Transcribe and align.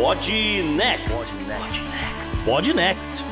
Pod 0.00 0.30
Next. 0.76 1.32
Pod 2.44 2.72
Next. 2.72 3.24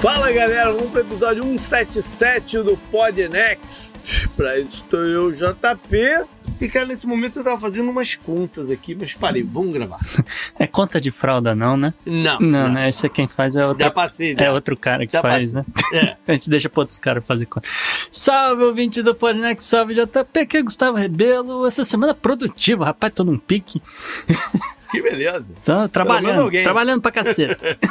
Fala 0.00 0.30
galera, 0.30 0.72
vamos 0.72 0.90
para 0.92 1.00
o 1.00 1.04
episódio 1.04 1.42
177 1.42 2.58
do 2.62 2.76
Pod 2.92 3.28
Next. 3.28 4.28
Para 4.36 4.60
isso 4.60 4.76
estou 4.84 5.00
eu, 5.04 5.32
JP. 5.32 6.26
E 6.60 6.68
cara, 6.68 6.86
nesse 6.86 7.08
momento 7.08 7.40
eu 7.40 7.44
tava 7.44 7.58
fazendo 7.60 7.90
umas 7.90 8.14
contas 8.14 8.70
aqui, 8.70 8.94
mas 8.94 9.14
parei, 9.14 9.42
vamos 9.42 9.72
gravar. 9.72 9.98
É 10.58 10.66
conta 10.68 11.00
de 11.00 11.10
fralda, 11.10 11.56
não, 11.56 11.76
né? 11.76 11.92
Não. 12.06 12.38
Não, 12.38 12.68
né? 12.68 12.88
Esse 12.88 13.06
é 13.06 13.08
quem 13.08 13.26
faz 13.26 13.56
é 13.56 13.66
outro. 13.66 13.90
Passei, 13.90 14.36
É 14.38 14.48
outro 14.48 14.76
cara 14.76 15.04
que 15.04 15.12
Já 15.12 15.20
faz, 15.22 15.52
passei. 15.52 15.72
né? 15.92 16.16
É. 16.26 16.30
A 16.30 16.34
gente 16.34 16.48
deixa 16.48 16.68
pra 16.68 16.82
outros 16.82 16.98
caras 16.98 17.24
fazer 17.26 17.46
conta. 17.46 17.68
Salve, 18.12 18.62
ouvinte 18.62 19.02
do 19.02 19.12
Podnext, 19.12 19.68
salve 19.68 19.94
JP, 19.94 20.38
aqui 20.38 20.58
é 20.58 20.62
Gustavo 20.62 20.96
Rebelo. 20.96 21.66
Essa 21.66 21.84
semana 21.84 22.14
produtiva, 22.14 22.84
rapaz, 22.84 23.12
tô 23.12 23.24
num 23.24 23.38
pique. 23.38 23.82
Que 24.92 25.02
beleza. 25.02 25.52
Menos 25.66 25.90
trabalhando, 25.90 26.50
trabalhando 26.62 27.02
pra 27.02 27.10
caceta. 27.10 27.76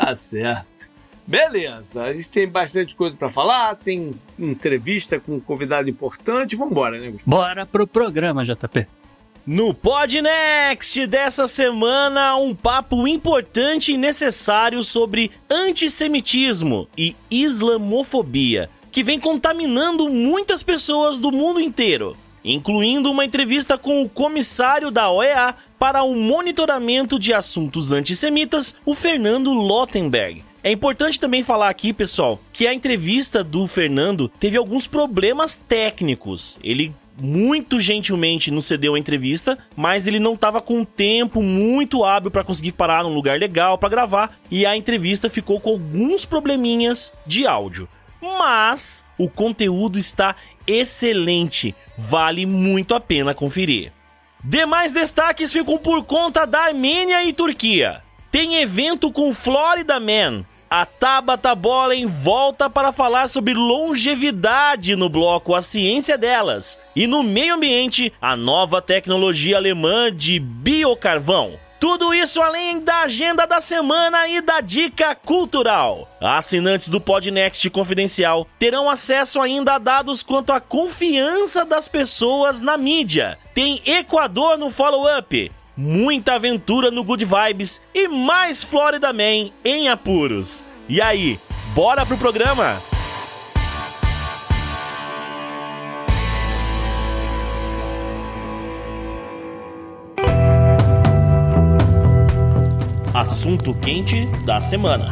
Tá 0.00 0.16
certo. 0.16 0.88
Beleza, 1.26 2.04
a 2.04 2.12
gente 2.14 2.30
tem 2.30 2.48
bastante 2.48 2.96
coisa 2.96 3.14
para 3.14 3.28
falar, 3.28 3.76
tem 3.76 4.12
entrevista 4.38 5.20
com 5.20 5.34
um 5.34 5.40
convidado 5.40 5.90
importante, 5.90 6.56
vambora, 6.56 6.98
né, 6.98 7.10
Gustavo? 7.10 7.30
Bora 7.30 7.66
pro 7.66 7.86
programa, 7.86 8.42
JP. 8.42 8.86
No 9.46 9.74
Pod 9.74 10.22
Next 10.22 11.06
dessa 11.06 11.46
semana, 11.46 12.34
um 12.36 12.54
papo 12.54 13.06
importante 13.06 13.92
e 13.92 13.98
necessário 13.98 14.82
sobre 14.82 15.30
antissemitismo 15.50 16.88
e 16.96 17.14
islamofobia, 17.30 18.70
que 18.90 19.02
vem 19.02 19.20
contaminando 19.20 20.08
muitas 20.08 20.62
pessoas 20.62 21.18
do 21.18 21.30
mundo 21.30 21.60
inteiro, 21.60 22.16
incluindo 22.44 23.10
uma 23.10 23.24
entrevista 23.24 23.76
com 23.76 24.02
o 24.02 24.08
comissário 24.08 24.90
da 24.90 25.10
OEA 25.10 25.54
para 25.80 26.02
o 26.02 26.14
monitoramento 26.14 27.18
de 27.18 27.32
assuntos 27.32 27.90
antissemitas, 27.90 28.76
o 28.84 28.94
Fernando 28.94 29.54
Lottenberg. 29.54 30.44
É 30.62 30.70
importante 30.70 31.18
também 31.18 31.42
falar 31.42 31.70
aqui, 31.70 31.94
pessoal, 31.94 32.38
que 32.52 32.66
a 32.66 32.74
entrevista 32.74 33.42
do 33.42 33.66
Fernando 33.66 34.28
teve 34.28 34.58
alguns 34.58 34.86
problemas 34.86 35.56
técnicos. 35.56 36.60
Ele 36.62 36.94
muito 37.18 37.80
gentilmente 37.80 38.50
nos 38.50 38.66
cedeu 38.66 38.94
a 38.94 38.98
entrevista, 38.98 39.56
mas 39.74 40.06
ele 40.06 40.20
não 40.20 40.34
estava 40.34 40.60
com 40.60 40.84
tempo 40.84 41.42
muito 41.42 42.04
hábil 42.04 42.30
para 42.30 42.44
conseguir 42.44 42.72
parar 42.72 43.02
num 43.02 43.14
lugar 43.14 43.38
legal 43.38 43.78
para 43.78 43.88
gravar 43.88 44.38
e 44.50 44.66
a 44.66 44.76
entrevista 44.76 45.30
ficou 45.30 45.58
com 45.60 45.70
alguns 45.70 46.26
probleminhas 46.26 47.14
de 47.26 47.46
áudio. 47.46 47.88
Mas 48.20 49.02
o 49.16 49.30
conteúdo 49.30 49.98
está 49.98 50.36
excelente, 50.66 51.74
vale 51.96 52.44
muito 52.44 52.94
a 52.94 53.00
pena 53.00 53.34
conferir. 53.34 53.92
Demais 54.42 54.90
destaques 54.90 55.52
ficam 55.52 55.76
por 55.76 56.02
conta 56.04 56.46
da 56.46 56.60
Armênia 56.60 57.22
e 57.24 57.32
Turquia. 57.32 58.02
Tem 58.30 58.56
evento 58.56 59.12
com 59.12 59.34
Florida 59.34 60.00
Man. 60.00 60.44
A 60.70 60.86
Tabata 60.86 61.54
Bolen 61.54 62.06
volta 62.06 62.70
para 62.70 62.92
falar 62.92 63.28
sobre 63.28 63.52
longevidade 63.52 64.96
no 64.96 65.08
bloco 65.08 65.54
A 65.54 65.60
Ciência 65.60 66.16
Delas. 66.16 66.78
E 66.94 67.06
no 67.06 67.22
meio 67.22 67.54
ambiente, 67.54 68.12
a 68.22 68.36
nova 68.36 68.80
tecnologia 68.80 69.56
alemã 69.56 70.14
de 70.14 70.38
biocarvão. 70.38 71.58
Tudo 71.80 72.12
isso 72.12 72.42
além 72.42 72.78
da 72.80 73.00
agenda 73.00 73.46
da 73.46 73.58
semana 73.58 74.28
e 74.28 74.42
da 74.42 74.60
dica 74.60 75.14
cultural. 75.14 76.06
Assinantes 76.20 76.90
do 76.90 77.00
Podnext 77.00 77.70
Confidencial 77.70 78.46
terão 78.58 78.90
acesso 78.90 79.40
ainda 79.40 79.76
a 79.76 79.78
dados 79.78 80.22
quanto 80.22 80.52
à 80.52 80.60
confiança 80.60 81.64
das 81.64 81.88
pessoas 81.88 82.60
na 82.60 82.76
mídia. 82.76 83.38
Tem 83.54 83.80
Equador 83.86 84.58
no 84.58 84.70
follow-up, 84.70 85.50
muita 85.74 86.34
aventura 86.34 86.90
no 86.90 87.02
Good 87.02 87.24
Vibes 87.24 87.80
e 87.94 88.08
mais 88.08 88.62
Florida 88.62 89.10
Man 89.10 89.50
em 89.64 89.88
apuros. 89.88 90.66
E 90.86 91.00
aí, 91.00 91.40
bora 91.74 92.04
pro 92.04 92.18
programa? 92.18 92.78
Assunto 103.20 103.74
quente 103.74 104.24
da 104.46 104.62
semana. 104.62 105.04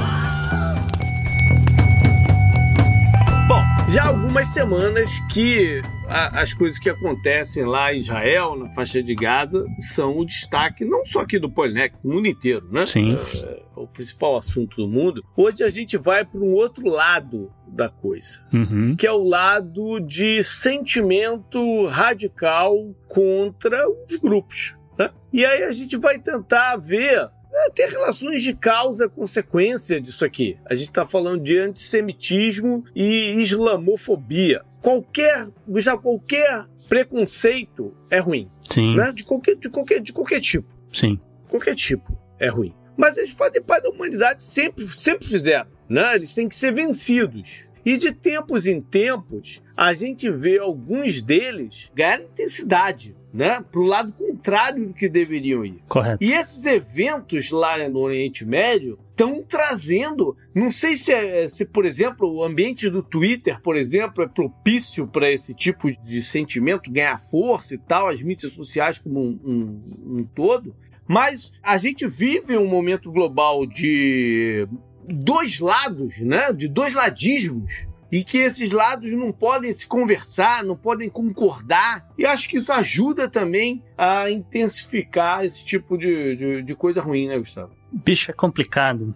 Bom, 3.46 3.62
já 3.92 4.04
há 4.04 4.06
algumas 4.08 4.48
semanas 4.48 5.20
que 5.30 5.82
a- 6.08 6.40
as 6.40 6.54
coisas 6.54 6.78
que 6.78 6.88
acontecem 6.88 7.66
lá 7.66 7.92
em 7.92 7.96
Israel, 7.96 8.56
na 8.56 8.72
faixa 8.72 9.02
de 9.02 9.14
Gaza, 9.14 9.66
são 9.78 10.16
o 10.18 10.24
destaque 10.24 10.86
não 10.86 11.04
só 11.04 11.20
aqui 11.20 11.38
do 11.38 11.50
Polinex, 11.50 12.00
do 12.00 12.08
mundo 12.08 12.26
inteiro, 12.26 12.66
né? 12.72 12.86
Sim. 12.86 13.14
É 13.46 13.60
o 13.76 13.86
principal 13.86 14.38
assunto 14.38 14.76
do 14.78 14.88
mundo. 14.88 15.22
Hoje 15.36 15.62
a 15.62 15.68
gente 15.68 15.98
vai 15.98 16.24
para 16.24 16.40
um 16.40 16.54
outro 16.54 16.88
lado 16.88 17.52
da 17.66 17.90
coisa. 17.90 18.40
Uhum. 18.54 18.96
que 18.96 19.06
é 19.06 19.12
o 19.12 19.22
lado 19.22 20.00
de 20.00 20.42
sentimento 20.42 21.84
radical 21.88 22.74
contra 23.06 23.86
os 23.86 24.16
grupos. 24.16 24.74
Né? 24.98 25.10
E 25.30 25.44
aí 25.44 25.62
a 25.62 25.72
gente 25.72 25.94
vai 25.98 26.18
tentar 26.18 26.76
ver 26.78 27.28
né, 27.52 27.70
ter 27.74 27.88
relações 27.88 28.42
de 28.42 28.54
causa-consequência 28.54 30.00
disso 30.00 30.24
aqui. 30.24 30.58
A 30.64 30.74
gente 30.74 30.88
está 30.88 31.06
falando 31.06 31.42
de 31.42 31.58
antissemitismo 31.58 32.84
e 32.94 33.32
islamofobia. 33.32 34.62
Qualquer, 34.80 35.48
já 35.76 35.96
qualquer 35.96 36.66
preconceito 36.88 37.94
é 38.10 38.18
ruim, 38.18 38.50
Sim, 38.70 38.94
né? 38.94 39.12
De 39.12 39.24
qualquer, 39.24 39.56
de 39.56 39.68
qualquer, 39.68 40.00
de 40.00 40.12
qualquer 40.12 40.40
tipo 40.40 40.68
sim. 40.92 41.18
qualquer 41.48 41.74
tipo 41.74 42.16
é 42.38 42.48
ruim. 42.48 42.74
Mas 42.96 43.16
eles 43.16 43.30
fazem 43.30 43.62
parte 43.62 43.84
da 43.84 43.90
humanidade, 43.90 44.42
sempre, 44.42 44.86
sempre 44.86 45.26
fizeram. 45.26 45.68
Né? 45.88 46.16
Eles 46.16 46.34
têm 46.34 46.48
que 46.48 46.54
ser 46.56 46.72
vencidos. 46.72 47.67
E 47.88 47.96
de 47.96 48.12
tempos 48.12 48.66
em 48.66 48.80
tempos, 48.80 49.62
a 49.76 49.92
gente 49.94 50.30
vê 50.30 50.58
alguns 50.58 51.22
deles 51.22 51.90
ganhar 51.94 52.20
intensidade, 52.20 53.14
né? 53.32 53.64
Para 53.70 53.80
o 53.80 53.84
lado 53.84 54.12
contrário 54.12 54.88
do 54.88 54.92
que 54.94 55.08
deveriam 55.08 55.64
ir. 55.64 55.82
Correto. 55.88 56.22
E 56.22 56.32
esses 56.32 56.66
eventos 56.66 57.50
lá 57.50 57.88
no 57.88 58.00
Oriente 58.00 58.44
Médio 58.44 58.98
estão 59.10 59.42
trazendo, 59.42 60.36
não 60.54 60.70
sei 60.70 60.96
se, 60.96 61.12
é, 61.12 61.48
se, 61.48 61.64
por 61.64 61.84
exemplo, 61.86 62.30
o 62.32 62.44
ambiente 62.44 62.88
do 62.90 63.02
Twitter, 63.02 63.60
por 63.62 63.76
exemplo, 63.76 64.22
é 64.22 64.28
propício 64.28 65.06
para 65.06 65.30
esse 65.30 65.54
tipo 65.54 65.90
de 66.02 66.22
sentimento 66.22 66.90
ganhar 66.90 67.18
força 67.18 67.74
e 67.74 67.78
tal, 67.78 68.08
as 68.08 68.22
mídias 68.22 68.52
sociais 68.52 68.98
como 68.98 69.20
um, 69.20 69.40
um- 69.44 70.18
um 70.18 70.24
todo, 70.34 70.74
mas 71.06 71.50
a 71.62 71.78
gente 71.78 72.06
vive 72.06 72.56
um 72.58 72.66
momento 72.68 73.10
global 73.10 73.64
de 73.66 74.68
dois 75.08 75.60
lados, 75.60 76.20
né? 76.20 76.52
De 76.52 76.68
dois 76.68 76.94
ladismos. 76.94 77.86
E 78.10 78.24
que 78.24 78.38
esses 78.38 78.72
lados 78.72 79.12
não 79.12 79.30
podem 79.30 79.70
se 79.70 79.86
conversar, 79.86 80.64
não 80.64 80.76
podem 80.76 81.10
concordar. 81.10 82.08
E 82.16 82.24
acho 82.24 82.48
que 82.48 82.56
isso 82.56 82.72
ajuda 82.72 83.28
também 83.28 83.82
a 83.98 84.30
intensificar 84.30 85.44
esse 85.44 85.62
tipo 85.64 85.98
de, 85.98 86.34
de, 86.34 86.62
de 86.62 86.74
coisa 86.74 87.02
ruim, 87.02 87.28
né, 87.28 87.36
Gustavo? 87.36 87.70
Bicho, 87.92 88.30
é 88.30 88.34
complicado. 88.34 89.14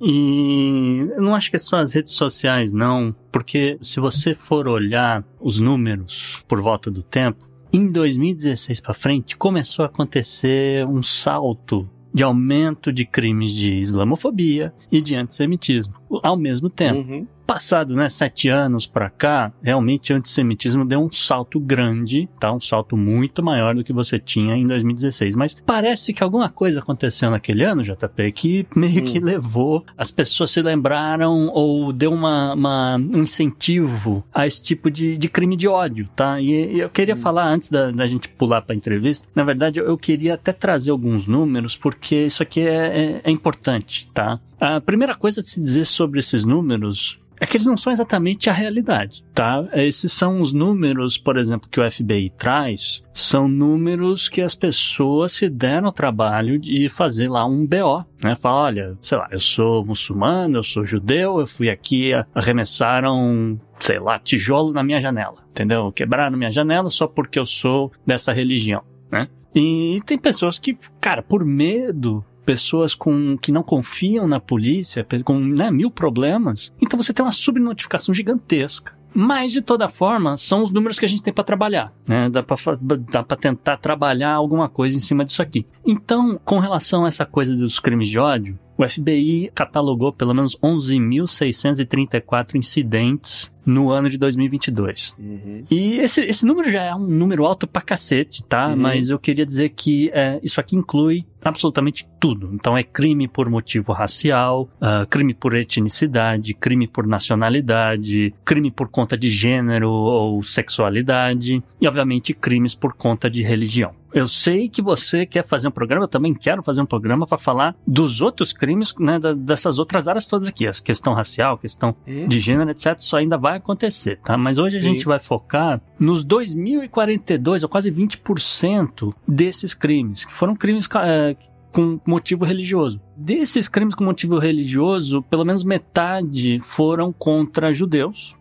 E 0.00 1.08
eu 1.16 1.20
não 1.20 1.34
acho 1.34 1.50
que 1.50 1.56
é 1.56 1.58
só 1.58 1.80
as 1.80 1.94
redes 1.94 2.12
sociais, 2.12 2.72
não. 2.72 3.14
Porque 3.32 3.76
se 3.82 3.98
você 3.98 4.34
for 4.34 4.68
olhar 4.68 5.24
os 5.40 5.58
números 5.58 6.42
por 6.46 6.60
volta 6.60 6.90
do 6.90 7.02
tempo, 7.02 7.48
em 7.72 7.90
2016 7.90 8.80
para 8.80 8.94
frente 8.94 9.36
começou 9.36 9.84
a 9.84 9.88
acontecer 9.88 10.86
um 10.86 11.02
salto 11.02 11.88
de 12.12 12.22
aumento 12.22 12.92
de 12.92 13.04
crimes 13.04 13.52
de 13.52 13.74
islamofobia 13.74 14.72
e 14.90 15.00
de 15.00 15.14
antissemitismo 15.16 15.97
ao 16.22 16.36
mesmo 16.36 16.68
tempo. 16.70 16.98
Uhum. 17.00 17.26
Passado, 17.46 17.94
né, 17.94 18.10
sete 18.10 18.50
anos 18.50 18.86
pra 18.86 19.08
cá, 19.08 19.50
realmente 19.62 20.12
o 20.12 20.16
antissemitismo 20.16 20.84
deu 20.84 21.00
um 21.00 21.10
salto 21.10 21.58
grande, 21.58 22.28
tá? 22.38 22.52
Um 22.52 22.60
salto 22.60 22.94
muito 22.94 23.42
maior 23.42 23.74
do 23.74 23.82
que 23.82 23.90
você 23.90 24.18
tinha 24.18 24.54
em 24.54 24.66
2016. 24.66 25.34
Mas 25.34 25.54
parece 25.64 26.12
que 26.12 26.22
alguma 26.22 26.50
coisa 26.50 26.80
aconteceu 26.80 27.30
naquele 27.30 27.64
ano, 27.64 27.82
JP, 27.82 28.32
que 28.32 28.66
meio 28.76 29.00
Hum. 29.00 29.04
que 29.04 29.18
levou, 29.18 29.82
as 29.96 30.10
pessoas 30.10 30.50
se 30.50 30.60
lembraram 30.60 31.48
ou 31.48 31.90
deu 31.90 32.12
uma, 32.12 32.52
uma- 32.52 32.96
um 32.96 33.22
incentivo 33.22 34.22
a 34.32 34.46
esse 34.46 34.62
tipo 34.62 34.90
de, 34.90 35.16
de 35.16 35.28
crime 35.28 35.56
de 35.56 35.66
ódio, 35.66 36.06
tá? 36.14 36.38
E, 36.40 36.50
e 36.74 36.80
eu 36.80 36.90
queria 36.90 37.16
falar, 37.16 37.48
antes 37.48 37.70
da, 37.70 37.90
da 37.90 38.06
gente 38.06 38.28
pular 38.28 38.60
pra 38.60 38.76
entrevista, 38.76 39.26
na 39.34 39.42
verdade 39.42 39.80
eu, 39.80 39.86
eu 39.86 39.96
queria 39.96 40.34
até 40.34 40.52
trazer 40.52 40.90
alguns 40.90 41.26
números, 41.26 41.78
porque 41.78 42.26
isso 42.26 42.42
aqui 42.42 42.60
é, 42.60 42.74
é- 42.74 43.20
é 43.24 43.30
importante, 43.30 44.06
tá? 44.12 44.38
A 44.60 44.80
primeira 44.80 45.14
coisa 45.14 45.40
a 45.40 45.42
se 45.42 45.60
dizer 45.60 45.84
sobre 45.84 46.18
esses 46.18 46.44
números 46.44 47.20
é 47.40 47.46
que 47.46 47.56
eles 47.56 47.66
não 47.66 47.76
são 47.76 47.92
exatamente 47.92 48.50
a 48.50 48.52
realidade, 48.52 49.24
tá? 49.32 49.64
Esses 49.72 50.12
são 50.12 50.40
os 50.40 50.52
números, 50.52 51.16
por 51.16 51.36
exemplo, 51.36 51.68
que 51.70 51.80
o 51.80 51.90
FBI 51.90 52.30
traz, 52.30 53.02
são 53.12 53.46
números 53.46 54.28
que 54.28 54.42
as 54.42 54.54
pessoas 54.54 55.32
se 55.32 55.48
deram 55.48 55.88
o 55.88 55.92
trabalho 55.92 56.58
de 56.58 56.88
fazer 56.88 57.28
lá 57.28 57.46
um 57.46 57.64
BO, 57.64 58.04
né? 58.22 58.34
Fala, 58.34 58.62
olha, 58.62 58.98
sei 59.00 59.18
lá, 59.18 59.28
eu 59.30 59.38
sou 59.38 59.84
muçulmano, 59.84 60.58
eu 60.58 60.62
sou 60.62 60.84
judeu, 60.84 61.38
eu 61.38 61.46
fui 61.46 61.70
aqui, 61.70 62.10
arremessaram, 62.34 63.60
sei 63.78 64.00
lá, 64.00 64.18
tijolo 64.18 64.72
na 64.72 64.82
minha 64.82 65.00
janela, 65.00 65.44
entendeu? 65.50 65.92
Quebraram 65.92 66.36
minha 66.36 66.50
janela 66.50 66.90
só 66.90 67.06
porque 67.06 67.38
eu 67.38 67.46
sou 67.46 67.92
dessa 68.04 68.32
religião. 68.32 68.82
Né? 69.10 69.28
E 69.54 70.00
tem 70.04 70.18
pessoas 70.18 70.58
que, 70.58 70.76
cara, 71.00 71.22
por 71.22 71.44
medo, 71.44 72.24
pessoas 72.48 72.94
com 72.94 73.36
que 73.36 73.52
não 73.52 73.62
confiam 73.62 74.26
na 74.26 74.40
polícia, 74.40 75.06
com 75.22 75.38
né, 75.38 75.70
mil 75.70 75.90
problemas. 75.90 76.72
Então 76.80 76.96
você 76.96 77.12
tem 77.12 77.22
uma 77.22 77.30
subnotificação 77.30 78.14
gigantesca. 78.14 78.96
Mas, 79.14 79.52
de 79.52 79.60
toda 79.60 79.86
forma, 79.86 80.34
são 80.38 80.62
os 80.62 80.70
números 80.70 80.98
que 80.98 81.04
a 81.04 81.08
gente 81.08 81.22
tem 81.22 81.32
para 81.32 81.44
trabalhar, 81.44 81.92
né? 82.06 82.30
Dá 82.30 82.42
para 82.42 83.36
tentar 83.36 83.76
trabalhar 83.76 84.32
alguma 84.32 84.66
coisa 84.66 84.96
em 84.96 85.00
cima 85.00 85.26
disso 85.26 85.42
aqui. 85.42 85.66
Então, 85.86 86.40
com 86.42 86.58
relação 86.58 87.04
a 87.04 87.08
essa 87.08 87.26
coisa 87.26 87.54
dos 87.54 87.78
crimes 87.78 88.08
de 88.08 88.18
ódio, 88.18 88.58
o 88.78 88.88
FBI 88.88 89.50
catalogou 89.54 90.10
pelo 90.12 90.32
menos 90.32 90.56
11.634 90.62 92.54
incidentes 92.54 93.52
no 93.68 93.90
ano 93.90 94.08
de 94.08 94.16
2022. 94.16 95.14
Uhum. 95.18 95.64
E 95.70 95.98
esse, 95.98 96.22
esse 96.22 96.46
número 96.46 96.70
já 96.70 96.84
é 96.84 96.94
um 96.94 97.06
número 97.06 97.44
alto 97.44 97.66
pra 97.66 97.82
cacete, 97.82 98.42
tá? 98.42 98.68
Uhum. 98.68 98.76
Mas 98.76 99.10
eu 99.10 99.18
queria 99.18 99.44
dizer 99.44 99.68
que 99.70 100.10
é, 100.14 100.40
isso 100.42 100.58
aqui 100.58 100.74
inclui 100.74 101.26
absolutamente 101.44 102.08
tudo. 102.18 102.50
Então 102.52 102.76
é 102.76 102.82
crime 102.82 103.28
por 103.28 103.48
motivo 103.48 103.92
racial, 103.92 104.68
uh, 104.80 105.06
crime 105.08 105.34
por 105.34 105.54
etnicidade, 105.54 106.54
crime 106.54 106.88
por 106.88 107.06
nacionalidade, 107.06 108.34
crime 108.44 108.70
por 108.70 108.88
conta 108.88 109.16
de 109.16 109.30
gênero 109.30 109.90
ou 109.90 110.42
sexualidade 110.42 111.62
e, 111.80 111.86
obviamente, 111.86 112.32
crimes 112.32 112.74
por 112.74 112.94
conta 112.94 113.28
de 113.28 113.42
religião. 113.42 113.94
Eu 114.12 114.26
sei 114.26 114.68
que 114.68 114.80
você 114.80 115.26
quer 115.26 115.44
fazer 115.44 115.68
um 115.68 115.70
programa, 115.70 116.04
eu 116.04 116.08
também 116.08 116.32
quero 116.32 116.62
fazer 116.62 116.80
um 116.80 116.86
programa 116.86 117.26
para 117.26 117.36
falar 117.36 117.76
dos 117.86 118.22
outros 118.22 118.52
crimes, 118.52 118.94
né, 118.98 119.18
dessas 119.36 119.78
outras 119.78 120.08
áreas 120.08 120.26
todas 120.26 120.48
aqui, 120.48 120.66
a 120.66 120.70
questão 120.70 121.12
racial, 121.12 121.58
questão 121.58 121.94
hum. 122.06 122.26
de 122.26 122.40
gênero, 122.40 122.70
etc. 122.70 122.96
Isso 122.98 123.16
ainda 123.16 123.36
vai 123.36 123.57
acontecer, 123.58 124.18
tá? 124.24 124.36
Mas 124.36 124.58
hoje 124.58 124.76
a 124.76 124.82
Sim. 124.82 124.92
gente 124.92 125.04
vai 125.04 125.18
focar 125.18 125.80
nos 125.98 126.26
2.042, 126.26 127.62
ou 127.62 127.68
quase 127.68 127.90
20% 127.90 129.14
desses 129.26 129.74
crimes, 129.74 130.24
que 130.24 130.32
foram 130.32 130.56
crimes 130.56 130.88
é, 131.04 131.36
com 131.72 132.00
motivo 132.06 132.44
religioso. 132.44 133.00
Desses 133.16 133.68
crimes 133.68 133.94
com 133.94 134.04
motivo 134.04 134.38
religioso, 134.38 135.22
pelo 135.22 135.44
menos 135.44 135.64
metade 135.64 136.58
foram 136.60 137.12
contra 137.12 137.72
judeus, 137.72 138.34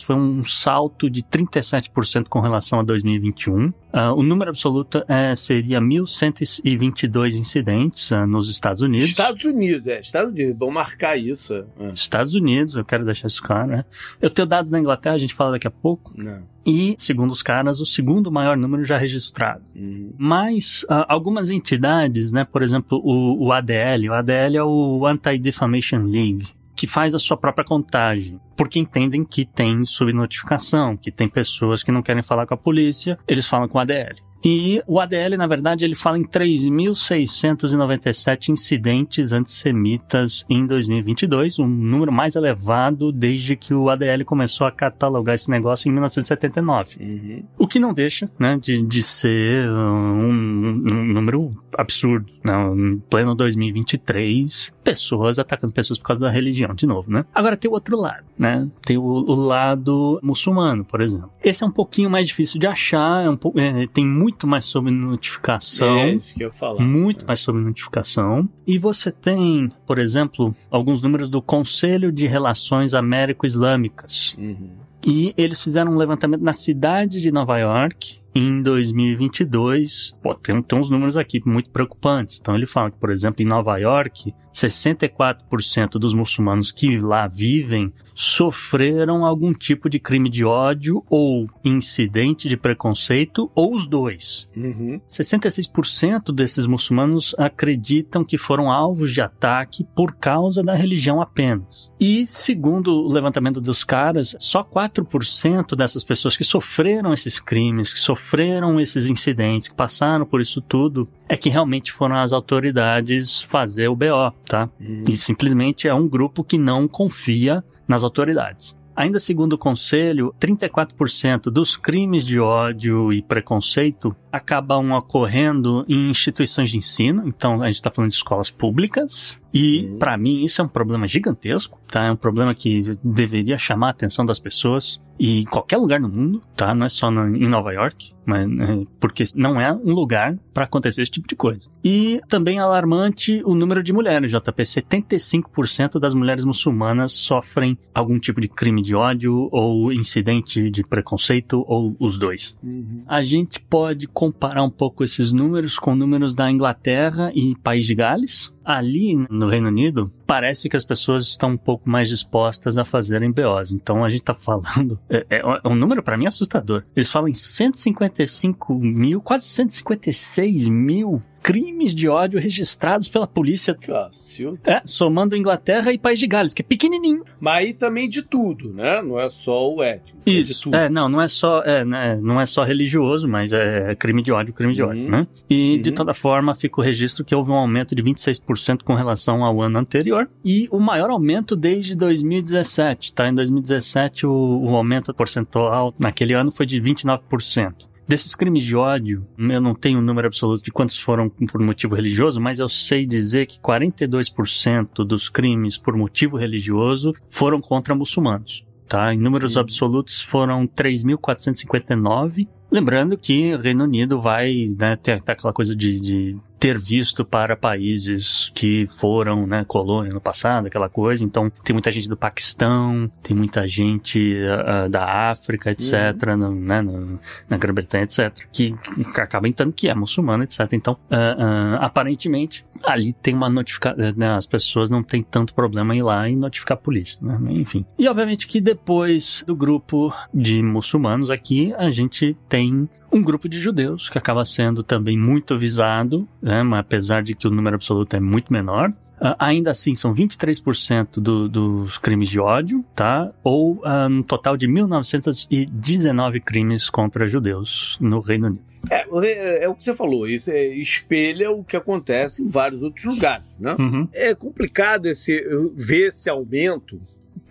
foi 0.00 0.14
um 0.14 0.44
salto 0.44 1.10
de 1.10 1.20
37% 1.22 2.28
com 2.28 2.40
relação 2.40 2.78
a 2.78 2.82
2021. 2.84 3.66
Uh, 3.66 3.72
o 4.16 4.22
número 4.22 4.50
absoluto 4.50 5.04
é, 5.08 5.34
seria 5.34 5.80
1.122 5.80 7.34
incidentes 7.34 8.10
uh, 8.12 8.24
nos 8.26 8.48
Estados 8.48 8.82
Unidos. 8.82 9.08
Estados 9.08 9.44
Unidos, 9.44 9.86
é. 9.86 9.98
Estados 9.98 10.32
Unidos, 10.32 10.56
vamos 10.58 10.74
marcar 10.74 11.16
isso. 11.16 11.54
É. 11.54 11.90
Estados 11.92 12.34
Unidos, 12.34 12.76
eu 12.76 12.84
quero 12.84 13.04
deixar 13.04 13.26
isso 13.26 13.42
claro, 13.42 13.68
né? 13.68 13.84
Eu 14.20 14.30
tenho 14.30 14.46
dados 14.46 14.70
da 14.70 14.78
Inglaterra, 14.78 15.16
a 15.16 15.18
gente 15.18 15.34
fala 15.34 15.52
daqui 15.52 15.66
a 15.66 15.72
pouco. 15.72 16.12
Não. 16.16 16.42
E, 16.64 16.94
segundo 16.96 17.32
os 17.32 17.42
caras, 17.42 17.80
o 17.80 17.86
segundo 17.86 18.30
maior 18.30 18.56
número 18.56 18.84
já 18.84 18.96
registrado. 18.96 19.64
Uhum. 19.74 20.12
Mas 20.16 20.84
uh, 20.84 21.04
algumas 21.08 21.50
entidades, 21.50 22.30
né? 22.30 22.44
Por 22.44 22.62
exemplo, 22.62 23.00
o, 23.04 23.46
o 23.46 23.52
ADL. 23.52 24.08
O 24.10 24.14
ADL 24.14 24.56
é 24.56 24.64
o 24.64 25.06
Anti-Defamation 25.06 26.04
League 26.04 26.46
que 26.74 26.86
faz 26.86 27.14
a 27.14 27.18
sua 27.18 27.36
própria 27.36 27.64
contagem, 27.64 28.40
porque 28.56 28.78
entendem 28.78 29.24
que 29.24 29.44
tem 29.44 29.84
subnotificação, 29.84 30.96
que 30.96 31.10
tem 31.10 31.28
pessoas 31.28 31.82
que 31.82 31.92
não 31.92 32.02
querem 32.02 32.22
falar 32.22 32.46
com 32.46 32.54
a 32.54 32.58
polícia, 32.58 33.18
eles 33.28 33.46
falam 33.46 33.68
com 33.68 33.78
a 33.78 33.82
ADL. 33.82 34.16
E 34.44 34.82
o 34.86 35.00
ADL, 35.00 35.38
na 35.38 35.46
verdade, 35.46 35.86
ele 35.86 35.94
fala 35.94 36.18
em 36.18 36.22
3.697 36.22 38.50
incidentes 38.50 39.32
antissemitas 39.32 40.44
em 40.50 40.66
2022, 40.66 41.60
um 41.60 41.66
número 41.66 42.12
mais 42.12 42.36
elevado 42.36 43.10
desde 43.10 43.56
que 43.56 43.72
o 43.72 43.88
ADL 43.88 44.22
começou 44.26 44.66
a 44.66 44.70
catalogar 44.70 45.34
esse 45.34 45.50
negócio 45.50 45.88
em 45.88 45.92
1979. 45.92 46.98
Uhum. 47.00 47.42
O 47.56 47.66
que 47.66 47.80
não 47.80 47.94
deixa, 47.94 48.30
né, 48.38 48.58
de, 48.60 48.82
de 48.82 49.02
ser 49.02 49.70
um, 49.70 50.28
um 50.28 51.04
número 51.06 51.50
absurdo. 51.72 52.30
Né? 52.44 52.52
Em 52.76 52.98
pleno 52.98 53.34
2023, 53.34 54.73
pessoas 54.84 55.38
atacando 55.38 55.72
pessoas 55.72 55.98
por 55.98 56.06
causa 56.06 56.20
da 56.20 56.30
religião, 56.30 56.74
de 56.74 56.86
novo, 56.86 57.10
né? 57.10 57.24
Agora 57.34 57.56
tem 57.56 57.70
o 57.70 57.74
outro 57.74 57.96
lado, 57.96 58.24
né? 58.38 58.68
Tem 58.82 58.98
o, 58.98 59.02
o 59.02 59.34
lado 59.34 60.20
muçulmano, 60.22 60.84
por 60.84 61.00
exemplo. 61.00 61.32
Esse 61.42 61.64
é 61.64 61.66
um 61.66 61.70
pouquinho 61.70 62.10
mais 62.10 62.26
difícil 62.26 62.60
de 62.60 62.66
achar, 62.66 63.24
é 63.24 63.30
um 63.30 63.38
é, 63.56 63.86
tem 63.86 64.06
muito 64.06 64.46
mais 64.46 64.66
sobre 64.66 64.90
notificação. 64.92 65.98
É 65.98 66.12
isso 66.12 66.34
que 66.34 66.44
eu 66.44 66.52
falar. 66.52 66.82
Muito 66.82 67.26
mais 67.26 67.40
sobre 67.40 67.62
notificação. 67.62 68.48
E 68.66 68.78
você 68.78 69.10
tem, 69.10 69.70
por 69.86 69.98
exemplo, 69.98 70.54
alguns 70.70 71.02
números 71.02 71.30
do 71.30 71.40
Conselho 71.40 72.12
de 72.12 72.26
Relações 72.26 72.94
Américo-Islâmicas. 72.94 74.36
Uhum. 74.38 74.70
E 75.06 75.34
eles 75.36 75.60
fizeram 75.60 75.92
um 75.92 75.96
levantamento 75.96 76.40
na 76.40 76.54
cidade 76.54 77.20
de 77.20 77.30
Nova 77.30 77.58
York 77.58 78.20
em 78.34 78.62
2022. 78.62 80.16
Pô, 80.22 80.34
tem, 80.34 80.62
tem 80.62 80.78
uns 80.78 80.88
números 80.88 81.16
aqui 81.18 81.42
muito 81.44 81.70
preocupantes. 81.70 82.38
Então 82.40 82.56
ele 82.56 82.64
fala 82.64 82.90
que, 82.90 82.98
por 82.98 83.10
exemplo, 83.10 83.42
em 83.42 83.46
Nova 83.46 83.76
York, 83.76 84.34
64% 84.54 85.98
dos 85.98 86.14
muçulmanos 86.14 86.70
que 86.70 86.96
lá 86.98 87.26
vivem 87.26 87.92
sofreram 88.14 89.24
algum 89.24 89.52
tipo 89.52 89.90
de 89.90 89.98
crime 89.98 90.30
de 90.30 90.44
ódio 90.44 91.04
ou 91.10 91.48
incidente 91.64 92.48
de 92.48 92.56
preconceito, 92.56 93.50
ou 93.54 93.74
os 93.74 93.86
dois. 93.86 94.48
Uhum. 94.56 95.00
66% 95.08 96.32
desses 96.32 96.66
muçulmanos 96.66 97.34
acreditam 97.36 98.24
que 98.24 98.38
foram 98.38 98.70
alvos 98.70 99.12
de 99.12 99.20
ataque 99.20 99.84
por 99.96 100.14
causa 100.14 100.62
da 100.62 100.74
religião 100.74 101.20
apenas. 101.20 101.90
E, 101.98 102.26
segundo 102.26 102.92
o 102.92 103.12
levantamento 103.12 103.60
dos 103.60 103.82
caras, 103.82 104.36
só 104.38 104.62
4% 104.62 105.74
dessas 105.74 106.04
pessoas 106.04 106.36
que 106.36 106.44
sofreram 106.44 107.12
esses 107.12 107.40
crimes, 107.40 107.92
que 107.92 107.98
sofreram 107.98 108.78
esses 108.78 109.06
incidentes, 109.06 109.68
que 109.68 109.74
passaram 109.74 110.26
por 110.26 110.40
isso 110.40 110.60
tudo, 110.60 111.08
é 111.28 111.36
que 111.36 111.48
realmente 111.48 111.90
foram 111.90 112.16
as 112.16 112.32
autoridades 112.32 113.42
fazer 113.42 113.88
o 113.88 113.96
BO, 113.96 114.32
tá? 114.44 114.68
Uhum. 114.80 115.04
E 115.08 115.16
simplesmente 115.16 115.88
é 115.88 115.94
um 115.94 116.08
grupo 116.08 116.44
que 116.44 116.58
não 116.58 116.86
confia 116.86 117.64
nas 117.86 118.02
autoridades. 118.02 118.76
Ainda 118.96 119.18
segundo 119.18 119.54
o 119.54 119.58
conselho, 119.58 120.32
34% 120.40 121.50
dos 121.50 121.76
crimes 121.76 122.24
de 122.24 122.38
ódio 122.38 123.12
e 123.12 123.20
preconceito 123.22 124.14
acabam 124.34 124.90
ocorrendo 124.94 125.84
em 125.88 126.10
instituições 126.10 126.68
de 126.68 126.76
ensino. 126.76 127.22
Então, 127.24 127.62
a 127.62 127.66
gente 127.66 127.76
está 127.76 127.88
falando 127.88 128.10
de 128.10 128.16
escolas 128.16 128.50
públicas. 128.50 129.40
E, 129.54 129.86
uhum. 129.86 129.98
para 129.98 130.18
mim, 130.18 130.42
isso 130.42 130.60
é 130.60 130.64
um 130.64 130.68
problema 130.68 131.06
gigantesco, 131.06 131.78
tá? 131.86 132.06
É 132.06 132.10
um 132.10 132.16
problema 132.16 132.52
que 132.52 132.98
deveria 133.04 133.56
chamar 133.56 133.86
a 133.86 133.90
atenção 133.90 134.26
das 134.26 134.40
pessoas. 134.40 135.00
E 135.16 135.42
em 135.42 135.44
qualquer 135.44 135.76
lugar 135.76 136.00
no 136.00 136.08
mundo, 136.08 136.42
tá? 136.56 136.74
Não 136.74 136.84
é 136.84 136.88
só 136.88 137.08
no, 137.08 137.36
em 137.36 137.48
Nova 137.48 137.72
York, 137.72 138.12
mas, 138.26 138.50
é, 138.50 138.84
porque 138.98 139.22
não 139.36 139.60
é 139.60 139.72
um 139.72 139.92
lugar 139.92 140.36
para 140.52 140.64
acontecer 140.64 141.02
esse 141.02 141.10
tipo 141.12 141.28
de 141.28 141.36
coisa. 141.36 141.68
E 141.84 142.20
também 142.28 142.58
é 142.58 142.60
alarmante 142.60 143.40
o 143.44 143.54
número 143.54 143.80
de 143.80 143.92
mulheres, 143.92 144.32
JP. 144.32 144.60
75% 144.60 146.00
das 146.00 146.14
mulheres 146.14 146.44
muçulmanas 146.44 147.12
sofrem 147.12 147.78
algum 147.94 148.18
tipo 148.18 148.40
de 148.40 148.48
crime 148.48 148.82
de 148.82 148.96
ódio 148.96 149.48
ou 149.52 149.92
incidente 149.92 150.68
de 150.68 150.82
preconceito 150.82 151.64
ou 151.68 151.94
os 152.00 152.18
dois. 152.18 152.56
Uhum. 152.60 153.04
A 153.06 153.22
gente 153.22 153.60
pode 153.60 154.08
comparar 154.24 154.62
um 154.62 154.70
pouco 154.70 155.04
esses 155.04 155.32
números 155.32 155.78
com 155.78 155.94
números 155.94 156.34
da 156.34 156.50
Inglaterra 156.50 157.30
e 157.34 157.54
País 157.56 157.84
de 157.84 157.94
Gales, 157.94 158.53
Ali 158.64 159.16
no 159.30 159.48
Reino 159.48 159.68
Unido, 159.68 160.10
parece 160.26 160.68
que 160.68 160.76
as 160.76 160.84
pessoas 160.84 161.26
estão 161.28 161.50
um 161.50 161.56
pouco 161.56 161.88
mais 161.88 162.08
dispostas 162.08 162.78
a 162.78 162.84
fazerem 162.84 163.30
BOs. 163.30 163.72
Então 163.72 164.04
a 164.04 164.08
gente 164.08 164.20
está 164.20 164.34
falando. 164.34 164.98
É, 165.08 165.26
é, 165.30 165.40
é, 165.40 165.68
um 165.68 165.74
número 165.74 166.02
para 166.02 166.16
mim 166.16 166.26
assustador. 166.26 166.82
Eles 166.96 167.10
falam 167.10 167.28
em 167.28 167.34
155 167.34 168.74
mil, 168.74 169.20
quase 169.20 169.44
156 169.44 170.66
mil 170.66 171.22
crimes 171.44 171.94
de 171.94 172.08
ódio 172.08 172.40
registrados 172.40 173.06
pela 173.06 173.26
polícia. 173.26 173.76
Fácil. 173.78 174.58
É, 174.64 174.80
somando 174.82 175.36
Inglaterra 175.36 175.92
e 175.92 175.98
País 175.98 176.18
de 176.18 176.26
Gales, 176.26 176.54
que 176.54 176.62
é 176.62 176.64
pequenininho. 176.64 177.22
Mas 177.38 177.66
aí 177.66 177.74
também 177.74 178.08
de 178.08 178.22
tudo, 178.22 178.72
né? 178.72 179.02
Não 179.02 179.20
é 179.20 179.28
só 179.28 179.70
o 179.70 179.82
étnico. 179.82 180.18
É 180.24 180.30
Isso. 180.30 180.74
É, 180.74 180.88
não, 180.88 181.06
não 181.06 181.20
é 181.20 181.28
só, 181.28 181.60
é, 181.62 181.84
né, 181.84 182.18
não 182.22 182.40
é 182.40 182.46
só 182.46 182.64
religioso, 182.64 183.28
mas 183.28 183.52
é 183.52 183.94
crime 183.94 184.22
de 184.22 184.32
ódio, 184.32 184.54
crime 184.54 184.72
de 184.72 184.82
uhum. 184.82 184.88
ódio, 184.88 185.10
né? 185.10 185.26
E 185.50 185.74
uhum. 185.76 185.82
de 185.82 185.92
toda 185.92 186.14
forma 186.14 186.54
fica 186.54 186.80
o 186.80 186.82
registro 186.82 187.22
que 187.22 187.34
houve 187.34 187.50
um 187.50 187.56
aumento 187.56 187.94
de 187.94 188.02
26% 188.02 188.53
com 188.84 188.94
relação 188.94 189.44
ao 189.44 189.62
ano 189.62 189.78
anterior 189.78 190.28
e 190.44 190.68
o 190.70 190.78
maior 190.78 191.10
aumento 191.10 191.56
desde 191.56 191.94
2017, 191.94 193.12
tá? 193.12 193.28
Em 193.28 193.34
2017 193.34 194.26
o, 194.26 194.60
o 194.62 194.76
aumento 194.76 195.12
percentual 195.14 195.94
naquele 195.98 196.34
ano 196.34 196.50
foi 196.50 196.66
de 196.66 196.80
29%. 196.80 197.94
Desses 198.06 198.34
crimes 198.34 198.62
de 198.62 198.76
ódio, 198.76 199.26
eu 199.38 199.60
não 199.62 199.74
tenho 199.74 199.98
o 199.98 200.02
um 200.02 200.04
número 200.04 200.26
absoluto 200.26 200.62
de 200.62 200.70
quantos 200.70 200.98
foram 200.98 201.30
por 201.30 201.60
motivo 201.60 201.94
religioso, 201.94 202.38
mas 202.38 202.58
eu 202.58 202.68
sei 202.68 203.06
dizer 203.06 203.46
que 203.46 203.58
42% 203.58 205.04
dos 205.06 205.30
crimes 205.30 205.78
por 205.78 205.96
motivo 205.96 206.36
religioso 206.36 207.14
foram 207.30 207.62
contra 207.62 207.94
muçulmanos. 207.94 208.62
Tá? 208.86 209.14
Em 209.14 209.18
números 209.18 209.56
absolutos 209.56 210.20
foram 210.20 210.66
3.459. 210.66 212.46
Lembrando 212.70 213.16
que 213.16 213.54
o 213.54 213.58
Reino 213.58 213.84
Unido 213.84 214.20
vai 214.20 214.66
né, 214.78 214.96
ter, 214.96 215.22
ter 215.22 215.32
aquela 215.32 215.54
coisa 215.54 215.74
de, 215.74 215.98
de 215.98 216.36
ter 216.64 216.78
visto 216.78 217.26
para 217.26 217.54
países 217.54 218.50
que 218.54 218.86
foram, 218.86 219.46
né, 219.46 219.66
colônia 219.68 220.10
no 220.10 220.20
passado, 220.20 220.66
aquela 220.66 220.88
coisa. 220.88 221.22
Então, 221.22 221.52
tem 221.62 221.74
muita 221.74 221.90
gente 221.90 222.08
do 222.08 222.16
Paquistão, 222.16 223.12
tem 223.22 223.36
muita 223.36 223.66
gente 223.66 224.34
uh, 224.34 224.88
da 224.88 225.30
África, 225.30 225.70
etc., 225.72 225.92
uhum. 226.26 226.36
no, 226.38 226.54
né, 226.54 226.80
no, 226.80 227.20
na 227.50 227.58
Grã-Bretanha, 227.58 228.04
etc., 228.04 228.46
que, 228.50 228.74
acaba 229.14 229.46
entrando 229.46 229.74
que 229.74 229.90
é 229.90 229.94
muçulmano, 229.94 230.42
etc. 230.42 230.60
Então, 230.72 230.94
uh, 230.94 231.14
uh, 231.14 231.76
aparentemente, 231.80 232.64
ali 232.82 233.12
tem 233.12 233.34
uma 233.34 233.50
notificação, 233.50 234.14
né, 234.16 234.34
as 234.34 234.46
pessoas 234.46 234.88
não 234.88 235.02
têm 235.02 235.22
tanto 235.22 235.52
problema 235.52 235.94
em 235.94 235.98
ir 235.98 236.02
lá 236.02 236.26
e 236.30 236.34
notificar 236.34 236.78
a 236.78 236.80
polícia, 236.80 237.18
né? 237.20 237.38
enfim. 237.50 237.84
E 237.98 238.08
obviamente 238.08 238.46
que 238.46 238.58
depois 238.58 239.44
do 239.46 239.54
grupo 239.54 240.14
de 240.32 240.62
muçulmanos 240.62 241.30
aqui, 241.30 241.74
a 241.76 241.90
gente 241.90 242.34
tem 242.48 242.88
um 243.14 243.22
grupo 243.22 243.48
de 243.48 243.60
judeus 243.60 244.10
que 244.10 244.18
acaba 244.18 244.44
sendo 244.44 244.82
também 244.82 245.16
muito 245.16 245.56
visado, 245.56 246.28
né, 246.42 246.62
mas 246.64 246.80
apesar 246.80 247.22
de 247.22 247.34
que 247.34 247.46
o 247.46 247.50
número 247.50 247.76
absoluto 247.76 248.16
é 248.16 248.20
muito 248.20 248.52
menor. 248.52 248.90
Uh, 249.14 249.32
ainda 249.38 249.70
assim, 249.70 249.94
são 249.94 250.12
23% 250.12 251.20
do, 251.20 251.48
dos 251.48 251.96
crimes 251.98 252.28
de 252.28 252.40
ódio, 252.40 252.84
tá? 252.96 253.32
Ou 253.44 253.76
uh, 253.76 254.08
um 254.10 254.24
total 254.24 254.56
de 254.56 254.66
1.919 254.66 256.42
crimes 256.42 256.90
contra 256.90 257.28
judeus 257.28 257.96
no 258.00 258.18
Reino 258.18 258.48
Unido. 258.48 258.64
É, 258.90 259.06
é, 259.24 259.64
é, 259.64 259.68
o 259.68 259.74
que 259.74 259.84
você 259.84 259.94
falou, 259.94 260.26
isso 260.26 260.50
é, 260.50 260.66
espelha 260.66 261.50
o 261.50 261.64
que 261.64 261.76
acontece 261.76 262.42
em 262.42 262.48
vários 262.48 262.82
outros 262.82 263.04
lugares, 263.04 263.56
né? 263.58 263.76
Uhum. 263.78 264.08
É 264.12 264.34
complicado 264.34 265.06
esse, 265.06 265.42
ver 265.74 266.08
esse 266.08 266.28
aumento, 266.28 267.00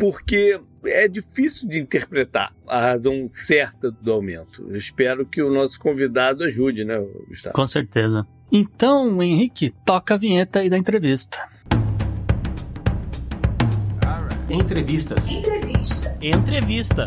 porque 0.04 0.60
é 0.84 1.08
difícil 1.08 1.66
de 1.70 1.80
interpretar 1.80 2.54
a 2.68 2.78
razão 2.78 3.26
certa 3.30 3.90
do 3.90 4.12
aumento. 4.12 4.62
Eu 4.70 4.76
espero 4.76 5.26
que 5.26 5.42
o 5.42 5.50
nosso 5.50 5.80
convidado 5.80 6.44
ajude, 6.44 6.84
né, 6.84 7.02
Gustavo? 7.30 7.56
Com 7.56 7.66
certeza. 7.66 8.28
Então, 8.52 9.24
Henrique, 9.24 9.70
toca 9.86 10.16
a 10.16 10.18
vinheta 10.18 10.60
aí 10.60 10.70
da 10.70 10.78
entrevista. 10.78 11.48
Entrevistas. 14.50 15.30
Entrevista. 15.30 16.18
Entrevista. 16.22 17.06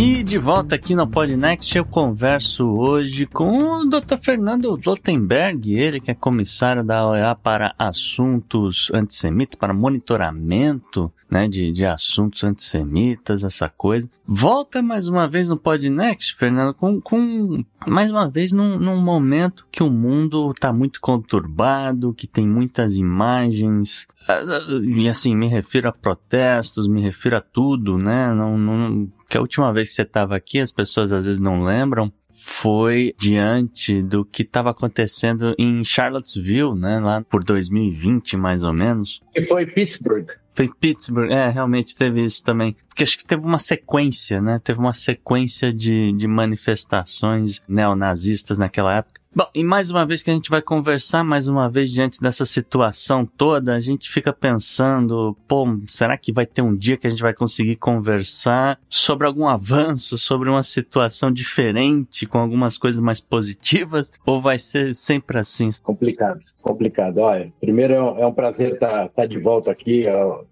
E 0.00 0.22
de 0.22 0.38
volta 0.38 0.76
aqui 0.76 0.94
no 0.94 1.06
Podnext, 1.06 1.76
eu 1.76 1.84
converso 1.84 2.66
hoje 2.66 3.26
com 3.26 3.58
o 3.58 3.84
Dr. 3.84 4.16
Fernando 4.16 4.74
Lotenberg, 4.86 5.78
ele 5.78 6.00
que 6.00 6.10
é 6.10 6.14
comissário 6.14 6.82
da 6.82 7.06
OEA 7.06 7.34
para 7.34 7.74
assuntos 7.78 8.90
antissemitas, 8.94 9.58
para 9.58 9.74
monitoramento 9.74 11.12
né, 11.30 11.46
de, 11.46 11.70
de 11.70 11.84
assuntos 11.84 12.42
antissemitas, 12.42 13.44
essa 13.44 13.68
coisa. 13.68 14.08
Volta 14.26 14.82
mais 14.82 15.06
uma 15.06 15.28
vez 15.28 15.50
no 15.50 15.58
Podnext, 15.58 16.34
Fernando, 16.34 16.72
com, 16.72 16.98
com 16.98 17.62
mais 17.86 18.10
uma 18.10 18.26
vez 18.26 18.52
num, 18.52 18.78
num 18.78 19.00
momento 19.02 19.66
que 19.70 19.82
o 19.82 19.90
mundo 19.90 20.50
está 20.50 20.72
muito 20.72 20.98
conturbado, 20.98 22.14
que 22.14 22.26
tem 22.26 22.48
muitas 22.48 22.96
imagens, 22.96 24.08
ah, 24.26 24.40
e 24.82 25.06
assim, 25.10 25.36
me 25.36 25.46
refiro 25.46 25.90
a 25.90 25.92
protestos, 25.92 26.88
me 26.88 27.02
refiro 27.02 27.36
a 27.36 27.40
tudo, 27.42 27.98
né, 27.98 28.32
não, 28.32 28.56
não, 28.56 29.08
que 29.30 29.38
a 29.38 29.40
última 29.40 29.72
vez 29.72 29.90
que 29.90 29.94
você 29.94 30.02
estava 30.02 30.34
aqui, 30.36 30.58
as 30.58 30.72
pessoas 30.72 31.12
às 31.12 31.24
vezes 31.24 31.40
não 31.40 31.62
lembram, 31.62 32.12
foi 32.28 33.14
diante 33.16 34.02
do 34.02 34.24
que 34.24 34.42
estava 34.42 34.70
acontecendo 34.70 35.54
em 35.56 35.84
Charlottesville, 35.84 36.74
né, 36.74 36.98
lá 36.98 37.22
por 37.22 37.44
2020 37.44 38.36
mais 38.36 38.64
ou 38.64 38.72
menos. 38.72 39.22
E 39.34 39.40
foi 39.42 39.66
Pittsburgh. 39.66 40.26
Foi 40.52 40.68
Pittsburgh, 40.68 41.30
é, 41.30 41.48
realmente 41.48 41.96
teve 41.96 42.24
isso 42.24 42.44
também. 42.44 42.76
Porque 42.88 43.04
acho 43.04 43.16
que 43.16 43.24
teve 43.24 43.46
uma 43.46 43.58
sequência, 43.58 44.42
né? 44.42 44.60
Teve 44.62 44.80
uma 44.80 44.92
sequência 44.92 45.72
de, 45.72 46.12
de 46.12 46.26
manifestações 46.26 47.62
neonazistas 47.68 48.58
naquela 48.58 48.96
época. 48.96 49.19
Bom, 49.32 49.46
e 49.54 49.62
mais 49.62 49.92
uma 49.92 50.04
vez 50.04 50.24
que 50.24 50.30
a 50.30 50.34
gente 50.34 50.50
vai 50.50 50.60
conversar, 50.60 51.22
mais 51.22 51.46
uma 51.46 51.68
vez 51.68 51.92
diante 51.92 52.20
dessa 52.20 52.44
situação 52.44 53.24
toda, 53.24 53.76
a 53.76 53.78
gente 53.78 54.10
fica 54.10 54.32
pensando, 54.32 55.36
pô, 55.46 55.66
será 55.86 56.16
que 56.16 56.32
vai 56.32 56.44
ter 56.44 56.62
um 56.62 56.76
dia 56.76 56.96
que 56.96 57.06
a 57.06 57.10
gente 57.10 57.22
vai 57.22 57.32
conseguir 57.32 57.76
conversar 57.76 58.80
sobre 58.88 59.28
algum 59.28 59.46
avanço, 59.46 60.18
sobre 60.18 60.50
uma 60.50 60.64
situação 60.64 61.30
diferente, 61.30 62.26
com 62.26 62.38
algumas 62.38 62.76
coisas 62.76 63.00
mais 63.00 63.20
positivas, 63.20 64.12
ou 64.26 64.40
vai 64.40 64.58
ser 64.58 64.92
sempre 64.94 65.38
assim? 65.38 65.70
Complicado, 65.80 66.40
complicado. 66.60 67.18
Olha, 67.18 67.52
primeiro 67.60 67.94
é 67.94 68.26
um 68.26 68.34
prazer 68.34 68.74
estar 68.74 69.04
tá, 69.04 69.08
tá 69.08 69.26
de 69.26 69.38
volta 69.38 69.70
aqui 69.70 70.06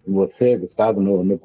com 0.05 0.15
você, 0.15 0.57
Gustavo, 0.57 1.01
no, 1.01 1.25
no 1.25 1.41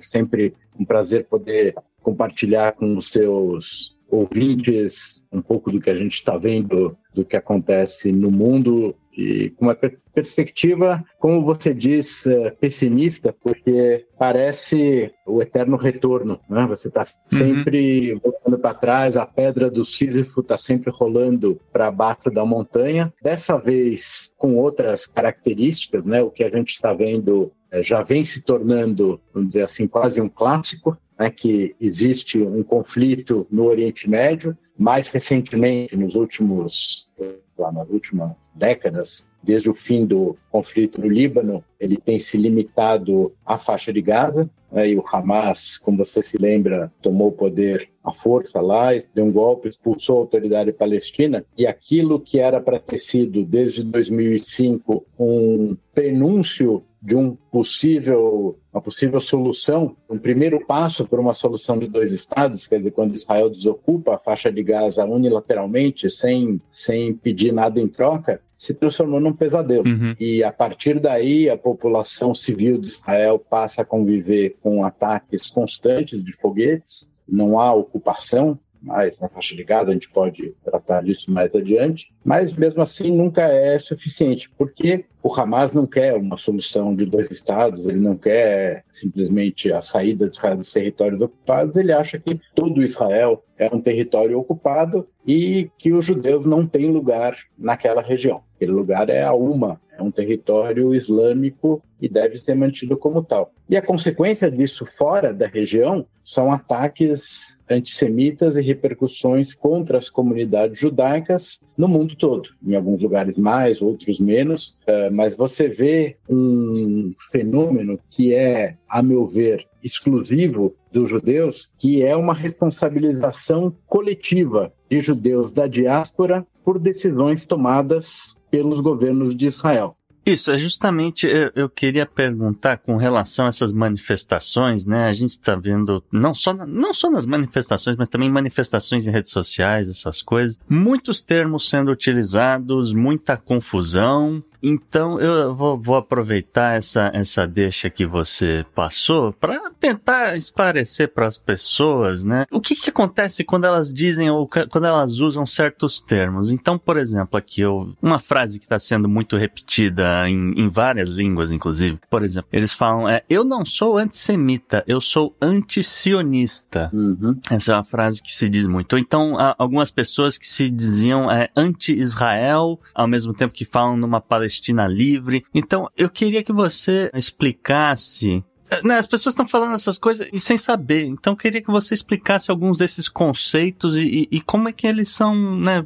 sempre 0.00 0.54
um 0.80 0.86
prazer 0.86 1.26
poder 1.26 1.74
compartilhar 2.02 2.72
com 2.72 2.96
os 2.96 3.10
seus 3.10 3.97
ouvintes 4.10 5.24
um 5.32 5.42
pouco 5.42 5.70
do 5.70 5.80
que 5.80 5.90
a 5.90 5.94
gente 5.94 6.14
está 6.14 6.36
vendo, 6.36 6.96
do 7.14 7.24
que 7.24 7.36
acontece 7.36 8.12
no 8.12 8.30
mundo 8.30 8.94
e 9.18 9.50
com 9.50 9.66
uma 9.66 9.74
per 9.74 9.98
perspectiva, 10.14 11.04
como 11.20 11.44
você 11.44 11.72
diz, 11.72 12.26
uh, 12.26 12.52
pessimista, 12.58 13.32
porque 13.40 14.04
parece 14.18 15.12
o 15.24 15.40
eterno 15.40 15.76
retorno, 15.76 16.40
né? 16.50 16.66
Você 16.66 16.88
está 16.88 17.04
sempre 17.28 18.14
uhum. 18.14 18.20
voltando 18.24 18.58
para 18.58 18.74
trás, 18.74 19.16
a 19.16 19.24
pedra 19.24 19.70
do 19.70 19.84
Sísifo 19.84 20.40
está 20.40 20.58
sempre 20.58 20.90
rolando 20.90 21.60
para 21.72 21.88
baixo 21.92 22.30
da 22.32 22.44
montanha. 22.44 23.14
Dessa 23.22 23.56
vez 23.58 24.32
com 24.36 24.56
outras 24.56 25.06
características, 25.06 26.04
né? 26.04 26.20
O 26.20 26.32
que 26.32 26.42
a 26.42 26.50
gente 26.50 26.70
está 26.70 26.92
vendo 26.92 27.52
uh, 27.72 27.82
já 27.82 28.02
vem 28.02 28.24
se 28.24 28.42
tornando, 28.42 29.20
vamos 29.32 29.50
dizer 29.50 29.62
assim, 29.62 29.86
quase 29.86 30.20
um 30.20 30.28
clássico 30.28 30.98
né, 31.18 31.30
que 31.30 31.74
existe 31.80 32.40
um 32.40 32.62
conflito 32.62 33.46
no 33.50 33.64
Oriente 33.64 34.08
Médio. 34.08 34.56
Mais 34.76 35.08
recentemente, 35.08 35.96
nos 35.96 36.14
últimos, 36.14 37.10
lá 37.58 37.72
nas 37.72 37.88
últimas 37.88 38.32
décadas, 38.54 39.26
desde 39.42 39.68
o 39.68 39.74
fim 39.74 40.06
do 40.06 40.36
conflito 40.50 41.00
no 41.00 41.08
Líbano, 41.08 41.64
ele 41.80 41.96
tem 41.96 42.18
se 42.18 42.36
limitado 42.36 43.32
à 43.44 43.58
faixa 43.58 43.92
de 43.92 44.00
Gaza. 44.00 44.48
Né, 44.70 44.90
e 44.90 44.96
o 44.96 45.04
Hamas, 45.10 45.76
como 45.78 45.98
você 45.98 46.22
se 46.22 46.36
lembra, 46.38 46.92
tomou 47.02 47.28
o 47.28 47.32
poder 47.32 47.88
à 48.08 48.12
força 48.12 48.60
lá, 48.60 48.88
deu 49.14 49.24
um 49.24 49.32
golpe, 49.32 49.68
expulsou 49.68 50.16
a 50.16 50.20
autoridade 50.20 50.72
palestina. 50.72 51.44
E 51.56 51.66
aquilo 51.66 52.20
que 52.20 52.38
era 52.38 52.60
para 52.60 52.78
ter 52.78 52.98
sido, 52.98 53.44
desde 53.44 53.82
2005, 53.82 55.04
um 55.18 55.76
prenúncio 55.94 56.82
de 57.00 57.14
um 57.14 57.34
possível, 57.50 58.58
uma 58.72 58.82
possível 58.82 59.20
solução, 59.20 59.96
um 60.10 60.18
primeiro 60.18 60.64
passo 60.66 61.06
para 61.06 61.20
uma 61.20 61.32
solução 61.32 61.78
de 61.78 61.86
dois 61.86 62.12
estados, 62.12 62.66
quer 62.66 62.78
dizer, 62.78 62.90
quando 62.90 63.14
Israel 63.14 63.48
desocupa 63.48 64.14
a 64.14 64.18
faixa 64.18 64.50
de 64.50 64.62
Gaza 64.62 65.04
unilateralmente, 65.04 66.10
sem, 66.10 66.60
sem 66.70 67.14
pedir 67.14 67.52
nada 67.52 67.80
em 67.80 67.86
troca, 67.86 68.40
se 68.56 68.74
transformou 68.74 69.20
num 69.20 69.32
pesadelo. 69.32 69.86
Uhum. 69.86 70.14
E 70.18 70.42
a 70.42 70.50
partir 70.50 70.98
daí, 70.98 71.48
a 71.48 71.56
população 71.56 72.34
civil 72.34 72.78
de 72.78 72.88
Israel 72.88 73.38
passa 73.38 73.82
a 73.82 73.84
conviver 73.84 74.56
com 74.60 74.84
ataques 74.84 75.48
constantes 75.48 76.24
de 76.24 76.32
foguetes, 76.32 77.08
não 77.28 77.58
há 77.58 77.72
ocupação, 77.72 78.58
mais 78.80 79.18
na 79.18 79.28
faixa 79.28 79.56
de 79.56 79.64
Gaza, 79.64 79.90
a 79.90 79.92
gente 79.92 80.10
pode 80.10 80.54
tratar 80.64 81.02
disso 81.02 81.30
mais 81.30 81.54
adiante, 81.54 82.12
mas 82.24 82.52
mesmo 82.52 82.80
assim 82.80 83.10
nunca 83.10 83.42
é 83.42 83.78
suficiente, 83.78 84.50
porque 84.56 85.04
o 85.22 85.34
Hamas 85.34 85.72
não 85.72 85.86
quer 85.86 86.14
uma 86.14 86.36
solução 86.36 86.94
de 86.94 87.04
dois 87.04 87.30
estados, 87.30 87.86
ele 87.86 87.98
não 87.98 88.16
quer 88.16 88.84
simplesmente 88.90 89.72
a 89.72 89.82
saída 89.82 90.28
dos 90.28 90.72
territórios 90.72 91.20
ocupados, 91.20 91.76
ele 91.76 91.92
acha 91.92 92.18
que 92.18 92.40
todo 92.54 92.82
Israel 92.82 93.44
é 93.58 93.68
um 93.74 93.80
território 93.80 94.38
ocupado 94.38 95.08
e 95.26 95.70
que 95.76 95.92
os 95.92 96.04
judeus 96.04 96.46
não 96.46 96.66
têm 96.66 96.90
lugar 96.90 97.36
naquela 97.58 98.00
região. 98.00 98.42
Aquele 98.54 98.72
lugar 98.72 99.10
é 99.10 99.22
a 99.22 99.32
Uma, 99.32 99.80
é 99.98 100.02
um 100.02 100.10
território 100.10 100.94
islâmico 100.94 101.82
e 102.00 102.08
deve 102.08 102.38
ser 102.38 102.54
mantido 102.54 102.96
como 102.96 103.22
tal. 103.22 103.52
E 103.68 103.76
a 103.76 103.82
consequência 103.82 104.48
disso 104.50 104.86
fora 104.86 105.34
da 105.34 105.46
região 105.46 106.06
são 106.22 106.52
ataques 106.52 107.58
antissemitas 107.68 108.54
e 108.54 108.62
repercussões 108.62 109.52
contra 109.52 109.98
as 109.98 110.08
comunidades 110.08 110.78
judaicas 110.78 111.60
no 111.76 111.88
mundo 111.88 112.14
todo, 112.16 112.48
em 112.64 112.76
alguns 112.76 113.02
lugares 113.02 113.36
mais, 113.36 113.82
outros 113.82 114.20
menos, 114.20 114.76
eh, 114.86 115.10
mas 115.10 115.36
você 115.36 115.68
vê 115.68 116.16
um 116.28 117.12
fenômeno 117.30 117.98
que 118.08 118.34
é, 118.34 118.76
a 118.88 119.02
meu 119.02 119.26
ver, 119.26 119.66
exclusivo 119.82 120.74
dos 120.92 121.08
judeus, 121.08 121.70
que 121.78 122.02
é 122.02 122.14
uma 122.16 122.34
responsabilização 122.34 123.74
coletiva 123.86 124.72
de 124.88 125.00
judeus 125.00 125.52
da 125.52 125.66
diáspora 125.66 126.46
por 126.68 126.78
decisões 126.78 127.46
tomadas 127.46 128.38
pelos 128.50 128.78
governos 128.80 129.34
de 129.34 129.46
Israel. 129.46 129.96
Isso, 130.26 130.52
é 130.52 130.58
justamente 130.58 131.26
eu, 131.26 131.50
eu, 131.54 131.66
queria 131.70 132.04
perguntar 132.04 132.76
com 132.76 132.96
relação 132.96 133.46
a 133.46 133.48
essas 133.48 133.72
manifestações, 133.72 134.86
né? 134.86 135.06
A 135.06 135.12
gente 135.14 135.30
está 135.30 135.56
vendo, 135.56 136.04
não 136.12 136.34
só, 136.34 136.52
não 136.52 136.92
só 136.92 137.10
nas 137.10 137.24
manifestações, 137.24 137.96
mas 137.96 138.10
também 138.10 138.30
manifestações 138.30 139.06
em 139.06 139.10
redes 139.10 139.30
sociais, 139.30 139.88
essas 139.88 140.20
coisas. 140.20 140.60
Muitos 140.68 141.22
termos 141.22 141.70
sendo 141.70 141.90
utilizados, 141.90 142.92
muita 142.92 143.38
confusão. 143.38 144.42
Então 144.62 145.20
eu 145.20 145.54
vou, 145.54 145.78
vou 145.78 145.96
aproveitar 145.96 146.76
essa, 146.76 147.10
essa 147.14 147.46
deixa 147.46 147.88
que 147.88 148.04
você 148.04 148.64
passou 148.74 149.32
para 149.32 149.70
tentar 149.78 150.36
esclarecer 150.36 151.08
para 151.12 151.26
as 151.26 151.38
pessoas, 151.38 152.24
né? 152.24 152.44
O 152.50 152.60
que, 152.60 152.74
que 152.74 152.90
acontece 152.90 153.44
quando 153.44 153.64
elas 153.64 153.92
dizem 153.92 154.30
ou 154.30 154.48
quando 154.48 154.86
elas 154.86 155.20
usam 155.20 155.46
certos 155.46 156.00
termos? 156.00 156.50
Então, 156.50 156.78
por 156.78 156.96
exemplo, 156.96 157.38
aqui 157.38 157.60
eu, 157.60 157.94
uma 158.02 158.18
frase 158.18 158.58
que 158.58 158.64
está 158.64 158.78
sendo 158.78 159.08
muito 159.08 159.36
repetida 159.36 160.28
em, 160.28 160.52
em 160.56 160.68
várias 160.68 161.10
línguas, 161.10 161.52
inclusive. 161.52 161.98
Por 162.10 162.24
exemplo, 162.24 162.48
eles 162.52 162.72
falam: 162.72 163.08
é, 163.08 163.22
eu 163.28 163.44
não 163.44 163.64
sou 163.64 163.96
antissemita, 163.96 164.82
eu 164.86 165.00
sou 165.00 165.36
anti-sionista. 165.40 166.90
Uhum. 166.92 167.38
Essa 167.50 167.72
é 167.72 167.74
uma 167.76 167.84
frase 167.84 168.22
que 168.22 168.32
se 168.32 168.48
diz 168.48 168.66
muito. 168.66 168.98
Então, 168.98 169.38
há 169.38 169.54
algumas 169.58 169.90
pessoas 169.90 170.36
que 170.36 170.46
se 170.46 170.68
diziam 170.68 171.30
é, 171.30 171.48
anti-Israel, 171.56 172.78
ao 172.94 173.06
mesmo 173.06 173.32
tempo 173.32 173.54
que 173.54 173.64
falam 173.64 173.96
numa 173.96 174.20
Palestina 174.20 174.47
livre. 174.86 175.44
Então, 175.54 175.88
eu 175.96 176.08
queria 176.10 176.42
que 176.42 176.52
você 176.52 177.10
explicasse 177.14 178.42
né, 178.84 178.96
as 178.96 179.06
pessoas 179.06 179.32
estão 179.32 179.48
falando 179.48 179.74
essas 179.74 179.98
coisas 179.98 180.28
e 180.32 180.38
sem 180.38 180.56
saber. 180.56 181.04
Então, 181.04 181.34
queria 181.34 181.62
que 181.62 181.70
você 181.70 181.94
explicasse 181.94 182.50
alguns 182.50 182.76
desses 182.76 183.08
conceitos 183.08 183.96
e, 183.96 184.02
e, 184.02 184.28
e 184.30 184.40
como 184.40 184.68
é 184.68 184.72
que 184.72 184.86
eles 184.86 185.08
são 185.08 185.34
né, 185.58 185.82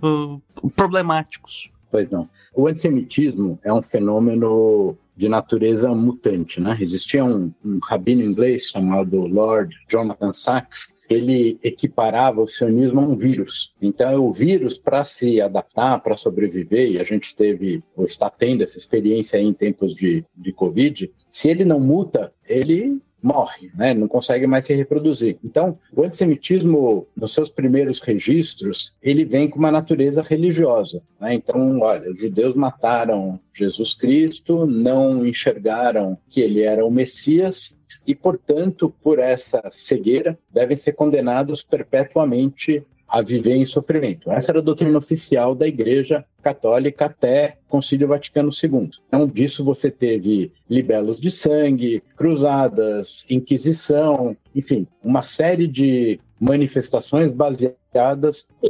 problemáticos. 0.75 1.71
Pois 1.90 2.11
não. 2.11 2.28
O 2.54 2.66
antissemitismo 2.66 3.59
é 3.62 3.73
um 3.73 3.83
fenômeno 3.83 4.97
de 5.16 5.28
natureza 5.28 5.95
mutante, 5.95 6.61
né? 6.61 6.76
Existia 6.81 7.25
um, 7.25 7.52
um 7.64 7.78
rabino 7.83 8.23
inglês 8.23 8.69
chamado 8.69 9.26
Lord 9.26 9.75
Jonathan 9.88 10.33
Sachs, 10.33 10.95
ele 11.09 11.59
equiparava 11.62 12.40
o 12.40 12.49
sionismo 12.49 13.00
a 13.00 13.04
um 13.04 13.16
vírus. 13.16 13.75
Então, 13.83 14.25
o 14.25 14.33
vírus, 14.33 14.78
para 14.78 15.04
se 15.04 15.40
adaptar, 15.40 16.00
para 16.00 16.16
sobreviver, 16.16 16.90
e 16.90 16.99
a 16.99 17.02
gente 17.02 17.37
teve, 17.37 17.83
ou 17.95 18.07
está 18.07 18.31
tendo 18.31 18.62
essa 18.62 18.78
experiência 18.78 19.38
em 19.38 19.52
tempos 19.52 19.95
de, 19.95 20.25
de 20.35 20.52
Covid, 20.52 21.12
se 21.28 21.49
ele 21.49 21.64
não 21.64 21.78
muta, 21.78 22.33
ele 22.49 23.00
morre, 23.23 23.71
né? 23.75 23.95
não 23.95 24.09
consegue 24.09 24.47
mais 24.47 24.64
se 24.64 24.75
reproduzir. 24.75 25.38
Então, 25.45 25.79
o 25.95 26.02
antissemitismo, 26.02 27.07
nos 27.17 27.33
seus 27.33 27.50
primeiros 27.50 28.00
registros, 28.00 28.95
ele 29.02 29.25
vem 29.25 29.49
com 29.49 29.59
uma 29.59 29.71
natureza 29.71 30.23
religiosa. 30.23 31.02
Né? 31.21 31.35
Então, 31.35 31.79
olha, 31.81 32.11
os 32.11 32.19
judeus 32.19 32.55
mataram 32.55 33.38
Jesus 33.52 33.95
Cristo, 33.95 34.67
não 34.67 35.25
enxergaram 35.25 36.19
que 36.29 36.41
ele 36.41 36.62
era 36.62 36.85
o 36.85 36.91
Messias 36.91 37.76
e, 38.07 38.14
portanto, 38.14 38.93
por 39.02 39.19
essa 39.19 39.62
cegueira, 39.71 40.38
devem 40.50 40.76
ser 40.76 40.93
condenados 40.93 41.62
perpetuamente 41.62 42.85
a 43.12 43.21
viver 43.21 43.57
em 43.57 43.66
sofrimento. 43.66 44.31
Essa 44.31 44.52
era 44.52 44.61
a 44.61 44.62
doutrina 44.62 44.97
oficial 44.97 45.54
da 45.54 45.69
Igreja 45.69 46.25
Católica 46.42 47.04
até 47.04 47.59
Concílio 47.69 48.09
Vaticano 48.09 48.49
II. 48.50 48.90
Então, 49.07 49.26
disso 49.26 49.62
você 49.62 49.90
teve 49.90 50.50
libelos 50.69 51.21
de 51.21 51.31
sangue, 51.31 52.02
cruzadas, 52.16 53.26
inquisição, 53.28 54.35
enfim, 54.57 54.87
uma 55.04 55.23
série 55.23 55.66
de 55.66 56.19
manifestações 56.40 57.31
baseadas 57.31 57.81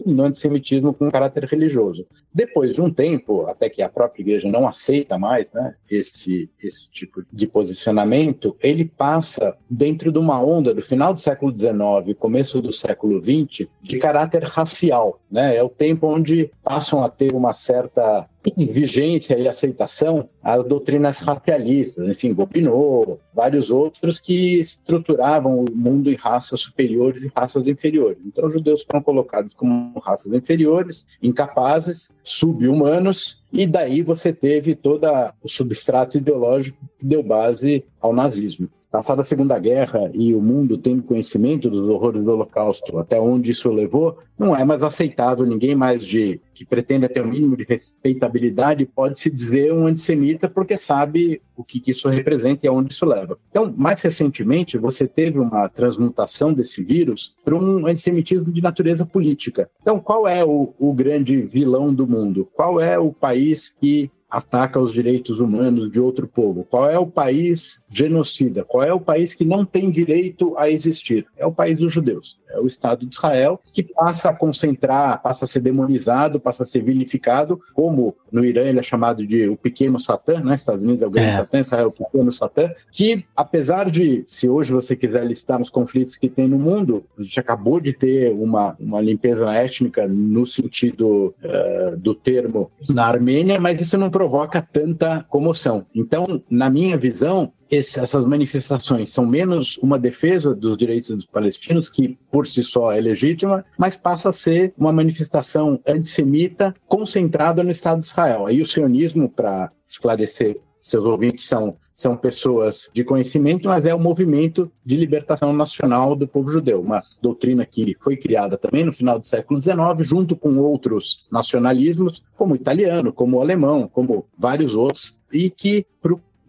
no 0.05 0.25
antissemitismo 0.25 0.93
com 0.93 1.11
caráter 1.11 1.45
religioso. 1.45 2.07
Depois 2.35 2.73
de 2.73 2.81
um 2.81 2.91
tempo, 2.91 3.47
até 3.47 3.69
que 3.69 3.83
a 3.83 3.89
própria 3.89 4.23
igreja 4.23 4.49
não 4.49 4.67
aceita 4.67 5.19
mais 5.19 5.53
né, 5.53 5.75
esse, 5.91 6.51
esse 6.63 6.91
tipo 6.91 7.23
de 7.31 7.47
posicionamento, 7.47 8.57
ele 8.61 8.87
passa 8.87 9.57
dentro 9.69 10.11
de 10.11 10.19
uma 10.19 10.43
onda 10.43 10.75
do 10.75 10.81
final 10.81 11.13
do 11.13 11.21
século 11.21 11.53
XIX, 11.53 12.17
começo 12.19 12.63
do 12.63 12.73
século 12.73 13.21
XX, 13.21 13.69
de 13.83 13.99
caráter 13.99 14.45
racial. 14.45 15.21
Né? 15.31 15.57
É 15.57 15.63
o 15.63 15.69
tempo 15.69 16.07
onde 16.07 16.51
passam 16.63 17.03
a 17.03 17.09
ter 17.09 17.35
uma 17.35 17.53
certa 17.53 18.29
vigência 18.57 19.39
e 19.39 19.47
aceitação 19.47 20.29
as 20.43 20.65
doutrinas 20.65 21.19
racialistas, 21.19 22.09
enfim, 22.09 22.35
Gobineau, 22.35 23.21
vários 23.33 23.71
outros 23.71 24.19
que 24.19 24.61
estruturavam 24.61 25.61
o 25.61 25.71
mundo 25.73 26.11
em 26.11 26.17
raças 26.17 26.61
superiores 26.61 27.23
e 27.23 27.31
raças 27.35 27.69
inferiores. 27.69 28.19
Então, 28.27 28.47
os 28.47 28.53
judeus 28.53 28.83
foram 28.83 29.03
colocados 29.13 29.55
como 29.55 29.99
raças 30.01 30.33
inferiores, 30.33 31.07
incapazes, 31.23 32.13
subhumanos, 32.23 33.45
e 33.53 33.67
daí 33.67 34.01
você 34.01 34.33
teve 34.33 34.75
todo 34.75 35.07
o 35.43 35.49
substrato 35.49 36.17
ideológico 36.17 36.79
que 36.99 37.05
deu 37.05 37.23
base 37.23 37.85
ao 38.01 38.15
nazismo 38.15 38.71
passada 38.93 39.23
a 39.23 39.25
Segunda 39.25 39.59
Guerra 39.59 40.11
e 40.13 40.35
o 40.35 40.43
mundo 40.43 40.77
tendo 40.77 41.03
conhecimento 41.03 41.71
dos 41.71 41.89
horrores 41.89 42.23
do 42.23 42.31
Holocausto, 42.31 42.99
até 42.99 43.19
onde 43.19 43.51
isso 43.51 43.71
levou, 43.71 44.19
não 44.39 44.55
é 44.55 44.65
mais 44.67 44.83
aceitável 44.83 45.47
ninguém 45.47 45.75
mais 45.75 46.05
de 46.05 46.39
que 46.53 46.63
pretenda 46.63 47.09
ter 47.09 47.23
o 47.23 47.25
um 47.25 47.31
mínimo 47.31 47.57
de 47.57 47.65
respeitabilidade 47.65 48.85
pode 48.85 49.19
se 49.19 49.31
dizer 49.31 49.73
um 49.73 49.87
antissemita 49.87 50.47
porque 50.47 50.77
sabe 50.77 51.41
o 51.57 51.65
que, 51.65 51.83
isso 51.87 52.09
representa 52.09 52.67
e 52.67 52.69
aonde 52.69 52.93
isso 52.93 53.07
leva. 53.07 53.39
Então, 53.49 53.73
mais 53.75 54.03
recentemente, 54.03 54.77
você 54.77 55.09
teve 55.09 55.39
uma 55.39 55.69
transmutação 55.71 56.53
desse 56.53 56.83
vírus 56.83 57.35
para 57.43 57.55
um 57.55 57.87
antissemitismo 57.87 58.53
de 58.53 58.61
natureza 58.61 59.07
política. 59.07 59.71
Então, 59.81 59.99
qual 59.99 60.29
é 60.29 60.45
o, 60.45 60.75
o 60.79 60.93
grande 60.93 61.41
vilão 61.41 61.95
do 61.95 62.07
mundo? 62.07 62.47
Qual 62.53 62.79
é 62.79 62.99
o 62.99 63.13
país 63.13 63.71
que 63.71 64.11
ataca 64.33 64.81
os 64.81 64.95
direitos 64.95 65.41
humanos 65.41 65.93
de 65.93 66.01
outro 66.01 66.27
povo? 66.27 66.65
Qual 66.65 66.89
é 66.89 66.99
o 66.99 67.07
país 67.07 67.85
genocida? 67.87 68.65
Qual 68.65 68.83
é 68.83 68.91
o 68.91 68.99
país 68.99 69.35
que 69.35 69.45
não 69.45 69.63
tem 69.63 69.91
direito 69.91 70.57
a 70.57 70.71
existir? 70.71 71.27
É 71.37 71.45
o 71.45 71.53
país 71.53 71.79
dos 71.79 71.93
judeus. 71.93 72.41
É 72.53 72.61
o 72.61 72.67
Estado 72.67 73.07
de 73.07 73.15
Israel 73.15 73.61
que 73.73 73.83
passa 73.83 74.31
a 74.31 74.35
concentrar, 74.35 75.21
passa 75.23 75.45
a 75.45 75.49
ser 75.49 75.61
demonizado, 75.61 76.41
passa 76.41 76.63
a 76.63 76.67
ser 76.67 76.83
vilificado, 76.83 77.61
como 77.75 78.15
no 78.31 78.45
Irã 78.45 78.63
ele 78.63 78.79
é 78.79 78.83
chamado 78.83 79.27
de 79.27 79.49
o 79.49 79.57
pequeno 79.57 79.99
Satã, 79.99 80.41
né? 80.41 80.55
Estados 80.55 80.85
Unidos 80.85 81.03
é 81.03 81.07
o 81.07 81.11
grande 81.11 81.31
é. 81.31 81.37
Satã, 81.37 81.61
Israel 81.61 81.85
é 81.85 81.87
o 81.87 81.93
pequeno 81.93 82.33
Satã, 82.33 82.71
que 82.91 83.25
apesar 83.37 83.91
de, 83.91 84.25
se 84.27 84.49
hoje 84.49 84.73
você 84.73 84.97
quiser 84.97 85.25
listar 85.25 85.61
os 85.61 85.71
conflitos 85.71 86.17
que 86.17 86.29
tem 86.29 86.49
no 86.49 86.59
mundo, 86.59 87.05
a 87.19 87.23
gente 87.23 87.39
acabou 87.39 87.81
de 87.81 87.93
ter 87.93 88.33
uma, 88.33 88.77
uma 88.79 89.01
limpeza 89.01 89.53
étnica 89.53 90.07
no 90.07 90.47
sentido 90.47 91.35
uh, 91.43 91.97
do 91.97 92.15
termo 92.15 92.71
na 92.89 93.07
Armênia, 93.07 93.61
mas 93.61 93.81
isso 93.81 93.99
não 93.99 94.11
provoca 94.11 94.63
tanta 94.63 95.25
comoção. 95.29 95.87
Então, 95.95 96.43
na 96.51 96.71
minha 96.71 96.97
visão, 96.97 97.53
esse, 97.73 97.99
essas 97.99 98.27
manifestações 98.27 99.09
são 99.09 99.25
menos 99.25 99.79
uma 99.79 99.99
defesa 99.99 100.55
dos 100.55 100.77
direitos 100.77 101.09
dos 101.09 101.25
palestinos, 101.25 101.89
que 101.89 102.19
por 102.31 102.47
si 102.47 102.63
só 102.63 102.93
é 102.93 103.01
legítima, 103.01 103.65
mas 103.79 103.97
passa 103.97 104.29
a 104.29 104.33
ser 104.33 104.75
uma 104.77 104.93
manifestação 104.93 105.81
antissemita 105.87 106.75
concentrada 106.87 107.65
no 107.65 107.71
Estado 107.71 108.01
de 108.01 108.07
Israel. 108.07 108.47
Aí 108.47 108.61
o 108.61 108.67
sionismo, 108.67 109.27
para 109.27 109.73
esclarecer 109.87 110.61
seus 110.79 111.05
ouvintes, 111.07 111.47
são 111.47 111.75
são 111.95 112.17
pessoas 112.17 112.91
de 112.93 113.05
conhecimento, 113.05 113.69
mas 113.69 113.85
é 113.85 113.95
o 113.95 113.99
movimento 113.99 114.73
de 114.85 114.97
libertação 114.97 115.53
nacional 115.53 116.17
do 116.17 116.27
povo 116.27 116.51
judeu, 116.51 116.81
uma 116.81 117.03
doutrina 117.21 117.67
que 117.67 117.95
foi 118.01 118.17
criada 118.17 118.57
também 118.57 118.83
no 118.83 118.93
final 118.93 119.19
do 119.19 119.27
século 119.27 119.61
XIX, 119.61 119.77
junto 120.01 120.35
com 120.35 120.57
outros 120.57 121.27
nacionalismos, 121.31 122.25
como 122.35 122.55
o 122.55 122.57
italiano, 122.57 123.13
como 123.13 123.37
o 123.37 123.41
alemão, 123.43 123.87
como 123.87 124.27
vários 124.37 124.75
outros, 124.75 125.19
e 125.31 125.51
que 125.51 125.87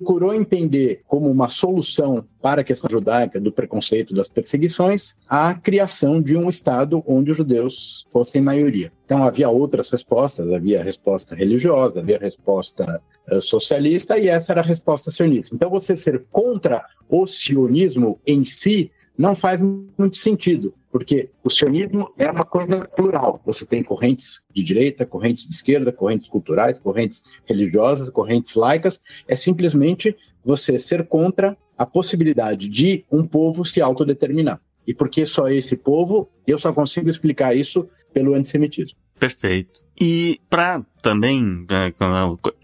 procurou 0.04 0.34
entender 0.34 1.02
como 1.08 1.32
uma 1.32 1.48
solução 1.48 2.26
para 2.42 2.60
a 2.60 2.64
questão 2.64 2.90
judaica 2.90 3.40
do 3.40 3.54
preconceito 3.54 4.14
das 4.14 4.28
perseguições 4.28 5.16
a 5.30 5.54
criação 5.54 6.22
de 6.22 6.36
um 6.36 6.50
Estado 6.50 7.02
onde 7.08 7.32
os 7.32 7.38
judeus 7.38 8.06
fossem 8.10 8.42
maioria. 8.42 8.92
Então 9.06 9.24
havia 9.24 9.50
outras 9.50 9.90
respostas, 9.90 10.52
havia 10.52 10.82
a 10.82 10.84
resposta 10.84 11.34
religiosa, 11.34 12.02
havia 12.02 12.18
a 12.18 12.20
resposta 12.20 13.02
uh, 13.32 13.42
socialista 13.42 14.20
e 14.20 14.28
essa 14.28 14.52
era 14.52 14.62
a 14.62 14.66
resposta 14.66 15.10
sionista. 15.10 15.56
Então 15.56 15.70
você 15.70 15.96
ser 15.96 16.26
contra 16.30 16.84
o 17.10 17.26
sionismo 17.26 18.20
em 18.28 18.44
si 18.44 18.92
não 19.18 19.36
faz 19.36 19.62
muito 19.62 20.18
sentido, 20.18 20.74
porque 20.94 21.32
o 21.44 21.50
sionismo 21.50 22.14
é 22.20 22.30
uma 22.30 22.46
coisa 22.46 22.86
plural. 22.86 23.42
Você 23.48 23.66
tem 23.66 23.82
correntes 23.82 24.44
de 24.54 24.62
direita, 24.62 25.08
correntes 25.08 25.48
de 25.48 25.52
esquerda, 25.52 25.92
correntes 25.92 26.30
culturais, 26.30 26.78
correntes 26.78 27.24
religiosas, 27.46 28.12
correntes 28.12 28.54
laicas. 28.54 29.02
É 29.28 29.36
simplesmente 29.36 30.16
você 30.46 30.78
ser 30.78 31.08
contra 31.08 31.58
a 31.76 31.84
possibilidade 31.84 32.70
de 32.70 33.04
um 33.12 33.26
povo 33.26 33.66
se 33.66 33.82
autodeterminar. 33.82 34.62
E 34.86 34.94
por 34.94 35.10
que 35.10 35.26
só 35.26 35.48
esse 35.48 35.76
povo? 35.76 36.30
Eu 36.46 36.60
só 36.60 36.72
consigo 36.72 37.10
explicar 37.10 37.58
isso 37.58 37.90
pelo 38.14 38.36
antissemitismo. 38.36 38.96
Perfeito. 39.20 39.84
E 40.00 40.40
para 40.48 40.86
também, 41.04 41.66
é, 41.70 41.94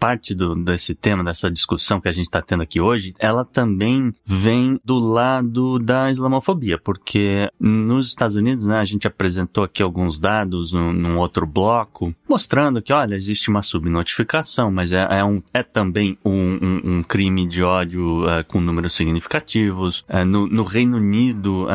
parte 0.00 0.34
do, 0.34 0.54
desse 0.54 0.94
tema, 0.94 1.22
dessa 1.22 1.50
discussão 1.50 2.00
que 2.00 2.08
a 2.08 2.12
gente 2.12 2.24
está 2.24 2.40
tendo 2.40 2.62
aqui 2.62 2.80
hoje, 2.80 3.14
ela 3.18 3.44
também 3.44 4.10
vem 4.24 4.80
do 4.82 4.98
lado 4.98 5.78
da 5.78 6.10
islamofobia, 6.10 6.78
porque 6.78 7.50
nos 7.60 8.08
Estados 8.08 8.36
Unidos, 8.36 8.66
né, 8.66 8.78
a 8.78 8.84
gente 8.84 9.06
apresentou 9.06 9.62
aqui 9.62 9.82
alguns 9.82 10.18
dados 10.18 10.72
num, 10.72 10.90
num 10.90 11.18
outro 11.18 11.46
bloco, 11.46 12.14
mostrando 12.26 12.80
que, 12.80 12.94
olha, 12.94 13.14
existe 13.14 13.50
uma 13.50 13.60
subnotificação, 13.60 14.70
mas 14.70 14.90
é, 14.90 15.06
é, 15.10 15.22
um, 15.22 15.42
é 15.52 15.62
também 15.62 16.16
um, 16.24 16.32
um, 16.32 16.80
um 16.84 17.02
crime 17.02 17.46
de 17.46 17.62
ódio 17.62 18.24
uh, 18.24 18.42
com 18.48 18.58
números 18.58 18.94
significativos. 18.94 20.00
Uh, 20.08 20.24
no, 20.24 20.46
no 20.46 20.62
Reino 20.62 20.96
Unido, 20.96 21.66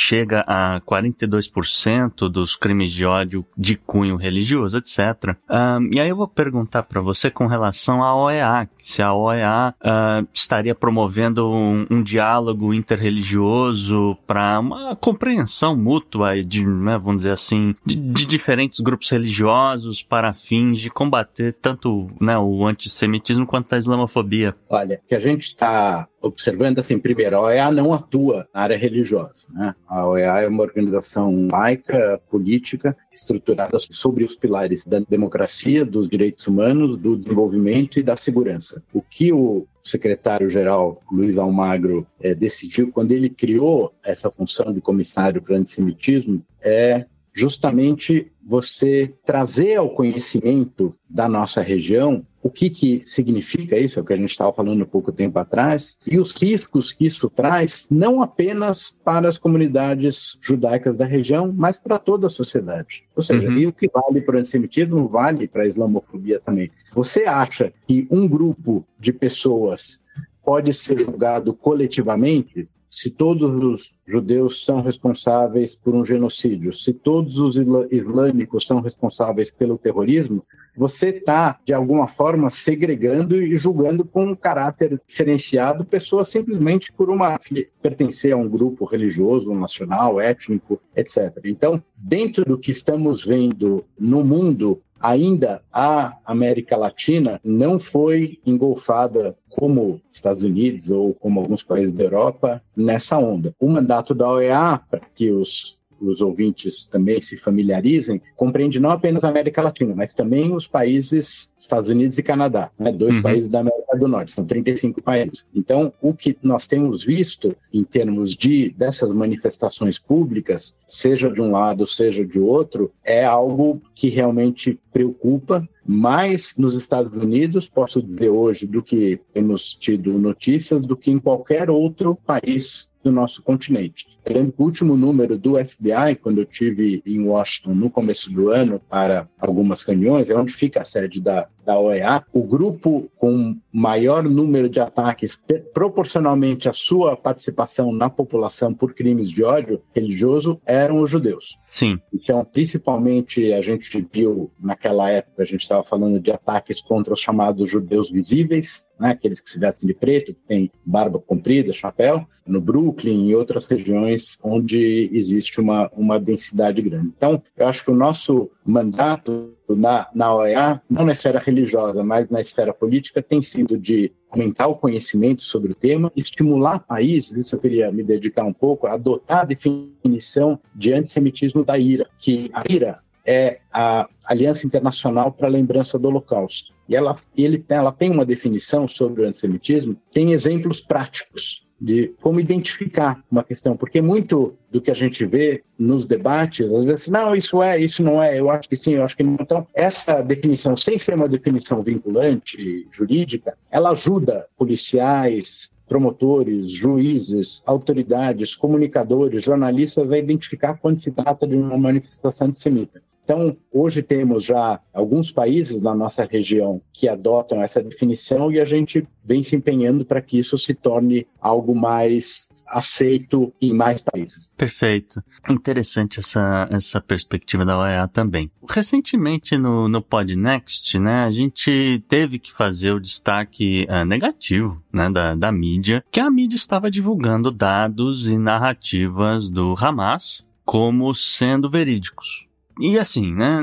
chega 0.00 0.44
a 0.46 0.80
42% 0.80 2.28
dos 2.28 2.56
crimes 2.56 2.90
de 2.90 3.04
ódio 3.04 3.44
de 3.56 3.76
cunho 3.76 4.16
religioso, 4.16 4.78
etc. 4.78 5.36
Um, 5.48 5.92
e 5.92 6.00
aí 6.00 6.08
eu 6.08 6.16
vou 6.16 6.26
perguntar 6.26 6.82
para 6.84 7.00
você 7.00 7.30
com 7.30 7.46
relação 7.46 8.02
à 8.02 8.16
OEA, 8.16 8.68
se 8.90 9.02
a 9.02 9.14
OEA 9.14 9.74
uh, 9.80 10.26
estaria 10.32 10.74
promovendo 10.74 11.48
um, 11.48 11.86
um 11.90 12.02
diálogo 12.02 12.74
interreligioso 12.74 14.16
para 14.26 14.58
uma 14.58 14.96
compreensão 14.96 15.76
mútua 15.76 16.42
de, 16.42 16.66
né, 16.66 16.98
vamos 16.98 17.22
dizer 17.22 17.32
assim, 17.32 17.74
de, 17.84 17.96
de, 17.96 18.26
diferentes 18.26 18.80
grupos 18.80 19.08
religiosos 19.10 20.02
para 20.02 20.32
fins 20.32 20.78
de 20.78 20.90
combater 20.90 21.54
tanto 21.60 22.10
né, 22.20 22.36
o 22.36 22.66
antissemitismo 22.66 23.46
quanto 23.46 23.74
a 23.74 23.78
islamofobia. 23.78 24.54
Olha, 24.68 25.00
que 25.08 25.14
a 25.14 25.20
gente 25.20 25.44
está 25.44 26.08
observando 26.22 26.78
assim, 26.78 26.98
primeiro, 26.98 27.36
a 27.36 27.40
OEA 27.42 27.70
não 27.70 27.92
atua 27.92 28.46
na 28.52 28.60
área 28.60 28.76
religiosa. 28.76 29.46
Né? 29.52 29.74
A 29.88 30.06
OEA 30.06 30.40
é 30.40 30.48
uma 30.48 30.62
organização 30.62 31.48
laica, 31.50 32.20
política, 32.30 32.96
estruturada 33.12 33.78
sobre 33.78 34.24
os 34.24 34.34
pilares 34.34 34.84
da 34.84 35.00
democracia, 35.00 35.84
dos 35.84 36.08
direitos 36.08 36.46
humanos, 36.46 36.98
do 36.98 37.16
desenvolvimento 37.16 37.98
e 37.98 38.02
da 38.02 38.16
segurança. 38.16 38.79
O 38.92 39.02
que 39.02 39.32
o 39.32 39.66
secretário-geral 39.82 41.00
Luiz 41.10 41.38
Almagro 41.38 42.06
é, 42.20 42.34
decidiu 42.34 42.90
quando 42.92 43.12
ele 43.12 43.28
criou 43.28 43.92
essa 44.04 44.30
função 44.30 44.72
de 44.72 44.80
comissário 44.80 45.40
para 45.42 45.56
antissemitismo 45.56 46.44
é 46.62 47.06
justamente 47.32 48.30
você 48.44 49.14
trazer 49.24 49.76
ao 49.76 49.90
conhecimento 49.90 50.94
da 51.08 51.28
nossa 51.28 51.62
região 51.62 52.26
o 52.42 52.50
que, 52.50 52.70
que 52.70 53.02
significa 53.06 53.78
isso, 53.78 53.98
é 53.98 54.02
o 54.02 54.04
que 54.04 54.12
a 54.12 54.16
gente 54.16 54.30
estava 54.30 54.52
falando 54.52 54.82
um 54.82 54.86
pouco 54.86 55.12
tempo 55.12 55.38
atrás, 55.38 55.98
e 56.06 56.18
os 56.18 56.32
riscos 56.32 56.92
que 56.92 57.06
isso 57.06 57.28
traz, 57.28 57.88
não 57.90 58.22
apenas 58.22 58.90
para 58.90 59.28
as 59.28 59.36
comunidades 59.36 60.38
judaicas 60.40 60.96
da 60.96 61.04
região, 61.04 61.52
mas 61.54 61.78
para 61.78 61.98
toda 61.98 62.28
a 62.28 62.30
sociedade. 62.30 63.04
Ou 63.14 63.22
seja, 63.22 63.48
uhum. 63.48 63.58
e 63.58 63.66
o 63.66 63.72
que 63.72 63.88
vale 63.88 64.20
para 64.22 64.36
o 64.36 64.38
antissemitismo 64.38 65.08
vale 65.08 65.46
para 65.46 65.64
a 65.64 65.66
islamofobia 65.66 66.40
também. 66.40 66.70
Se 66.82 66.94
você 66.94 67.24
acha 67.24 67.72
que 67.86 68.06
um 68.10 68.26
grupo 68.26 68.84
de 68.98 69.12
pessoas 69.12 70.02
pode 70.44 70.72
ser 70.72 70.98
julgado 70.98 71.52
coletivamente, 71.52 72.68
se 72.90 73.08
todos 73.08 73.62
os 73.62 73.94
judeus 74.04 74.64
são 74.64 74.82
responsáveis 74.82 75.76
por 75.76 75.94
um 75.94 76.04
genocídio, 76.04 76.72
se 76.72 76.92
todos 76.92 77.38
os 77.38 77.54
islâmicos 77.56 78.66
são 78.66 78.80
responsáveis 78.80 79.50
pelo 79.52 79.78
terrorismo, 79.78 80.44
você 80.80 81.10
está, 81.10 81.60
de 81.62 81.74
alguma 81.74 82.08
forma, 82.08 82.48
segregando 82.48 83.36
e 83.36 83.58
julgando 83.58 84.02
com 84.02 84.24
um 84.28 84.34
caráter 84.34 84.98
diferenciado 85.06 85.84
pessoas 85.84 86.30
simplesmente 86.30 86.90
por 86.90 87.10
uma 87.10 87.38
pertencer 87.82 88.32
a 88.32 88.36
um 88.38 88.48
grupo 88.48 88.86
religioso, 88.86 89.52
nacional, 89.52 90.18
étnico, 90.18 90.80
etc. 90.96 91.36
Então, 91.44 91.82
dentro 91.94 92.46
do 92.46 92.56
que 92.56 92.70
estamos 92.70 93.22
vendo 93.22 93.84
no 93.98 94.24
mundo 94.24 94.80
ainda 94.98 95.62
a 95.70 96.16
América 96.24 96.78
Latina 96.78 97.38
não 97.44 97.78
foi 97.78 98.38
engolfada 98.46 99.36
como 99.50 100.00
Estados 100.08 100.44
Unidos 100.44 100.90
ou 100.90 101.12
como 101.12 101.40
alguns 101.40 101.62
países 101.62 101.92
da 101.92 102.04
Europa 102.04 102.62
nessa 102.74 103.18
onda. 103.18 103.54
O 103.60 103.68
mandato 103.68 104.14
da 104.14 104.30
OEA, 104.30 104.80
para 104.90 105.00
que 105.14 105.30
os 105.30 105.78
os 106.00 106.20
ouvintes 106.20 106.84
também 106.84 107.20
se 107.20 107.36
familiarizem, 107.36 108.20
compreende 108.36 108.80
não 108.80 108.90
apenas 108.90 109.24
a 109.24 109.28
América 109.28 109.62
Latina, 109.62 109.94
mas 109.94 110.14
também 110.14 110.52
os 110.52 110.66
países 110.66 111.52
Estados 111.58 111.88
Unidos 111.88 112.18
e 112.18 112.22
Canadá, 112.22 112.70
né? 112.78 112.90
dois 112.90 113.16
uhum. 113.16 113.22
países 113.22 113.48
da 113.48 113.60
América 113.60 113.96
do 113.96 114.08
Norte, 114.08 114.32
são 114.32 114.44
35 114.44 115.02
países. 115.02 115.46
Então, 115.54 115.92
o 116.00 116.14
que 116.14 116.36
nós 116.42 116.66
temos 116.66 117.04
visto 117.04 117.54
em 117.72 117.84
termos 117.84 118.34
de 118.34 118.70
dessas 118.70 119.10
manifestações 119.10 119.98
públicas, 119.98 120.74
seja 120.86 121.30
de 121.30 121.40
um 121.40 121.50
lado, 121.50 121.86
seja 121.86 122.24
de 122.24 122.38
outro, 122.38 122.90
é 123.04 123.24
algo 123.24 123.80
que 123.94 124.08
realmente 124.08 124.78
preocupa 124.92 125.68
mais 125.86 126.56
nos 126.56 126.74
Estados 126.74 127.12
Unidos, 127.12 127.66
posso 127.66 128.02
dizer 128.02 128.28
hoje, 128.28 128.66
do 128.66 128.82
que 128.82 129.20
temos 129.32 129.74
tido 129.74 130.18
notícias, 130.18 130.80
do 130.80 130.96
que 130.96 131.10
em 131.10 131.18
qualquer 131.18 131.70
outro 131.70 132.14
país 132.14 132.90
do 133.02 133.10
nosso 133.10 133.42
continente. 133.42 134.06
Eu 134.24 134.34
lembro 134.34 134.52
que 134.52 134.62
o 134.62 134.64
último 134.64 134.96
número 134.96 135.38
do 135.38 135.54
FBI, 135.64 136.16
quando 136.20 136.38
eu 136.38 136.46
tive 136.46 137.02
em 137.06 137.20
Washington 137.22 137.74
no 137.74 137.90
começo 137.90 138.30
do 138.30 138.50
ano 138.50 138.80
para 138.88 139.28
algumas 139.38 139.82
reuniões, 139.82 140.28
é 140.28 140.36
onde 140.36 140.52
fica 140.52 140.82
a 140.82 140.84
sede 140.84 141.20
da, 141.20 141.48
da 141.64 141.78
OEA, 141.78 142.22
o 142.32 142.42
grupo 142.42 143.10
com 143.16 143.56
maior 143.72 144.24
número 144.24 144.68
de 144.68 144.80
ataques 144.80 145.40
proporcionalmente 145.72 146.68
à 146.68 146.72
sua 146.72 147.16
participação 147.16 147.92
na 147.92 148.10
população 148.10 148.74
por 148.74 148.94
crimes 148.94 149.30
de 149.30 149.42
ódio 149.44 149.82
religioso 149.94 150.60
eram 150.66 151.00
os 151.00 151.10
judeus. 151.10 151.58
Sim. 151.68 151.98
Então, 152.12 152.44
principalmente, 152.44 153.52
a 153.52 153.62
gente 153.62 154.06
viu 154.12 154.50
naquela 154.58 155.10
época, 155.10 155.42
a 155.42 155.46
gente 155.46 155.62
estava 155.62 155.84
falando 155.84 156.18
de 156.18 156.30
ataques 156.30 156.80
contra 156.80 157.12
os 157.12 157.20
chamados 157.20 157.68
judeus 157.68 158.10
visíveis, 158.10 158.86
né, 159.00 159.10
aqueles 159.10 159.40
que 159.40 159.50
se 159.50 159.58
vestem 159.58 159.86
de 159.86 159.94
preto, 159.94 160.34
que 160.34 160.40
têm 160.46 160.70
barba 160.84 161.18
comprida, 161.18 161.72
chapéu, 161.72 162.26
no 162.46 162.60
Brooklyn 162.60 163.28
e 163.28 163.34
outras 163.34 163.66
regiões 163.68 164.36
onde 164.42 165.08
existe 165.12 165.60
uma, 165.60 165.90
uma 165.96 166.18
densidade 166.18 166.82
grande. 166.82 167.12
Então, 167.16 167.42
eu 167.56 167.66
acho 167.66 167.84
que 167.84 167.90
o 167.90 167.94
nosso 167.94 168.50
mandato 168.64 169.54
na, 169.68 170.08
na 170.14 170.34
OEA, 170.34 170.82
não 170.90 171.06
na 171.06 171.12
esfera 171.12 171.38
religiosa, 171.38 172.02
mas 172.02 172.28
na 172.28 172.40
esfera 172.40 172.74
política, 172.74 173.22
tem 173.22 173.40
sido 173.40 173.78
de 173.78 174.12
aumentar 174.28 174.66
o 174.66 174.76
conhecimento 174.76 175.42
sobre 175.42 175.72
o 175.72 175.74
tema, 175.74 176.12
estimular 176.14 176.80
países, 176.80 177.36
isso 177.36 177.54
eu 177.54 177.60
queria 177.60 177.90
me 177.90 178.02
dedicar 178.02 178.44
um 178.44 178.52
pouco, 178.52 178.86
a 178.86 178.94
adotar 178.94 179.40
a 179.40 179.44
definição 179.44 180.58
de 180.74 180.92
antissemitismo 180.92 181.64
da 181.64 181.78
IRA, 181.78 182.06
que 182.18 182.50
a 182.52 182.64
IRA 182.68 183.00
é 183.24 183.60
a 183.72 184.08
Aliança 184.24 184.66
Internacional 184.66 185.32
para 185.32 185.46
a 185.46 185.50
Lembrança 185.50 185.98
do 185.98 186.08
Holocausto. 186.08 186.72
E 186.90 186.96
ela, 186.96 187.14
ele, 187.36 187.64
ela 187.68 187.92
tem 187.92 188.10
uma 188.10 188.26
definição 188.26 188.88
sobre 188.88 189.22
o 189.22 189.28
antissemitismo, 189.28 189.96
tem 190.12 190.32
exemplos 190.32 190.80
práticos 190.80 191.64
de 191.80 192.12
como 192.20 192.40
identificar 192.40 193.24
uma 193.30 193.44
questão, 193.44 193.76
porque 193.76 194.02
muito 194.02 194.54
do 194.70 194.82
que 194.82 194.90
a 194.90 194.94
gente 194.94 195.24
vê 195.24 195.62
nos 195.78 196.04
debates, 196.04 196.68
às 196.70 196.84
vezes, 196.84 197.08
não, 197.08 197.34
isso 197.34 197.62
é, 197.62 197.78
isso 197.78 198.02
não 198.02 198.20
é, 198.20 198.38
eu 198.38 198.50
acho 198.50 198.68
que 198.68 198.76
sim, 198.76 198.94
eu 198.94 199.04
acho 199.04 199.16
que 199.16 199.22
não. 199.22 199.36
Então, 199.40 199.66
essa 199.72 200.20
definição, 200.20 200.76
sem 200.76 200.98
ser 200.98 201.14
uma 201.14 201.28
definição 201.28 201.80
vinculante, 201.80 202.86
jurídica, 202.92 203.56
ela 203.70 203.92
ajuda 203.92 204.46
policiais, 204.58 205.70
promotores, 205.88 206.70
juízes, 206.70 207.62
autoridades, 207.64 208.54
comunicadores, 208.54 209.44
jornalistas 209.44 210.10
a 210.10 210.18
identificar 210.18 210.74
quando 210.74 211.00
se 211.00 211.10
trata 211.12 211.46
de 211.46 211.54
uma 211.56 211.78
manifestação 211.78 212.48
antissemita. 212.48 213.00
Então, 213.30 213.56
hoje 213.72 214.02
temos 214.02 214.42
já 214.42 214.80
alguns 214.92 215.30
países 215.30 215.80
na 215.80 215.94
nossa 215.94 216.24
região 216.24 216.82
que 216.92 217.08
adotam 217.08 217.62
essa 217.62 217.80
definição 217.80 218.50
e 218.50 218.58
a 218.58 218.64
gente 218.64 219.06
vem 219.24 219.40
se 219.40 219.54
empenhando 219.54 220.04
para 220.04 220.20
que 220.20 220.36
isso 220.36 220.58
se 220.58 220.74
torne 220.74 221.28
algo 221.40 221.72
mais 221.72 222.48
aceito 222.66 223.54
em 223.62 223.72
mais 223.72 224.00
países. 224.00 224.52
Perfeito. 224.56 225.22
Interessante 225.48 226.18
essa, 226.18 226.66
essa 226.72 227.00
perspectiva 227.00 227.64
da 227.64 227.78
OEA 227.78 228.08
também. 228.08 228.50
Recentemente 228.68 229.56
no, 229.56 229.88
no 229.88 230.02
Podnext, 230.02 230.98
né, 230.98 231.22
a 231.22 231.30
gente 231.30 232.02
teve 232.08 232.36
que 232.36 232.52
fazer 232.52 232.90
o 232.90 233.00
destaque 233.00 233.86
uh, 233.88 234.04
negativo 234.04 234.82
né, 234.92 235.08
da, 235.08 235.36
da 235.36 235.52
mídia, 235.52 236.02
que 236.10 236.18
a 236.18 236.28
mídia 236.28 236.56
estava 236.56 236.90
divulgando 236.90 237.52
dados 237.52 238.26
e 238.26 238.36
narrativas 238.36 239.48
do 239.48 239.76
Hamas 239.78 240.44
como 240.64 241.14
sendo 241.14 241.70
verídicos. 241.70 242.49
E 242.80 242.98
assim, 242.98 243.32
né? 243.34 243.60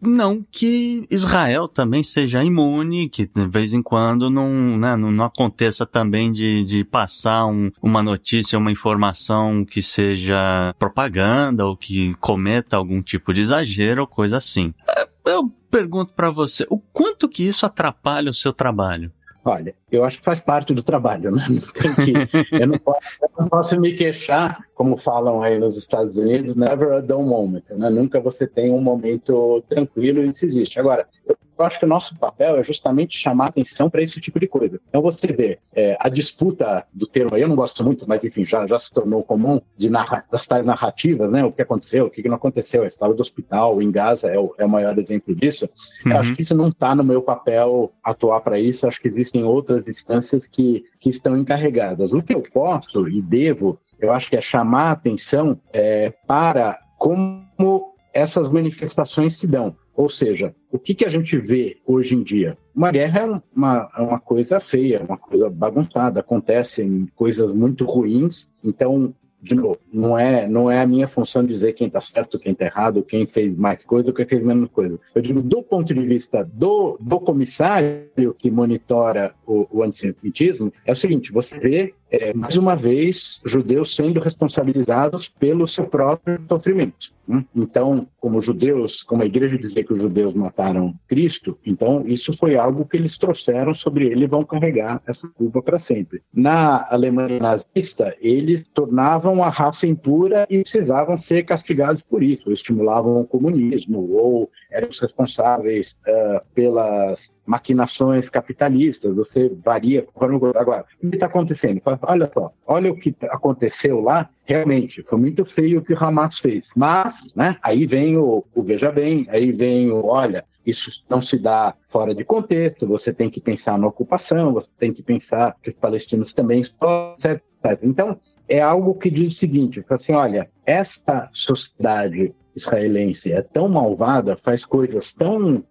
Não 0.00 0.44
que 0.50 1.06
Israel 1.10 1.68
também 1.68 2.02
seja 2.02 2.42
imune, 2.42 3.08
que 3.08 3.26
de 3.26 3.46
vez 3.46 3.74
em 3.74 3.82
quando 3.82 4.30
não, 4.30 4.78
né, 4.78 4.96
não, 4.96 5.12
não 5.12 5.24
aconteça 5.24 5.84
também 5.84 6.32
de, 6.32 6.64
de 6.64 6.82
passar 6.82 7.46
um, 7.46 7.70
uma 7.82 8.02
notícia, 8.02 8.58
uma 8.58 8.72
informação 8.72 9.64
que 9.64 9.82
seja 9.82 10.74
propaganda 10.78 11.66
ou 11.66 11.76
que 11.76 12.14
cometa 12.14 12.76
algum 12.76 13.02
tipo 13.02 13.32
de 13.32 13.42
exagero 13.42 14.00
ou 14.00 14.06
coisa 14.06 14.38
assim. 14.38 14.72
É, 14.88 15.06
eu 15.26 15.50
pergunto 15.70 16.14
para 16.14 16.30
você, 16.30 16.66
o 16.70 16.78
quanto 16.78 17.28
que 17.28 17.46
isso 17.46 17.66
atrapalha 17.66 18.30
o 18.30 18.34
seu 18.34 18.52
trabalho? 18.52 19.12
Olha, 19.44 19.74
eu 19.92 20.02
acho 20.04 20.18
que 20.18 20.24
faz 20.24 20.40
parte 20.40 20.72
do 20.72 20.82
trabalho, 20.82 21.30
né? 21.30 21.46
Que, 22.02 22.62
eu, 22.62 22.66
não 22.66 22.78
posso, 22.78 23.18
eu, 23.20 23.28
não 23.38 23.48
posso, 23.48 23.78
me 23.78 23.92
queixar, 23.92 24.58
como 24.74 24.96
falam 24.96 25.42
aí 25.42 25.58
nos 25.58 25.76
Estados 25.76 26.16
Unidos, 26.16 26.56
never 26.56 26.92
a 26.94 27.00
dull 27.00 27.22
moment, 27.22 27.62
né? 27.70 27.88
Nunca 27.90 28.20
você 28.20 28.46
tem 28.46 28.72
um 28.72 28.80
momento 28.80 29.62
tranquilo 29.68 30.22
e 30.22 30.28
isso 30.28 30.44
existe. 30.44 30.80
Agora, 30.80 31.06
eu 31.26 31.36
eu 31.58 31.64
acho 31.64 31.78
que 31.78 31.84
o 31.84 31.88
nosso 31.88 32.16
papel 32.18 32.56
é 32.56 32.62
justamente 32.62 33.16
chamar 33.16 33.46
atenção 33.46 33.88
para 33.88 34.02
esse 34.02 34.20
tipo 34.20 34.40
de 34.40 34.46
coisa. 34.46 34.80
Então 34.88 35.00
você 35.00 35.28
vê 35.28 35.58
é, 35.72 35.96
a 36.00 36.08
disputa 36.08 36.84
do 36.92 37.06
termo 37.06 37.34
aí, 37.34 37.42
eu 37.42 37.48
não 37.48 37.56
gosto 37.56 37.84
muito, 37.84 38.06
mas 38.08 38.24
enfim, 38.24 38.44
já, 38.44 38.66
já 38.66 38.78
se 38.78 38.92
tornou 38.92 39.22
comum 39.22 39.60
de 39.76 39.88
narra 39.88 40.24
das 40.30 40.46
tais 40.46 40.64
narrativas, 40.64 41.30
né? 41.30 41.44
O 41.44 41.52
que 41.52 41.62
aconteceu, 41.62 42.06
o 42.06 42.10
que 42.10 42.28
não 42.28 42.36
aconteceu, 42.36 42.82
a 42.82 42.86
história 42.86 43.14
do 43.14 43.20
hospital 43.20 43.80
em 43.80 43.90
Gaza 43.90 44.28
é 44.28 44.38
o, 44.38 44.54
é 44.58 44.64
o 44.64 44.68
maior 44.68 44.98
exemplo 44.98 45.34
disso. 45.34 45.68
Uhum. 46.04 46.12
Eu 46.12 46.18
acho 46.18 46.34
que 46.34 46.42
isso 46.42 46.54
não 46.54 46.68
está 46.68 46.94
no 46.94 47.04
meu 47.04 47.22
papel 47.22 47.92
atuar 48.02 48.40
para 48.40 48.58
isso, 48.58 48.86
acho 48.86 49.00
que 49.00 49.08
existem 49.08 49.44
outras 49.44 49.86
instâncias 49.86 50.46
que, 50.46 50.84
que 51.04 51.10
estão 51.10 51.36
encarregadas. 51.36 52.14
O 52.14 52.22
que 52.22 52.34
eu 52.34 52.40
posso 52.40 53.06
e 53.06 53.20
devo, 53.20 53.78
eu 54.00 54.10
acho 54.10 54.30
que 54.30 54.36
é 54.36 54.40
chamar 54.40 54.90
atenção 54.90 55.60
é, 55.70 56.14
para 56.26 56.80
como 56.96 57.92
essas 58.14 58.48
manifestações 58.48 59.36
se 59.36 59.46
dão. 59.46 59.76
Ou 59.94 60.08
seja, 60.08 60.54
o 60.72 60.78
que, 60.78 60.94
que 60.94 61.04
a 61.04 61.10
gente 61.10 61.36
vê 61.36 61.76
hoje 61.86 62.14
em 62.14 62.22
dia? 62.22 62.56
Uma 62.74 62.90
guerra 62.90 63.20
é 63.20 63.40
uma, 63.54 63.90
é 63.94 64.00
uma 64.00 64.18
coisa 64.18 64.58
feia, 64.60 65.04
uma 65.06 65.18
coisa 65.18 65.50
bagunçada, 65.50 66.20
acontecem 66.20 67.06
coisas 67.14 67.52
muito 67.52 67.84
ruins, 67.84 68.50
então 68.64 69.14
de 69.44 69.54
novo, 69.54 69.78
não 69.92 70.18
é, 70.18 70.48
não 70.48 70.70
é 70.70 70.80
a 70.80 70.86
minha 70.86 71.06
função 71.06 71.44
dizer 71.44 71.74
quem 71.74 71.86
está 71.86 72.00
certo, 72.00 72.38
quem 72.38 72.52
está 72.52 72.64
errado, 72.64 73.02
quem 73.02 73.26
fez 73.26 73.54
mais 73.54 73.84
coisa 73.84 74.12
quem 74.12 74.24
fez 74.24 74.42
menos 74.42 74.70
coisa. 74.70 74.98
Eu 75.14 75.20
digo, 75.20 75.42
do 75.42 75.62
ponto 75.62 75.92
de 75.92 76.00
vista 76.00 76.42
do, 76.42 76.96
do 76.98 77.20
comissário 77.20 78.34
que 78.38 78.50
monitora 78.50 79.34
o, 79.46 79.66
o 79.70 79.82
antissemitismo, 79.82 80.72
é 80.86 80.92
o 80.92 80.96
seguinte: 80.96 81.30
você 81.30 81.58
vê 81.58 81.94
é, 82.14 82.34
mais 82.34 82.56
uma 82.56 82.76
vez, 82.76 83.40
judeus 83.44 83.94
sendo 83.94 84.20
responsabilizados 84.20 85.28
pelo 85.28 85.66
seu 85.66 85.86
próprio 85.86 86.40
sofrimento. 86.48 87.12
Né? 87.26 87.44
Então, 87.56 88.06
como 88.20 88.40
judeus, 88.40 89.02
como 89.02 89.22
a 89.22 89.26
igreja 89.26 89.58
dizia 89.58 89.84
que 89.84 89.92
os 89.92 90.00
judeus 90.00 90.34
mataram 90.34 90.94
Cristo, 91.08 91.58
então 91.64 92.06
isso 92.06 92.36
foi 92.38 92.56
algo 92.56 92.86
que 92.86 92.96
eles 92.96 93.18
trouxeram 93.18 93.74
sobre 93.74 94.06
ele 94.06 94.24
e 94.24 94.28
vão 94.28 94.44
carregar 94.44 95.02
essa 95.06 95.26
culpa 95.28 95.62
para 95.62 95.80
sempre. 95.80 96.22
Na 96.32 96.86
Alemanha 96.90 97.38
nazista, 97.40 98.14
eles 98.20 98.66
tornavam 98.74 99.42
a 99.42 99.48
raça 99.48 99.86
impura 99.86 100.46
e 100.50 100.62
precisavam 100.62 101.20
ser 101.22 101.44
castigados 101.44 102.02
por 102.02 102.22
isso, 102.22 102.52
estimulavam 102.52 103.20
o 103.20 103.26
comunismo 103.26 104.10
ou 104.12 104.50
eram 104.70 104.88
os 104.88 105.00
responsáveis 105.00 105.86
uh, 106.06 106.40
pelas 106.54 107.18
maquinações 107.46 108.28
capitalistas, 108.28 109.14
você 109.14 109.50
varia. 109.64 110.06
Agora, 110.54 110.84
o 111.02 111.10
que 111.10 111.16
está 111.16 111.26
acontecendo? 111.26 111.80
Olha 112.02 112.30
só, 112.32 112.52
olha 112.66 112.90
o 112.90 112.96
que 112.96 113.14
aconteceu 113.24 114.00
lá, 114.00 114.28
realmente, 114.44 115.02
foi 115.04 115.18
muito 115.18 115.44
feio 115.46 115.80
o 115.80 115.84
que 115.84 115.92
o 115.92 116.04
Hamas 116.04 116.38
fez. 116.38 116.64
Mas, 116.76 117.14
né, 117.34 117.56
aí 117.62 117.86
vem 117.86 118.16
o, 118.16 118.44
o 118.54 118.62
veja 118.62 118.90
bem, 118.90 119.26
aí 119.28 119.52
vem 119.52 119.90
o, 119.90 120.06
olha, 120.06 120.44
isso 120.66 120.90
não 121.08 121.22
se 121.22 121.38
dá 121.38 121.74
fora 121.90 122.14
de 122.14 122.24
contexto, 122.24 122.86
você 122.86 123.12
tem 123.12 123.28
que 123.28 123.40
pensar 123.40 123.78
na 123.78 123.86
ocupação, 123.86 124.52
você 124.52 124.68
tem 124.78 124.92
que 124.92 125.02
pensar 125.02 125.54
que 125.62 125.70
os 125.70 125.76
palestinos 125.76 126.32
também 126.32 126.62
estão, 126.62 127.16
etc. 127.18 127.78
Então, 127.82 128.18
é 128.48 128.60
algo 128.60 128.94
que 128.94 129.10
diz 129.10 129.34
o 129.34 129.38
seguinte, 129.38 129.84
assim, 129.88 130.12
olha, 130.12 130.48
esta 130.66 131.30
sociedade 131.32 132.34
israelense 132.56 133.32
é 133.32 133.42
tão 133.42 133.68
malvada, 133.68 134.36
faz 134.44 134.64
coisas 134.64 135.12
tão 135.14 135.56
uh, 135.56 135.64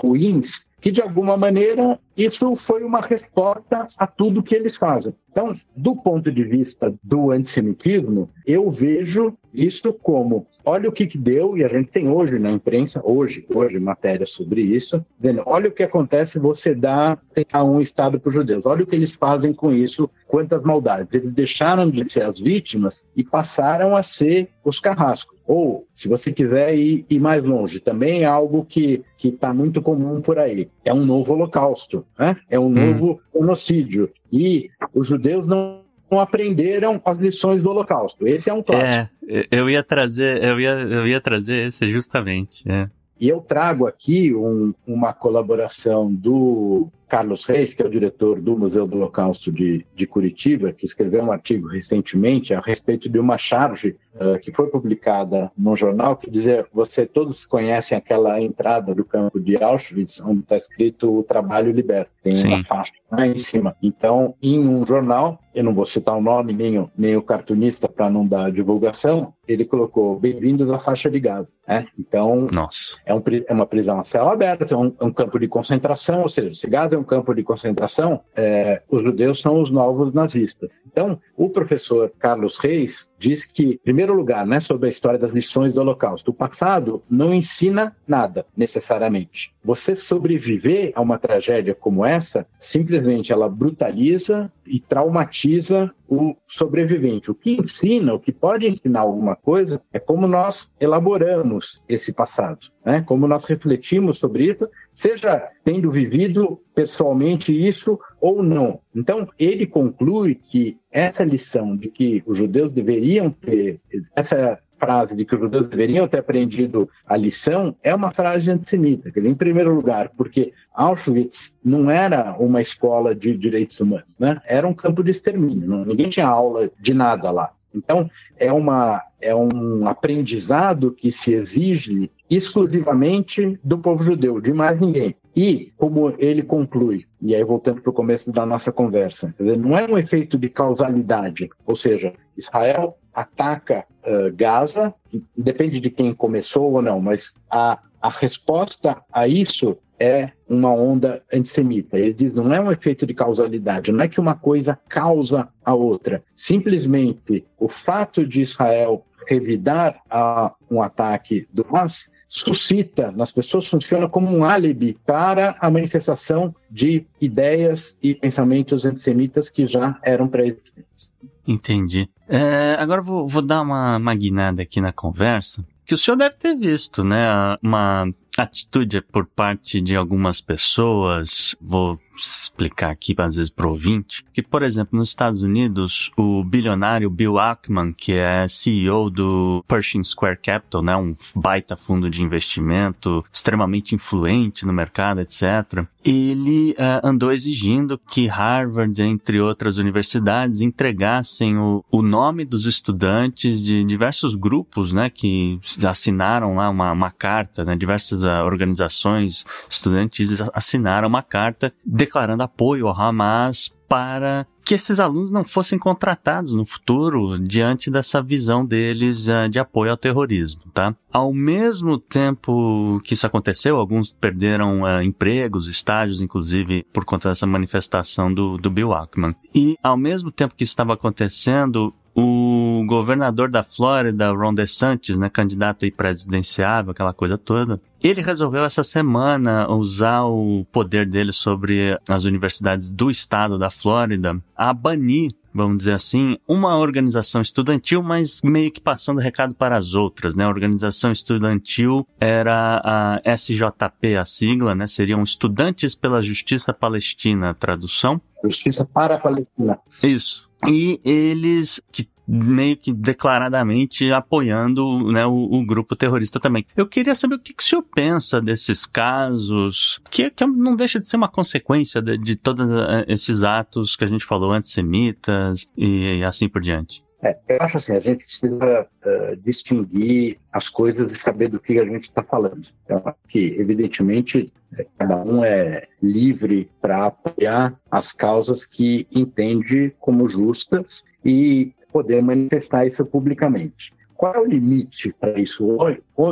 ruins, 0.00 0.48
que 0.80 0.90
de 0.90 1.00
alguma 1.00 1.36
maneira 1.36 1.98
isso 2.16 2.54
foi 2.66 2.82
uma 2.82 3.00
resposta 3.00 3.88
a 3.96 4.06
tudo 4.06 4.42
que 4.42 4.54
eles 4.54 4.76
fazem. 4.76 5.14
Então, 5.30 5.56
do 5.76 5.94
ponto 5.94 6.30
de 6.30 6.42
vista 6.42 6.92
do 7.02 7.30
antissemitismo, 7.30 8.28
eu 8.46 8.70
vejo 8.70 9.36
isso 9.54 9.92
como, 9.92 10.46
olha 10.64 10.88
o 10.88 10.92
que, 10.92 11.06
que 11.06 11.18
deu, 11.18 11.56
e 11.56 11.64
a 11.64 11.68
gente 11.68 11.90
tem 11.90 12.08
hoje 12.08 12.38
na 12.38 12.50
imprensa, 12.50 13.00
hoje, 13.04 13.46
hoje, 13.48 13.78
matéria 13.78 14.26
sobre 14.26 14.60
isso, 14.60 15.04
dizendo, 15.18 15.42
olha 15.46 15.68
o 15.68 15.72
que 15.72 15.82
acontece 15.82 16.38
você 16.38 16.74
dá 16.74 17.18
a 17.52 17.64
um 17.64 17.80
Estado 17.80 18.18
para 18.18 18.28
os 18.28 18.34
judeus, 18.34 18.66
olha 18.66 18.82
o 18.82 18.86
que 18.86 18.96
eles 18.96 19.14
fazem 19.14 19.52
com 19.52 19.72
isso, 19.72 20.10
quantas 20.26 20.62
maldades. 20.62 21.12
Eles 21.12 21.32
deixaram 21.32 21.90
de 21.90 22.12
ser 22.12 22.22
as 22.22 22.38
vítimas 22.38 23.04
e 23.16 23.22
passaram 23.24 23.94
a 23.94 24.02
ser 24.02 24.48
os 24.64 24.78
carrascos. 24.78 25.38
Ou, 25.46 25.86
se 25.92 26.08
você 26.08 26.32
quiser 26.32 26.76
ir, 26.76 27.04
ir 27.10 27.18
mais 27.18 27.42
longe, 27.42 27.80
também 27.80 28.22
é 28.22 28.26
algo 28.26 28.64
que 28.64 29.02
está 29.22 29.52
muito 29.52 29.82
comum 29.82 30.20
por 30.20 30.38
aí. 30.38 30.68
É 30.84 30.94
um 30.94 31.04
novo 31.04 31.32
holocausto, 31.32 32.04
né? 32.16 32.36
é 32.48 32.58
um 32.58 32.66
hum. 32.66 32.92
novo 32.92 33.20
genocídio. 33.34 34.08
E 34.32 34.70
os 34.94 35.06
judeus 35.06 35.46
não 35.46 35.82
aprenderam 36.10 37.00
as 37.04 37.18
lições 37.18 37.62
do 37.62 37.70
Holocausto. 37.70 38.26
Esse 38.26 38.50
é 38.50 38.54
um 38.54 38.62
clássico. 38.62 39.14
É, 39.28 39.46
eu 39.50 39.70
ia 39.70 39.82
trazer, 39.82 40.42
eu 40.42 40.58
ia, 40.58 40.70
eu 40.70 41.06
ia 41.06 41.20
trazer 41.20 41.68
esse 41.68 41.88
justamente. 41.90 42.64
É. 42.70 42.88
E 43.20 43.28
eu 43.28 43.40
trago 43.40 43.86
aqui 43.86 44.34
um, 44.34 44.72
uma 44.86 45.12
colaboração 45.12 46.12
do 46.12 46.88
Carlos 47.10 47.44
Reis, 47.44 47.74
que 47.74 47.82
é 47.82 47.84
o 47.84 47.90
diretor 47.90 48.40
do 48.40 48.56
Museu 48.56 48.86
do 48.86 48.96
Holocausto 48.96 49.50
de, 49.50 49.84
de 49.92 50.06
Curitiba, 50.06 50.72
que 50.72 50.84
escreveu 50.84 51.24
um 51.24 51.32
artigo 51.32 51.66
recentemente 51.66 52.54
a 52.54 52.60
respeito 52.60 53.08
de 53.08 53.18
uma 53.18 53.36
charge 53.36 53.96
uh, 54.14 54.38
que 54.38 54.52
foi 54.52 54.68
publicada 54.68 55.50
no 55.58 55.74
jornal, 55.74 56.16
que 56.16 56.30
dizia, 56.30 56.64
você 56.72 57.04
todos 57.04 57.44
conhecem 57.44 57.98
aquela 57.98 58.40
entrada 58.40 58.94
do 58.94 59.04
campo 59.04 59.40
de 59.40 59.60
Auschwitz, 59.60 60.20
onde 60.20 60.42
está 60.42 60.56
escrito 60.56 61.18
o 61.18 61.24
trabalho 61.24 61.72
liberta. 61.72 62.12
Tem 62.22 62.34
Sim. 62.34 62.48
uma 62.48 62.64
faixa 62.64 62.92
lá 63.10 63.26
em 63.26 63.34
cima. 63.34 63.74
Então, 63.82 64.36
em 64.40 64.58
um 64.60 64.86
jornal, 64.86 65.40
eu 65.52 65.64
não 65.64 65.74
vou 65.74 65.84
citar 65.84 66.16
o 66.16 66.20
nome, 66.20 66.52
nem 66.52 66.78
o, 66.78 66.90
nem 66.96 67.16
o 67.16 67.22
cartunista 67.22 67.88
para 67.88 68.08
não 68.08 68.24
dar 68.24 68.52
divulgação, 68.52 69.34
ele 69.48 69.64
colocou 69.64 70.18
bem-vindos 70.18 70.70
à 70.70 70.78
faixa 70.78 71.10
de 71.10 71.18
Gaza. 71.18 71.52
Né? 71.66 71.86
Então, 71.98 72.46
Nossa. 72.52 72.96
É, 73.04 73.12
um, 73.12 73.22
é 73.48 73.52
uma 73.52 73.66
prisão 73.66 73.98
a 73.98 74.04
céu 74.04 74.28
aberto, 74.28 74.72
é 74.72 74.76
um, 74.76 74.94
é 75.00 75.04
um 75.04 75.12
campo 75.12 75.40
de 75.40 75.48
concentração, 75.48 76.22
ou 76.22 76.28
seja, 76.28 76.54
se 76.54 76.70
Gaza 76.70 76.94
é 76.94 76.98
um 77.00 77.04
campo 77.04 77.34
de 77.34 77.42
concentração, 77.42 78.20
é, 78.36 78.82
os 78.88 79.02
judeus 79.02 79.40
são 79.40 79.60
os 79.60 79.70
novos 79.70 80.12
nazistas. 80.12 80.70
Então, 80.86 81.18
o 81.36 81.48
professor 81.48 82.12
Carlos 82.18 82.58
Reis 82.58 83.12
diz 83.18 83.44
que, 83.44 83.72
em 83.72 83.78
primeiro 83.78 84.14
lugar, 84.14 84.46
né, 84.46 84.60
sobre 84.60 84.86
a 84.86 84.90
história 84.90 85.18
das 85.18 85.32
lições 85.32 85.74
do 85.74 85.80
Holocausto, 85.80 86.30
o 86.30 86.34
passado 86.34 87.02
não 87.10 87.32
ensina 87.32 87.96
nada, 88.06 88.46
necessariamente. 88.56 89.52
Você 89.62 89.94
sobreviver 89.94 90.92
a 90.94 91.00
uma 91.00 91.18
tragédia 91.18 91.74
como 91.74 92.04
essa, 92.04 92.46
simplesmente 92.58 93.32
ela 93.32 93.48
brutaliza 93.48 94.50
e 94.66 94.80
traumatiza 94.80 95.92
o 96.08 96.34
sobrevivente. 96.46 97.30
O 97.30 97.34
que 97.34 97.56
ensina, 97.56 98.14
o 98.14 98.20
que 98.20 98.32
pode 98.32 98.66
ensinar 98.66 99.00
alguma 99.00 99.36
coisa, 99.36 99.80
é 99.92 99.98
como 99.98 100.26
nós 100.26 100.72
elaboramos 100.80 101.84
esse 101.88 102.12
passado, 102.12 102.68
né? 102.84 103.02
como 103.02 103.28
nós 103.28 103.44
refletimos 103.44 104.18
sobre 104.18 104.50
isso, 104.50 104.68
seja 104.94 105.48
tendo 105.62 105.90
vivido 105.90 106.60
pessoalmente 106.74 107.52
isso 107.52 107.98
ou 108.20 108.42
não. 108.42 108.80
Então, 108.94 109.28
ele 109.38 109.66
conclui 109.66 110.34
que 110.34 110.78
essa 110.90 111.22
lição 111.22 111.76
de 111.76 111.88
que 111.88 112.22
os 112.26 112.36
judeus 112.36 112.72
deveriam 112.72 113.30
ter, 113.30 113.80
essa 114.16 114.60
frase 114.80 115.14
de 115.14 115.24
que 115.24 115.34
os 115.34 115.40
judeus 115.40 115.68
deveriam 115.68 116.08
ter 116.08 116.18
aprendido 116.18 116.88
a 117.06 117.16
lição 117.16 117.76
é 117.82 117.94
uma 117.94 118.10
frase 118.10 118.50
antissemita. 118.50 119.12
Em 119.16 119.34
primeiro 119.34 119.74
lugar, 119.74 120.10
porque 120.16 120.52
Auschwitz 120.74 121.56
não 121.62 121.90
era 121.90 122.34
uma 122.38 122.62
escola 122.62 123.14
de 123.14 123.36
direitos 123.36 123.78
humanos, 123.78 124.18
né? 124.18 124.40
era 124.46 124.66
um 124.66 124.74
campo 124.74 125.04
de 125.04 125.10
extermínio. 125.10 125.84
Ninguém 125.84 126.08
tinha 126.08 126.26
aula 126.26 126.70
de 126.80 126.94
nada 126.94 127.30
lá. 127.30 127.52
Então, 127.74 128.10
é, 128.36 128.52
uma, 128.52 129.00
é 129.20 129.34
um 129.34 129.86
aprendizado 129.86 130.90
que 130.90 131.12
se 131.12 131.32
exige 131.32 132.10
exclusivamente 132.28 133.58
do 133.62 133.78
povo 133.78 134.02
judeu, 134.02 134.40
de 134.40 134.52
mais 134.52 134.80
ninguém. 134.80 135.14
E, 135.36 135.72
como 135.76 136.12
ele 136.18 136.42
conclui, 136.42 137.06
e 137.22 137.34
aí 137.34 137.44
voltando 137.44 137.80
para 137.80 137.90
o 137.90 137.94
começo 137.94 138.32
da 138.32 138.44
nossa 138.44 138.72
conversa, 138.72 139.32
não 139.38 139.78
é 139.78 139.86
um 139.86 139.96
efeito 139.96 140.36
de 140.36 140.48
causalidade, 140.48 141.48
ou 141.64 141.76
seja, 141.76 142.12
Israel 142.36 142.96
ataca 143.14 143.84
uh, 144.06 144.34
Gaza, 144.34 144.94
depende 145.36 145.80
de 145.80 145.90
quem 145.90 146.14
começou 146.14 146.72
ou 146.72 146.82
não, 146.82 147.00
mas 147.00 147.34
a, 147.50 147.78
a 148.00 148.08
resposta 148.08 149.02
a 149.12 149.26
isso 149.28 149.76
é 149.98 150.32
uma 150.48 150.72
onda 150.72 151.22
antissemita. 151.32 151.98
Ele 151.98 152.14
diz 152.14 152.34
não 152.34 152.52
é 152.52 152.60
um 152.60 152.72
efeito 152.72 153.06
de 153.06 153.12
causalidade, 153.12 153.92
não 153.92 154.02
é 154.02 154.08
que 154.08 154.18
uma 154.18 154.34
coisa 154.34 154.78
causa 154.88 155.48
a 155.62 155.74
outra. 155.74 156.24
Simplesmente 156.34 157.44
o 157.58 157.68
fato 157.68 158.26
de 158.26 158.40
Israel 158.40 159.04
revidar 159.28 160.00
a 160.10 160.52
um 160.70 160.82
ataque 160.82 161.46
do 161.52 161.64
Hamas 161.70 162.10
suscita 162.26 163.10
nas 163.10 163.32
pessoas, 163.32 163.66
funciona 163.66 164.08
como 164.08 164.28
um 164.28 164.44
álibi 164.44 164.96
para 165.04 165.56
a 165.60 165.70
manifestação 165.70 166.54
de 166.70 167.04
ideias 167.20 167.98
e 168.00 168.14
pensamentos 168.14 168.84
antissemitas 168.84 169.50
que 169.50 169.66
já 169.66 169.98
eram 170.02 170.28
pré-existentes. 170.28 171.12
Entendi. 171.50 172.08
É, 172.28 172.76
agora 172.78 173.02
vou, 173.02 173.26
vou 173.26 173.42
dar 173.42 173.62
uma, 173.62 174.14
guinada 174.14 174.62
aqui 174.62 174.80
na 174.80 174.92
conversa 174.92 175.66
que 175.84 175.94
o 175.94 175.98
senhor 175.98 176.16
deve 176.16 176.36
ter 176.36 176.54
visto, 176.54 177.02
né? 177.02 177.28
Uma, 177.60 178.06
atitude 178.38 179.00
por 179.00 179.26
parte 179.26 179.80
de 179.80 179.96
algumas 179.96 180.40
pessoas, 180.40 181.56
vou 181.60 181.98
explicar 182.16 182.90
aqui, 182.90 183.14
às 183.18 183.36
vezes, 183.36 183.50
pro 183.50 183.70
ouvinte, 183.70 184.24
que, 184.32 184.42
por 184.42 184.62
exemplo, 184.62 184.98
nos 184.98 185.08
Estados 185.10 185.42
Unidos, 185.42 186.10
o 186.16 186.44
bilionário 186.44 187.10
Bill 187.10 187.38
Ackman, 187.38 187.92
que 187.92 188.12
é 188.12 188.46
CEO 188.48 189.10
do 189.10 189.64
Pershing 189.66 190.04
Square 190.04 190.38
Capital, 190.42 190.82
né, 190.82 190.96
um 190.96 191.12
baita 191.34 191.76
fundo 191.76 192.10
de 192.10 192.22
investimento, 192.22 193.24
extremamente 193.32 193.94
influente 193.94 194.66
no 194.66 194.72
mercado, 194.72 195.20
etc., 195.20 195.84
ele 196.04 196.72
uh, 196.72 197.06
andou 197.06 197.30
exigindo 197.30 197.98
que 197.98 198.26
Harvard, 198.26 199.00
entre 199.02 199.40
outras 199.40 199.76
universidades, 199.76 200.60
entregassem 200.60 201.58
o, 201.58 201.84
o 201.90 202.00
nome 202.00 202.44
dos 202.44 202.64
estudantes 202.64 203.62
de 203.62 203.84
diversos 203.84 204.34
grupos, 204.34 204.92
né, 204.92 205.10
que 205.10 205.60
assinaram 205.86 206.54
lá 206.54 206.70
uma, 206.70 206.92
uma 206.92 207.10
carta, 207.10 207.64
né, 207.64 207.76
diversas 207.76 208.22
uh, 208.22 208.44
organizações 208.44 209.44
estudantis 209.68 210.40
assinaram 210.54 211.08
uma 211.08 211.22
carta 211.22 211.72
declarando 212.10 212.42
apoio 212.42 212.88
ao 212.88 213.00
Hamas 213.00 213.70
para 213.88 214.46
que 214.64 214.74
esses 214.74 215.00
alunos 215.00 215.32
não 215.32 215.42
fossem 215.42 215.78
contratados 215.78 216.52
no 216.52 216.64
futuro 216.64 217.36
diante 217.36 217.90
dessa 217.90 218.22
visão 218.22 218.64
deles 218.64 219.26
uh, 219.26 219.48
de 219.48 219.58
apoio 219.58 219.90
ao 219.90 219.96
terrorismo, 219.96 220.62
tá? 220.72 220.94
Ao 221.12 221.32
mesmo 221.32 221.98
tempo 221.98 223.00
que 223.02 223.14
isso 223.14 223.26
aconteceu, 223.26 223.76
alguns 223.76 224.12
perderam 224.12 224.82
uh, 224.82 225.02
empregos, 225.02 225.66
estágios, 225.66 226.20
inclusive, 226.20 226.86
por 226.92 227.04
conta 227.04 227.30
dessa 227.30 227.48
manifestação 227.48 228.32
do, 228.32 228.56
do 228.58 228.70
Bill 228.70 228.92
Ackman. 228.92 229.34
E 229.52 229.76
ao 229.82 229.96
mesmo 229.96 230.30
tempo 230.30 230.54
que 230.54 230.62
isso 230.62 230.72
estava 230.72 230.94
acontecendo, 230.94 231.92
o 232.14 232.84
governador 232.86 233.50
da 233.50 233.62
Flórida, 233.62 234.32
Ron 234.32 234.54
DeSantis, 234.54 235.16
né, 235.16 235.28
candidato 235.28 235.84
aí 235.84 235.90
presidenciável, 235.90 236.90
aquela 236.90 237.12
coisa 237.12 237.38
toda, 237.38 237.80
ele 238.02 238.22
resolveu 238.22 238.64
essa 238.64 238.82
semana 238.82 239.70
usar 239.70 240.24
o 240.24 240.64
poder 240.72 241.06
dele 241.06 241.32
sobre 241.32 241.98
as 242.08 242.24
universidades 242.24 242.90
do 242.90 243.10
estado 243.10 243.58
da 243.58 243.70
Flórida 243.70 244.40
a 244.56 244.72
banir 244.72 245.32
vamos 245.52 245.78
dizer 245.78 245.94
assim, 245.94 246.36
uma 246.46 246.78
organização 246.78 247.42
estudantil, 247.42 248.02
mas 248.02 248.40
meio 248.42 248.70
que 248.70 248.80
passando 248.80 249.20
recado 249.20 249.54
para 249.54 249.76
as 249.76 249.94
outras, 249.94 250.36
né? 250.36 250.44
A 250.44 250.48
organização 250.48 251.10
estudantil 251.10 252.06
era 252.20 252.80
a 252.84 253.20
SJP, 253.36 254.16
a 254.16 254.24
sigla, 254.24 254.74
né? 254.74 254.86
Seriam 254.86 255.22
Estudantes 255.22 255.94
pela 255.94 256.22
Justiça 256.22 256.72
Palestina, 256.72 257.54
tradução. 257.54 258.20
Justiça 258.44 258.84
para 258.84 259.16
a 259.16 259.18
Palestina. 259.18 259.78
Isso. 260.02 260.49
E 260.68 261.00
eles 261.04 261.80
que 261.90 262.08
meio 262.32 262.76
que 262.76 262.92
declaradamente 262.92 264.12
apoiando 264.12 265.10
né, 265.10 265.26
o, 265.26 265.32
o, 265.32 265.66
grupo 265.66 265.96
terrorista 265.96 266.38
também. 266.38 266.64
Eu 266.76 266.86
queria 266.86 267.14
saber 267.14 267.34
o 267.34 267.38
que, 267.40 267.52
que 267.52 267.62
o 267.62 267.66
senhor 267.66 267.82
pensa 267.92 268.40
desses 268.40 268.86
casos, 268.86 270.00
que, 270.08 270.30
que 270.30 270.46
não 270.46 270.76
deixa 270.76 271.00
de 271.00 271.06
ser 271.06 271.16
uma 271.16 271.28
consequência 271.28 272.00
de, 272.00 272.16
de 272.16 272.36
todos 272.36 272.70
eh, 272.70 273.04
esses 273.08 273.42
atos 273.42 273.96
que 273.96 274.04
a 274.04 274.06
gente 274.06 274.24
falou, 274.24 274.52
antissemitas 274.52 275.68
e, 275.76 276.18
e 276.18 276.24
assim 276.24 276.48
por 276.48 276.62
diante. 276.62 277.00
É, 277.22 277.38
eu 277.48 277.58
acho 277.60 277.76
assim, 277.76 277.94
a 277.94 278.00
gente 278.00 278.24
precisa 278.24 278.88
uh, 279.04 279.36
distinguir 279.36 280.38
as 280.50 280.68
coisas 280.68 281.12
e 281.12 281.16
saber 281.16 281.48
do 281.48 281.60
que 281.60 281.78
a 281.78 281.84
gente 281.84 282.04
está 282.04 282.22
falando. 282.22 282.66
Então, 282.84 283.14
que, 283.28 283.54
evidentemente, 283.58 284.52
é, 284.76 284.86
cada 284.98 285.22
um 285.22 285.44
é 285.44 285.86
livre 286.02 286.70
para 286.80 287.06
apoiar 287.06 287.78
as 287.90 288.12
causas 288.12 288.64
que 288.64 289.06
entende 289.12 289.94
como 289.98 290.28
justas 290.28 291.02
e 291.24 291.72
poder 291.92 292.22
manifestar 292.22 292.86
isso 292.86 293.04
publicamente. 293.04 293.92
Qual 294.16 294.34
é 294.34 294.38
o 294.38 294.46
limite 294.46 295.14
para 295.18 295.38
isso? 295.38 295.78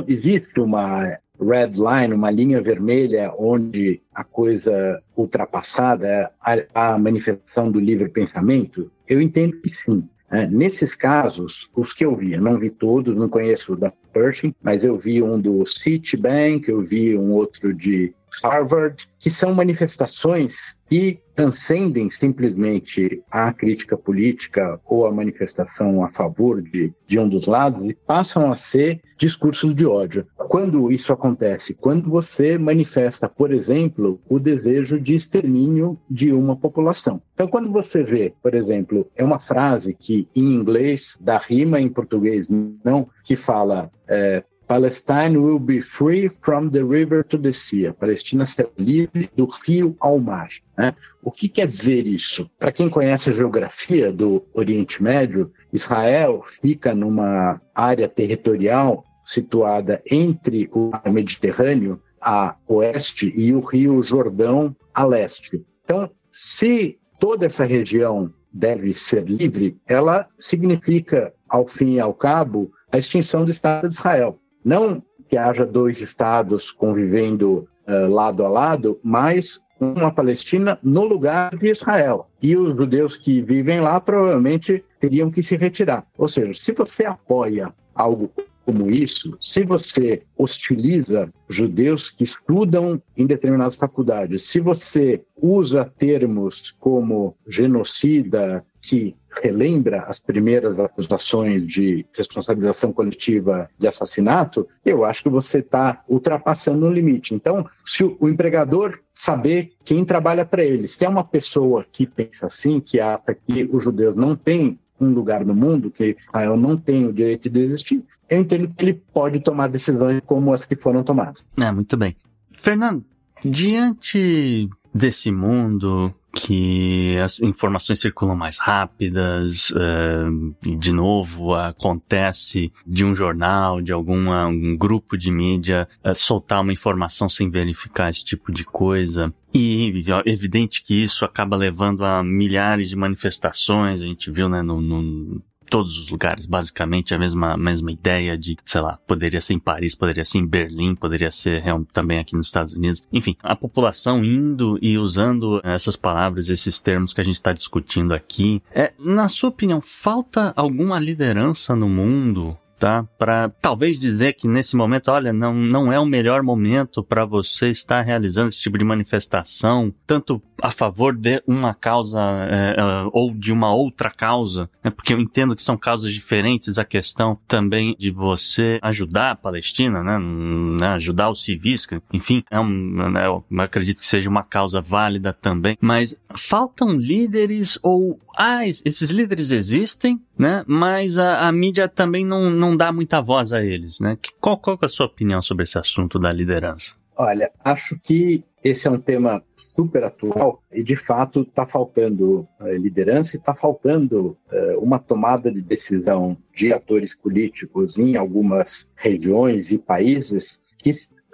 Existe 0.06 0.60
uma 0.60 1.18
red 1.40 1.72
line, 1.72 2.14
uma 2.14 2.30
linha 2.30 2.60
vermelha 2.60 3.32
onde 3.38 4.02
a 4.14 4.24
coisa 4.24 5.02
ultrapassada 5.16 6.06
é 6.06 6.66
a 6.74 6.98
manifestação 6.98 7.70
do 7.70 7.80
livre 7.80 8.08
pensamento? 8.08 8.90
Eu 9.06 9.22
entendo 9.22 9.58
que 9.60 9.70
sim. 9.84 10.06
É, 10.30 10.46
nesses 10.46 10.94
casos, 10.94 11.52
os 11.74 11.92
que 11.94 12.04
eu 12.04 12.14
vi, 12.14 12.34
eu 12.34 12.42
não 12.42 12.58
vi 12.58 12.68
todos, 12.68 13.16
não 13.16 13.28
conheço 13.28 13.72
o 13.72 13.76
da 13.76 13.90
Pershing, 14.12 14.54
mas 14.62 14.84
eu 14.84 14.98
vi 14.98 15.22
um 15.22 15.40
do 15.40 15.64
Citibank, 15.66 16.68
eu 16.68 16.82
vi 16.82 17.16
um 17.16 17.32
outro 17.32 17.72
de 17.72 18.14
Harvard, 18.42 19.08
que 19.18 19.30
são 19.30 19.54
manifestações 19.54 20.54
que 20.88 21.20
transcendem 21.34 22.08
simplesmente 22.10 23.22
a 23.30 23.52
crítica 23.52 23.96
política 23.96 24.80
ou 24.84 25.06
a 25.06 25.12
manifestação 25.12 26.02
a 26.02 26.08
favor 26.08 26.62
de, 26.62 26.92
de 27.06 27.18
um 27.18 27.28
dos 27.28 27.46
lados 27.46 27.88
e 27.88 27.94
passam 27.94 28.50
a 28.50 28.56
ser 28.56 29.00
discursos 29.16 29.74
de 29.74 29.86
ódio. 29.86 30.26
Quando 30.36 30.90
isso 30.90 31.12
acontece? 31.12 31.74
Quando 31.74 32.08
você 32.08 32.58
manifesta, 32.58 33.28
por 33.28 33.52
exemplo, 33.52 34.20
o 34.28 34.38
desejo 34.38 34.98
de 35.00 35.14
extermínio 35.14 35.98
de 36.10 36.32
uma 36.32 36.56
população. 36.56 37.20
Então, 37.34 37.46
quando 37.46 37.70
você 37.70 38.02
vê, 38.02 38.32
por 38.42 38.54
exemplo, 38.54 39.08
é 39.14 39.22
uma 39.22 39.38
frase 39.38 39.94
que 39.94 40.28
em 40.34 40.54
inglês 40.54 41.18
dá 41.20 41.38
rima, 41.38 41.80
em 41.80 41.88
português 41.88 42.48
não, 42.50 43.08
que 43.22 43.36
fala 43.36 43.90
é, 44.08 44.42
Palestine 44.68 45.38
will 45.38 45.58
be 45.58 45.80
free 45.80 46.28
from 46.28 46.70
the 46.70 46.84
river 46.84 47.24
to 47.24 47.38
the 47.38 47.52
sea. 47.52 47.88
A 47.88 47.94
Palestina 47.94 48.44
será 48.44 48.68
livre 48.76 49.30
do 49.34 49.48
rio 49.66 49.96
ao 49.98 50.18
mar. 50.18 50.50
Né? 50.76 50.94
O 51.22 51.30
que 51.30 51.48
quer 51.48 51.66
dizer 51.66 52.06
isso? 52.06 52.48
Para 52.58 52.70
quem 52.70 52.90
conhece 52.90 53.30
a 53.30 53.32
geografia 53.32 54.12
do 54.12 54.44
Oriente 54.52 55.02
Médio, 55.02 55.50
Israel 55.72 56.42
fica 56.44 56.94
numa 56.94 57.58
área 57.74 58.06
territorial 58.08 59.04
situada 59.24 60.02
entre 60.10 60.68
o 60.72 60.90
mar 60.90 61.10
Mediterrâneo 61.10 62.00
a 62.20 62.54
oeste 62.66 63.32
e 63.34 63.54
o 63.54 63.60
rio 63.60 64.02
Jordão 64.02 64.76
a 64.94 65.04
leste. 65.04 65.64
Então, 65.84 66.10
se 66.30 66.98
toda 67.18 67.46
essa 67.46 67.64
região 67.64 68.30
deve 68.52 68.92
ser 68.92 69.24
livre, 69.24 69.78
ela 69.86 70.28
significa, 70.38 71.32
ao 71.48 71.64
fim 71.64 71.94
e 71.94 72.00
ao 72.00 72.12
cabo, 72.12 72.70
a 72.92 72.98
extinção 72.98 73.44
do 73.44 73.50
Estado 73.50 73.88
de 73.88 73.94
Israel. 73.94 74.38
Não 74.68 75.02
que 75.26 75.34
haja 75.34 75.64
dois 75.64 75.98
estados 76.02 76.70
convivendo 76.70 77.66
uh, 77.88 78.06
lado 78.06 78.44
a 78.44 78.48
lado, 78.50 79.00
mas 79.02 79.58
uma 79.80 80.12
Palestina 80.12 80.78
no 80.82 81.06
lugar 81.06 81.56
de 81.56 81.70
Israel. 81.70 82.28
E 82.42 82.54
os 82.54 82.76
judeus 82.76 83.16
que 83.16 83.40
vivem 83.40 83.80
lá 83.80 83.98
provavelmente 83.98 84.84
teriam 85.00 85.30
que 85.30 85.42
se 85.42 85.56
retirar. 85.56 86.06
Ou 86.18 86.28
seja, 86.28 86.52
se 86.52 86.72
você 86.72 87.06
apoia 87.06 87.72
algo 87.94 88.30
como 88.62 88.90
isso, 88.90 89.38
se 89.40 89.64
você 89.64 90.22
hostiliza 90.36 91.32
judeus 91.48 92.10
que 92.10 92.24
estudam 92.24 93.00
em 93.16 93.26
determinadas 93.26 93.74
faculdades, 93.74 94.50
se 94.50 94.60
você 94.60 95.22
usa 95.34 95.90
termos 95.98 96.72
como 96.78 97.34
genocida, 97.46 98.62
que 98.82 99.16
relembra 99.42 100.02
as 100.02 100.20
primeiras 100.20 100.78
acusações 100.78 101.66
de 101.66 102.06
responsabilização 102.12 102.92
coletiva 102.92 103.68
de 103.78 103.86
assassinato, 103.86 104.66
eu 104.84 105.04
acho 105.04 105.22
que 105.22 105.28
você 105.28 105.58
está 105.58 106.02
ultrapassando 106.08 106.86
o 106.86 106.92
limite. 106.92 107.34
Então, 107.34 107.66
se 107.84 108.04
o 108.04 108.28
empregador 108.28 108.98
saber 109.14 109.72
quem 109.84 110.04
trabalha 110.04 110.44
para 110.44 110.62
ele, 110.62 110.88
se 110.88 111.04
é 111.04 111.08
uma 111.08 111.24
pessoa 111.24 111.84
que 111.90 112.06
pensa 112.06 112.46
assim, 112.46 112.80
que 112.80 113.00
acha 113.00 113.34
que 113.34 113.68
os 113.72 113.82
judeus 113.82 114.16
não 114.16 114.36
têm 114.36 114.78
um 115.00 115.10
lugar 115.10 115.44
no 115.44 115.54
mundo, 115.54 115.90
que 115.90 116.16
Israel 116.28 116.56
não 116.56 116.76
tem 116.76 117.06
o 117.06 117.12
direito 117.12 117.48
de 117.48 117.60
existir, 117.60 118.04
eu 118.28 118.40
entendo 118.40 118.68
que 118.68 118.84
ele 118.84 119.02
pode 119.12 119.40
tomar 119.40 119.68
decisões 119.68 120.20
como 120.26 120.52
as 120.52 120.64
que 120.64 120.76
foram 120.76 121.02
tomadas. 121.02 121.44
É, 121.58 121.70
muito 121.72 121.96
bem. 121.96 122.16
Fernando, 122.52 123.04
diante 123.44 124.68
desse 124.98 125.30
mundo 125.30 126.12
que 126.34 127.16
as 127.18 127.40
informações 127.40 128.00
circulam 128.00 128.36
mais 128.36 128.58
rápidas, 128.58 129.70
uh, 129.70 130.54
de 130.76 130.92
novo 130.92 131.54
acontece 131.54 132.72
de 132.86 133.04
um 133.04 133.14
jornal, 133.14 133.80
de 133.80 133.92
alguma, 133.92 134.46
um 134.46 134.76
grupo 134.76 135.16
de 135.16 135.30
mídia 135.30 135.88
uh, 136.04 136.14
soltar 136.14 136.60
uma 136.60 136.72
informação 136.72 137.28
sem 137.28 137.50
verificar 137.50 138.10
esse 138.10 138.24
tipo 138.24 138.52
de 138.52 138.64
coisa. 138.64 139.32
E 139.54 139.92
é 140.26 140.30
evidente 140.30 140.84
que 140.84 140.94
isso 140.94 141.24
acaba 141.24 141.56
levando 141.56 142.04
a 142.04 142.22
milhares 142.22 142.90
de 142.90 142.96
manifestações, 142.96 144.02
a 144.02 144.06
gente 144.06 144.30
viu 144.30 144.48
né, 144.48 144.62
no, 144.62 144.80
no 144.80 145.42
todos 145.68 145.98
os 145.98 146.10
lugares, 146.10 146.46
basicamente 146.46 147.14
a 147.14 147.18
mesma, 147.18 147.56
mesma 147.56 147.92
ideia 147.92 148.36
de, 148.36 148.56
sei 148.64 148.80
lá, 148.80 148.98
poderia 149.06 149.40
ser 149.40 149.54
em 149.54 149.58
Paris, 149.58 149.94
poderia 149.94 150.24
ser 150.24 150.38
em 150.38 150.46
Berlim, 150.46 150.94
poderia 150.94 151.30
ser 151.30 151.62
também 151.92 152.18
aqui 152.18 152.36
nos 152.36 152.46
Estados 152.46 152.74
Unidos. 152.74 153.06
Enfim, 153.12 153.36
a 153.42 153.54
população 153.54 154.24
indo 154.24 154.78
e 154.80 154.98
usando 154.98 155.60
essas 155.62 155.96
palavras, 155.96 156.48
esses 156.48 156.80
termos 156.80 157.12
que 157.12 157.20
a 157.20 157.24
gente 157.24 157.36
está 157.36 157.52
discutindo 157.52 158.14
aqui. 158.14 158.62
É, 158.74 158.92
na 158.98 159.28
sua 159.28 159.50
opinião, 159.50 159.80
falta 159.80 160.52
alguma 160.56 160.98
liderança 160.98 161.74
no 161.74 161.88
mundo 161.88 162.56
tá? 162.78 163.04
Para 163.18 163.48
talvez 163.60 163.98
dizer 163.98 164.34
que 164.34 164.46
nesse 164.46 164.76
momento, 164.76 165.10
olha, 165.10 165.32
não, 165.32 165.52
não 165.54 165.92
é 165.92 165.98
o 165.98 166.06
melhor 166.06 166.42
momento 166.42 167.02
para 167.02 167.24
você 167.24 167.68
estar 167.68 168.02
realizando 168.02 168.48
esse 168.48 168.60
tipo 168.60 168.78
de 168.78 168.84
manifestação, 168.84 169.92
tanto 170.06 170.40
a 170.62 170.70
favor 170.70 171.14
de 171.14 171.42
uma 171.46 171.74
causa 171.74 172.20
é, 172.50 172.76
é, 172.78 172.84
ou 173.12 173.32
de 173.32 173.52
uma 173.52 173.72
outra 173.72 174.10
causa, 174.10 174.68
né? 174.82 174.90
porque 174.90 175.12
eu 175.12 175.20
entendo 175.20 175.54
que 175.54 175.62
são 175.62 175.76
causas 175.76 176.12
diferentes, 176.12 176.78
a 176.78 176.84
questão 176.84 177.38
também 177.46 177.94
de 177.98 178.10
você 178.10 178.78
ajudar 178.82 179.32
a 179.32 179.36
Palestina, 179.36 180.02
né? 180.02 180.18
né 180.18 180.88
ajudar 180.94 181.30
os 181.30 181.44
civis, 181.44 181.86
enfim, 182.12 182.42
é 182.50 182.58
um, 182.58 183.10
né? 183.10 183.26
eu 183.26 183.44
acredito 183.58 184.00
que 184.00 184.06
seja 184.06 184.28
uma 184.28 184.42
causa 184.42 184.80
válida 184.80 185.32
também, 185.32 185.76
mas 185.80 186.18
faltam 186.34 186.90
líderes 186.90 187.78
ou 187.82 188.18
ah, 188.36 188.64
esses 188.64 189.10
líderes 189.10 189.50
existem, 189.50 190.20
né? 190.38 190.64
Mas 190.66 191.18
a, 191.18 191.48
a 191.48 191.52
mídia 191.52 191.88
também 191.88 192.24
não, 192.24 192.48
não 192.48 192.76
dá 192.76 192.92
muita 192.92 193.20
voz 193.20 193.52
a 193.52 193.62
eles, 193.62 193.98
né? 194.00 194.16
Qual, 194.40 194.56
qual 194.56 194.78
é 194.80 194.86
a 194.86 194.88
sua 194.88 195.06
opinião 195.06 195.42
sobre 195.42 195.64
esse 195.64 195.78
assunto 195.78 196.18
da 196.18 196.30
liderança? 196.30 196.94
Olha, 197.16 197.50
acho 197.64 197.98
que 197.98 198.44
esse 198.62 198.86
é 198.86 198.90
um 198.90 199.00
tema 199.00 199.42
super 199.56 200.04
atual 200.04 200.62
e, 200.72 200.82
de 200.82 200.94
fato, 200.94 201.42
está 201.42 201.66
faltando 201.66 202.46
uh, 202.60 202.68
liderança 202.76 203.36
e 203.36 203.38
está 203.38 203.54
faltando 203.54 204.36
uh, 204.52 204.78
uma 204.80 204.98
tomada 204.98 205.50
de 205.50 205.60
decisão 205.60 206.36
de 206.54 206.72
atores 206.72 207.14
políticos 207.14 207.98
em 207.98 208.16
algumas 208.16 208.92
regiões 208.96 209.72
e 209.72 209.78
países 209.78 210.62
que 210.78 210.90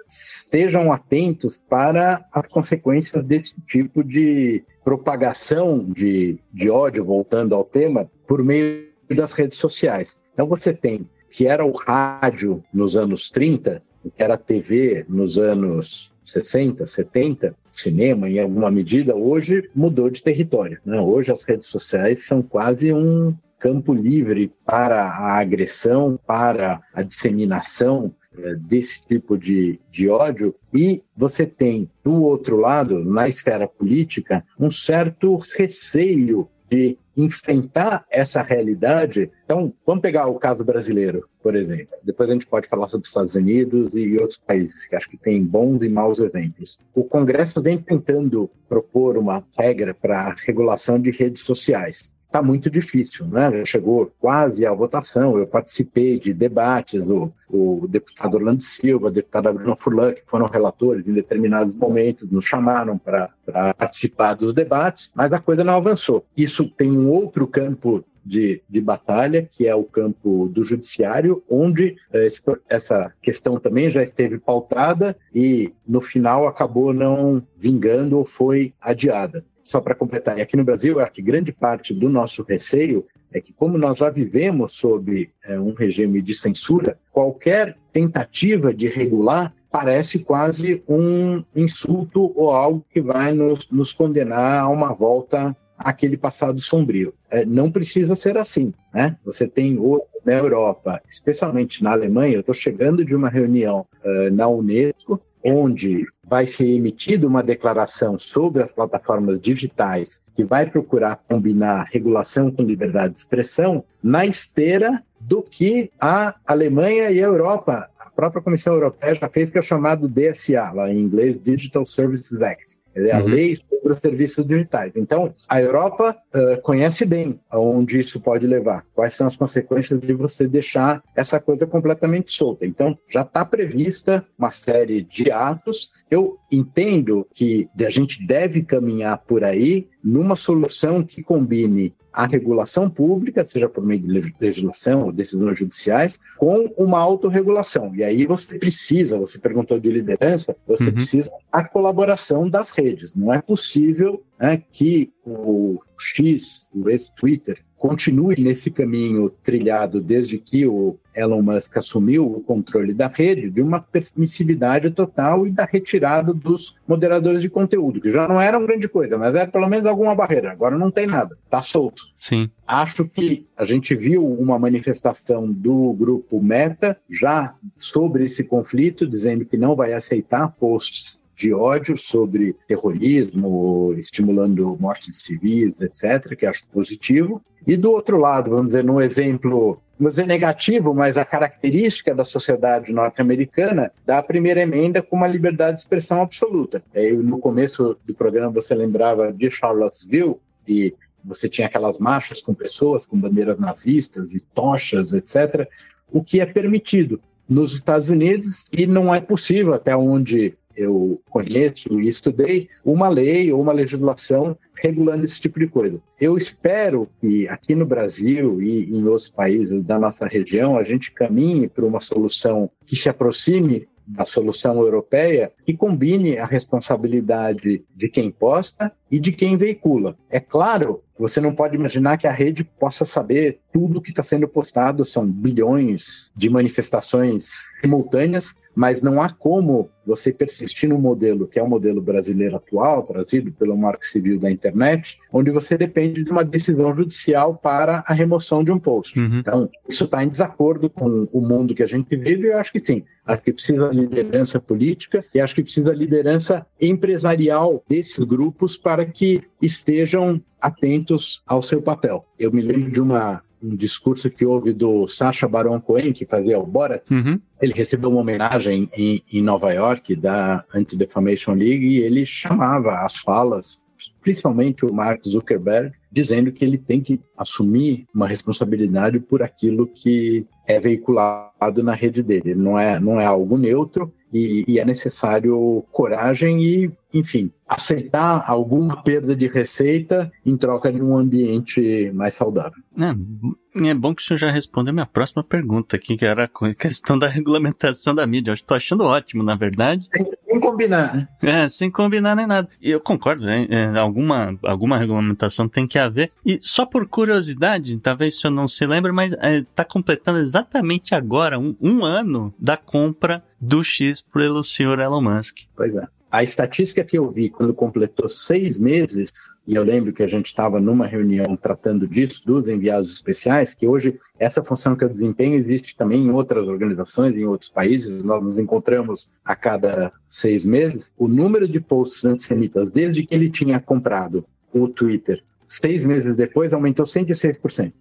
estejam 0.07 0.91
atentos 0.91 1.57
para 1.57 2.25
as 2.31 2.47
consequências 2.47 3.23
desse 3.23 3.59
tipo 3.67 4.03
de 4.03 4.63
propagação 4.83 5.83
de, 5.83 6.39
de 6.53 6.69
ódio, 6.69 7.03
voltando 7.03 7.55
ao 7.55 7.63
tema, 7.63 8.09
por 8.27 8.43
meio 8.43 8.94
das 9.09 9.31
redes 9.31 9.57
sociais. 9.57 10.19
Então 10.33 10.47
você 10.47 10.73
tem 10.73 11.07
que 11.29 11.45
era 11.45 11.65
o 11.65 11.71
rádio 11.71 12.63
nos 12.73 12.95
anos 12.95 13.29
30, 13.29 13.83
que 14.15 14.23
era 14.23 14.35
a 14.35 14.37
TV 14.37 15.05
nos 15.09 15.37
anos 15.37 16.09
60, 16.23 16.85
70, 16.85 17.53
cinema 17.73 18.29
em 18.29 18.39
alguma 18.39 18.71
medida, 18.71 19.15
hoje 19.15 19.69
mudou 19.75 20.09
de 20.09 20.23
território. 20.23 20.79
Né? 20.85 20.99
Hoje 20.99 21.31
as 21.31 21.43
redes 21.43 21.67
sociais 21.67 22.25
são 22.25 22.41
quase 22.41 22.93
um 22.93 23.35
campo 23.59 23.93
livre 23.93 24.51
para 24.65 25.03
a 25.03 25.37
agressão, 25.39 26.19
para 26.25 26.81
a 26.93 27.01
disseminação 27.01 28.13
é, 28.37 28.55
desse 28.55 29.03
tipo 29.03 29.37
de, 29.37 29.79
de 29.89 30.07
ódio, 30.09 30.55
e 30.73 31.03
você 31.15 31.45
tem, 31.45 31.89
do 32.03 32.23
outro 32.23 32.57
lado, 32.57 33.03
na 33.03 33.27
esfera 33.27 33.67
política, 33.67 34.45
um 34.59 34.71
certo 34.71 35.37
receio 35.57 36.47
de 36.69 36.97
enfrentar 37.15 38.05
essa 38.09 38.41
realidade. 38.41 39.31
Então, 39.43 39.73
vamos 39.85 40.01
pegar 40.01 40.27
o 40.27 40.39
caso 40.39 40.63
brasileiro, 40.63 41.27
por 41.41 41.55
exemplo. 41.55 41.95
Depois 42.03 42.29
a 42.29 42.33
gente 42.33 42.45
pode 42.45 42.67
falar 42.67 42.87
sobre 42.87 43.05
os 43.05 43.09
Estados 43.09 43.35
Unidos 43.35 43.93
e 43.93 44.17
outros 44.17 44.37
países, 44.37 44.85
que 44.85 44.95
acho 44.95 45.09
que 45.09 45.17
tem 45.17 45.43
bons 45.43 45.81
e 45.83 45.89
maus 45.89 46.19
exemplos. 46.19 46.79
O 46.93 47.03
Congresso 47.03 47.61
vem 47.61 47.77
tentando 47.77 48.49
propor 48.67 49.17
uma 49.17 49.45
regra 49.57 49.93
para 49.93 50.21
a 50.21 50.33
regulação 50.33 50.99
de 50.99 51.11
redes 51.11 51.43
sociais 51.43 52.14
está 52.35 52.43
muito 52.43 52.69
difícil, 52.69 53.25
né? 53.27 53.49
Já 53.59 53.65
chegou 53.65 54.11
quase 54.19 54.65
à 54.65 54.73
votação. 54.73 55.39
Eu 55.39 55.47
participei 55.47 56.19
de 56.19 56.33
debates, 56.33 57.01
o, 57.01 57.31
o 57.49 57.87
deputado 57.87 58.35
Orlando 58.35 58.61
Silva, 58.61 59.07
a 59.07 59.11
deputada 59.11 59.53
Bruna 59.53 59.75
Furlan, 59.75 60.13
que 60.13 60.25
foram 60.25 60.47
relatores 60.47 61.07
em 61.07 61.13
determinados 61.13 61.75
momentos, 61.75 62.29
nos 62.29 62.43
chamaram 62.43 62.97
para 62.97 63.29
participar 63.75 64.33
dos 64.33 64.53
debates, 64.53 65.11
mas 65.15 65.31
a 65.31 65.39
coisa 65.39 65.63
não 65.63 65.75
avançou. 65.75 66.25
Isso 66.35 66.67
tem 66.69 66.91
um 66.91 67.09
outro 67.09 67.47
campo 67.47 68.03
de, 68.25 68.61
de, 68.67 68.81
batalha, 68.81 69.47
que 69.49 69.67
é 69.67 69.75
o 69.75 69.83
campo 69.83 70.49
do 70.51 70.63
judiciário, 70.63 71.43
onde 71.47 71.95
eh, 72.11 72.25
esse, 72.25 72.41
essa 72.67 73.13
questão 73.21 73.59
também 73.59 73.89
já 73.91 74.01
esteve 74.01 74.39
pautada 74.39 75.15
e, 75.33 75.71
no 75.87 76.01
final, 76.01 76.47
acabou 76.47 76.91
não 76.91 77.43
vingando 77.55 78.17
ou 78.17 78.25
foi 78.25 78.73
adiada 78.81 79.45
só 79.65 79.81
para 79.81 79.95
completar, 79.95 80.37
e 80.37 80.41
aqui 80.41 80.55
no 80.55 80.63
Brasil, 80.63 80.99
acho 80.99 81.13
que 81.13 81.23
grande 81.23 81.51
parte 81.51 81.91
do 81.91 82.07
nosso 82.07 82.43
receio 82.43 83.03
é 83.33 83.41
que, 83.41 83.51
como 83.51 83.79
nós 83.79 83.97
já 83.97 84.11
vivemos 84.11 84.73
sob 84.73 85.27
é, 85.43 85.59
um 85.59 85.73
regime 85.73 86.21
de 86.21 86.35
censura, 86.35 86.99
qualquer 87.11 87.75
tentativa 87.91 88.71
de 88.71 88.87
regular 88.87 89.51
parece 89.71 90.19
quase 90.19 90.83
um 90.87 91.43
insulto 91.55 92.31
ou 92.35 92.51
algo 92.51 92.85
que 92.93 93.01
vai 93.01 93.33
nos, 93.33 93.67
nos 93.71 93.91
condenar 93.91 94.61
a 94.61 94.69
uma 94.69 94.93
volta 94.93 95.57
àquele 95.75 96.15
passado 96.15 96.61
sombrio. 96.61 97.15
É, 97.29 97.43
não 97.43 97.71
precisa 97.71 98.15
ser 98.15 98.37
assim. 98.37 98.71
Né? 98.93 99.17
Você 99.25 99.47
tem 99.47 99.79
outro 99.79 100.07
na 100.23 100.33
Europa, 100.33 101.01
especialmente 101.09 101.83
na 101.83 101.91
Alemanha. 101.91 102.35
Eu 102.35 102.39
estou 102.41 102.55
chegando 102.55 103.03
de 103.03 103.15
uma 103.15 103.29
reunião 103.29 103.85
uh, 104.03 104.31
na 104.31 104.47
Unesco 104.47 105.19
onde 105.45 106.05
vai 106.23 106.47
ser 106.47 106.67
emitida 106.67 107.27
uma 107.27 107.43
declaração 107.43 108.17
sobre 108.17 108.63
as 108.63 108.71
plataformas 108.71 109.39
digitais 109.39 110.23
que 110.35 110.43
vai 110.43 110.69
procurar 110.69 111.21
combinar 111.29 111.87
regulação 111.91 112.49
com 112.49 112.63
liberdade 112.63 113.13
de 113.13 113.19
expressão 113.19 113.83
na 114.01 114.25
esteira 114.25 115.03
do 115.19 115.43
que 115.43 115.91
a 115.99 116.35
Alemanha 116.47 117.11
e 117.11 117.19
a 117.19 117.27
Europa, 117.27 117.89
a 117.99 118.09
própria 118.09 118.41
Comissão 118.41 118.73
Europeia 118.73 119.13
já 119.13 119.29
fez 119.29 119.49
que 119.49 119.59
é 119.59 119.61
chamado 119.61 120.07
DSA, 120.07 120.71
lá 120.71 120.91
em 120.91 120.99
inglês 120.99 121.39
Digital 121.41 121.85
Services 121.85 122.41
Act 122.41 122.79
é 122.95 123.11
a 123.11 123.19
uhum. 123.19 123.27
lei 123.27 123.57
sobre 123.85 123.93
os 123.93 123.99
serviços 123.99 124.45
digitais. 124.47 124.93
Então, 124.95 125.35
a 125.47 125.61
Europa 125.61 126.17
uh, 126.33 126.61
conhece 126.61 127.05
bem 127.05 127.39
aonde 127.49 127.99
isso 127.99 128.19
pode 128.19 128.47
levar, 128.47 128.83
quais 128.95 129.13
são 129.13 129.27
as 129.27 129.35
consequências 129.35 129.99
de 129.99 130.13
você 130.13 130.47
deixar 130.47 131.03
essa 131.15 131.39
coisa 131.39 131.67
completamente 131.67 132.31
solta. 132.31 132.65
Então, 132.65 132.97
já 133.07 133.21
está 133.21 133.45
prevista 133.45 134.25
uma 134.37 134.51
série 134.51 135.03
de 135.03 135.31
atos. 135.31 135.91
Eu 136.09 136.37
entendo 136.51 137.27
que 137.33 137.67
a 137.79 137.89
gente 137.89 138.25
deve 138.25 138.61
caminhar 138.61 139.17
por 139.19 139.43
aí 139.43 139.87
numa 140.03 140.35
solução 140.35 141.03
que 141.03 141.23
combine 141.23 141.93
a 142.15 142.25
regulação 142.25 142.89
pública, 142.89 143.43
seja 143.43 143.67
por 143.67 143.85
meio 143.85 143.99
de 143.99 144.33
legislação 144.39 145.03
ou 145.03 145.11
decisões 145.11 145.57
judiciais, 145.57 146.17
com 146.37 146.73
uma 146.77 146.97
autorregulação. 146.97 147.93
E 147.93 148.03
aí 148.05 148.25
você 148.25 148.57
precisa, 148.57 149.19
você 149.19 149.37
perguntou 149.37 149.77
de 149.77 149.91
liderança, 149.91 150.55
você 150.65 150.85
uhum. 150.85 150.93
precisa 150.93 151.29
a 151.51 151.67
colaboração 151.67 152.49
das 152.49 152.71
redes. 152.71 153.15
Não 153.15 153.33
é 153.33 153.41
possível 153.41 154.23
né, 154.39 154.63
que 154.71 155.11
o 155.25 155.77
X, 155.97 156.67
o 156.73 156.89
ex-Twitter, 156.89 157.64
continue 157.77 158.41
nesse 158.41 158.71
caminho 158.71 159.29
trilhado 159.43 160.01
desde 160.01 160.37
que 160.37 160.65
o 160.65 160.97
Elon 161.15 161.41
Musk 161.41 161.77
assumiu 161.77 162.25
o 162.25 162.41
controle 162.41 162.93
da 162.93 163.07
rede, 163.07 163.49
de 163.49 163.61
uma 163.61 163.79
permissividade 163.79 164.89
total 164.91 165.47
e 165.47 165.51
da 165.51 165.65
retirada 165.65 166.33
dos 166.33 166.75
moderadores 166.87 167.41
de 167.41 167.49
conteúdo, 167.49 168.01
que 168.01 168.11
já 168.11 168.27
não 168.27 168.41
era 168.41 168.57
uma 168.57 168.67
grande 168.67 168.87
coisa, 168.87 169.17
mas 169.17 169.33
era 169.35 169.49
pelo 169.49 169.67
menos 169.67 169.85
alguma 169.85 170.13
barreira. 170.13 170.51
Agora 170.51 170.77
não 170.77 170.91
tem 170.91 171.07
nada, 171.07 171.37
tá 171.49 171.61
solto. 171.61 172.03
Sim. 172.19 172.49
Acho 172.67 173.07
que 173.07 173.45
a 173.55 173.63
gente 173.63 173.95
viu 173.95 174.25
uma 174.25 174.59
manifestação 174.59 175.49
do 175.49 175.93
grupo 175.93 176.41
Meta 176.41 176.97
já 177.09 177.53
sobre 177.77 178.25
esse 178.25 178.43
conflito, 178.43 179.07
dizendo 179.07 179.45
que 179.45 179.57
não 179.57 179.75
vai 179.75 179.93
aceitar 179.93 180.51
posts 180.59 181.23
de 181.35 181.53
ódio 181.53 181.97
sobre 181.97 182.55
terrorismo, 182.67 183.93
estimulando 183.97 184.77
morte 184.79 185.11
de 185.11 185.17
civis, 185.17 185.81
etc., 185.81 186.35
que 186.37 186.45
acho 186.45 186.65
positivo. 186.67 187.41
E 187.67 187.75
do 187.75 187.91
outro 187.91 188.17
lado, 188.17 188.51
vamos 188.51 188.67
dizer, 188.67 188.83
num 188.83 189.01
exemplo, 189.01 189.81
vamos 189.99 190.13
dizer 190.13 190.25
negativo, 190.25 190.93
mas 190.93 191.17
a 191.17 191.25
característica 191.25 192.15
da 192.15 192.23
sociedade 192.23 192.93
norte-americana 192.93 193.91
da 194.05 194.23
primeira 194.23 194.61
emenda 194.61 195.01
com 195.01 195.15
uma 195.17 195.27
liberdade 195.27 195.77
de 195.77 195.81
expressão 195.81 196.21
absoluta. 196.21 196.81
Aí, 196.93 197.11
no 197.11 197.39
começo 197.39 197.97
do 198.05 198.13
programa 198.13 198.51
você 198.51 198.73
lembrava 198.73 199.33
de 199.33 199.49
Charlottesville 199.49 200.35
e 200.67 200.93
você 201.23 201.49
tinha 201.49 201.67
aquelas 201.67 201.99
marchas 201.99 202.41
com 202.41 202.53
pessoas 202.53 203.05
com 203.05 203.19
bandeiras 203.19 203.57
nazistas 203.57 204.33
e 204.33 204.39
tochas, 204.39 205.11
etc., 205.11 205.67
o 206.11 206.23
que 206.23 206.39
é 206.39 206.45
permitido 206.45 207.19
nos 207.49 207.73
Estados 207.73 208.09
Unidos 208.09 208.65
e 208.71 208.85
não 208.85 209.13
é 209.13 209.19
possível, 209.19 209.73
até 209.73 209.95
onde 209.95 210.55
eu 210.75 211.21
conheço 211.29 211.99
e 211.99 212.07
estudei 212.07 212.69
uma 212.83 213.07
lei 213.09 213.51
ou 213.51 213.61
uma 213.61 213.73
legislação 213.73 214.57
regulando 214.75 215.25
esse 215.25 215.39
tipo 215.39 215.59
de 215.59 215.67
coisa. 215.67 215.99
Eu 216.19 216.37
espero 216.37 217.09
que 217.19 217.47
aqui 217.47 217.75
no 217.75 217.85
Brasil 217.85 218.61
e 218.61 218.83
em 218.83 219.03
outros 219.05 219.29
países 219.29 219.83
da 219.83 219.97
nossa 219.97 220.27
região 220.27 220.77
a 220.77 220.83
gente 220.83 221.11
caminhe 221.11 221.67
para 221.67 221.85
uma 221.85 221.99
solução 221.99 222.69
que 222.85 222.95
se 222.95 223.09
aproxime 223.09 223.87
da 224.07 224.25
solução 224.25 224.79
europeia 224.79 225.51
e 225.65 225.73
combine 225.73 226.37
a 226.37 226.45
responsabilidade 226.45 227.83
de 227.95 228.07
quem 228.09 228.29
posta 228.29 228.91
e 229.09 229.19
de 229.19 229.31
quem 229.31 229.57
veicula. 229.57 230.15
É 230.29 230.39
claro, 230.39 231.01
você 231.17 231.41
não 231.41 231.55
pode 231.55 231.75
imaginar 231.75 232.17
que 232.17 232.27
a 232.27 232.31
rede 232.31 232.63
possa 232.63 233.05
saber 233.05 233.59
tudo 233.73 234.01
que 234.01 234.11
está 234.11 234.21
sendo 234.21 234.47
postado, 234.47 235.03
são 235.03 235.25
bilhões 235.25 236.31
de 236.35 236.49
manifestações 236.49 237.71
simultâneas 237.81 238.53
mas 238.75 239.01
não 239.01 239.21
há 239.21 239.29
como 239.29 239.89
você 240.05 240.31
persistir 240.31 240.87
no 240.87 240.99
modelo 240.99 241.47
que 241.47 241.57
é 241.57 241.63
o 241.63 241.67
modelo 241.67 242.01
brasileiro 242.01 242.57
atual, 242.57 243.03
trazido 243.03 243.51
pelo 243.51 243.77
Marco 243.77 244.05
Civil 244.05 244.39
da 244.39 244.51
internet, 244.51 245.17
onde 245.31 245.49
você 245.49 245.77
depende 245.77 246.23
de 246.23 246.29
uma 246.29 246.43
decisão 246.43 246.95
judicial 246.95 247.57
para 247.57 248.03
a 248.05 248.13
remoção 248.13 248.63
de 248.63 248.71
um 248.71 248.79
post. 248.79 249.19
Uhum. 249.19 249.39
Então, 249.39 249.69
isso 249.87 250.03
está 250.03 250.23
em 250.23 250.29
desacordo 250.29 250.89
com 250.89 251.27
o 251.31 251.41
mundo 251.41 251.73
que 251.73 251.81
a 251.81 251.87
gente 251.87 252.15
vive, 252.15 252.47
e 252.47 252.51
eu 252.51 252.57
acho 252.57 252.71
que 252.71 252.79
sim. 252.79 253.03
Acho 253.25 253.41
que 253.41 253.53
precisa 253.53 253.87
liderança 253.87 254.59
política 254.59 255.25
e 255.33 255.39
acho 255.39 255.55
que 255.55 255.63
precisa 255.63 255.91
liderança 255.91 256.67
empresarial 256.79 257.83
desses 257.89 258.19
grupos 258.19 258.77
para 258.77 259.03
que 259.03 259.41
estejam 259.59 260.39
atentos 260.61 261.41
ao 261.45 261.61
seu 261.61 261.81
papel. 261.81 262.25
Eu 262.37 262.51
me 262.51 262.61
lembro 262.61 262.91
de 262.91 263.01
uma 263.01 263.41
um 263.65 263.75
discurso 263.75 264.29
que 264.29 264.45
houve 264.45 264.71
do 264.73 265.07
Sacha 265.07 265.47
Baron 265.47 265.79
Cohen, 265.81 266.13
que 266.13 266.25
fazia 266.25 266.59
o 266.59 266.65
Borat. 266.65 267.03
Uhum. 267.09 267.39
Ele 267.61 267.73
recebeu 267.73 268.09
uma 268.11 268.21
homenagem 268.21 268.89
em, 268.95 269.23
em 269.31 269.41
Nova 269.41 269.73
York 269.73 270.15
da 270.15 270.63
Anti-Defamation 270.73 271.53
League 271.53 271.85
e 271.85 271.97
ele 271.97 272.25
chamava 272.25 272.99
as 272.99 273.17
falas, 273.17 273.81
principalmente 274.21 274.85
o 274.85 274.93
Mark 274.93 275.21
Zuckerberg, 275.25 275.93
dizendo 276.11 276.51
que 276.51 276.63
ele 276.63 276.77
tem 276.77 277.01
que 277.01 277.19
assumir 277.37 278.05
uma 278.13 278.27
responsabilidade 278.27 279.19
por 279.19 279.41
aquilo 279.41 279.87
que 279.87 280.45
é 280.67 280.79
veiculado 280.79 281.83
na 281.83 281.93
rede 281.93 282.23
dele. 282.23 282.55
Não 282.55 282.77
é, 282.77 282.99
não 282.99 283.19
é 283.19 283.25
algo 283.25 283.57
neutro 283.57 284.11
e, 284.33 284.65
e 284.67 284.79
é 284.79 284.85
necessário 284.85 285.85
coragem 285.91 286.61
e, 286.61 286.91
enfim, 287.13 287.51
aceitar 287.67 288.43
alguma 288.45 289.01
perda 289.01 289.35
de 289.35 289.47
receita 289.47 290.31
em 290.45 290.57
troca 290.57 290.91
de 290.91 291.01
um 291.01 291.15
ambiente 291.17 292.11
mais 292.13 292.33
saudável. 292.33 292.83
É, 292.97 293.89
é 293.89 293.93
bom 293.93 294.13
que 294.13 294.21
o 294.21 294.25
senhor 294.25 294.37
já 294.37 294.51
respondeu 294.51 294.91
a 294.91 294.93
minha 294.93 295.05
próxima 295.05 295.43
pergunta 295.43 295.95
aqui, 295.95 296.17
que 296.17 296.25
era 296.25 296.45
a 296.45 296.73
questão 296.73 297.17
da 297.17 297.27
regulamentação 297.29 298.13
da 298.13 298.27
mídia. 298.27 298.51
Eu 298.51 298.55
estou 298.55 298.75
achando 298.75 299.03
ótimo, 299.03 299.41
na 299.41 299.55
verdade. 299.55 300.09
Sem 300.45 300.59
combinar, 300.59 301.15
né? 301.15 301.27
É, 301.41 301.69
sem 301.69 301.89
combinar 301.89 302.35
nem 302.35 302.47
nada. 302.47 302.67
E 302.81 302.91
eu 302.91 302.99
concordo, 302.99 303.45
né? 303.45 303.67
É, 303.69 303.97
alguma, 303.97 304.57
alguma 304.63 304.97
regulamentação 304.97 305.67
tem 305.67 305.87
que 305.87 305.97
haver. 306.05 306.31
E 306.45 306.59
só 306.61 306.85
por 306.85 307.07
curiosidade, 307.07 307.97
talvez 307.97 308.37
o 308.37 308.41
senhor 308.41 308.53
não 308.53 308.67
se 308.67 308.85
lembre, 308.85 309.11
mas 309.11 309.33
está 309.33 309.47
é, 309.47 309.65
tá 309.75 309.85
completando 309.85 310.39
exatamente 310.39 311.13
agora 311.13 311.59
um, 311.59 311.75
um 311.81 312.05
ano 312.05 312.53
da 312.59 312.77
compra 312.77 313.43
do 313.59 313.83
X 313.83 314.21
pelo 314.21 314.63
senhor 314.63 314.99
Elon 314.99 315.21
Musk. 315.21 315.57
Pois 315.75 315.95
é. 315.95 316.07
A 316.35 316.43
estatística 316.43 317.01
que 317.01 317.17
eu 317.17 317.29
vi 317.29 317.49
quando 317.49 317.73
completou 317.73 318.27
seis 318.27 318.77
meses, 318.77 319.31
e 319.65 319.73
eu 319.73 319.85
lembro 319.85 320.11
que 320.11 320.21
a 320.21 320.27
gente 320.27 320.47
estava 320.47 320.81
numa 320.81 321.07
reunião 321.07 321.55
tratando 321.55 322.05
disso, 322.05 322.41
dos 322.45 322.67
enviados 322.67 323.13
especiais, 323.13 323.73
que 323.73 323.87
hoje 323.87 324.19
essa 324.37 324.61
função 324.61 324.97
que 324.97 325.05
eu 325.05 325.09
desempenho 325.09 325.55
existe 325.55 325.95
também 325.95 326.21
em 326.21 326.31
outras 326.31 326.67
organizações, 326.67 327.37
em 327.37 327.45
outros 327.45 327.69
países, 327.69 328.21
nós 328.25 328.43
nos 328.43 328.59
encontramos 328.59 329.29
a 329.45 329.55
cada 329.55 330.11
seis 330.29 330.65
meses. 330.65 331.13
O 331.17 331.29
número 331.29 331.69
de 331.69 331.79
posts 331.79 332.25
antissemitas, 332.25 332.91
desde 332.91 333.25
que 333.25 333.33
ele 333.33 333.49
tinha 333.49 333.79
comprado 333.79 334.45
o 334.73 334.89
Twitter, 334.89 335.41
seis 335.67 336.05
meses 336.05 336.35
depois, 336.35 336.73
aumentou 336.73 337.05
106%. 337.05 337.93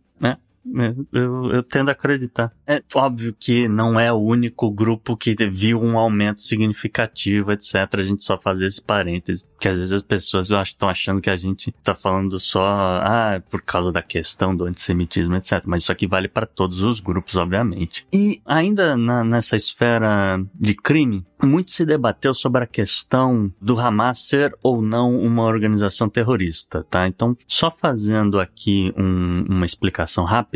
É. 0.78 0.84
É, 0.84 0.94
eu, 1.12 1.50
eu 1.52 1.62
tendo 1.62 1.88
a 1.88 1.92
acreditar. 1.92 2.52
É 2.66 2.82
óbvio 2.94 3.34
que 3.38 3.66
não 3.68 3.98
é 3.98 4.12
o 4.12 4.18
único 4.18 4.70
grupo 4.70 5.16
que 5.16 5.34
viu 5.48 5.80
um 5.80 5.98
aumento 5.98 6.40
significativo, 6.40 7.52
etc. 7.52 7.74
A 7.94 8.02
gente 8.02 8.22
só 8.22 8.38
fazer 8.38 8.66
esse 8.66 8.82
parêntese. 8.82 9.46
Porque 9.46 9.68
às 9.68 9.78
vezes 9.78 9.92
as 9.92 10.02
pessoas 10.02 10.50
estão 10.50 10.88
achando 10.88 11.20
que 11.20 11.30
a 11.30 11.36
gente 11.36 11.72
tá 11.82 11.94
falando 11.94 12.38
só, 12.38 12.62
ah, 12.66 13.42
por 13.50 13.62
causa 13.62 13.90
da 13.90 14.02
questão 14.02 14.54
do 14.54 14.64
antissemitismo, 14.64 15.36
etc. 15.36 15.62
Mas 15.66 15.82
isso 15.82 15.92
aqui 15.92 16.06
vale 16.06 16.28
para 16.28 16.46
todos 16.46 16.82
os 16.82 17.00
grupos, 17.00 17.36
obviamente. 17.36 18.06
E 18.12 18.40
ainda 18.44 18.96
na, 18.96 19.24
nessa 19.24 19.56
esfera 19.56 20.44
de 20.54 20.74
crime, 20.74 21.24
muito 21.44 21.72
se 21.72 21.84
debateu 21.84 22.34
sobre 22.34 22.64
a 22.64 22.66
questão 22.66 23.52
do 23.60 23.78
Hamas 23.78 24.18
ser 24.20 24.56
ou 24.62 24.80
não 24.80 25.18
uma 25.18 25.44
organização 25.44 26.08
terrorista, 26.08 26.84
tá? 26.90 27.06
Então, 27.06 27.36
só 27.46 27.70
fazendo 27.70 28.40
aqui 28.40 28.92
um, 28.96 29.44
uma 29.48 29.66
explicação 29.66 30.24
rápida, 30.24 30.53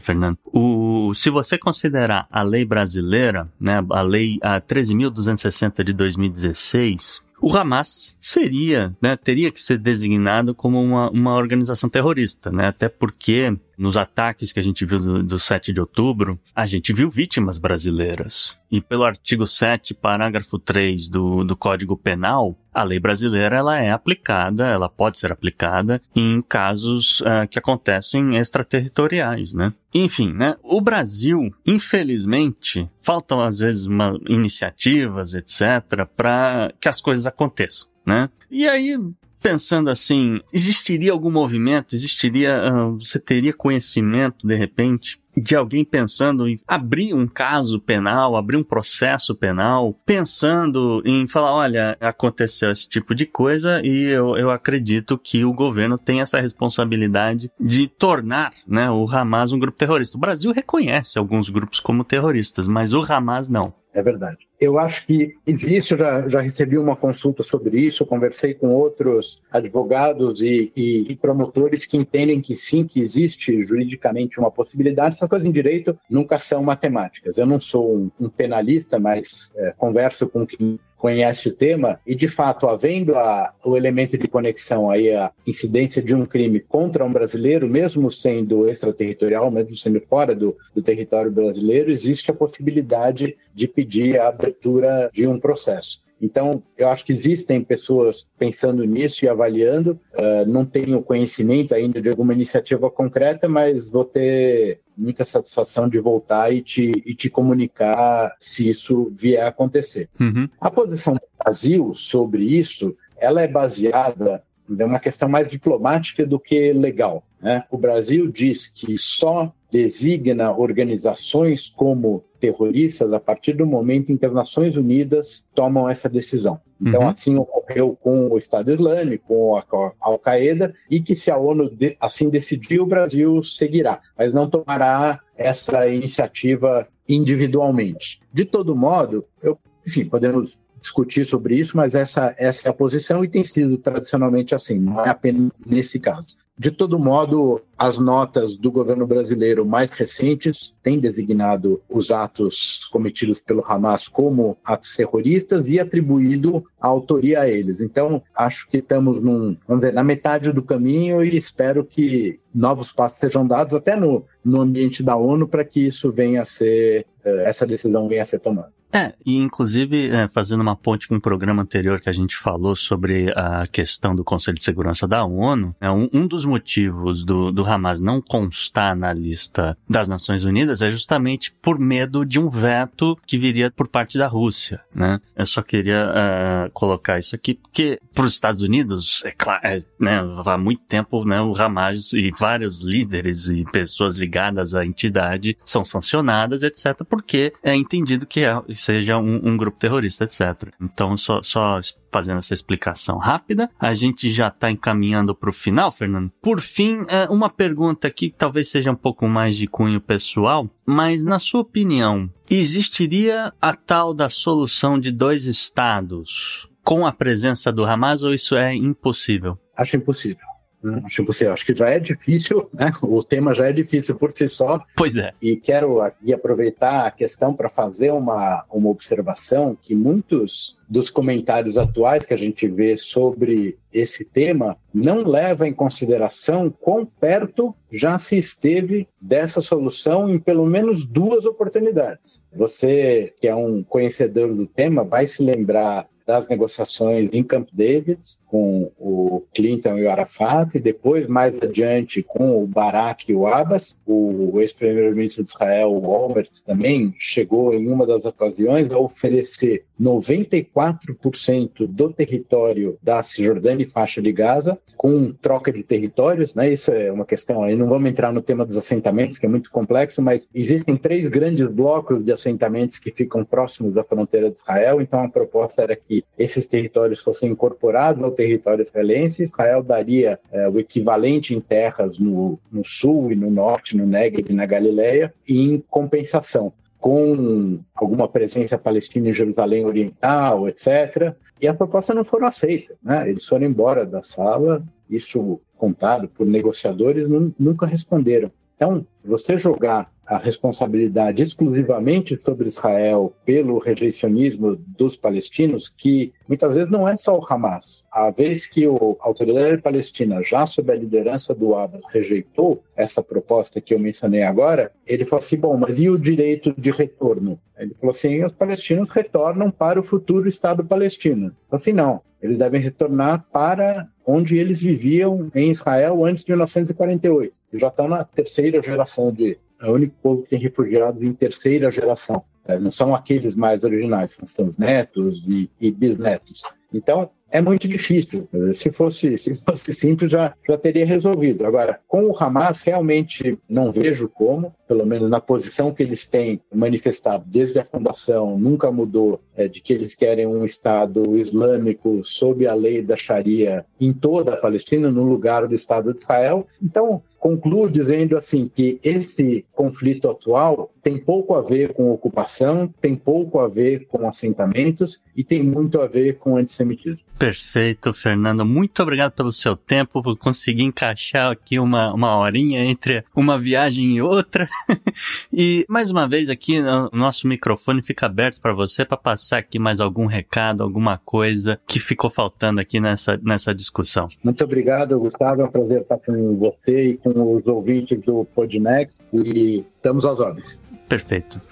Fernando, 0.00 0.38
o, 0.44 1.12
se 1.14 1.30
você 1.30 1.58
considerar 1.58 2.26
a 2.30 2.42
lei 2.42 2.64
brasileira, 2.64 3.48
né, 3.60 3.84
a 3.90 4.02
lei 4.02 4.38
a 4.42 4.60
13.260 4.60 5.84
de 5.84 5.92
2016, 5.92 7.20
o 7.40 7.56
Hamas 7.56 8.16
seria, 8.20 8.96
né, 9.00 9.16
teria 9.16 9.50
que 9.50 9.60
ser 9.60 9.78
designado 9.78 10.54
como 10.54 10.82
uma, 10.82 11.10
uma 11.10 11.34
organização 11.34 11.88
terrorista, 11.88 12.50
né, 12.50 12.66
até 12.68 12.88
porque 12.88 13.56
nos 13.78 13.96
ataques 13.96 14.52
que 14.52 14.58
a 14.58 14.62
gente 14.62 14.84
viu 14.84 14.98
do, 14.98 15.22
do 15.22 15.38
7 15.38 15.72
de 15.72 15.80
outubro, 15.80 16.38
a 16.54 16.66
gente 16.66 16.92
viu 16.92 17.08
vítimas 17.08 17.58
brasileiras. 17.58 18.56
E 18.70 18.80
pelo 18.80 19.04
artigo 19.04 19.46
7, 19.46 19.94
parágrafo 19.94 20.58
3 20.58 21.08
do, 21.08 21.44
do 21.44 21.56
Código 21.56 21.96
Penal, 21.96 22.58
a 22.74 22.82
lei 22.82 22.98
brasileira 22.98 23.56
ela 23.56 23.78
é 23.78 23.90
aplicada, 23.90 24.66
ela 24.66 24.88
pode 24.88 25.18
ser 25.18 25.32
aplicada 25.32 26.02
em 26.14 26.42
casos 26.42 27.20
uh, 27.20 27.48
que 27.48 27.58
acontecem 27.58 28.36
extraterritoriais, 28.36 29.54
né? 29.54 29.72
Enfim, 29.94 30.32
né? 30.32 30.56
O 30.62 30.80
Brasil, 30.80 31.52
infelizmente, 31.66 32.88
faltam 33.00 33.40
às 33.40 33.60
vezes 33.60 33.86
uma, 33.86 34.18
iniciativas, 34.28 35.34
etc., 35.34 36.06
para 36.16 36.72
que 36.80 36.88
as 36.88 37.00
coisas 37.00 37.26
aconteçam, 37.26 37.88
né? 38.04 38.28
E 38.50 38.68
aí, 38.68 38.98
pensando 39.40 39.90
assim, 39.90 40.40
existiria 40.52 41.12
algum 41.12 41.30
movimento, 41.30 41.94
existiria, 41.94 42.60
uh, 42.72 42.98
você 42.98 43.18
teria 43.18 43.52
conhecimento 43.52 44.46
de 44.46 44.54
repente 44.54 45.20
de 45.40 45.54
alguém 45.54 45.84
pensando 45.84 46.48
em 46.48 46.58
abrir 46.66 47.14
um 47.14 47.26
caso 47.26 47.80
penal, 47.80 48.36
abrir 48.36 48.56
um 48.56 48.64
processo 48.64 49.34
penal, 49.34 49.94
pensando 50.04 51.02
em 51.04 51.26
falar, 51.26 51.52
olha, 51.52 51.96
aconteceu 52.00 52.70
esse 52.70 52.88
tipo 52.88 53.14
de 53.14 53.24
coisa 53.26 53.80
e 53.84 54.04
eu, 54.04 54.36
eu 54.36 54.50
acredito 54.50 55.18
que 55.18 55.44
o 55.44 55.52
governo 55.52 55.98
tem 55.98 56.20
essa 56.20 56.40
responsabilidade 56.40 57.50
de 57.58 57.86
tornar 57.86 58.52
né, 58.66 58.90
o 58.90 59.08
Hamas 59.08 59.52
um 59.52 59.58
grupo 59.58 59.78
terrorista. 59.78 60.16
O 60.16 60.20
Brasil 60.20 60.52
reconhece 60.52 61.18
alguns 61.18 61.48
grupos 61.48 61.80
como 61.80 62.04
terroristas, 62.04 62.66
mas 62.66 62.92
o 62.92 63.02
Hamas 63.02 63.48
não. 63.48 63.72
É 63.98 64.02
verdade. 64.02 64.46
Eu 64.60 64.78
acho 64.78 65.04
que 65.04 65.34
existe, 65.44 65.90
eu 65.90 65.98
já, 65.98 66.28
já 66.28 66.40
recebi 66.40 66.78
uma 66.78 66.94
consulta 66.94 67.42
sobre 67.42 67.80
isso, 67.80 68.06
conversei 68.06 68.54
com 68.54 68.68
outros 68.68 69.42
advogados 69.50 70.40
e, 70.40 70.72
e, 70.76 71.10
e, 71.10 71.16
promotores 71.16 71.84
que 71.84 71.96
entendem 71.96 72.40
que 72.40 72.54
sim, 72.54 72.86
que 72.86 73.00
existe 73.00 73.60
juridicamente 73.60 74.38
uma 74.38 74.52
possibilidade. 74.52 75.16
Essas 75.16 75.28
coisas 75.28 75.48
em 75.48 75.50
direito 75.50 75.98
nunca 76.08 76.38
são 76.38 76.62
matemáticas. 76.62 77.38
Eu 77.38 77.46
não 77.46 77.58
sou 77.58 77.92
um, 77.92 78.10
um 78.20 78.28
penalista, 78.28 79.00
mas 79.00 79.52
é, 79.56 79.74
converso 79.76 80.28
com 80.28 80.46
quem 80.46 80.78
conhece 80.98 81.48
o 81.48 81.54
tema, 81.54 82.00
e 82.04 82.14
de 82.14 82.26
fato, 82.26 82.66
havendo 82.66 83.14
a, 83.14 83.54
o 83.64 83.76
elemento 83.76 84.18
de 84.18 84.26
conexão 84.26 84.90
aí, 84.90 85.10
a 85.14 85.32
incidência 85.46 86.02
de 86.02 86.14
um 86.14 86.26
crime 86.26 86.60
contra 86.60 87.04
um 87.04 87.12
brasileiro, 87.12 87.68
mesmo 87.68 88.10
sendo 88.10 88.68
extraterritorial, 88.68 89.50
mesmo 89.50 89.76
sendo 89.76 90.00
fora 90.00 90.34
do, 90.34 90.56
do 90.74 90.82
território 90.82 91.30
brasileiro, 91.30 91.90
existe 91.90 92.30
a 92.30 92.34
possibilidade 92.34 93.36
de 93.54 93.68
pedir 93.68 94.18
a 94.18 94.28
abertura 94.28 95.08
de 95.12 95.26
um 95.26 95.38
processo. 95.38 96.07
Então, 96.20 96.62
eu 96.76 96.88
acho 96.88 97.04
que 97.04 97.12
existem 97.12 97.62
pessoas 97.62 98.26
pensando 98.38 98.84
nisso 98.84 99.24
e 99.24 99.28
avaliando. 99.28 100.00
Uh, 100.14 100.46
não 100.46 100.64
tenho 100.64 101.02
conhecimento 101.02 101.74
ainda 101.74 102.00
de 102.00 102.08
alguma 102.08 102.32
iniciativa 102.32 102.90
concreta, 102.90 103.48
mas 103.48 103.88
vou 103.88 104.04
ter 104.04 104.80
muita 104.96 105.24
satisfação 105.24 105.88
de 105.88 106.00
voltar 106.00 106.52
e 106.52 106.60
te, 106.60 107.02
e 107.06 107.14
te 107.14 107.30
comunicar 107.30 108.34
se 108.40 108.68
isso 108.68 109.12
vier 109.14 109.42
a 109.42 109.48
acontecer. 109.48 110.08
Uhum. 110.18 110.48
A 110.60 110.70
posição 110.70 111.14
do 111.14 111.20
Brasil 111.38 111.94
sobre 111.94 112.44
isso, 112.44 112.96
ela 113.16 113.40
é 113.40 113.48
baseada 113.48 114.42
em 114.68 114.82
uma 114.82 114.98
questão 114.98 115.28
mais 115.28 115.48
diplomática 115.48 116.26
do 116.26 116.38
que 116.38 116.72
legal. 116.72 117.24
Né? 117.40 117.64
O 117.70 117.78
Brasil 117.78 118.30
diz 118.30 118.66
que 118.66 118.98
só 118.98 119.52
designa 119.70 120.52
organizações 120.52 121.68
como 121.68 122.24
terroristas 122.38 123.12
a 123.12 123.20
partir 123.20 123.52
do 123.52 123.66
momento 123.66 124.12
em 124.12 124.16
que 124.16 124.26
as 124.26 124.32
Nações 124.32 124.76
Unidas 124.76 125.44
tomam 125.54 125.88
essa 125.88 126.08
decisão. 126.08 126.60
Então, 126.80 127.02
uhum. 127.02 127.08
assim 127.08 127.36
ocorreu 127.36 127.98
com 128.00 128.28
o 128.28 128.38
Estado 128.38 128.72
Islâmico, 128.72 129.26
com 129.28 129.56
a 129.56 129.92
Al-Qaeda, 130.00 130.74
e 130.88 131.00
que 131.00 131.14
se 131.14 131.30
a 131.30 131.36
ONU 131.36 131.68
de, 131.68 131.96
assim 132.00 132.30
decidir, 132.30 132.80
o 132.80 132.86
Brasil 132.86 133.42
seguirá, 133.42 134.00
mas 134.16 134.32
não 134.32 134.48
tomará 134.48 135.20
essa 135.36 135.88
iniciativa 135.88 136.86
individualmente. 137.08 138.20
De 138.32 138.44
todo 138.44 138.76
modo, 138.76 139.24
eu, 139.42 139.58
enfim, 139.86 140.04
podemos 140.04 140.60
discutir 140.80 141.24
sobre 141.24 141.56
isso, 141.56 141.76
mas 141.76 141.94
essa, 141.94 142.34
essa 142.38 142.68
é 142.68 142.70
a 142.70 142.74
posição 142.74 143.24
e 143.24 143.28
tem 143.28 143.42
sido 143.42 143.76
tradicionalmente 143.78 144.54
assim, 144.54 144.78
não 144.78 145.04
é 145.04 145.08
apenas 145.08 145.50
nesse 145.66 145.98
caso. 145.98 146.36
De 146.58 146.72
todo 146.72 146.98
modo, 146.98 147.60
as 147.78 147.98
notas 147.98 148.56
do 148.56 148.72
governo 148.72 149.06
brasileiro 149.06 149.64
mais 149.64 149.92
recentes 149.92 150.76
têm 150.82 150.98
designado 150.98 151.80
os 151.88 152.10
atos 152.10 152.84
cometidos 152.90 153.40
pelo 153.40 153.64
Hamas 153.64 154.08
como 154.08 154.58
atos 154.64 154.96
terroristas 154.96 155.68
e 155.68 155.78
atribuído 155.78 156.64
a 156.80 156.88
autoria 156.88 157.42
a 157.42 157.48
eles. 157.48 157.80
Então, 157.80 158.20
acho 158.34 158.68
que 158.68 158.78
estamos 158.78 159.22
num, 159.22 159.56
vamos 159.68 159.82
dizer, 159.82 159.92
na 159.92 160.02
metade 160.02 160.50
do 160.50 160.60
caminho 160.60 161.24
e 161.24 161.36
espero 161.36 161.84
que 161.84 162.40
novos 162.52 162.90
passos 162.90 163.18
sejam 163.18 163.46
dados 163.46 163.72
até 163.72 163.94
no, 163.94 164.24
no 164.44 164.60
ambiente 164.60 165.00
da 165.00 165.14
ONU 165.14 165.46
para 165.46 165.64
que 165.64 165.86
isso 165.86 166.10
venha 166.10 166.42
a 166.42 166.44
ser, 166.44 167.06
eh, 167.24 167.42
essa 167.46 167.64
decisão 167.64 168.08
venha 168.08 168.22
a 168.22 168.26
ser 168.26 168.40
tomada. 168.40 168.72
É, 168.92 169.14
e 169.24 169.36
inclusive, 169.36 170.08
é, 170.08 170.26
fazendo 170.28 170.60
uma 170.60 170.76
ponte 170.76 171.06
com 171.06 171.16
um 171.16 171.20
programa 171.20 171.62
anterior 171.62 172.00
que 172.00 172.08
a 172.08 172.12
gente 172.12 172.36
falou 172.36 172.74
sobre 172.74 173.30
a 173.36 173.66
questão 173.66 174.14
do 174.14 174.24
Conselho 174.24 174.56
de 174.56 174.64
Segurança 174.64 175.06
da 175.06 175.24
ONU, 175.24 175.74
é 175.80 175.90
um, 175.90 176.08
um 176.12 176.26
dos 176.26 176.44
motivos 176.44 177.24
do, 177.24 177.52
do 177.52 177.64
Hamas 177.64 178.00
não 178.00 178.20
constar 178.20 178.96
na 178.96 179.12
lista 179.12 179.76
das 179.88 180.08
Nações 180.08 180.44
Unidas 180.44 180.80
é 180.80 180.90
justamente 180.90 181.52
por 181.60 181.78
medo 181.78 182.24
de 182.24 182.38
um 182.38 182.48
veto 182.48 183.16
que 183.26 183.36
viria 183.36 183.70
por 183.70 183.88
parte 183.88 184.16
da 184.16 184.26
Rússia, 184.26 184.80
né? 184.94 185.20
Eu 185.36 185.46
só 185.46 185.62
queria 185.62 186.08
uh, 186.08 186.70
colocar 186.72 187.18
isso 187.18 187.34
aqui, 187.34 187.54
porque 187.54 188.00
para 188.14 188.24
os 188.24 188.32
Estados 188.32 188.62
Unidos, 188.62 189.22
é 189.24 189.32
claro, 189.32 189.60
é, 189.64 189.78
né, 190.00 190.20
há 190.46 190.58
muito 190.58 190.82
tempo, 190.84 191.24
né, 191.24 191.40
o 191.40 191.54
Hamas 191.56 192.12
e 192.12 192.30
vários 192.30 192.82
líderes 192.82 193.48
e 193.48 193.64
pessoas 193.70 194.16
ligadas 194.16 194.74
à 194.74 194.84
entidade 194.84 195.56
são 195.64 195.84
sancionadas, 195.84 196.62
etc., 196.62 197.04
porque 197.08 197.52
é 197.62 197.74
entendido 197.74 198.26
que 198.26 198.40
é, 198.40 198.60
seja 198.78 199.18
um, 199.18 199.48
um 199.48 199.56
grupo 199.56 199.78
terrorista, 199.78 200.24
etc. 200.24 200.72
Então, 200.80 201.16
só, 201.16 201.42
só 201.42 201.80
fazendo 202.10 202.38
essa 202.38 202.54
explicação 202.54 203.18
rápida. 203.18 203.70
A 203.78 203.92
gente 203.94 204.32
já 204.32 204.48
está 204.48 204.70
encaminhando 204.70 205.34
para 205.34 205.50
o 205.50 205.52
final, 205.52 205.90
Fernando. 205.90 206.30
Por 206.42 206.60
fim, 206.60 207.04
é, 207.08 207.28
uma 207.28 207.50
pergunta 207.50 208.08
aqui 208.08 208.30
que 208.30 208.36
talvez 208.36 208.70
seja 208.70 208.90
um 208.90 208.96
pouco 208.96 209.28
mais 209.28 209.56
de 209.56 209.66
cunho 209.66 210.00
pessoal, 210.00 210.68
mas 210.86 211.24
na 211.24 211.38
sua 211.38 211.60
opinião, 211.60 212.30
existiria 212.50 213.52
a 213.60 213.74
tal 213.74 214.14
da 214.14 214.28
solução 214.28 214.98
de 214.98 215.10
dois 215.10 215.44
estados 215.44 216.68
com 216.82 217.06
a 217.06 217.12
presença 217.12 217.70
do 217.70 217.84
Hamas 217.84 218.22
ou 218.22 218.32
isso 218.32 218.56
é 218.56 218.74
impossível? 218.74 219.58
Acho 219.76 219.96
impossível. 219.96 220.57
Hum, 220.82 221.00
acho 221.04 221.22
impossível. 221.22 221.52
Acho 221.52 221.66
que 221.66 221.74
já 221.74 221.88
é 221.88 221.98
difícil, 221.98 222.68
né? 222.72 222.92
O 223.02 223.22
tema 223.22 223.54
já 223.54 223.66
é 223.66 223.72
difícil 223.72 224.14
por 224.14 224.32
si 224.32 224.46
só. 224.46 224.78
Pois 224.96 225.16
é. 225.16 225.32
E 225.42 225.56
quero 225.56 226.00
aqui 226.00 226.32
aproveitar 226.32 227.06
a 227.06 227.10
questão 227.10 227.52
para 227.52 227.68
fazer 227.68 228.12
uma, 228.12 228.64
uma 228.70 228.88
observação 228.88 229.76
que 229.80 229.94
muitos 229.94 230.78
dos 230.88 231.10
comentários 231.10 231.76
atuais 231.76 232.24
que 232.24 232.32
a 232.32 232.38
gente 232.38 232.66
vê 232.66 232.96
sobre 232.96 233.76
esse 233.92 234.24
tema 234.24 234.76
não 234.94 235.22
leva 235.22 235.66
em 235.66 235.72
consideração 235.72 236.70
quão 236.70 237.04
perto 237.04 237.74
já 237.90 238.18
se 238.18 238.38
esteve 238.38 239.08
dessa 239.20 239.60
solução 239.60 240.30
em 240.30 240.38
pelo 240.38 240.64
menos 240.64 241.04
duas 241.04 241.44
oportunidades. 241.44 242.42
Você, 242.54 243.34
que 243.40 243.48
é 243.48 243.54
um 243.54 243.82
conhecedor 243.82 244.54
do 244.54 244.66
tema, 244.66 245.04
vai 245.04 245.26
se 245.26 245.42
lembrar 245.42 246.06
das 246.28 246.46
negociações 246.46 247.32
em 247.32 247.42
Camp 247.42 247.70
David 247.72 248.20
com 248.48 248.90
o 248.98 249.42
Clinton 249.54 249.98
e 249.98 250.04
o 250.04 250.10
Arafat, 250.10 250.76
e 250.76 250.80
depois, 250.80 251.26
mais 251.26 251.60
adiante, 251.60 252.22
com 252.22 252.62
o 252.62 252.66
Barak 252.66 253.30
e 253.30 253.34
o 253.34 253.46
Abbas. 253.46 253.98
O 254.06 254.58
ex-primeiro-ministro 254.60 255.44
de 255.44 255.50
Israel, 255.50 255.90
o 255.90 256.06
Olmert, 256.06 256.50
também 256.66 257.14
chegou 257.18 257.74
em 257.74 257.88
uma 257.88 258.06
das 258.06 258.24
ocasiões 258.24 258.90
a 258.90 258.98
oferecer 258.98 259.84
94% 260.00 261.86
do 261.86 262.12
território 262.12 262.98
da 263.02 263.22
Cisjordânia 263.22 263.84
e 263.84 263.90
faixa 263.90 264.22
de 264.22 264.32
Gaza, 264.32 264.78
com 264.96 265.32
troca 265.32 265.70
de 265.70 265.82
territórios, 265.82 266.54
né? 266.54 266.72
Isso 266.72 266.90
é 266.90 267.12
uma 267.12 267.26
questão, 267.26 267.62
aí 267.62 267.76
não 267.76 267.88
vamos 267.88 268.08
entrar 268.08 268.32
no 268.32 268.42
tema 268.42 268.64
dos 268.64 268.76
assentamentos, 268.76 269.38
que 269.38 269.46
é 269.46 269.48
muito 269.48 269.70
complexo, 269.70 270.22
mas 270.22 270.48
existem 270.54 270.96
três 270.96 271.26
grandes 271.26 271.68
blocos 271.68 272.24
de 272.24 272.32
assentamentos 272.32 272.98
que 272.98 273.10
ficam 273.10 273.44
próximos 273.44 273.94
da 273.94 274.04
fronteira 274.04 274.50
de 274.50 274.56
Israel, 274.56 275.00
então 275.00 275.22
a 275.22 275.28
proposta 275.28 275.82
era 275.82 275.94
que 275.94 276.17
esses 276.38 276.66
territórios 276.66 277.20
fossem 277.20 277.50
incorporados 277.50 278.22
ao 278.22 278.30
território 278.30 278.82
israelense, 278.82 279.42
Israel 279.42 279.82
daria 279.82 280.38
é, 280.52 280.68
o 280.68 280.78
equivalente 280.78 281.54
em 281.54 281.60
terras 281.60 282.18
no, 282.18 282.58
no 282.70 282.84
sul 282.84 283.32
e 283.32 283.36
no 283.36 283.50
norte, 283.50 283.96
no 283.96 284.06
Negev 284.06 284.50
e 284.50 284.54
na 284.54 284.66
Galileia, 284.66 285.32
em 285.48 285.82
compensação 285.88 286.72
com 287.00 287.78
alguma 287.94 288.28
presença 288.28 288.76
palestina 288.76 289.28
em 289.28 289.32
Jerusalém 289.32 289.84
Oriental, 289.84 290.68
etc. 290.68 291.32
E 291.60 291.68
as 291.68 291.76
propostas 291.76 292.16
não 292.16 292.24
foram 292.24 292.46
aceitas, 292.46 292.96
né? 293.02 293.28
Eles 293.28 293.44
foram 293.44 293.66
embora 293.66 294.04
da 294.04 294.22
sala, 294.22 294.82
isso 295.08 295.60
contado 295.76 296.28
por 296.28 296.44
negociadores, 296.44 297.28
nunca 297.58 297.86
responderam. 297.86 298.50
Então, 298.74 299.06
você 299.24 299.56
jogar 299.56 300.10
a 300.28 300.36
responsabilidade 300.36 301.42
exclusivamente 301.42 302.36
sobre 302.36 302.68
Israel 302.68 303.34
pelo 303.46 303.78
rejeicionismo 303.78 304.76
dos 304.76 305.16
palestinos, 305.16 305.88
que 305.88 306.34
muitas 306.46 306.70
vezes 306.72 306.90
não 306.90 307.08
é 307.08 307.16
só 307.16 307.38
o 307.38 307.44
Hamas. 307.44 308.06
A 308.12 308.30
vez 308.30 308.66
que 308.66 308.84
a 308.84 308.90
autoridade 309.20 309.80
palestina, 309.80 310.42
já 310.42 310.66
sob 310.66 310.92
a 310.92 310.94
liderança 310.94 311.54
do 311.54 311.74
Abbas, 311.74 312.04
rejeitou 312.10 312.82
essa 312.94 313.22
proposta 313.22 313.80
que 313.80 313.94
eu 313.94 313.98
mencionei 313.98 314.42
agora, 314.42 314.92
ele 315.06 315.24
falou 315.24 315.42
assim: 315.42 315.56
bom, 315.56 315.76
mas 315.78 315.98
e 315.98 316.10
o 316.10 316.18
direito 316.18 316.74
de 316.76 316.90
retorno? 316.90 317.58
Ele 317.78 317.94
falou 317.94 318.14
assim: 318.14 318.44
os 318.44 318.54
palestinos 318.54 319.08
retornam 319.08 319.70
para 319.70 319.98
o 319.98 320.02
futuro 320.02 320.46
Estado 320.46 320.84
palestino. 320.84 321.56
Assim, 321.70 321.92
não. 321.92 322.20
Eles 322.40 322.58
devem 322.58 322.80
retornar 322.80 323.44
para 323.52 324.08
onde 324.24 324.58
eles 324.58 324.80
viviam 324.80 325.50
em 325.54 325.70
Israel 325.70 326.24
antes 326.24 326.44
de 326.44 326.52
1948. 326.52 327.52
E 327.72 327.78
já 327.78 327.88
estão 327.88 328.06
na 328.06 328.24
terceira 328.24 328.80
geração 328.80 329.32
de 329.32 329.58
é 329.80 329.88
o 329.88 329.94
único 329.94 330.14
povo 330.22 330.42
que 330.42 330.50
tem 330.50 330.58
refugiados 330.58 331.22
em 331.22 331.32
terceira 331.32 331.90
geração. 331.90 332.42
É, 332.66 332.78
não 332.78 332.90
são 332.90 333.14
aqueles 333.14 333.54
mais 333.54 333.82
originais, 333.82 334.38
são 334.44 334.66
os 334.66 334.76
netos 334.76 335.42
e, 335.46 335.70
e 335.80 335.90
bisnetos. 335.90 336.62
Então, 336.92 337.30
é 337.50 337.62
muito 337.62 337.88
difícil. 337.88 338.48
Se 338.74 338.90
fosse, 338.90 339.38
se 339.38 339.54
fosse 339.64 339.92
simples, 339.92 340.30
já, 340.30 340.54
já 340.68 340.76
teria 340.76 341.06
resolvido. 341.06 341.64
Agora, 341.64 341.98
com 342.06 342.24
o 342.24 342.36
Hamas, 342.38 342.82
realmente 342.82 343.58
não 343.68 343.90
vejo 343.90 344.28
como, 344.28 344.74
pelo 344.86 345.06
menos 345.06 345.30
na 345.30 345.40
posição 345.40 345.92
que 345.92 346.02
eles 346.02 346.26
têm 346.26 346.60
manifestado 346.72 347.44
desde 347.46 347.78
a 347.78 347.84
fundação, 347.84 348.58
nunca 348.58 348.90
mudou, 348.90 349.40
é, 349.56 349.66
de 349.66 349.80
que 349.80 349.92
eles 349.92 350.14
querem 350.14 350.46
um 350.46 350.64
Estado 350.64 351.36
islâmico 351.38 352.22
sob 352.22 352.66
a 352.66 352.74
lei 352.74 353.02
da 353.02 353.16
Sharia 353.16 353.84
em 353.98 354.12
toda 354.12 354.52
a 354.52 354.56
Palestina, 354.56 355.10
no 355.10 355.22
lugar 355.22 355.66
do 355.66 355.74
Estado 355.74 356.12
de 356.12 356.20
Israel. 356.20 356.66
Então, 356.82 357.22
concluo 357.38 357.88
dizendo 357.88 358.36
assim 358.36 358.68
que 358.72 358.98
esse 359.02 359.64
conflito 359.72 360.28
atual 360.28 360.90
tem 361.02 361.18
pouco 361.18 361.54
a 361.54 361.62
ver 361.62 361.92
com 361.92 362.10
ocupação, 362.10 362.92
tem 363.00 363.14
pouco 363.14 363.60
a 363.60 363.68
ver 363.68 364.06
com 364.06 364.26
assentamentos 364.26 365.20
e 365.38 365.44
tem 365.44 365.62
muito 365.62 366.00
a 366.00 366.06
ver 366.08 366.36
com 366.38 366.56
antissemitismo. 366.56 367.20
Perfeito, 367.38 368.12
Fernando. 368.12 368.66
Muito 368.66 369.00
obrigado 369.00 369.30
pelo 369.30 369.52
seu 369.52 369.76
tempo, 369.76 370.20
por 370.20 370.36
conseguir 370.36 370.82
encaixar 370.82 371.52
aqui 371.52 371.78
uma, 371.78 372.12
uma 372.12 372.36
horinha 372.36 372.84
entre 372.84 373.22
uma 373.36 373.56
viagem 373.56 374.16
e 374.16 374.20
outra. 374.20 374.66
e 375.54 375.84
mais 375.88 376.10
uma 376.10 376.26
vez 376.26 376.50
aqui, 376.50 376.80
o 376.80 377.16
nosso 377.16 377.46
microfone 377.46 378.02
fica 378.02 378.26
aberto 378.26 378.60
para 378.60 378.74
você 378.74 379.04
para 379.04 379.16
passar 379.16 379.58
aqui 379.58 379.78
mais 379.78 380.00
algum 380.00 380.26
recado, 380.26 380.82
alguma 380.82 381.18
coisa 381.18 381.78
que 381.86 382.00
ficou 382.00 382.28
faltando 382.28 382.80
aqui 382.80 382.98
nessa, 382.98 383.38
nessa 383.40 383.72
discussão. 383.72 384.26
Muito 384.42 384.64
obrigado, 384.64 385.20
Gustavo. 385.20 385.62
É 385.62 385.64
um 385.66 385.70
prazer 385.70 386.00
estar 386.00 386.18
com 386.18 386.56
você 386.56 387.10
e 387.10 387.16
com 387.16 387.54
os 387.54 387.64
ouvintes 387.68 388.20
do 388.22 388.44
Podnext 388.44 389.22
e 389.32 389.84
estamos 389.94 390.26
às 390.26 390.40
ordens. 390.40 390.80
Perfeito. 391.08 391.62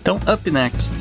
Então, 0.00 0.20
up 0.32 0.48
next. 0.48 0.92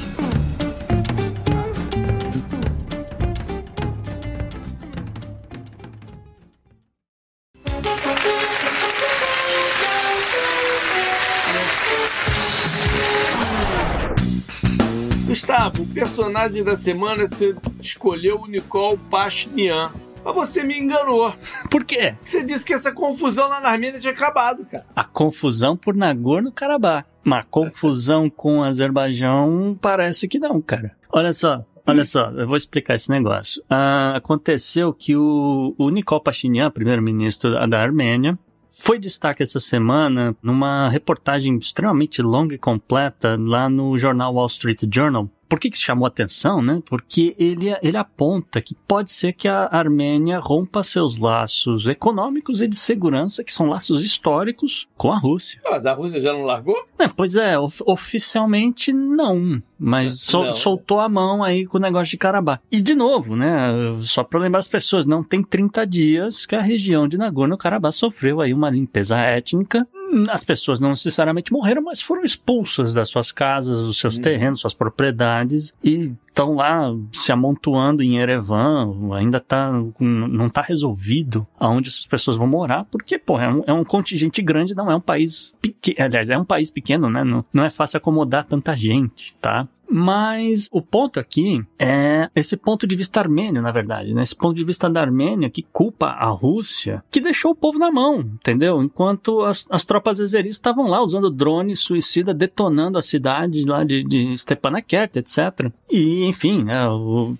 Gustavo, 15.27 15.83
o 15.83 15.87
personagem 15.87 16.63
da 16.63 16.73
semana 16.73 17.27
você 17.27 17.53
escolheu 17.81 18.39
o 18.39 18.47
Nicole 18.47 18.97
Pachnian. 19.09 19.91
Mas 20.23 20.33
você 20.33 20.63
me 20.63 20.79
enganou. 20.79 21.33
Por 21.69 21.83
quê? 21.83 22.15
Você 22.23 22.45
disse 22.45 22.65
que 22.65 22.73
essa 22.73 22.93
confusão 22.93 23.49
lá 23.49 23.59
na 23.59 23.67
Armênia 23.67 23.99
tinha 23.99 24.13
acabado, 24.13 24.65
cara. 24.65 24.85
A 24.95 25.03
confusão 25.03 25.75
por 25.75 25.93
Nagorno-Karabakh. 25.95 27.05
Mas 27.25 27.45
confusão 27.51 28.29
com 28.31 28.59
o 28.59 28.63
Azerbaijão 28.63 29.77
parece 29.81 30.29
que 30.29 30.39
não, 30.39 30.61
cara. 30.61 30.95
Olha 31.11 31.33
só, 31.33 31.65
Olha 31.85 32.03
só, 32.03 32.31
eu 32.31 32.47
vou 32.47 32.57
explicar 32.57 32.95
esse 32.95 33.09
negócio. 33.09 33.63
Ah, 33.69 34.13
aconteceu 34.15 34.93
que 34.93 35.15
o, 35.15 35.73
o 35.77 35.89
Nikol 35.89 36.19
Pashinyan, 36.19 36.69
primeiro-ministro 36.69 37.51
da 37.67 37.81
Armênia, 37.81 38.37
foi 38.69 38.99
destaque 38.99 39.43
essa 39.43 39.59
semana 39.59 40.35
numa 40.41 40.89
reportagem 40.89 41.57
extremamente 41.57 42.21
longa 42.21 42.55
e 42.55 42.57
completa 42.57 43.37
lá 43.39 43.69
no 43.69 43.97
jornal 43.97 44.33
Wall 44.33 44.47
Street 44.47 44.83
Journal, 44.93 45.29
por 45.47 45.59
que, 45.59 45.69
que 45.69 45.77
chamou 45.77 46.05
atenção, 46.05 46.61
né? 46.61 46.81
Porque 46.85 47.35
ele, 47.37 47.75
ele 47.81 47.97
aponta 47.97 48.61
que 48.61 48.75
pode 48.87 49.11
ser 49.11 49.33
que 49.33 49.47
a 49.47 49.67
Armênia 49.71 50.39
rompa 50.39 50.83
seus 50.83 51.17
laços 51.17 51.87
econômicos 51.87 52.61
e 52.61 52.67
de 52.67 52.75
segurança, 52.75 53.43
que 53.43 53.53
são 53.53 53.67
laços 53.67 54.03
históricos, 54.03 54.87
com 54.97 55.11
a 55.11 55.17
Rússia. 55.17 55.61
Mas 55.63 55.85
a 55.85 55.93
Rússia 55.93 56.19
já 56.19 56.33
não 56.33 56.43
largou? 56.43 56.77
É, 56.99 57.07
pois 57.07 57.35
é, 57.35 57.57
of 57.57 57.81
oficialmente 57.85 58.91
não. 58.91 59.61
Mas 59.79 60.21
sol, 60.21 60.53
soltou 60.55 60.99
a 60.99 61.07
mão 61.07 61.43
aí 61.43 61.65
com 61.65 61.77
o 61.77 61.81
negócio 61.81 62.09
de 62.09 62.17
Karabakh. 62.17 62.61
E 62.71 62.81
de 62.81 62.95
novo, 62.95 63.35
né? 63.35 63.73
Só 64.01 64.23
para 64.23 64.39
lembrar 64.39 64.59
as 64.59 64.67
pessoas, 64.67 65.05
não 65.05 65.23
tem 65.23 65.43
30 65.43 65.85
dias 65.85 66.45
que 66.45 66.55
a 66.55 66.61
região 66.61 67.07
de 67.07 67.17
Nagorno-Karabakh 67.17 67.93
sofreu 67.93 68.41
aí 68.41 68.53
uma 68.53 68.69
limpeza 68.69 69.17
étnica 69.17 69.87
as 70.29 70.43
pessoas 70.43 70.79
não 70.79 70.89
necessariamente 70.89 71.51
morreram, 71.51 71.81
mas 71.81 72.01
foram 72.01 72.23
expulsas 72.23 72.93
das 72.93 73.09
suas 73.09 73.31
casas, 73.31 73.79
dos 73.81 73.99
seus 73.99 74.17
Hum. 74.17 74.21
terrenos, 74.21 74.59
suas 74.61 74.73
propriedades 74.73 75.73
e 75.83 76.11
estão 76.37 76.53
lá 76.53 76.95
se 77.11 77.31
amontoando 77.31 78.03
em 78.03 78.17
Erevan. 78.17 79.15
Ainda 79.15 79.39
tá, 79.39 79.71
não 79.99 80.45
está 80.45 80.61
resolvido 80.61 81.47
aonde 81.59 81.89
essas 81.89 82.05
pessoas 82.05 82.37
vão 82.37 82.45
morar, 82.45 82.85
porque, 82.85 83.17
pô, 83.17 83.39
é 83.39 83.49
um, 83.49 83.63
é 83.65 83.73
um 83.73 83.83
contingente 83.83 84.41
grande, 84.41 84.75
não 84.75 84.91
é 84.91 84.95
um 84.95 85.01
país 85.01 85.51
pequeno. 85.59 85.97
Aliás, 85.99 86.29
é 86.29 86.37
um 86.37 86.45
país 86.45 86.69
pequeno, 86.69 87.09
né? 87.09 87.23
Não, 87.23 87.43
não 87.51 87.63
é 87.63 87.69
fácil 87.71 87.97
acomodar 87.97 88.45
tanta 88.45 88.75
gente, 88.75 89.35
tá? 89.41 89.67
Mas 89.89 90.67
o 90.71 90.81
ponto 90.81 91.19
aqui 91.19 91.63
é 91.79 92.29
esse 92.35 92.57
ponto 92.57 92.85
de 92.85 92.95
vista 92.95 93.19
armênio, 93.21 93.61
na 93.61 93.71
verdade, 93.71 94.13
né? 94.13 94.21
Esse 94.21 94.35
ponto 94.35 94.55
de 94.55 94.63
vista 94.63 94.89
da 94.89 95.01
Armênia 95.01 95.49
que 95.49 95.63
culpa 95.63 96.07
a 96.07 96.27
Rússia, 96.27 97.03
que 97.09 97.21
deixou 97.21 97.51
o 97.51 97.55
povo 97.55 97.79
na 97.79 97.89
mão, 97.89 98.19
entendeu? 98.19 98.83
Enquanto 98.83 99.41
as, 99.41 99.65
as 99.69 99.85
tropas 99.85 100.19
azeris 100.19 100.55
estavam 100.55 100.87
lá 100.87 101.01
usando 101.01 101.31
drones 101.31 101.79
suicida, 101.79 102.33
detonando 102.33 102.97
a 102.97 103.01
cidade 103.01 103.63
lá 103.65 103.83
de, 103.83 104.03
de 104.03 104.35
Stepanakert, 104.35 105.15
etc. 105.15 105.71
E, 105.89 106.25
enfim, 106.27 106.63
né, 106.63 106.83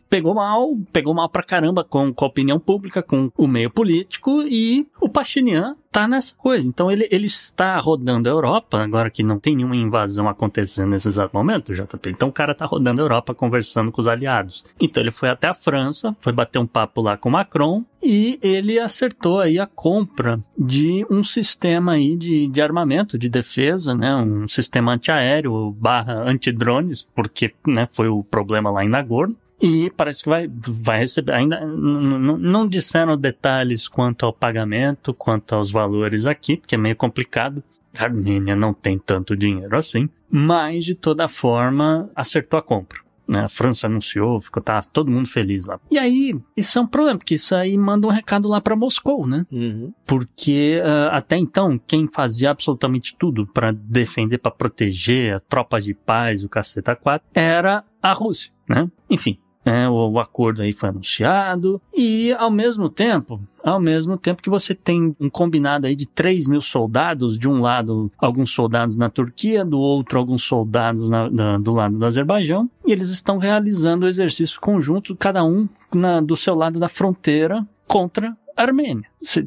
pegou 0.09 0.33
mal, 0.33 0.75
pegou 0.91 1.13
mal 1.13 1.29
pra 1.29 1.43
caramba 1.43 1.83
com, 1.83 2.13
com 2.13 2.25
a 2.25 2.27
opinião 2.27 2.59
pública, 2.59 3.03
com 3.03 3.31
o 3.37 3.47
meio 3.47 3.69
político 3.69 4.41
e 4.43 4.87
o 5.01 5.09
Pachinian 5.09 5.75
tá 5.97 6.07
nessa 6.07 6.35
coisa. 6.35 6.67
Então 6.67 6.91
ele, 6.91 7.07
ele 7.09 7.25
está 7.25 7.75
rodando 7.79 8.29
a 8.29 8.31
Europa, 8.31 8.83
agora 8.83 9.09
que 9.09 9.23
não 9.23 9.39
tem 9.39 9.55
nenhuma 9.55 9.75
invasão 9.75 10.29
acontecendo 10.29 10.89
nesse 10.89 11.07
exato 11.07 11.35
momento, 11.35 11.73
JP. 11.73 12.11
Então 12.11 12.29
o 12.29 12.31
cara 12.31 12.53
tá 12.53 12.67
rodando 12.67 13.01
a 13.01 13.03
Europa 13.03 13.33
conversando 13.33 13.91
com 13.91 13.99
os 13.99 14.07
aliados. 14.07 14.63
Então 14.79 15.01
ele 15.01 15.09
foi 15.09 15.29
até 15.29 15.47
a 15.47 15.55
França, 15.55 16.15
foi 16.21 16.31
bater 16.31 16.59
um 16.59 16.67
papo 16.67 17.01
lá 17.01 17.17
com 17.17 17.29
o 17.29 17.31
Macron 17.31 17.83
e 18.03 18.37
ele 18.43 18.79
acertou 18.79 19.39
aí 19.39 19.57
a 19.57 19.65
compra 19.65 20.39
de 20.55 21.03
um 21.09 21.23
sistema 21.23 21.93
aí 21.93 22.15
de, 22.15 22.47
de 22.47 22.61
armamento, 22.61 23.17
de 23.17 23.27
defesa, 23.27 23.95
né? 23.95 24.15
Um 24.15 24.47
sistema 24.47 24.93
antiaéreo 24.93 25.71
barra 25.71 26.13
antidrones, 26.29 27.07
porque 27.15 27.55
né, 27.65 27.87
foi 27.91 28.07
o 28.07 28.23
problema 28.23 28.69
lá 28.69 28.85
em 28.85 28.89
Nagorno. 28.89 29.35
E 29.61 29.89
parece 29.91 30.23
que 30.23 30.29
vai, 30.29 30.47
vai 30.49 30.99
receber. 30.99 31.33
Ainda 31.33 31.65
não 31.65 32.67
disseram 32.67 33.17
detalhes 33.17 33.87
quanto 33.87 34.25
ao 34.25 34.33
pagamento, 34.33 35.13
quanto 35.13 35.55
aos 35.55 35.71
valores 35.71 36.25
aqui, 36.25 36.57
porque 36.57 36.75
é 36.75 36.77
meio 36.77 36.95
complicado. 36.95 37.63
A 37.97 38.03
Armênia 38.03 38.55
não 38.55 38.73
tem 38.73 38.99
tanto 38.99 39.35
dinheiro 39.35 39.75
assim. 39.75 40.07
Mas, 40.29 40.85
de 40.85 40.93
toda 40.93 41.27
forma, 41.27 42.09
acertou 42.15 42.59
a 42.59 42.61
compra. 42.61 42.99
Né? 43.27 43.41
A 43.41 43.49
França 43.49 43.87
anunciou, 43.87 44.39
ficou 44.39 44.63
tá, 44.63 44.81
todo 44.81 45.11
mundo 45.11 45.27
feliz 45.27 45.65
lá. 45.65 45.79
E 45.91 45.97
aí, 45.97 46.33
isso 46.55 46.79
é 46.79 46.81
um 46.81 46.87
problema, 46.87 47.17
porque 47.17 47.33
isso 47.33 47.53
aí 47.53 47.77
manda 47.77 48.07
um 48.07 48.09
recado 48.09 48.47
lá 48.47 48.61
para 48.61 48.75
Moscou, 48.75 49.27
né? 49.27 49.45
Uhum. 49.51 49.91
porque 50.05 50.81
ah, 50.83 51.09
até 51.17 51.35
então 51.35 51.77
quem 51.85 52.07
fazia 52.07 52.51
absolutamente 52.51 53.15
tudo 53.17 53.45
para 53.45 53.71
defender, 53.71 54.37
para 54.37 54.51
proteger 54.51 55.35
a 55.35 55.39
tropa 55.39 55.81
de 55.81 55.93
paz, 55.93 56.43
o 56.45 56.49
caceta 56.49 56.95
4, 56.95 57.27
era 57.33 57.83
a 58.01 58.13
Rússia, 58.13 58.53
né? 58.69 58.89
Enfim, 59.09 59.37
né, 59.67 59.89
o, 59.89 60.11
o 60.11 60.19
acordo 60.19 60.61
aí 60.61 60.71
foi 60.73 60.89
anunciado 60.89 61.81
e 61.95 62.31
ao 62.33 62.49
mesmo 62.49 62.89
tempo, 62.89 63.39
ao 63.63 63.79
mesmo 63.79 64.17
tempo 64.17 64.41
que 64.41 64.49
você 64.49 64.73
tem 64.73 65.15
um 65.19 65.29
combinado 65.29 65.87
aí 65.87 65.95
de 65.95 66.07
3 66.07 66.47
mil 66.47 66.61
soldados, 66.61 67.37
de 67.37 67.49
um 67.49 67.59
lado 67.59 68.11
alguns 68.17 68.51
soldados 68.51 68.97
na 68.97 69.09
Turquia, 69.09 69.65
do 69.65 69.77
outro 69.79 70.17
alguns 70.17 70.43
soldados 70.43 71.09
na- 71.09 71.29
da- 71.29 71.57
do 71.57 71.71
lado 71.73 71.97
do 71.97 72.05
Azerbaijão, 72.05 72.69
e 72.85 72.91
eles 72.91 73.09
estão 73.09 73.37
realizando 73.37 74.05
o 74.05 74.09
exercício 74.09 74.59
conjunto, 74.61 75.15
cada 75.15 75.43
um 75.43 75.67
na- 75.93 76.21
do 76.21 76.35
seu 76.37 76.55
lado 76.55 76.79
da 76.79 76.87
fronteira 76.87 77.65
contra 77.87 78.35
a 78.55 78.61
Armênia, 78.63 79.05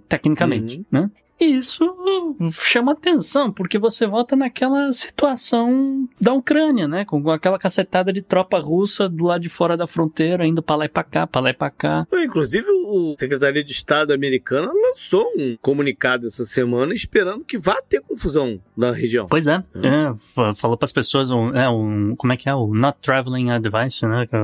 tecnicamente, 0.09 0.79
Uhum. 0.79 0.85
né? 0.91 1.11
E 1.41 1.45
isso 1.57 2.37
chama 2.53 2.93
atenção, 2.93 3.51
porque 3.51 3.79
você 3.79 4.07
volta 4.07 4.37
naquela 4.37 4.93
situação 4.93 6.09
da 6.21 6.33
Ucrânia, 6.35 6.87
né? 6.87 7.05
Com 7.05 7.31
aquela 7.31 7.59
cacetada 7.59 8.13
de 8.13 8.21
tropa 8.23 8.59
russa 8.61 9.09
do 9.09 9.25
lado 9.25 9.41
de 9.41 9.49
fora 9.49 9.77
da 9.77 9.87
fronteira, 9.87 10.47
indo 10.47 10.63
pra 10.63 10.77
lá 10.77 10.85
e 10.85 10.89
pra 10.89 11.03
cá, 11.03 11.27
pra 11.27 11.41
lá 11.41 11.51
e 11.51 11.55
pra 11.55 11.71
cá. 11.71 12.07
Inclusive, 12.13 12.67
o 12.71 13.15
Secretaria 13.19 13.65
de 13.65 13.73
Estado 13.73 14.13
americana 14.13 14.71
lançou 14.73 15.27
um 15.37 15.57
comunicado 15.63 16.27
essa 16.27 16.45
semana 16.45 16.93
esperando 16.95 17.45
que 17.45 17.57
vá 17.57 17.81
ter 17.81 18.01
confusão 18.03 18.61
na 18.77 18.93
região. 18.93 19.27
Pois 19.29 19.47
é, 19.47 19.65
é, 19.77 20.15
fa- 20.35 20.55
falou 20.55 20.77
pras 20.77 20.93
pessoas, 20.93 21.31
um, 21.31 21.55
é, 21.57 21.69
um, 21.69 22.15
como 22.17 22.33
é 22.33 22.37
que 22.37 22.49
é? 22.49 22.55
O 22.55 22.75
Not 22.75 22.99
Traveling 23.01 23.51
Advice, 23.51 24.07
né? 24.07 24.27
é 24.31 24.39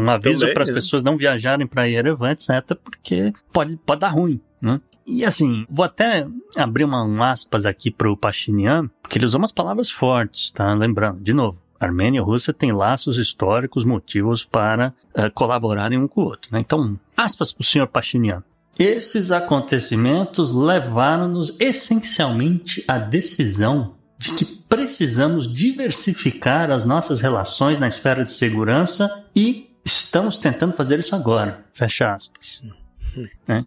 Um 0.00 0.08
aviso 0.08 0.46
para 0.52 0.62
as 0.62 0.68
né? 0.68 0.74
pessoas 0.74 1.02
não 1.02 1.16
viajarem 1.16 1.66
para 1.66 1.84
Yerevan, 1.84 2.30
etc., 2.32 2.76
porque 2.82 3.32
pode, 3.52 3.76
pode 3.84 4.00
dar 4.00 4.08
ruim, 4.08 4.40
né? 4.60 4.80
E 5.06 5.24
assim, 5.24 5.66
vou 5.68 5.84
até 5.84 6.26
abrir 6.56 6.84
uma, 6.84 7.04
um 7.04 7.22
aspas 7.22 7.66
aqui 7.66 7.90
pro 7.90 8.16
Pachinian, 8.16 8.88
porque 9.02 9.18
ele 9.18 9.24
usou 9.24 9.38
umas 9.40 9.52
palavras 9.52 9.90
fortes, 9.90 10.50
tá? 10.50 10.72
Lembrando, 10.74 11.20
de 11.20 11.32
novo, 11.32 11.60
Armênia 11.80 12.18
e 12.18 12.22
Rússia 12.22 12.52
têm 12.52 12.72
laços 12.72 13.16
históricos, 13.16 13.84
motivos 13.84 14.44
para 14.44 14.92
eh, 15.14 15.30
colaborarem 15.30 15.98
um 15.98 16.06
com 16.06 16.20
o 16.20 16.24
outro, 16.24 16.52
né? 16.52 16.60
Então, 16.60 16.98
aspas 17.16 17.52
pro 17.52 17.64
senhor 17.64 17.86
Pachinian. 17.86 18.44
Esses 18.78 19.30
acontecimentos 19.30 20.52
levaram-nos 20.52 21.58
essencialmente 21.58 22.84
à 22.86 22.98
decisão 22.98 23.94
de 24.16 24.34
que 24.34 24.44
precisamos 24.44 25.52
diversificar 25.52 26.70
as 26.70 26.84
nossas 26.84 27.20
relações 27.20 27.78
na 27.78 27.88
esfera 27.88 28.22
de 28.22 28.32
segurança 28.32 29.24
e 29.34 29.70
estamos 29.84 30.36
tentando 30.36 30.74
fazer 30.74 30.98
isso 30.98 31.16
agora. 31.16 31.64
Fecha 31.72 32.12
aspas. 32.12 32.62
Né? 33.48 33.66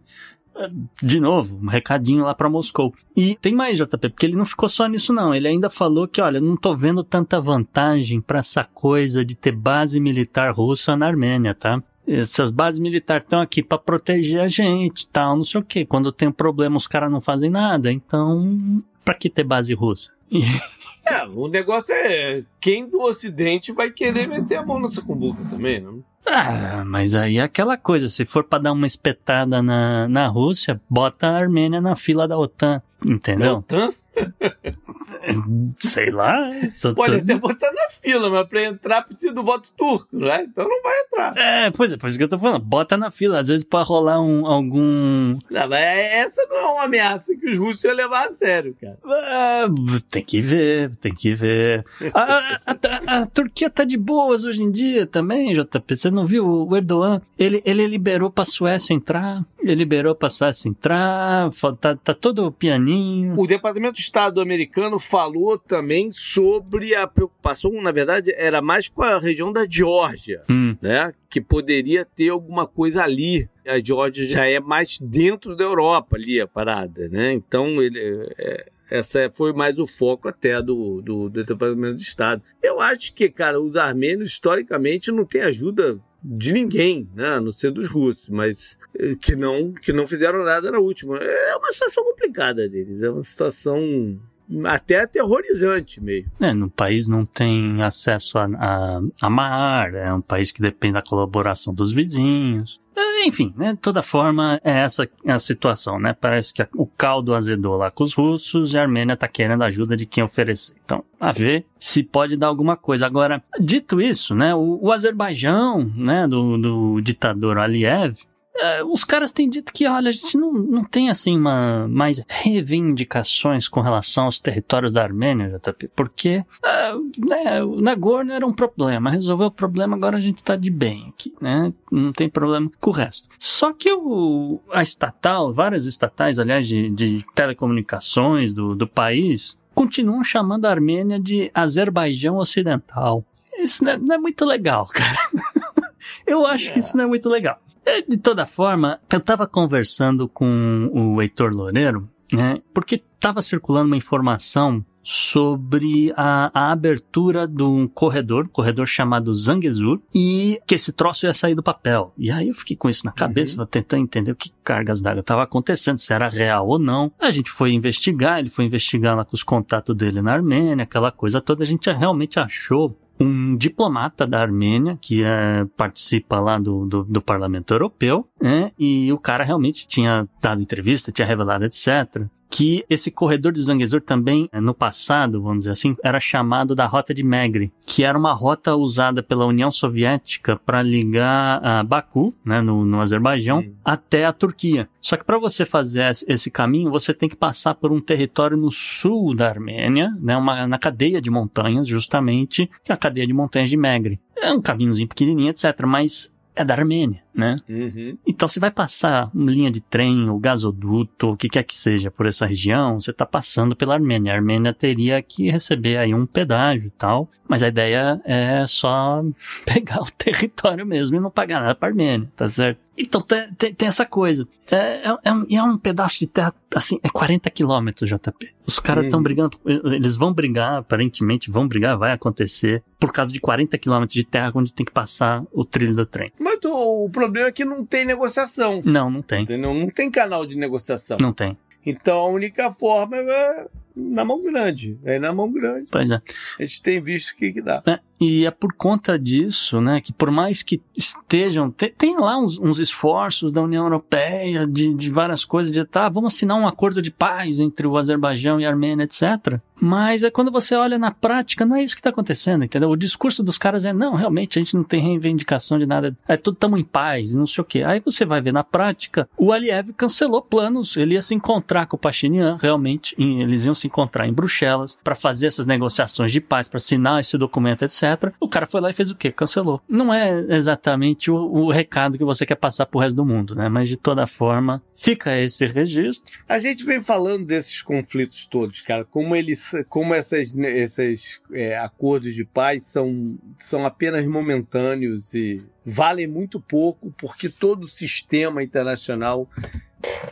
De 1.02 1.20
novo, 1.20 1.60
um 1.62 1.68
recadinho 1.68 2.24
lá 2.24 2.34
para 2.34 2.50
Moscou. 2.50 2.94
E 3.16 3.36
tem 3.36 3.54
mais, 3.54 3.78
JP, 3.78 4.10
porque 4.10 4.26
ele 4.26 4.36
não 4.36 4.46
ficou 4.46 4.70
só 4.70 4.88
nisso, 4.88 5.12
não. 5.12 5.34
Ele 5.34 5.48
ainda 5.48 5.70
falou 5.70 6.08
que, 6.08 6.22
olha, 6.22 6.40
não 6.40 6.56
tô 6.56 6.76
vendo 6.76 7.04
tanta 7.04 7.42
vantagem 7.42 8.22
para 8.22 8.40
essa 8.40 8.64
coisa 8.64 9.26
de 9.26 9.36
ter 9.36 9.52
base 9.52 10.00
militar 10.00 10.54
russa 10.54 10.96
na 10.96 11.08
Armênia, 11.08 11.54
tá? 11.54 11.82
Essas 12.08 12.52
bases 12.52 12.80
militares 12.80 13.24
estão 13.24 13.40
aqui 13.40 13.64
para 13.64 13.78
proteger 13.78 14.42
a 14.42 14.48
gente, 14.48 15.08
tal, 15.08 15.38
não 15.38 15.44
sei 15.44 15.62
o 15.62 15.64
quê. 15.64 15.86
Quando 15.86 16.12
tem 16.12 16.28
um 16.28 16.34
problema, 16.34 16.78
os 16.78 16.88
caras 16.88 17.12
não 17.12 17.22
fazem 17.22 17.50
nada. 17.50 17.92
Então, 17.92 18.84
pra 19.04 19.16
que 19.16 19.30
ter 19.30 19.44
base 19.44 19.74
russa? 19.74 20.12
É, 21.06 21.26
o 21.26 21.50
negócio 21.50 21.94
é 21.94 22.46
quem 22.62 22.88
do 22.88 23.02
Ocidente 23.02 23.74
vai 23.74 23.92
querer 23.92 24.26
meter 24.26 24.56
a 24.56 24.66
mão 24.66 24.80
nessa 24.80 25.02
cumbuca 25.02 25.44
também, 25.50 25.82
né? 25.82 25.92
Ah, 26.26 26.84
mas 26.86 27.16
aí 27.16 27.38
é 27.38 27.42
aquela 27.42 27.78
coisa, 27.78 28.08
se 28.08 28.26
for 28.26 28.44
pra 28.44 28.60
dar 28.60 28.72
uma 28.72 28.88
espetada 28.88 29.62
na, 29.62 30.08
na 30.08 30.28
Rússia, 30.28 30.80
bota 30.90 31.28
a 31.28 31.36
Armênia 31.36 31.82
na 31.82 31.96
fila 31.96 32.28
da 32.28 32.38
OTAN, 32.38 32.82
entendeu? 33.06 33.58
OTAN 33.58 33.92
Sei 35.80 36.12
lá. 36.12 36.50
pode 36.96 37.16
até 37.16 37.36
botar 37.36 37.72
na 37.72 37.90
fila, 37.90 38.30
mas 38.30 38.48
pra 38.48 38.64
entrar 38.64 39.02
precisa 39.04 39.34
do 39.34 39.44
voto 39.44 39.72
turco, 39.78 40.08
né? 40.18 40.44
Então 40.44 40.68
não 40.68 40.82
vai 40.84 40.94
entrar. 41.02 41.38
É, 41.38 41.72
pois 41.72 41.94
é, 41.94 41.98
por 41.98 42.10
isso 42.10 42.18
que 42.18 42.24
eu 42.24 42.30
tô 42.30 42.38
falando, 42.40 42.62
bota 42.64 42.98
na 42.98 43.10
fila, 43.10 43.40
às 43.40 43.48
vezes 43.48 43.64
pra 43.66 43.84
rolar 43.84 44.22
um, 44.22 44.46
algum... 44.46 45.38
Não, 45.50 45.68
mas 45.70 45.80
essa 45.82 46.46
não 46.50 46.58
é 46.58 46.66
uma 46.74 46.84
ameaça 46.84 47.36
que 47.36 47.50
os 47.50 47.58
russos 47.58 47.84
iam 47.84 47.96
levar 47.96 48.28
a 48.28 48.32
sério, 48.32 48.76
cara. 48.80 48.98
Ah, 49.06 49.66
tem 50.10 50.24
que 50.24 50.42
ver, 50.42 50.96
tem 50.98 51.14
que 51.14 51.34
ver. 51.34 51.84
A, 52.14 52.22
a- 52.22 52.60
a- 52.66 53.20
a 53.22 53.26
Turquia 53.26 53.70
tá 53.70 53.84
de 53.84 53.98
boas 53.98 54.44
hoje 54.44 54.62
em 54.62 54.72
dia 54.72 55.06
também, 55.06 55.54
JP. 55.54 55.96
Você 55.96 56.12
não 56.12 56.26
viu 56.26 56.46
o 56.46 56.76
Erdogan? 56.76 57.22
Ele, 57.38 57.62
ele 57.66 57.88
liberou 57.88 58.30
pra 58.30 58.46
Suécia 58.46 58.94
entrar, 58.94 59.44
ele 59.60 59.76
liberou 59.76 60.16
pra 60.16 60.30
Suécia 60.30 60.70
entrar, 60.70 61.50
tá, 61.80 61.96
tá 61.96 62.14
todo 62.14 62.52
pianinho. 62.52 63.40
O 63.40 63.48
Departamento 63.48 63.96
de 63.96 64.03
Estado 64.04 64.42
americano 64.42 65.00
falou 65.00 65.58
também 65.58 66.12
sobre 66.12 66.94
a 66.94 67.08
preocupação, 67.08 67.72
na 67.82 67.92
verdade, 67.92 68.34
era 68.36 68.62
mais 68.62 68.88
com 68.88 69.02
a 69.02 69.18
região 69.18 69.52
da 69.52 69.66
Geórgia, 69.70 70.44
Hum, 70.50 70.76
né? 70.82 71.12
Que 71.30 71.40
poderia 71.42 72.06
ter 72.06 72.30
alguma 72.30 72.68
coisa 72.68 73.04
ali. 73.04 73.50
A 73.66 73.80
Geórgia 73.80 74.26
já 74.26 74.46
é 74.46 74.60
mais 74.60 75.00
dentro 75.00 75.56
da 75.56 75.64
Europa 75.64 76.18
ali 76.18 76.40
a 76.40 76.48
parada, 76.48 77.08
né? 77.10 77.34
Então 77.34 77.82
ele. 77.82 78.00
é, 78.38 78.66
essa 78.92 79.28
foi 79.32 79.52
mais 79.54 79.80
o 79.80 79.88
foco 79.88 80.28
até 80.28 80.62
do, 80.62 81.02
do, 81.02 81.28
do 81.30 81.44
Departamento 81.44 81.98
de 81.98 82.04
Estado. 82.04 82.44
Eu 82.62 82.80
acho 82.80 83.12
que, 83.16 83.28
cara, 83.28 83.60
os 83.60 83.76
armênios, 83.76 84.30
historicamente, 84.30 85.12
não 85.12 85.26
têm 85.26 85.42
ajuda 85.42 86.00
de 86.24 86.54
ninguém, 86.54 87.10
né? 87.14 87.36
A 87.36 87.42
não 87.42 87.52
ser 87.52 87.72
dos 87.72 87.88
russos, 87.88 88.30
mas 88.30 88.80
eh, 88.98 89.16
que 89.20 89.36
não, 89.36 89.74
que 89.74 89.92
não 89.92 90.08
fizeram 90.08 90.44
nada 90.44 90.72
na 90.72 90.80
última. 90.80 91.18
É 91.18 91.56
uma 91.58 91.72
situação 91.74 92.04
complicada 92.04 92.70
deles, 92.70 93.02
é 93.02 93.10
uma 93.10 93.24
situação 93.24 94.20
até 94.66 95.00
aterrorizante 95.00 96.02
mesmo. 96.02 96.32
é, 96.40 96.54
no 96.54 96.70
país 96.70 97.08
não 97.08 97.24
tem 97.24 97.82
acesso 97.82 98.38
a, 98.38 98.46
a, 98.46 99.02
a 99.22 99.30
mar, 99.30 99.94
é 99.96 100.14
um 100.14 100.22
país 100.22 100.52
que 100.52 100.62
depende 100.62 100.94
da 100.94 101.02
colaboração 101.02 101.74
dos 101.74 101.92
vizinhos. 101.92 102.82
Enfim, 103.26 103.54
né, 103.56 103.74
de 103.74 103.80
toda 103.80 104.02
forma, 104.02 104.60
é 104.64 104.80
essa 104.80 105.08
a 105.26 105.40
situação, 105.40 106.00
né? 106.00 106.16
Parece 106.20 106.54
que 106.54 106.66
o 106.76 106.86
caldo 106.86 107.34
azedou 107.34 107.76
lá 107.76 107.90
com 107.90 108.04
os 108.04 108.14
russos 108.14 108.74
e 108.74 108.78
a 108.78 108.82
Armênia 108.82 109.18
tá 109.18 109.28
querendo 109.28 109.64
ajuda 109.64 109.96
de 109.96 110.06
quem 110.06 110.24
oferecer. 110.24 110.76
Então, 110.84 111.04
a 111.20 111.32
ver 111.32 111.66
se 111.80 112.04
pode 112.04 112.38
dar 112.38 112.48
alguma 112.48 112.76
coisa. 112.76 113.06
Agora, 113.06 113.44
dito 113.60 114.02
isso, 114.02 114.36
né, 114.36 114.54
o, 114.54 114.80
o 114.82 114.92
Azerbaijão, 114.92 115.84
né, 115.96 116.28
do, 116.28 116.58
do 116.58 117.02
ditador 117.02 117.58
Aliyev, 117.58 118.16
Uh, 118.56 118.86
os 118.92 119.04
caras 119.04 119.32
têm 119.32 119.50
dito 119.50 119.74
que, 119.74 119.88
olha, 119.88 120.10
a 120.10 120.12
gente 120.12 120.38
não, 120.38 120.54
não 120.54 120.84
tem 120.84 121.10
assim 121.10 121.36
uma 121.36 121.88
mais 121.88 122.24
reivindicações 122.28 123.68
com 123.68 123.82
relação 123.82 124.26
aos 124.26 124.40
territórios 124.40 124.94
da 124.94 125.02
Armênia, 125.02 125.60
JP, 125.60 125.90
porque 125.96 126.46
uh, 126.64 127.28
né, 127.28 127.64
o 127.64 127.82
Nagorno 127.82 128.32
era 128.32 128.46
um 128.46 128.54
problema, 128.54 129.10
resolveu 129.10 129.48
o 129.48 129.52
problema, 129.52 129.96
agora 129.96 130.18
a 130.18 130.22
gente 130.22 130.44
tá 130.44 130.56
de 130.56 130.70
bem 130.70 131.10
aqui, 131.10 131.34
né? 131.42 131.72
Não 131.92 132.14
tem 132.14 132.30
problema 132.30 132.70
com 132.80 132.92
o 132.92 132.94
resto. 132.94 133.28
Só 133.40 133.74
que 133.74 133.92
o, 133.92 134.60
a 134.72 134.84
estatal, 134.84 135.52
várias 135.52 135.88
estatais, 135.88 136.38
aliás, 136.38 136.68
de, 136.68 136.92
de 136.92 137.26
telecomunicações 137.34 138.54
do, 138.54 138.76
do 138.76 138.88
país, 138.88 139.58
continuam 139.74 140.24
chamando 140.24 140.66
a 140.66 140.70
Armênia 140.70 141.20
de 141.20 141.50
Azerbaijão 141.56 142.38
Ocidental. 142.38 143.26
Isso 143.58 143.84
não 143.84 143.92
é, 143.94 143.98
não 143.98 144.16
é 144.16 144.18
muito 144.20 144.46
legal, 144.46 144.86
cara. 144.88 145.18
Eu 146.26 146.46
acho 146.46 146.72
que 146.72 146.80
isso 146.80 146.96
não 146.96 147.06
é 147.06 147.08
muito 147.08 147.28
legal. 147.30 147.60
De 148.08 148.18
toda 148.18 148.46
forma, 148.46 149.00
eu 149.12 149.20
estava 149.20 149.46
conversando 149.46 150.28
com 150.28 150.90
o 150.94 151.22
Heitor 151.22 151.54
Loureiro, 151.54 152.10
né? 152.32 152.62
Porque 152.74 153.04
estava 153.16 153.42
circulando 153.42 153.88
uma 153.88 153.98
informação 153.98 154.84
sobre 155.04 156.14
a, 156.16 156.50
a, 156.54 156.72
abertura 156.72 157.46
de 157.46 157.62
um 157.62 157.88
corredor, 157.88 158.48
corredor 158.48 158.88
chamado 158.88 159.34
Zangezur, 159.34 160.02
e 160.16 160.60
que 160.66 160.76
esse 160.76 160.94
troço 160.94 161.26
ia 161.26 161.34
sair 161.34 161.54
do 161.54 161.62
papel. 161.62 162.14
E 162.18 162.32
aí 162.32 162.48
eu 162.48 162.54
fiquei 162.54 162.78
com 162.78 162.90
isso 162.90 163.06
na 163.06 163.12
cabeça, 163.12 163.60
uhum. 163.60 163.68
tentando 163.68 164.04
entender 164.04 164.32
o 164.32 164.36
que 164.36 164.52
cargas 164.64 165.02
d'água 165.02 165.20
estava 165.20 165.44
acontecendo, 165.44 165.98
se 165.98 166.14
era 166.14 166.30
real 166.30 166.68
ou 166.68 166.80
não. 166.80 167.12
A 167.20 167.32
gente 167.32 167.52
foi 167.52 167.74
investigar, 167.74 168.40
ele 168.40 168.50
foi 168.50 168.66
investigar 168.66 169.16
lá 169.16 169.26
com 169.26 169.36
os 169.36 169.44
contatos 169.44 169.96
dele 169.96 170.22
na 170.22 170.32
Armênia, 170.32 170.84
aquela 170.84 171.12
coisa 171.12 171.42
toda. 171.42 171.64
A 171.64 171.68
gente 171.68 171.92
realmente 171.92 172.40
achou 172.40 172.98
um 173.20 173.56
diplomata 173.56 174.26
da 174.26 174.42
Armênia 174.42 174.98
que 175.00 175.24
é, 175.24 175.66
participa 175.78 176.40
lá 176.40 176.58
do, 176.58 176.86
do, 176.86 177.04
do, 177.04 177.22
Parlamento 177.22 177.74
Europeu, 177.74 178.28
né? 178.42 178.72
E 178.78 179.12
o 179.12 179.18
cara 179.18 179.44
realmente 179.44 179.88
tinha 179.88 180.28
dado 180.42 180.62
entrevista, 180.62 181.12
tinha 181.12 181.28
revelado, 181.28 181.66
etc 181.66 182.28
que 182.54 182.86
esse 182.88 183.10
corredor 183.10 183.52
de 183.52 183.60
Zangezur 183.64 184.00
também, 184.00 184.48
eh, 184.52 184.62
no 184.62 184.76
passado, 184.76 185.42
vamos 185.42 185.60
dizer 185.60 185.72
assim, 185.72 185.98
era 186.04 186.20
chamado 186.20 186.76
da 186.76 186.86
Rota 186.86 187.12
de 187.12 187.24
Megre, 187.24 187.74
que 187.84 188.04
era 188.04 188.16
uma 188.16 188.32
rota 188.32 188.76
usada 188.76 189.24
pela 189.24 189.48
União 189.48 189.72
Soviética 189.72 190.56
para 190.64 190.84
ligar 190.84 191.60
a 191.66 191.84
Baku, 191.84 192.32
né, 192.46 192.62
no, 192.62 192.86
no 192.86 193.02
Azerbaijão, 193.02 193.66
até 193.84 194.26
a 194.26 194.32
Turquia. 194.32 194.88
Só 195.02 195.18
que 195.18 195.24
para 195.24 195.40
você 195.40 195.66
fazer 195.66 196.12
esse 196.28 196.52
caminho, 196.52 196.92
você 196.92 197.12
tem 197.12 197.28
que 197.28 197.36
passar 197.36 197.74
por 197.74 197.92
um 197.92 198.00
território 198.00 198.56
no 198.56 198.70
sul 198.70 199.36
da 199.36 199.50
Armênia, 199.50 200.12
né, 200.22 200.38
uma, 200.38 200.68
na 200.68 200.78
cadeia 200.78 201.20
de 201.20 201.32
montanhas, 201.32 201.88
justamente, 201.88 202.70
que 202.84 202.92
é 202.92 202.94
a 202.94 202.98
cadeia 202.98 203.26
de 203.26 203.34
montanhas 203.34 203.72
de 203.72 203.78
Megre. 203.78 204.20
É 204.38 204.54
um 204.54 204.62
caminhozinho 204.62 205.08
pequenininho, 205.08 205.50
etc. 205.50 205.76
Mas 205.88 206.32
é 206.56 206.64
da 206.64 206.76
Armênia, 206.76 207.23
né? 207.34 207.56
Uhum. 207.68 208.18
Então 208.26 208.48
você 208.48 208.60
vai 208.60 208.72
passar 208.72 209.30
uma 209.34 209.52
linha 209.52 209.72
de 209.72 209.82
trem, 209.82 210.30
ou 210.30 210.40
gasoduto, 210.40 211.32
o 211.32 211.38
que 211.38 211.50
quer 211.50 211.64
que 211.64 211.74
seja 211.74 212.12
por 212.12 212.26
essa 212.26 212.46
região, 212.46 213.00
você 213.00 213.12
está 213.12 213.26
passando 213.26 213.76
pela 213.76 213.96
Armênia. 213.96 214.32
A 214.32 214.36
Armênia 214.36 214.74
teria 214.74 215.22
que 215.22 215.50
receber 215.50 215.98
aí 215.98 216.14
um 216.14 216.26
pedágio 216.26 216.88
e 216.88 216.92
tal, 216.92 217.30
mas 217.48 217.64
a 217.64 217.68
ideia 217.68 218.22
é 218.24 218.66
só 218.66 219.24
pegar 219.66 220.02
o 220.02 220.12
território 220.12 220.86
mesmo 220.86 221.18
e 221.18 221.20
não 221.20 221.32
pagar 221.32 221.62
nada 221.62 221.76
para 221.76 221.90
a 221.90 221.92
Armênia, 221.92 222.32
tá 222.36 222.48
certo? 222.48 222.84
Então 222.98 223.22
tem, 223.22 223.52
tem, 223.56 223.74
tem 223.74 223.88
essa 223.88 224.06
coisa. 224.06 224.48
É, 224.70 225.10
é, 225.10 225.18
é, 225.24 225.64
um, 225.64 225.74
é, 225.74 225.78
pedaço 225.82 226.20
de 226.20 226.28
terra, 226.28 226.54
assim, 226.74 227.00
é 227.02 227.10
40 227.10 227.50
quilômetros, 227.50 228.10
JP. 228.10 228.54
Os 228.66 228.80
caras 228.80 229.06
estão 229.06 229.20
hum. 229.20 229.24
brigando, 229.24 229.60
eles 229.66 230.16
vão 230.16 230.32
brigar, 230.32 230.78
aparentemente 230.78 231.52
vão 231.52 231.68
brigar, 231.68 231.98
vai 231.98 232.12
acontecer, 232.12 232.84
por 233.00 233.12
causa 233.12 233.34
de 233.34 233.40
40 233.40 233.78
quilômetros 233.78 234.14
de 234.14 234.24
terra 234.24 234.52
onde 234.56 234.74
tem 234.74 234.86
que 234.86 234.92
passar 234.92 235.44
o 235.52 235.66
trilho 235.66 235.96
do 235.96 236.06
trem. 236.06 236.32
Mas 236.40 236.60
o, 236.64 237.06
o 237.06 237.10
problema 237.24 237.48
é 237.48 237.52
que 237.52 237.66
não 237.66 237.86
tem 237.86 238.06
negociação. 238.06 238.82
Não, 238.84 239.10
não 239.10 239.22
tem. 239.22 239.44
Entendeu? 239.44 239.74
Não 239.74 239.90
tem 239.90 240.12
canal 240.12 240.46
de 240.46 240.56
negociação. 240.56 241.18
Não 241.20 241.34
tem. 241.34 241.58
Então 241.86 242.18
a 242.18 242.28
única 242.28 242.70
forma 242.70 243.18
é 243.18 243.68
na 243.96 244.26
mão 244.26 244.42
grande. 244.42 244.98
É 245.04 245.20
na 245.20 245.32
mão 245.32 245.52
grande. 245.52 245.88
Pois 245.92 246.10
é. 246.10 246.22
A 246.60 246.64
gente 246.64 246.82
tem 246.82 247.00
visto 247.00 247.32
o 247.32 247.36
que, 247.36 247.54
que 247.54 247.62
dá. 247.62 247.84
É, 247.86 248.00
e 248.20 248.46
é 248.46 248.52
por 248.52 248.74
conta 248.74 249.20
disso, 249.20 249.80
né, 249.80 250.02
que 250.02 250.12
por 250.12 250.32
mais 250.32 250.64
que 250.64 250.82
estejam, 250.96 251.70
tem, 251.70 251.92
tem 251.92 252.18
lá 252.18 252.38
uns, 252.38 252.60
uns, 252.60 252.80
esforços 252.80 253.52
da 253.52 253.62
União 253.62 253.84
Europeia, 253.84 254.66
de, 254.66 254.94
de 254.94 255.12
várias 255.12 255.46
coisas, 255.46 255.72
de 255.72 255.86
tá, 255.86 256.10
vamos 256.10 256.34
assinar 256.34 256.58
um 256.58 256.68
acordo 256.68 257.02
de 257.02 257.12
paz 257.12 257.60
entre 257.60 257.86
o 257.86 257.98
Azerbaijão 257.98 258.60
e 258.60 258.66
a 258.66 258.70
Armênia, 258.70 259.04
etc. 259.04 259.60
Mas 259.84 260.24
é 260.24 260.32
quando 260.32 260.50
você 260.50 260.76
olha 260.76 260.98
na 260.98 261.12
prática, 261.12 261.66
não 261.66 261.76
é 261.76 261.84
isso 261.84 261.94
que 261.94 262.00
está 262.00 262.10
acontecendo, 262.10 262.64
entendeu? 262.64 262.90
O 262.90 262.96
discurso 262.96 263.44
dos 263.44 263.58
caras 263.58 263.84
é, 263.84 263.92
não, 263.92 264.16
realmente, 264.16 264.58
a 264.58 264.62
gente 264.62 264.78
não 264.78 264.84
tem 264.84 265.02
reivindicação 265.02 265.78
de 265.78 265.86
nada, 265.86 266.16
é 266.26 266.38
tudo 266.38 266.54
estamos 266.54 266.80
em 266.80 266.86
paz, 266.86 267.36
não 267.36 267.46
sei 267.46 267.62
o 267.62 267.66
quê. 267.66 267.84
Aí 267.84 268.00
você 268.00 268.24
vai 268.24 268.40
ver 268.40 268.54
na 268.54 268.64
prática, 268.64 269.28
o 269.38 269.52
Aliyev 269.52 269.92
cancelou 269.92 270.42
planos, 270.42 270.96
ele 270.96 271.16
ia 271.16 271.22
se 271.22 271.36
encontrar 271.36 271.86
com 271.86 271.98
o 271.98 272.00
Pachinian, 272.00 272.58
realmente, 272.62 273.14
eles 273.20 273.66
iam 273.66 273.76
se 273.76 273.88
encontrar 273.88 274.26
em 274.26 274.32
Bruxelas 274.32 274.98
para 275.04 275.16
fazer 275.16 275.48
essas 275.48 275.68
negociações 275.68 276.32
de 276.32 276.40
paz, 276.40 276.70
para 276.70 276.78
assinar 276.78 277.20
esse 277.20 277.38
documento, 277.38 277.84
etc. 277.84 278.32
O 278.40 278.48
cara 278.48 278.66
foi 278.66 278.80
lá 278.80 278.90
e 278.90 278.94
fez 278.94 279.12
o 279.12 279.16
quê? 279.16 279.34
Cancelou. 279.34 279.82
Não 279.90 280.14
é 280.14 280.46
exatamente 280.56 281.30
o, 281.30 281.36
o 281.36 281.72
recado 281.72 282.18
que 282.18 282.24
você 282.24 282.46
quer 282.46 282.56
passar 282.56 282.86
pro 282.86 283.02
resto 283.02 283.18
do 283.18 283.26
mundo, 283.26 283.54
né? 283.54 283.68
Mas 283.68 283.90
de 283.90 283.98
toda 283.98 284.26
forma, 284.26 284.82
fica 284.96 285.38
esse 285.38 285.66
registro. 285.66 286.32
A 286.48 286.58
gente 286.58 286.86
vem 286.86 287.02
falando 287.02 287.46
desses 287.46 287.82
conflitos 287.82 288.46
todos, 288.46 288.80
cara, 288.80 289.04
como 289.04 289.36
eles, 289.36 289.73
como 289.90 290.14
essas, 290.14 290.56
esses 290.56 291.42
é, 291.52 291.78
acordos 291.78 292.36
de 292.36 292.46
paz 292.46 292.86
são, 292.86 293.38
são 293.58 293.86
apenas 293.86 294.26
momentâneos 294.28 295.34
e 295.34 295.64
valem 295.86 296.28
muito 296.28 296.60
pouco 296.60 297.14
porque 297.18 297.50
todo 297.50 297.84
o 297.84 297.90
sistema 297.90 298.64
internacional 298.64 299.50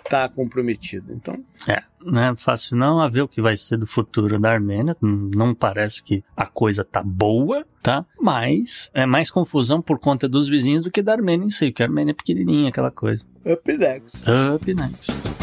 está 0.03 0.27
comprometido. 0.27 1.13
Então. 1.13 1.43
É, 1.67 1.81
não 2.03 2.21
é 2.21 2.35
fácil 2.35 2.75
não 2.75 2.99
a 2.99 3.07
ver 3.07 3.21
o 3.21 3.27
que 3.27 3.41
vai 3.41 3.55
ser 3.55 3.77
do 3.77 3.87
futuro 3.87 4.37
da 4.39 4.51
Armênia. 4.51 4.95
Não 5.01 5.55
parece 5.55 6.03
que 6.03 6.23
a 6.35 6.45
coisa 6.45 6.83
tá 6.83 7.01
boa, 7.01 7.65
tá? 7.81 8.05
Mas 8.19 8.89
é 8.93 9.05
mais 9.05 9.31
confusão 9.31 9.81
por 9.81 9.99
conta 9.99 10.27
dos 10.27 10.47
vizinhos 10.47 10.83
do 10.83 10.91
que 10.91 11.01
da 11.01 11.13
Armênia 11.13 11.45
em 11.45 11.49
si, 11.49 11.67
porque 11.67 11.83
a 11.83 11.85
Armênia 11.85 12.11
é 12.11 12.15
pequenininha, 12.15 12.69
aquela 12.69 12.91
coisa. 12.91 13.23
Up 13.45 13.77
next. 13.77 14.25
Up 14.29 14.73
next. 14.73 15.40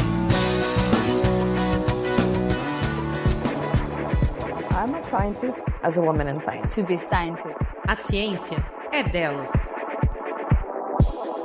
Scientist 5.09 5.65
as 5.83 5.99
a 5.99 6.03
woman 6.03 6.29
in 6.29 6.41
science. 6.41 6.75
To 6.75 6.85
be 6.85 6.99
scientist. 6.99 7.61
A 7.87 7.95
ciência 7.95 8.59
é 8.93 9.03
delas. 9.03 9.51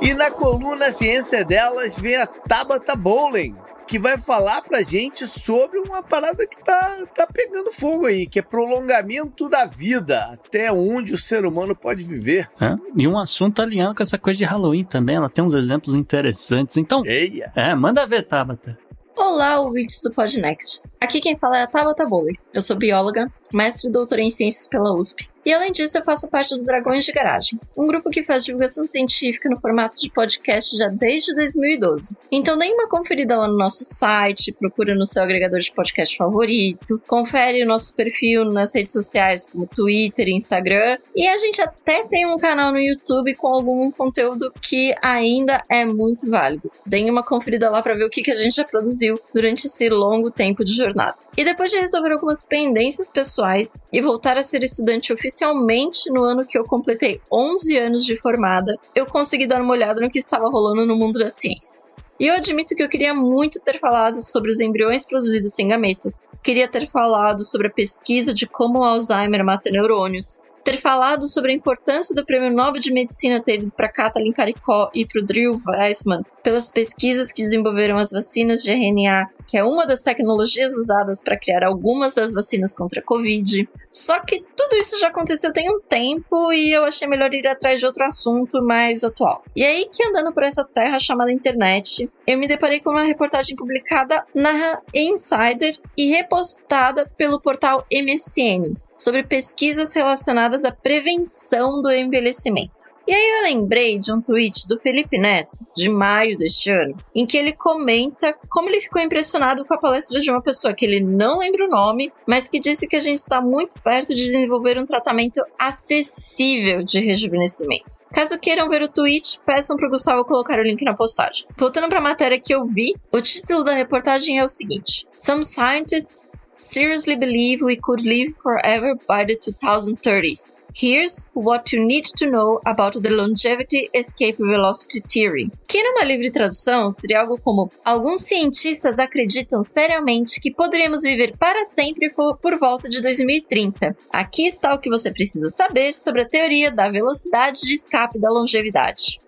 E 0.00 0.12
na 0.12 0.30
coluna 0.30 0.92
Ciência 0.92 1.44
Delas 1.44 1.98
vem 1.98 2.16
a 2.16 2.26
Tabata 2.26 2.94
Bowling, 2.94 3.56
que 3.86 3.98
vai 3.98 4.18
falar 4.18 4.60
pra 4.60 4.82
gente 4.82 5.26
sobre 5.26 5.78
uma 5.78 6.02
parada 6.02 6.46
que 6.46 6.62
tá, 6.62 7.06
tá 7.14 7.26
pegando 7.26 7.72
fogo 7.72 8.04
aí, 8.04 8.26
que 8.26 8.38
é 8.38 8.42
prolongamento 8.42 9.48
da 9.48 9.64
vida, 9.64 10.32
até 10.32 10.70
onde 10.70 11.14
o 11.14 11.18
ser 11.18 11.46
humano 11.46 11.74
pode 11.74 12.04
viver. 12.04 12.50
É, 12.60 12.74
e 12.94 13.08
um 13.08 13.18
assunto 13.18 13.62
alinhado 13.62 13.94
com 13.94 14.02
essa 14.02 14.18
coisa 14.18 14.36
de 14.36 14.44
Halloween 14.44 14.84
também, 14.84 15.16
ela 15.16 15.30
tem 15.30 15.42
uns 15.42 15.54
exemplos 15.54 15.94
interessantes. 15.94 16.76
Então, 16.76 17.02
Eia. 17.06 17.50
é, 17.56 17.74
manda 17.74 18.06
ver, 18.06 18.24
Tabata. 18.24 18.76
Olá, 19.16 19.60
ouvintes 19.60 20.02
do 20.02 20.12
Podnext. 20.12 20.82
Aqui 21.04 21.20
quem 21.20 21.36
fala 21.36 21.58
é 21.58 21.62
a 21.62 21.66
Tabata 21.66 22.06
Bowley. 22.06 22.38
Eu 22.50 22.62
sou 22.62 22.76
bióloga, 22.76 23.30
mestre 23.52 23.90
e 23.90 23.92
doutora 23.92 24.22
em 24.22 24.30
ciências 24.30 24.66
pela 24.66 24.94
USP. 24.94 25.28
E 25.44 25.52
além 25.52 25.70
disso, 25.70 25.98
eu 25.98 26.02
faço 26.04 26.26
parte 26.28 26.56
do 26.56 26.64
Dragões 26.64 27.04
de 27.04 27.12
Garagem, 27.12 27.60
um 27.76 27.86
grupo 27.86 28.08
que 28.08 28.22
faz 28.22 28.46
divulgação 28.46 28.86
científica 28.86 29.46
no 29.50 29.60
formato 29.60 29.98
de 30.00 30.10
podcast 30.10 30.74
já 30.74 30.88
desde 30.88 31.34
2012. 31.34 32.16
Então 32.32 32.56
dê 32.56 32.66
uma 32.68 32.88
conferida 32.88 33.36
lá 33.36 33.46
no 33.46 33.58
nosso 33.58 33.84
site, 33.84 34.52
procura 34.52 34.94
no 34.94 35.04
seu 35.04 35.22
agregador 35.22 35.60
de 35.60 35.70
podcast 35.70 36.16
favorito, 36.16 36.98
confere 37.06 37.62
o 37.62 37.66
nosso 37.66 37.94
perfil 37.94 38.46
nas 38.46 38.74
redes 38.74 38.94
sociais 38.94 39.46
como 39.46 39.66
Twitter 39.66 40.28
e 40.28 40.34
Instagram. 40.34 40.96
E 41.14 41.26
a 41.26 41.36
gente 41.36 41.60
até 41.60 42.04
tem 42.04 42.24
um 42.24 42.38
canal 42.38 42.72
no 42.72 42.78
YouTube 42.78 43.34
com 43.34 43.48
algum 43.48 43.90
conteúdo 43.90 44.50
que 44.62 44.94
ainda 45.02 45.62
é 45.68 45.84
muito 45.84 46.30
válido. 46.30 46.72
Deem 46.86 47.10
uma 47.10 47.22
conferida 47.22 47.68
lá 47.68 47.82
para 47.82 47.94
ver 47.94 48.04
o 48.04 48.10
que, 48.10 48.22
que 48.22 48.30
a 48.30 48.36
gente 48.36 48.56
já 48.56 48.64
produziu 48.64 49.20
durante 49.34 49.66
esse 49.66 49.90
longo 49.90 50.30
tempo 50.30 50.64
de 50.64 50.72
jornada. 50.72 50.93
E 51.36 51.44
depois 51.44 51.70
de 51.70 51.78
resolver 51.78 52.12
algumas 52.12 52.42
pendências 52.42 53.10
pessoais 53.10 53.82
e 53.92 54.00
voltar 54.00 54.36
a 54.36 54.42
ser 54.42 54.62
estudante 54.62 55.12
oficialmente 55.12 56.10
no 56.10 56.22
ano 56.22 56.46
que 56.46 56.56
eu 56.56 56.64
completei 56.64 57.20
11 57.32 57.76
anos 57.78 58.04
de 58.04 58.16
formada, 58.16 58.78
eu 58.94 59.06
consegui 59.06 59.46
dar 59.46 59.60
uma 59.60 59.72
olhada 59.72 60.00
no 60.00 60.10
que 60.10 60.18
estava 60.18 60.48
rolando 60.48 60.86
no 60.86 60.96
mundo 60.96 61.18
das 61.18 61.34
ciências. 61.34 61.94
E 62.18 62.28
eu 62.28 62.34
admito 62.34 62.76
que 62.76 62.82
eu 62.82 62.88
queria 62.88 63.12
muito 63.12 63.60
ter 63.60 63.78
falado 63.78 64.22
sobre 64.22 64.50
os 64.50 64.60
embriões 64.60 65.04
produzidos 65.04 65.54
sem 65.54 65.68
gametas. 65.68 66.28
Queria 66.42 66.68
ter 66.68 66.86
falado 66.86 67.44
sobre 67.44 67.66
a 67.66 67.72
pesquisa 67.72 68.32
de 68.32 68.46
como 68.46 68.78
o 68.78 68.84
Alzheimer 68.84 69.44
mata 69.44 69.70
neurônios. 69.70 70.40
Ter 70.64 70.78
falado 70.78 71.28
sobre 71.28 71.52
a 71.52 71.54
importância 71.54 72.14
do 72.14 72.24
Prêmio 72.24 72.50
Nobel 72.50 72.80
de 72.80 72.92
Medicina 72.92 73.40
ter 73.40 73.56
ido 73.56 73.70
para 73.70 73.92
Katalin 73.92 74.32
Karikó 74.32 74.90
e 74.94 75.04
para 75.04 75.20
o 75.20 75.24
Drew 75.24 75.54
Weissman 75.68 76.24
pelas 76.42 76.70
pesquisas 76.70 77.32
que 77.32 77.42
desenvolveram 77.42 77.96
as 77.96 78.10
vacinas 78.10 78.62
de 78.62 78.70
RNA, 78.70 79.28
que 79.46 79.56
é 79.56 79.64
uma 79.64 79.86
das 79.86 80.02
tecnologias 80.02 80.74
usadas 80.74 81.22
para 81.22 81.38
criar 81.38 81.64
algumas 81.64 82.14
das 82.14 82.32
vacinas 82.32 82.74
contra 82.74 83.00
a 83.00 83.02
Covid. 83.02 83.68
Só 83.90 84.20
que 84.20 84.44
tudo 84.54 84.76
isso 84.76 84.98
já 85.00 85.08
aconteceu 85.08 85.52
tem 85.52 85.70
um 85.70 85.80
tempo 85.80 86.52
e 86.52 86.72
eu 86.72 86.84
achei 86.84 87.08
melhor 87.08 87.32
ir 87.32 87.46
atrás 87.46 87.80
de 87.80 87.86
outro 87.86 88.04
assunto 88.04 88.62
mais 88.62 89.04
atual. 89.04 89.42
E 89.54 89.64
aí 89.64 89.88
que 89.90 90.06
andando 90.06 90.32
por 90.32 90.42
essa 90.42 90.64
terra 90.64 90.98
chamada 90.98 91.32
internet, 91.32 92.10
eu 92.26 92.38
me 92.38 92.46
deparei 92.46 92.80
com 92.80 92.90
uma 92.90 93.04
reportagem 93.04 93.56
publicada 93.56 94.24
na 94.34 94.80
Insider 94.94 95.78
e 95.96 96.08
repostada 96.08 97.10
pelo 97.16 97.40
portal 97.40 97.86
MSN 97.90 98.76
sobre 99.04 99.22
pesquisas 99.22 99.94
relacionadas 99.94 100.64
à 100.64 100.72
prevenção 100.72 101.82
do 101.82 101.92
envelhecimento. 101.92 102.94
E 103.06 103.12
aí 103.12 103.30
eu 103.36 103.42
lembrei 103.42 103.98
de 103.98 104.10
um 104.10 104.18
tweet 104.18 104.66
do 104.66 104.78
Felipe 104.78 105.18
Neto, 105.18 105.58
de 105.76 105.90
maio 105.90 106.38
deste 106.38 106.70
ano, 106.70 106.96
em 107.14 107.26
que 107.26 107.36
ele 107.36 107.52
comenta 107.52 108.34
como 108.48 108.70
ele 108.70 108.80
ficou 108.80 109.02
impressionado 109.02 109.62
com 109.66 109.74
a 109.74 109.78
palestra 109.78 110.18
de 110.20 110.30
uma 110.30 110.40
pessoa 110.40 110.72
que 110.72 110.86
ele 110.86 111.04
não 111.04 111.40
lembra 111.40 111.66
o 111.66 111.68
nome, 111.68 112.10
mas 112.26 112.48
que 112.48 112.58
disse 112.58 112.88
que 112.88 112.96
a 112.96 113.00
gente 113.00 113.18
está 113.18 113.42
muito 113.42 113.74
perto 113.82 114.14
de 114.14 114.24
desenvolver 114.24 114.78
um 114.78 114.86
tratamento 114.86 115.44
acessível 115.58 116.82
de 116.82 116.98
rejuvenescimento. 116.98 117.90
Caso 118.10 118.38
queiram 118.38 118.70
ver 118.70 118.80
o 118.80 118.88
tweet, 118.88 119.38
peçam 119.44 119.76
para 119.76 119.86
o 119.86 119.90
Gustavo 119.90 120.24
colocar 120.24 120.58
o 120.58 120.62
link 120.62 120.82
na 120.82 120.94
postagem. 120.94 121.46
Voltando 121.58 121.90
para 121.90 121.98
a 121.98 122.02
matéria 122.02 122.40
que 122.40 122.54
eu 122.54 122.64
vi, 122.64 122.94
o 123.12 123.20
título 123.20 123.64
da 123.64 123.74
reportagem 123.74 124.38
é 124.38 124.44
o 124.44 124.48
seguinte: 124.48 125.06
Some 125.14 125.44
scientists 125.44 126.32
seriously 126.54 127.16
believe 127.16 127.62
we 127.62 127.76
could 127.76 128.02
live 128.02 128.34
forever 128.36 128.94
by 129.06 129.24
the 129.24 129.36
2030s. 129.36 130.58
Here's 130.76 131.30
what 131.34 131.72
you 131.72 131.84
need 131.84 132.04
to 132.16 132.28
know 132.28 132.60
about 132.66 133.00
the 133.00 133.10
longevity 133.10 133.88
escape 133.94 134.38
velocity 134.38 135.00
theory. 135.08 135.50
Que 135.68 135.82
numa 135.84 136.04
livre 136.04 136.32
tradução 136.32 136.90
seria 136.90 137.20
algo 137.20 137.38
como: 137.38 137.70
alguns 137.84 138.22
cientistas 138.22 138.98
acreditam 138.98 139.62
seriamente 139.62 140.40
que 140.40 140.52
poderíamos 140.52 141.02
viver 141.02 141.36
para 141.38 141.64
sempre 141.64 142.08
por 142.12 142.58
volta 142.58 142.88
de 142.88 143.00
2030. 143.00 143.96
Aqui 144.12 144.48
está 144.48 144.74
o 144.74 144.78
que 144.80 144.90
você 144.90 145.12
precisa 145.12 145.48
saber 145.48 145.94
sobre 145.94 146.22
a 146.22 146.28
teoria 146.28 146.72
da 146.72 146.88
velocidade 146.88 147.60
de 147.60 147.74
escape 147.74 148.18
da 148.18 148.30
longevidade. 148.30 149.20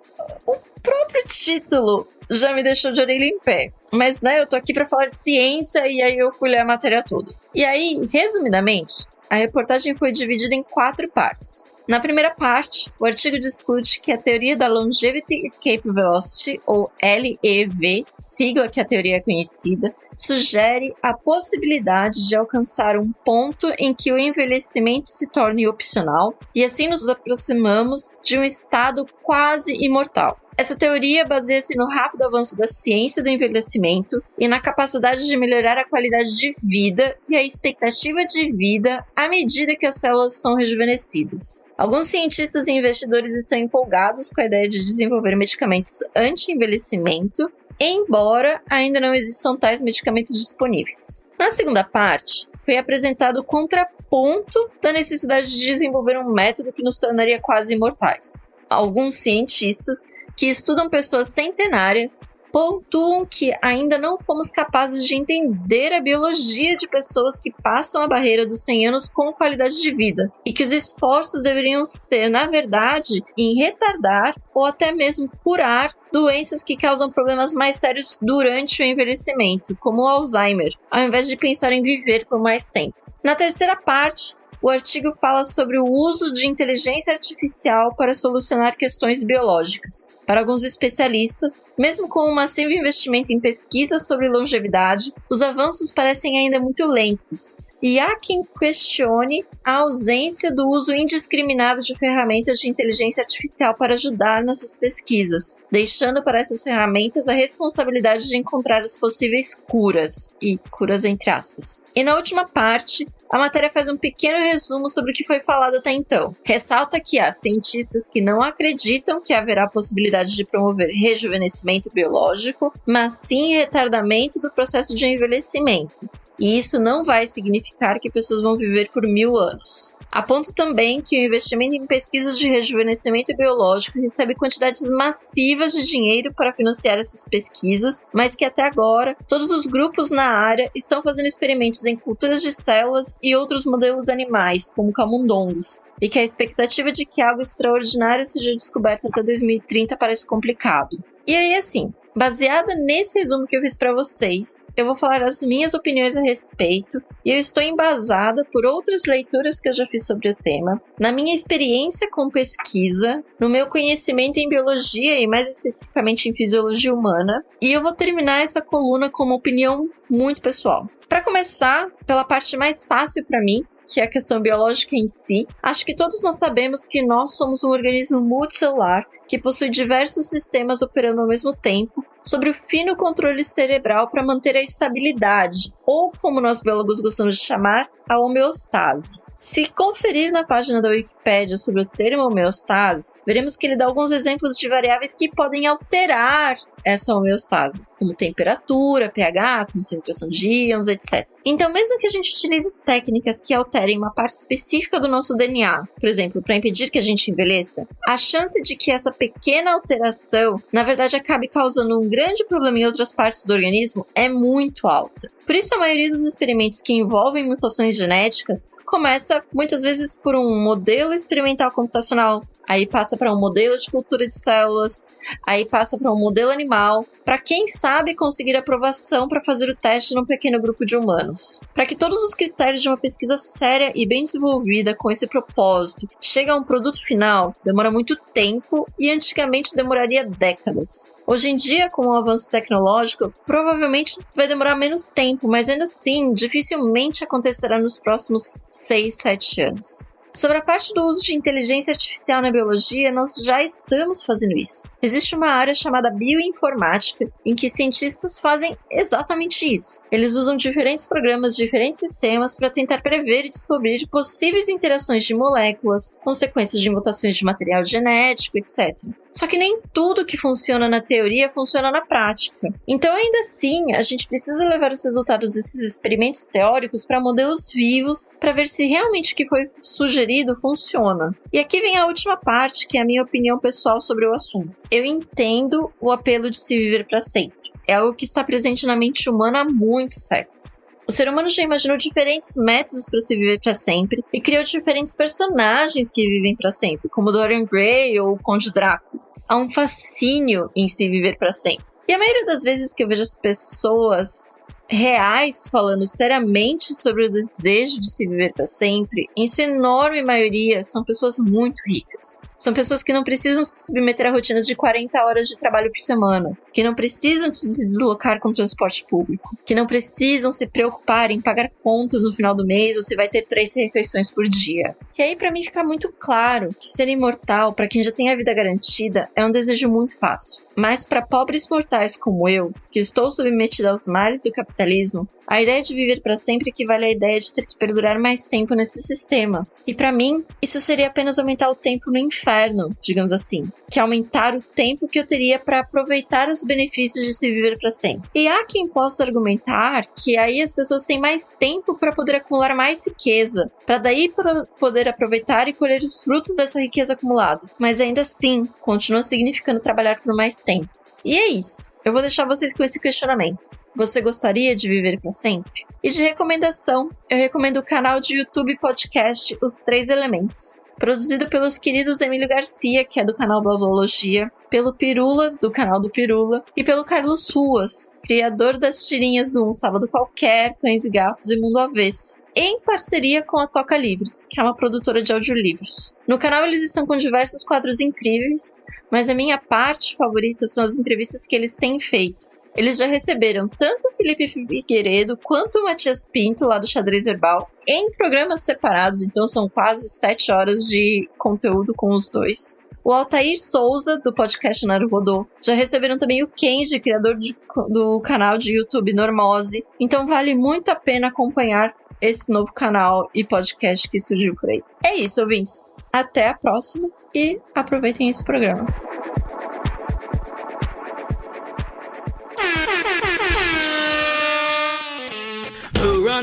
Título 1.46 2.08
já 2.28 2.52
me 2.52 2.60
deixou 2.60 2.90
de 2.90 3.00
orelha 3.00 3.24
em 3.24 3.38
pé. 3.38 3.72
Mas, 3.92 4.20
né, 4.20 4.40
eu 4.40 4.48
tô 4.48 4.56
aqui 4.56 4.74
para 4.74 4.84
falar 4.84 5.06
de 5.06 5.16
ciência 5.16 5.86
e 5.86 6.02
aí 6.02 6.18
eu 6.18 6.32
fui 6.32 6.50
ler 6.50 6.58
a 6.58 6.64
matéria 6.64 7.04
toda. 7.04 7.32
E 7.54 7.64
aí, 7.64 8.00
resumidamente, 8.12 9.06
a 9.30 9.36
reportagem 9.36 9.94
foi 9.94 10.10
dividida 10.10 10.56
em 10.56 10.64
quatro 10.64 11.08
partes. 11.08 11.70
Na 11.86 12.00
primeira 12.00 12.32
parte, 12.32 12.92
o 12.98 13.06
artigo 13.06 13.38
discute 13.38 14.00
que 14.00 14.10
a 14.10 14.18
teoria 14.18 14.56
da 14.56 14.66
Longevity 14.66 15.36
Escape 15.46 15.88
Velocity, 15.88 16.60
ou 16.66 16.90
LEV, 17.00 18.04
sigla 18.18 18.68
que 18.68 18.80
a 18.80 18.84
teoria 18.84 19.18
é 19.18 19.20
conhecida, 19.20 19.94
sugere 20.16 20.92
a 21.00 21.14
possibilidade 21.14 22.26
de 22.26 22.34
alcançar 22.34 22.98
um 22.98 23.12
ponto 23.24 23.72
em 23.78 23.94
que 23.94 24.12
o 24.12 24.18
envelhecimento 24.18 25.08
se 25.08 25.28
torne 25.28 25.68
opcional 25.68 26.36
e 26.52 26.64
assim 26.64 26.88
nos 26.88 27.08
aproximamos 27.08 28.18
de 28.24 28.36
um 28.36 28.42
estado 28.42 29.06
quase 29.22 29.72
imortal. 29.80 30.40
Essa 30.58 30.74
teoria 30.74 31.22
baseia-se 31.26 31.76
no 31.76 31.86
rápido 31.86 32.22
avanço 32.22 32.56
da 32.56 32.66
ciência 32.66 33.22
do 33.22 33.28
envelhecimento 33.28 34.22
e 34.38 34.48
na 34.48 34.58
capacidade 34.58 35.26
de 35.26 35.36
melhorar 35.36 35.76
a 35.76 35.86
qualidade 35.86 36.34
de 36.34 36.54
vida 36.62 37.14
e 37.28 37.36
a 37.36 37.42
expectativa 37.42 38.24
de 38.24 38.50
vida 38.52 39.04
à 39.14 39.28
medida 39.28 39.76
que 39.76 39.84
as 39.84 39.96
células 39.96 40.40
são 40.40 40.54
rejuvenescidas. 40.54 41.62
Alguns 41.76 42.06
cientistas 42.06 42.68
e 42.68 42.72
investidores 42.72 43.34
estão 43.34 43.58
empolgados 43.58 44.30
com 44.30 44.40
a 44.40 44.46
ideia 44.46 44.66
de 44.66 44.78
desenvolver 44.78 45.36
medicamentos 45.36 45.98
anti-envelhecimento, 46.16 47.52
embora 47.78 48.62
ainda 48.70 48.98
não 48.98 49.14
existam 49.14 49.58
tais 49.58 49.82
medicamentos 49.82 50.34
disponíveis. 50.38 51.22
Na 51.38 51.50
segunda 51.50 51.84
parte, 51.84 52.48
foi 52.62 52.78
apresentado 52.78 53.40
o 53.40 53.44
contraponto 53.44 54.70
da 54.80 54.90
necessidade 54.90 55.50
de 55.50 55.66
desenvolver 55.66 56.16
um 56.16 56.32
método 56.32 56.72
que 56.72 56.82
nos 56.82 56.98
tornaria 56.98 57.38
quase 57.38 57.74
imortais. 57.74 58.42
Alguns 58.70 59.16
cientistas 59.16 60.06
que 60.36 60.46
estudam 60.46 60.90
pessoas 60.90 61.28
centenárias, 61.28 62.22
pontuam 62.56 63.26
que 63.26 63.52
ainda 63.60 63.98
não 63.98 64.16
fomos 64.16 64.50
capazes 64.50 65.04
de 65.04 65.14
entender 65.14 65.92
a 65.92 66.00
biologia 66.00 66.74
de 66.74 66.88
pessoas 66.88 67.38
que 67.38 67.52
passam 67.62 68.02
a 68.02 68.08
barreira 68.08 68.46
dos 68.46 68.60
100 68.64 68.88
anos 68.88 69.10
com 69.10 69.30
qualidade 69.30 69.80
de 69.82 69.94
vida 69.94 70.32
e 70.42 70.54
que 70.54 70.62
os 70.62 70.72
esforços 70.72 71.42
deveriam 71.42 71.84
ser, 71.84 72.30
na 72.30 72.46
verdade, 72.46 73.22
em 73.36 73.54
retardar 73.56 74.34
ou 74.54 74.64
até 74.64 74.90
mesmo 74.90 75.30
curar 75.44 75.92
doenças 76.10 76.64
que 76.64 76.78
causam 76.78 77.10
problemas 77.10 77.52
mais 77.52 77.76
sérios 77.76 78.18
durante 78.22 78.82
o 78.82 78.86
envelhecimento, 78.86 79.76
como 79.78 80.00
o 80.00 80.08
Alzheimer, 80.08 80.72
ao 80.90 81.02
invés 81.02 81.28
de 81.28 81.36
pensar 81.36 81.72
em 81.72 81.82
viver 81.82 82.24
por 82.24 82.40
mais 82.40 82.70
tempo. 82.70 82.96
Na 83.22 83.34
terceira 83.34 83.76
parte, 83.76 84.34
o 84.62 84.70
artigo 84.70 85.12
fala 85.12 85.44
sobre 85.44 85.78
o 85.78 85.84
uso 85.84 86.32
de 86.32 86.48
inteligência 86.48 87.12
artificial 87.12 87.94
para 87.94 88.14
solucionar 88.14 88.76
questões 88.76 89.22
biológicas. 89.22 90.12
Para 90.26 90.40
alguns 90.40 90.64
especialistas, 90.64 91.62
mesmo 91.78 92.08
com 92.08 92.28
um 92.28 92.34
massivo 92.34 92.72
investimento 92.72 93.32
em 93.32 93.38
pesquisas 93.38 94.06
sobre 94.06 94.28
longevidade, 94.28 95.12
os 95.30 95.40
avanços 95.40 95.92
parecem 95.92 96.38
ainda 96.38 96.58
muito 96.58 96.84
lentos, 96.86 97.58
e 97.82 98.00
há 98.00 98.18
quem 98.18 98.42
questione 98.58 99.44
a 99.64 99.74
ausência 99.76 100.50
do 100.50 100.68
uso 100.68 100.94
indiscriminado 100.94 101.82
de 101.82 101.96
ferramentas 101.96 102.58
de 102.58 102.68
inteligência 102.68 103.22
artificial 103.22 103.74
para 103.74 103.94
ajudar 103.94 104.42
nessas 104.42 104.76
pesquisas, 104.76 105.58
deixando 105.70 106.22
para 106.22 106.40
essas 106.40 106.62
ferramentas 106.62 107.28
a 107.28 107.32
responsabilidade 107.32 108.28
de 108.28 108.36
encontrar 108.36 108.80
as 108.80 108.96
possíveis 108.96 109.54
curas, 109.54 110.32
e 110.40 110.58
curas 110.70 111.04
entre 111.04 111.30
aspas. 111.30 111.82
E 111.94 112.02
na 112.02 112.16
última 112.16 112.48
parte, 112.48 113.06
a 113.30 113.38
matéria 113.38 113.70
faz 113.70 113.88
um 113.88 113.96
pequeno 113.96 114.38
resumo 114.38 114.88
sobre 114.88 115.10
o 115.10 115.14
que 115.14 115.24
foi 115.24 115.40
falado 115.40 115.76
até 115.76 115.90
então. 115.90 116.34
Ressalta 116.44 117.00
que 117.00 117.18
há 117.18 117.32
cientistas 117.32 118.08
que 118.08 118.20
não 118.20 118.42
acreditam 118.42 119.20
que 119.20 119.34
haverá 119.34 119.68
possibilidade 119.68 120.36
de 120.36 120.44
promover 120.44 120.88
rejuvenescimento 120.90 121.90
biológico, 121.92 122.72
mas 122.86 123.14
sim 123.14 123.54
retardamento 123.54 124.40
do 124.40 124.50
processo 124.50 124.94
de 124.94 125.06
envelhecimento. 125.06 126.08
E 126.38 126.58
isso 126.58 126.78
não 126.78 127.02
vai 127.02 127.26
significar 127.26 127.98
que 127.98 128.10
pessoas 128.10 128.42
vão 128.42 128.56
viver 128.56 128.90
por 128.90 129.02
mil 129.06 129.36
anos. 129.36 129.95
Aponta 130.16 130.50
também 130.50 131.02
que 131.02 131.20
o 131.20 131.26
investimento 131.26 131.74
em 131.74 131.86
pesquisas 131.86 132.38
de 132.38 132.48
rejuvenescimento 132.48 133.36
biológico 133.36 134.00
recebe 134.00 134.34
quantidades 134.34 134.88
massivas 134.90 135.74
de 135.74 135.86
dinheiro 135.86 136.32
para 136.32 136.54
financiar 136.54 136.96
essas 136.96 137.22
pesquisas, 137.24 138.02
mas 138.14 138.34
que 138.34 138.42
até 138.42 138.62
agora 138.62 139.14
todos 139.28 139.50
os 139.50 139.66
grupos 139.66 140.10
na 140.10 140.24
área 140.24 140.70
estão 140.74 141.02
fazendo 141.02 141.26
experimentos 141.26 141.84
em 141.84 141.94
culturas 141.94 142.40
de 142.40 142.50
células 142.50 143.18
e 143.22 143.36
outros 143.36 143.66
modelos 143.66 144.08
animais, 144.08 144.72
como 144.74 144.90
camundongos, 144.90 145.80
e 146.00 146.08
que 146.08 146.18
a 146.18 146.24
expectativa 146.24 146.90
de 146.90 147.04
que 147.04 147.20
algo 147.20 147.42
extraordinário 147.42 148.24
seja 148.24 148.56
descoberto 148.56 149.08
até 149.08 149.22
2030 149.22 149.98
parece 149.98 150.26
complicado. 150.26 150.98
E 151.26 151.36
aí, 151.36 151.54
assim, 151.54 151.92
Baseada 152.16 152.74
nesse 152.74 153.18
resumo 153.18 153.46
que 153.46 153.54
eu 153.54 153.60
fiz 153.60 153.76
para 153.76 153.92
vocês, 153.92 154.66
eu 154.74 154.86
vou 154.86 154.96
falar 154.96 155.22
as 155.22 155.42
minhas 155.42 155.74
opiniões 155.74 156.16
a 156.16 156.22
respeito 156.22 156.98
e 157.22 157.30
eu 157.30 157.36
estou 157.36 157.62
embasada 157.62 158.42
por 158.50 158.64
outras 158.64 159.02
leituras 159.06 159.60
que 159.60 159.68
eu 159.68 159.72
já 159.74 159.86
fiz 159.86 160.06
sobre 160.06 160.30
o 160.30 160.34
tema, 160.34 160.80
na 160.98 161.12
minha 161.12 161.34
experiência 161.34 162.08
com 162.10 162.30
pesquisa, 162.30 163.22
no 163.38 163.50
meu 163.50 163.66
conhecimento 163.68 164.38
em 164.38 164.48
biologia 164.48 165.20
e 165.20 165.26
mais 165.26 165.46
especificamente 165.46 166.26
em 166.26 166.34
fisiologia 166.34 166.94
humana, 166.94 167.44
e 167.60 167.70
eu 167.70 167.82
vou 167.82 167.92
terminar 167.92 168.40
essa 168.40 168.62
coluna 168.62 169.10
com 169.10 169.24
uma 169.24 169.36
opinião 169.36 169.86
muito 170.08 170.40
pessoal. 170.40 170.88
Para 171.06 171.22
começar, 171.22 171.86
pela 172.06 172.24
parte 172.24 172.56
mais 172.56 172.86
fácil 172.86 173.26
para 173.26 173.42
mim, 173.42 173.62
que 173.86 174.00
é 174.00 174.04
a 174.04 174.10
questão 174.10 174.40
biológica 174.40 174.96
em 174.96 175.06
si, 175.06 175.46
acho 175.62 175.84
que 175.84 175.94
todos 175.94 176.22
nós 176.22 176.38
sabemos 176.38 176.86
que 176.86 177.04
nós 177.04 177.36
somos 177.36 177.62
um 177.62 177.70
organismo 177.70 178.22
multicelular 178.22 179.06
que 179.28 179.38
possui 179.38 179.70
diversos 179.70 180.28
sistemas 180.28 180.82
operando 180.82 181.20
ao 181.20 181.26
mesmo 181.26 181.54
tempo, 181.54 182.04
sobre 182.26 182.50
o 182.50 182.54
fino 182.54 182.96
controle 182.96 183.44
cerebral 183.44 184.10
para 184.10 184.24
manter 184.24 184.56
a 184.56 184.60
estabilidade, 184.60 185.72
ou 185.86 186.10
como 186.20 186.40
nós 186.40 186.60
biólogos 186.60 187.00
gostamos 187.00 187.38
de 187.38 187.44
chamar, 187.44 187.88
a 188.08 188.18
homeostase. 188.18 189.20
Se 189.32 189.68
conferir 189.68 190.32
na 190.32 190.44
página 190.44 190.80
da 190.80 190.88
Wikipedia 190.88 191.58
sobre 191.58 191.82
o 191.82 191.84
termo 191.84 192.24
homeostase, 192.24 193.12
veremos 193.26 193.54
que 193.54 193.66
ele 193.66 193.76
dá 193.76 193.84
alguns 193.84 194.10
exemplos 194.10 194.56
de 194.56 194.68
variáveis 194.68 195.14
que 195.14 195.28
podem 195.28 195.66
alterar 195.66 196.56
essa 196.84 197.14
homeostase, 197.14 197.82
como 197.98 198.14
temperatura, 198.14 199.10
pH, 199.10 199.66
concentração 199.72 200.28
de 200.28 200.48
íons, 200.48 200.88
etc. 200.88 201.28
Então, 201.44 201.70
mesmo 201.70 201.98
que 201.98 202.06
a 202.06 202.10
gente 202.10 202.32
utilize 202.32 202.72
técnicas 202.84 203.40
que 203.40 203.52
alterem 203.52 203.98
uma 203.98 204.12
parte 204.12 204.36
específica 204.36 204.98
do 204.98 205.06
nosso 205.06 205.34
DNA, 205.34 205.84
por 206.00 206.08
exemplo, 206.08 206.40
para 206.40 206.56
impedir 206.56 206.90
que 206.90 206.98
a 206.98 207.02
gente 207.02 207.30
envelheça, 207.30 207.86
a 208.08 208.16
chance 208.16 208.60
de 208.62 208.74
que 208.74 208.90
essa 208.90 209.12
pequena 209.16 209.74
alteração, 209.74 210.62
na 210.72 210.82
verdade, 210.82 211.16
acabe 211.16 211.48
causando 211.48 211.98
um 211.98 212.08
grande 212.08 212.44
problema 212.44 212.78
em 212.78 212.86
outras 212.86 213.12
partes 213.12 213.46
do 213.46 213.52
organismo 213.52 214.06
é 214.14 214.28
muito 214.28 214.86
alta. 214.86 215.30
Por 215.46 215.54
isso, 215.54 215.74
a 215.74 215.78
maioria 215.78 216.10
dos 216.10 216.24
experimentos 216.24 216.80
que 216.80 216.92
envolvem 216.92 217.46
mutações 217.46 217.96
genéticas 217.96 218.68
começa 218.84 219.42
muitas 219.52 219.82
vezes 219.82 220.16
por 220.16 220.34
um 220.34 220.64
modelo 220.64 221.12
experimental 221.12 221.70
computacional, 221.70 222.42
aí 222.68 222.84
passa 222.84 223.16
para 223.16 223.32
um 223.32 223.38
modelo 223.38 223.78
de 223.78 223.90
cultura 223.90 224.26
de 224.26 224.34
células, 224.34 225.08
aí 225.46 225.64
passa 225.64 225.96
para 225.96 226.10
um 226.10 226.18
modelo 226.18 226.50
animal, 226.50 227.06
para 227.24 227.38
quem 227.38 227.66
sabe 227.66 228.14
conseguir 228.14 228.56
aprovação 228.56 229.28
para 229.28 229.42
fazer 229.42 229.68
o 229.68 229.76
teste 229.76 230.14
num 230.14 230.24
pequeno 230.24 230.60
grupo 230.60 230.84
de 230.84 230.96
humanos. 230.96 231.60
Para 231.74 231.86
que 231.86 231.96
todos 231.96 232.22
os 232.22 232.34
critérios 232.34 232.82
de 232.82 232.88
uma 232.88 232.96
pesquisa 232.96 233.36
séria 233.36 233.92
e 233.94 234.06
bem 234.06 234.24
desenvolvida 234.24 234.96
com 234.96 235.10
esse 235.10 235.26
propósito 235.26 236.08
cheguem 236.20 236.52
a 236.52 236.56
um 236.56 236.64
produto 236.64 237.04
final, 237.04 237.54
demora 237.64 237.90
muito 237.90 238.16
tempo 238.34 238.86
e 238.98 239.05
antigamente 239.10 239.74
demoraria 239.74 240.24
décadas. 240.24 241.12
Hoje 241.26 241.48
em 241.48 241.56
dia, 241.56 241.90
com 241.90 242.06
o 242.06 242.12
avanço 242.12 242.50
tecnológico, 242.50 243.32
provavelmente 243.44 244.18
vai 244.34 244.46
demorar 244.46 244.76
menos 244.76 245.08
tempo, 245.08 245.48
mas 245.48 245.68
ainda 245.68 245.84
assim, 245.84 246.32
dificilmente 246.32 247.24
acontecerá 247.24 247.78
nos 247.78 247.98
próximos 247.98 248.58
6, 248.70 249.14
7 249.14 249.62
anos. 249.62 250.04
Sobre 250.36 250.58
a 250.58 250.62
parte 250.62 250.92
do 250.92 251.02
uso 251.06 251.22
de 251.22 251.34
inteligência 251.34 251.92
artificial 251.92 252.42
na 252.42 252.52
biologia, 252.52 253.10
nós 253.10 253.36
já 253.42 253.62
estamos 253.62 254.22
fazendo 254.22 254.58
isso. 254.58 254.82
Existe 255.00 255.34
uma 255.34 255.48
área 255.48 255.72
chamada 255.72 256.10
bioinformática, 256.10 257.32
em 257.42 257.54
que 257.54 257.70
cientistas 257.70 258.38
fazem 258.38 258.76
exatamente 258.90 259.64
isso. 259.64 259.98
Eles 260.12 260.34
usam 260.34 260.54
diferentes 260.54 261.06
programas, 261.06 261.56
diferentes 261.56 262.00
sistemas 262.00 262.58
para 262.58 262.68
tentar 262.68 263.00
prever 263.00 263.46
e 263.46 263.50
descobrir 263.50 264.06
possíveis 264.08 264.68
interações 264.68 265.24
de 265.24 265.34
moléculas, 265.34 266.14
consequências 266.22 266.82
de 266.82 266.90
mutações 266.90 267.34
de 267.34 267.42
material 267.42 267.82
genético, 267.82 268.58
etc. 268.58 268.94
Só 269.36 269.46
que 269.46 269.58
nem 269.58 269.80
tudo 269.92 270.24
que 270.24 270.38
funciona 270.38 270.88
na 270.88 270.98
teoria 270.98 271.50
funciona 271.50 271.90
na 271.90 272.00
prática. 272.00 272.72
Então, 272.88 273.14
ainda 273.14 273.40
assim, 273.40 273.92
a 273.94 274.00
gente 274.00 274.26
precisa 274.26 274.64
levar 274.64 274.90
os 274.90 275.04
resultados 275.04 275.52
desses 275.52 275.82
experimentos 275.82 276.46
teóricos 276.46 277.04
para 277.04 277.20
modelos 277.20 277.70
vivos 277.70 278.30
para 278.40 278.54
ver 278.54 278.66
se 278.66 278.86
realmente 278.86 279.34
o 279.34 279.36
que 279.36 279.46
foi 279.46 279.66
sugerido 279.82 280.56
funciona. 280.56 281.36
E 281.52 281.58
aqui 281.58 281.82
vem 281.82 281.98
a 281.98 282.06
última 282.06 282.38
parte, 282.38 282.86
que 282.88 282.96
é 282.96 283.02
a 283.02 283.04
minha 283.04 283.22
opinião 283.22 283.58
pessoal 283.58 284.00
sobre 284.00 284.26
o 284.26 284.32
assunto. 284.32 284.74
Eu 284.90 285.04
entendo 285.04 285.92
o 286.00 286.10
apelo 286.10 286.48
de 286.48 286.58
se 286.58 286.74
viver 286.78 287.06
para 287.06 287.20
sempre. 287.20 287.70
É 287.86 287.92
algo 287.92 288.14
que 288.14 288.24
está 288.24 288.42
presente 288.42 288.86
na 288.86 288.96
mente 288.96 289.28
humana 289.28 289.60
há 289.60 289.64
muitos 289.66 290.24
séculos. 290.24 290.82
O 291.06 291.12
ser 291.12 291.28
humano 291.28 291.50
já 291.50 291.62
imaginou 291.62 291.98
diferentes 291.98 292.56
métodos 292.56 293.06
para 293.10 293.20
se 293.20 293.36
viver 293.36 293.60
para 293.60 293.74
sempre 293.74 294.24
e 294.32 294.40
criou 294.40 294.64
diferentes 294.64 295.14
personagens 295.14 296.10
que 296.10 296.22
vivem 296.22 296.56
para 296.56 296.72
sempre, 296.72 297.10
como 297.10 297.30
Dorian 297.30 297.66
Gray 297.66 298.18
ou 298.18 298.32
o 298.32 298.38
Conde 298.42 298.72
Drácula. 298.72 299.25
Há 299.48 299.56
um 299.56 299.70
fascínio 299.70 300.70
em 300.74 300.88
se 300.88 301.08
viver 301.08 301.38
para 301.38 301.52
sempre. 301.52 301.84
E 302.08 302.12
a 302.12 302.18
maioria 302.18 302.46
das 302.46 302.62
vezes 302.62 302.92
que 302.92 303.02
eu 303.02 303.08
vejo 303.08 303.22
as 303.22 303.34
pessoas 303.34 304.64
reais 304.88 305.68
falando 305.68 306.06
seriamente 306.06 306.94
sobre 306.94 307.26
o 307.26 307.30
desejo 307.30 308.00
de 308.00 308.08
se 308.08 308.26
viver 308.26 308.52
para 308.52 308.66
sempre, 308.66 309.28
em 309.36 309.46
sua 309.48 309.64
enorme 309.64 310.22
maioria 310.22 310.84
são 310.84 311.02
pessoas 311.02 311.38
muito 311.38 311.76
ricas. 311.84 312.38
São 312.58 312.72
pessoas 312.72 313.02
que 313.02 313.12
não 313.12 313.22
precisam 313.22 313.62
se 313.62 313.86
submeter 313.86 314.26
a 314.26 314.30
rotinas 314.30 314.66
de 314.66 314.74
40 314.74 315.22
horas 315.24 315.46
de 315.46 315.58
trabalho 315.58 315.90
por 315.90 315.98
semana, 315.98 316.56
que 316.72 316.82
não 316.82 316.94
precisam 316.94 317.52
se 317.52 317.86
deslocar 317.86 318.40
com 318.40 318.50
transporte 318.50 319.04
público, 319.08 319.56
que 319.64 319.74
não 319.74 319.86
precisam 319.86 320.50
se 320.50 320.66
preocupar 320.66 321.30
em 321.30 321.40
pagar 321.40 321.70
contas 321.82 322.24
no 322.24 322.34
final 322.34 322.54
do 322.54 322.66
mês 322.66 322.96
ou 322.96 323.02
se 323.02 323.14
vai 323.14 323.28
ter 323.28 323.42
três 323.42 323.74
refeições 323.76 324.30
por 324.32 324.48
dia. 324.48 324.96
E 325.18 325.22
aí 325.22 325.36
para 325.36 325.52
mim 325.52 325.62
fica 325.62 325.84
muito 325.84 326.12
claro 326.18 326.74
que 326.78 326.88
ser 326.88 327.08
imortal 327.08 327.72
para 327.72 327.88
quem 327.88 328.02
já 328.02 328.10
tem 328.10 328.30
a 328.30 328.36
vida 328.36 328.54
garantida 328.54 329.28
é 329.36 329.44
um 329.44 329.50
desejo 329.50 329.88
muito 329.88 330.18
fácil. 330.18 330.64
Mas 330.74 331.06
para 331.06 331.22
pobres 331.22 331.68
mortais 331.68 332.16
como 332.16 332.48
eu, 332.48 332.72
que 332.90 333.00
estou 333.00 333.30
submetido 333.30 333.88
aos 333.88 334.06
males 334.06 334.42
do 334.44 334.52
capitalismo, 334.52 335.28
a 335.46 335.62
ideia 335.62 335.82
de 335.82 335.94
viver 335.94 336.20
para 336.20 336.36
sempre 336.36 336.70
equivale 336.70 337.06
à 337.06 337.10
ideia 337.10 337.38
de 337.38 337.52
ter 337.52 337.64
que 337.64 337.76
perdurar 337.76 338.18
mais 338.18 338.48
tempo 338.48 338.74
nesse 338.74 339.00
sistema. 339.00 339.66
E 339.86 339.94
para 339.94 340.10
mim, 340.10 340.44
isso 340.60 340.80
seria 340.80 341.06
apenas 341.06 341.38
aumentar 341.38 341.70
o 341.70 341.74
tempo 341.74 342.10
no 342.10 342.18
inferno, 342.18 342.90
digamos 343.00 343.32
assim, 343.32 343.70
que 343.90 343.98
é 343.98 344.02
aumentar 344.02 344.56
o 344.56 344.60
tempo 344.60 345.08
que 345.08 345.18
eu 345.18 345.26
teria 345.26 345.58
para 345.58 345.80
aproveitar 345.80 346.48
os 346.48 346.64
benefícios 346.64 347.24
de 347.24 347.32
se 347.32 347.50
viver 347.50 347.78
para 347.78 347.90
sempre. 347.90 348.28
E 348.34 348.48
há 348.48 348.64
quem 348.64 348.88
possa 348.88 349.22
argumentar 349.22 350.06
que 350.14 350.36
aí 350.36 350.60
as 350.60 350.74
pessoas 350.74 351.04
têm 351.04 351.20
mais 351.20 351.52
tempo 351.58 351.94
para 351.94 352.12
poder 352.12 352.36
acumular 352.36 352.74
mais 352.74 353.06
riqueza, 353.06 353.70
para 353.84 353.98
daí 353.98 354.32
poder 354.78 355.08
aproveitar 355.08 355.68
e 355.68 355.72
colher 355.72 356.02
os 356.02 356.22
frutos 356.22 356.56
dessa 356.56 356.80
riqueza 356.80 357.12
acumulada. 357.12 357.62
Mas 357.78 358.00
ainda 358.00 358.22
assim, 358.22 358.64
continua 358.80 359.22
significando 359.22 359.80
trabalhar 359.80 360.20
por 360.20 360.34
mais 360.34 360.62
tempo. 360.62 360.88
E 361.24 361.36
é 361.36 361.48
isso. 361.48 361.90
Eu 362.04 362.12
vou 362.12 362.20
deixar 362.20 362.46
vocês 362.46 362.72
com 362.72 362.84
esse 362.84 363.00
questionamento. 363.00 363.68
Você 363.96 364.20
gostaria 364.20 364.76
de 364.76 364.90
viver 364.90 365.18
para 365.18 365.32
sempre? 365.32 365.86
E 366.02 366.10
de 366.10 366.22
recomendação, 366.22 367.08
eu 367.30 367.38
recomendo 367.38 367.78
o 367.78 367.82
canal 367.82 368.20
de 368.20 368.36
YouTube 368.36 368.78
podcast 368.78 369.56
Os 369.62 369.80
Três 369.84 370.10
Elementos, 370.10 370.76
produzido 370.98 371.48
pelos 371.48 371.78
queridos 371.78 372.20
Emílio 372.20 372.46
Garcia, 372.46 373.06
que 373.06 373.18
é 373.18 373.24
do 373.24 373.34
canal 373.34 373.62
Blabologia, 373.62 374.52
pelo 374.68 374.92
Pirula, 374.92 375.56
do 375.62 375.70
canal 375.70 375.98
do 375.98 376.10
Pirula, 376.10 376.62
e 376.76 376.84
pelo 376.84 377.06
Carlos 377.06 377.48
Ruas, 377.48 378.10
criador 378.22 378.76
das 378.76 379.06
tirinhas 379.06 379.50
do 379.50 379.66
Um 379.66 379.72
Sábado 379.72 380.06
Qualquer, 380.06 380.76
Cães 380.78 381.06
e 381.06 381.10
Gatos 381.10 381.50
e 381.50 381.58
Mundo 381.58 381.78
Avesso 381.78 382.36
em 382.54 382.80
parceria 382.80 383.42
com 383.42 383.58
a 383.58 383.66
Toca 383.66 383.96
Livros, 383.96 384.44
que 384.48 384.60
é 384.60 384.62
uma 384.62 384.74
produtora 384.74 385.22
de 385.22 385.30
audiolivros. 385.30 386.14
No 386.26 386.38
canal 386.38 386.64
eles 386.64 386.82
estão 386.82 387.06
com 387.06 387.16
diversos 387.16 387.62
quadros 387.62 388.00
incríveis, 388.00 388.74
mas 389.10 389.28
a 389.28 389.34
minha 389.34 389.58
parte 389.58 390.16
favorita 390.16 390.66
são 390.66 390.84
as 390.84 390.98
entrevistas 390.98 391.46
que 391.46 391.54
eles 391.54 391.76
têm 391.76 392.00
feito. 392.00 392.55
Eles 392.76 392.98
já 392.98 393.06
receberam 393.06 393.68
tanto 393.68 394.10
Felipe 394.16 394.46
Figueiredo 394.46 395.36
quanto 395.36 395.78
o 395.78 395.84
Matias 395.84 396.28
Pinto, 396.30 396.66
lá 396.66 396.78
do 396.78 396.86
Xadrez 396.86 397.24
Verbal, 397.24 397.70
em 397.86 398.10
programas 398.10 398.62
separados, 398.62 399.22
então 399.22 399.46
são 399.46 399.68
quase 399.68 400.08
sete 400.08 400.52
horas 400.52 400.86
de 400.86 401.28
conteúdo 401.38 401.94
com 401.94 402.12
os 402.14 402.30
dois. 402.30 402.78
O 403.02 403.12
Altair 403.12 403.56
Souza, 403.56 404.18
do 404.18 404.34
podcast 404.34 404.84
Naruhodô. 404.84 405.46
Já 405.62 405.74
receberam 405.74 406.18
também 406.18 406.42
o 406.42 406.48
Kenji, 406.48 406.98
criador 406.98 407.36
de, 407.36 407.56
do 407.88 408.20
canal 408.20 408.58
de 408.58 408.76
YouTube 408.76 409.12
Normose. 409.12 409.84
Então 410.00 410.26
vale 410.26 410.56
muito 410.56 410.88
a 410.88 410.96
pena 410.96 411.28
acompanhar 411.28 411.94
esse 412.20 412.50
novo 412.50 412.72
canal 412.72 413.30
e 413.32 413.44
podcast 413.44 414.10
que 414.10 414.18
surgiu 414.18 414.56
por 414.56 414.70
aí. 414.70 414.82
É 415.04 415.14
isso, 415.14 415.40
ouvintes. 415.40 415.88
Até 416.12 416.48
a 416.48 416.54
próxima 416.54 417.08
e 417.32 417.60
aproveitem 417.74 418.28
esse 418.28 418.44
programa. 418.44 418.86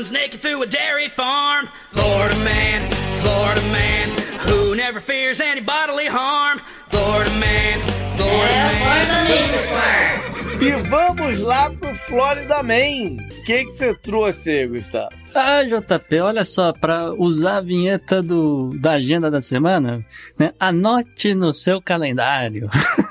Runs 0.04 0.10
naked 0.10 0.42
through 0.42 0.62
a 0.62 0.66
dairy 0.66 1.08
farm? 1.08 1.68
Florida 1.90 2.36
man, 2.44 2.90
Florida 3.20 3.66
man, 3.68 4.10
who 4.46 4.74
never 4.74 5.00
fears 5.00 5.40
any 5.40 5.60
bodily 5.60 6.06
harm? 6.06 6.58
Florida 6.88 7.30
man, 7.38 7.80
Florida 8.16 8.54
man. 8.54 9.04
E 10.60 10.70
vamos 10.88 11.40
lá 11.40 11.70
pro 11.70 11.94
Florida 11.94 12.62
Man. 12.62 13.18
O 13.18 13.44
que 13.44 13.64
você 13.64 13.94
trouxe, 13.94 14.66
Gustavo? 14.66 15.10
Ah, 15.34 15.62
JP, 15.62 16.20
olha 16.20 16.44
só, 16.44 16.72
para 16.72 17.12
usar 17.12 17.58
a 17.58 17.60
vinheta 17.60 18.22
do, 18.22 18.70
da 18.80 18.92
agenda 18.92 19.30
da 19.30 19.42
semana, 19.42 20.04
né, 20.38 20.54
anote 20.58 21.34
no 21.34 21.52
seu 21.52 21.82
calendário. 21.82 22.70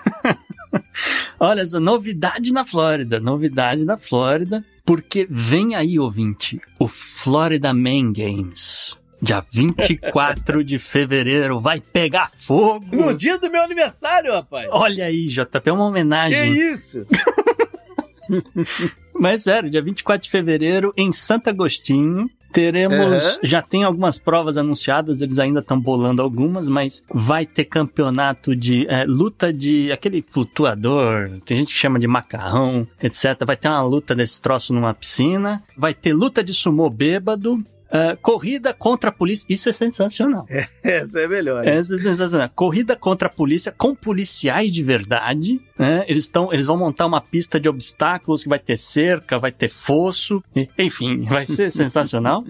olha 1.48 1.66
só, 1.66 1.80
novidade 1.80 2.52
na 2.52 2.66
Flórida, 2.66 3.20
novidade 3.20 3.86
na 3.86 3.98
Flórida, 3.98 4.64
porque 4.86 5.28
vem 5.30 5.76
aí, 5.76 6.00
ouvinte, 6.00 6.60
o 6.80 6.88
Florida 6.88 7.74
Man 7.74 8.12
Games. 8.12 8.98
Dia 9.22 9.40
24 9.40 10.66
de 10.66 10.78
fevereiro 10.78 11.58
vai 11.58 11.80
pegar 11.80 12.30
fogo. 12.30 12.86
No 12.92 13.14
dia 13.14 13.38
do 13.38 13.50
meu 13.50 13.64
aniversário, 13.64 14.34
rapaz. 14.34 14.68
Olha 14.70 15.06
aí, 15.06 15.28
JP, 15.28 15.70
é 15.70 15.72
uma 15.72 15.86
homenagem. 15.86 16.54
Que 16.54 16.72
isso? 16.72 17.08
Mas 19.18 19.44
sério, 19.44 19.70
dia 19.70 19.82
24 19.82 20.24
de 20.24 20.30
fevereiro 20.30 20.94
em 20.98 21.14
Santo 21.14 21.50
Agostinho. 21.50 22.30
Teremos, 22.54 23.36
uhum. 23.36 23.40
já 23.42 23.62
tem 23.62 23.84
algumas 23.84 24.18
provas 24.20 24.58
anunciadas, 24.58 25.22
eles 25.22 25.40
ainda 25.40 25.60
estão 25.60 25.80
bolando 25.80 26.22
algumas, 26.22 26.70
mas 26.70 27.04
vai 27.12 27.48
ter 27.48 27.66
campeonato 27.66 28.56
de 28.56 28.86
é, 28.88 29.06
luta 29.06 29.52
de 29.52 29.92
aquele 29.92 30.22
flutuador, 30.22 31.32
tem 31.44 31.58
gente 31.58 31.74
que 31.74 31.80
chama 31.80 32.00
de 32.00 32.08
macarrão, 32.08 32.88
etc. 33.02 33.44
Vai 33.46 33.58
ter 33.58 33.70
uma 33.70 33.82
luta 33.82 34.14
desse 34.14 34.40
troço 34.42 34.74
numa 34.74 34.94
piscina, 34.94 35.64
vai 35.76 35.94
ter 35.94 36.14
luta 36.14 36.44
de 36.44 36.54
sumô 36.54 36.90
bêbado, 36.90 37.64
Uh, 37.90 38.18
corrida 38.22 38.74
contra 38.74 39.10
a 39.10 39.14
polícia. 39.14 39.46
Isso 39.48 39.70
é 39.70 39.72
sensacional. 39.72 40.46
Essa 40.84 41.20
é 41.20 41.28
melhor. 41.28 41.68
Essa 41.68 41.96
é 41.96 42.00
sensacional. 42.00 42.50
Corrida 42.56 42.96
contra 42.96 43.28
a 43.28 43.32
polícia 43.32 43.72
com 43.72 43.94
policiais 43.94 44.72
de 44.72 44.82
verdade. 44.82 45.62
Né? 45.78 46.04
Eles, 46.08 46.28
tão, 46.28 46.52
eles 46.52 46.66
vão 46.66 46.78
montar 46.78 47.06
uma 47.06 47.22
pista 47.22 47.60
de 47.60 47.70
obstáculos 47.70 48.44
que 48.44 48.50
vai 48.50 48.60
ter 48.60 48.78
cerca, 48.78 49.38
vai 49.38 49.52
ter 49.52 49.70
fosso. 49.70 50.44
E, 50.56 50.68
enfim, 50.78 51.24
vai 51.26 51.46
ser 51.46 51.70
sensacional. 51.72 52.44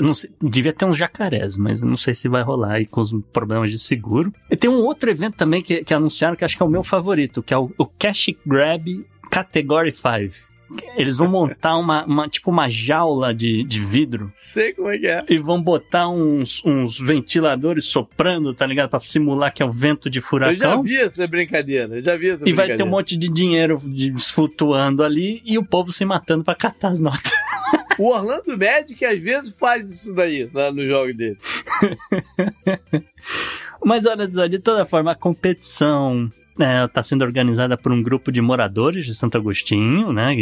Não 0.00 0.14
sei, 0.14 0.30
devia 0.40 0.72
ter 0.72 0.84
uns 0.84 0.96
jacarés, 0.96 1.56
mas 1.56 1.80
não 1.80 1.96
sei 1.96 2.14
se 2.14 2.28
vai 2.28 2.42
rolar 2.42 2.74
aí 2.74 2.86
com 2.86 3.00
os 3.00 3.12
problemas 3.32 3.70
de 3.70 3.78
seguro. 3.78 4.32
E 4.50 4.56
tem 4.56 4.70
um 4.70 4.82
outro 4.84 5.10
evento 5.10 5.36
também 5.36 5.60
que, 5.60 5.84
que 5.84 5.94
anunciaram 5.94 6.36
que 6.36 6.44
acho 6.44 6.56
que 6.56 6.62
é 6.62 6.66
o 6.66 6.70
meu 6.70 6.82
favorito, 6.82 7.42
que 7.42 7.52
é 7.52 7.58
o, 7.58 7.72
o 7.76 7.86
Cash 7.86 8.30
Grab 8.46 9.04
Category 9.30 9.92
5. 9.92 10.49
Eles 10.96 11.16
vão 11.16 11.28
montar 11.28 11.76
uma, 11.76 12.04
uma, 12.04 12.28
tipo 12.28 12.50
uma 12.50 12.68
jaula 12.68 13.34
de, 13.34 13.62
de 13.64 13.80
vidro. 13.80 14.30
Sei 14.34 14.72
como 14.72 14.90
é 14.90 14.98
que 14.98 15.06
é. 15.06 15.24
E 15.28 15.38
vão 15.38 15.60
botar 15.62 16.08
uns, 16.08 16.62
uns 16.64 16.98
ventiladores 16.98 17.84
soprando, 17.86 18.54
tá 18.54 18.66
ligado? 18.66 18.90
Pra 18.90 19.00
simular 19.00 19.52
que 19.52 19.62
é 19.62 19.66
o 19.66 19.70
vento 19.70 20.08
de 20.08 20.20
furacão. 20.20 20.52
Eu 20.52 20.58
já 20.58 20.80
vi 20.80 20.96
essa 20.96 21.26
brincadeira, 21.26 21.96
eu 21.96 22.00
já 22.00 22.16
vi 22.16 22.30
essa 22.30 22.48
E 22.48 22.52
vai 22.52 22.74
ter 22.74 22.82
um 22.82 22.88
monte 22.88 23.16
de 23.16 23.28
dinheiro 23.28 23.76
de, 23.78 24.12
flutuando 24.18 25.02
ali 25.02 25.42
e 25.44 25.58
o 25.58 25.64
povo 25.64 25.92
se 25.92 26.04
matando 26.04 26.44
pra 26.44 26.54
catar 26.54 26.88
as 26.88 27.00
notas. 27.00 27.32
O 27.98 28.08
Orlando 28.08 28.56
Magic 28.56 29.04
às 29.04 29.22
vezes 29.22 29.58
faz 29.58 29.90
isso 29.90 30.14
daí 30.14 30.48
lá 30.54 30.72
no 30.72 30.86
jogo 30.86 31.12
dele. 31.12 31.36
Mas 33.84 34.06
olha 34.06 34.26
só, 34.26 34.46
de 34.46 34.58
toda 34.58 34.86
forma, 34.86 35.12
a 35.12 35.14
competição 35.14 36.30
está 36.60 37.00
é, 37.00 37.02
sendo 37.02 37.22
organizada 37.24 37.76
por 37.76 37.92
um 37.92 38.02
grupo 38.02 38.30
de 38.30 38.40
moradores 38.40 39.06
de 39.06 39.14
Santo 39.14 39.36
Agostinho, 39.36 40.12
né? 40.12 40.34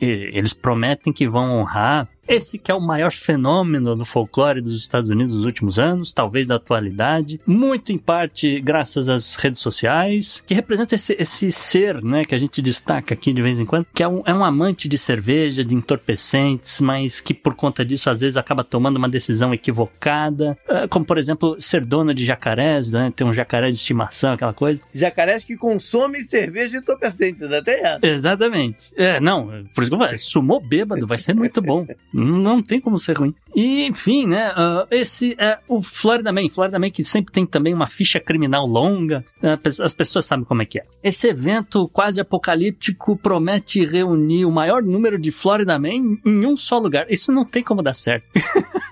Eles 0.00 0.52
prometem 0.52 1.12
que 1.12 1.28
vão 1.28 1.58
honrar 1.58 2.08
esse 2.26 2.58
que 2.58 2.70
é 2.70 2.74
o 2.74 2.80
maior 2.80 3.12
fenômeno 3.12 3.94
do 3.96 4.04
folclore 4.04 4.60
dos 4.60 4.78
Estados 4.78 5.10
Unidos 5.10 5.34
nos 5.34 5.44
últimos 5.44 5.78
anos, 5.78 6.12
talvez 6.12 6.46
da 6.46 6.56
atualidade, 6.56 7.40
muito 7.46 7.92
em 7.92 7.98
parte 7.98 8.60
graças 8.60 9.08
às 9.08 9.34
redes 9.34 9.60
sociais, 9.60 10.42
que 10.46 10.54
representa 10.54 10.94
esse, 10.94 11.16
esse 11.18 11.50
ser, 11.52 12.02
né, 12.02 12.24
que 12.24 12.34
a 12.34 12.38
gente 12.38 12.60
destaca 12.62 13.14
aqui 13.14 13.32
de 13.32 13.42
vez 13.42 13.60
em 13.60 13.66
quando, 13.66 13.86
que 13.94 14.02
é 14.02 14.08
um, 14.08 14.22
é 14.24 14.34
um 14.34 14.44
amante 14.44 14.88
de 14.88 14.98
cerveja, 14.98 15.64
de 15.64 15.74
entorpecentes, 15.74 16.80
mas 16.80 17.20
que 17.20 17.34
por 17.34 17.54
conta 17.54 17.84
disso 17.84 18.10
às 18.10 18.20
vezes 18.20 18.36
acaba 18.36 18.64
tomando 18.64 18.96
uma 18.96 19.08
decisão 19.08 19.52
equivocada, 19.52 20.56
ah, 20.68 20.86
como 20.88 21.04
por 21.04 21.18
exemplo 21.18 21.56
ser 21.60 21.84
dono 21.84 22.14
de 22.14 22.24
jacarés, 22.24 22.92
né, 22.92 23.12
ter 23.14 23.24
um 23.24 23.32
jacaré 23.32 23.70
de 23.70 23.76
estimação, 23.76 24.32
aquela 24.32 24.54
coisa. 24.54 24.80
Jacarés 24.92 25.44
que 25.44 25.56
consomem 25.56 26.22
cerveja 26.22 26.76
e 26.76 26.80
entorpecentes, 26.80 27.42
até 27.42 27.80
errado. 27.80 28.04
Exatamente. 28.04 28.92
É, 28.96 29.20
não, 29.20 29.64
por 29.74 29.82
isso 29.82 29.96
que 29.96 30.02
eu 30.02 30.18
sumou 30.18 30.60
bêbado, 30.60 31.06
vai 31.06 31.18
ser 31.18 31.34
muito 31.34 31.60
bom. 31.60 31.86
Não 32.14 32.62
tem 32.62 32.80
como 32.80 32.96
ser 32.96 33.18
ruim. 33.18 33.34
E, 33.56 33.84
enfim, 33.86 34.24
né? 34.24 34.52
Uh, 34.52 34.86
esse 34.88 35.34
é 35.36 35.58
o 35.66 35.82
Florida 35.82 36.32
Man. 36.32 36.48
Florida 36.48 36.78
Man 36.78 36.90
que 36.90 37.02
sempre 37.02 37.32
tem 37.32 37.44
também 37.44 37.74
uma 37.74 37.88
ficha 37.88 38.20
criminal 38.20 38.66
longa. 38.66 39.24
Uh, 39.42 39.82
as 39.82 39.94
pessoas 39.94 40.24
sabem 40.24 40.44
como 40.44 40.62
é 40.62 40.64
que 40.64 40.78
é. 40.78 40.84
Esse 41.02 41.28
evento 41.28 41.88
quase 41.88 42.20
apocalíptico 42.20 43.16
promete 43.16 43.84
reunir 43.84 44.44
o 44.44 44.52
maior 44.52 44.80
número 44.80 45.18
de 45.18 45.32
Florida 45.32 45.76
Man 45.76 46.18
em 46.24 46.46
um 46.46 46.56
só 46.56 46.78
lugar. 46.78 47.06
Isso 47.10 47.32
não 47.32 47.44
tem 47.44 47.64
como 47.64 47.82
dar 47.82 47.94
certo. 47.94 48.26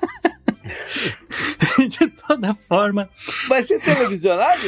de 1.89 2.09
toda 2.09 2.55
forma. 2.55 3.09
Vai 3.49 3.63
ser 3.63 3.81
televisionado? 3.81 4.61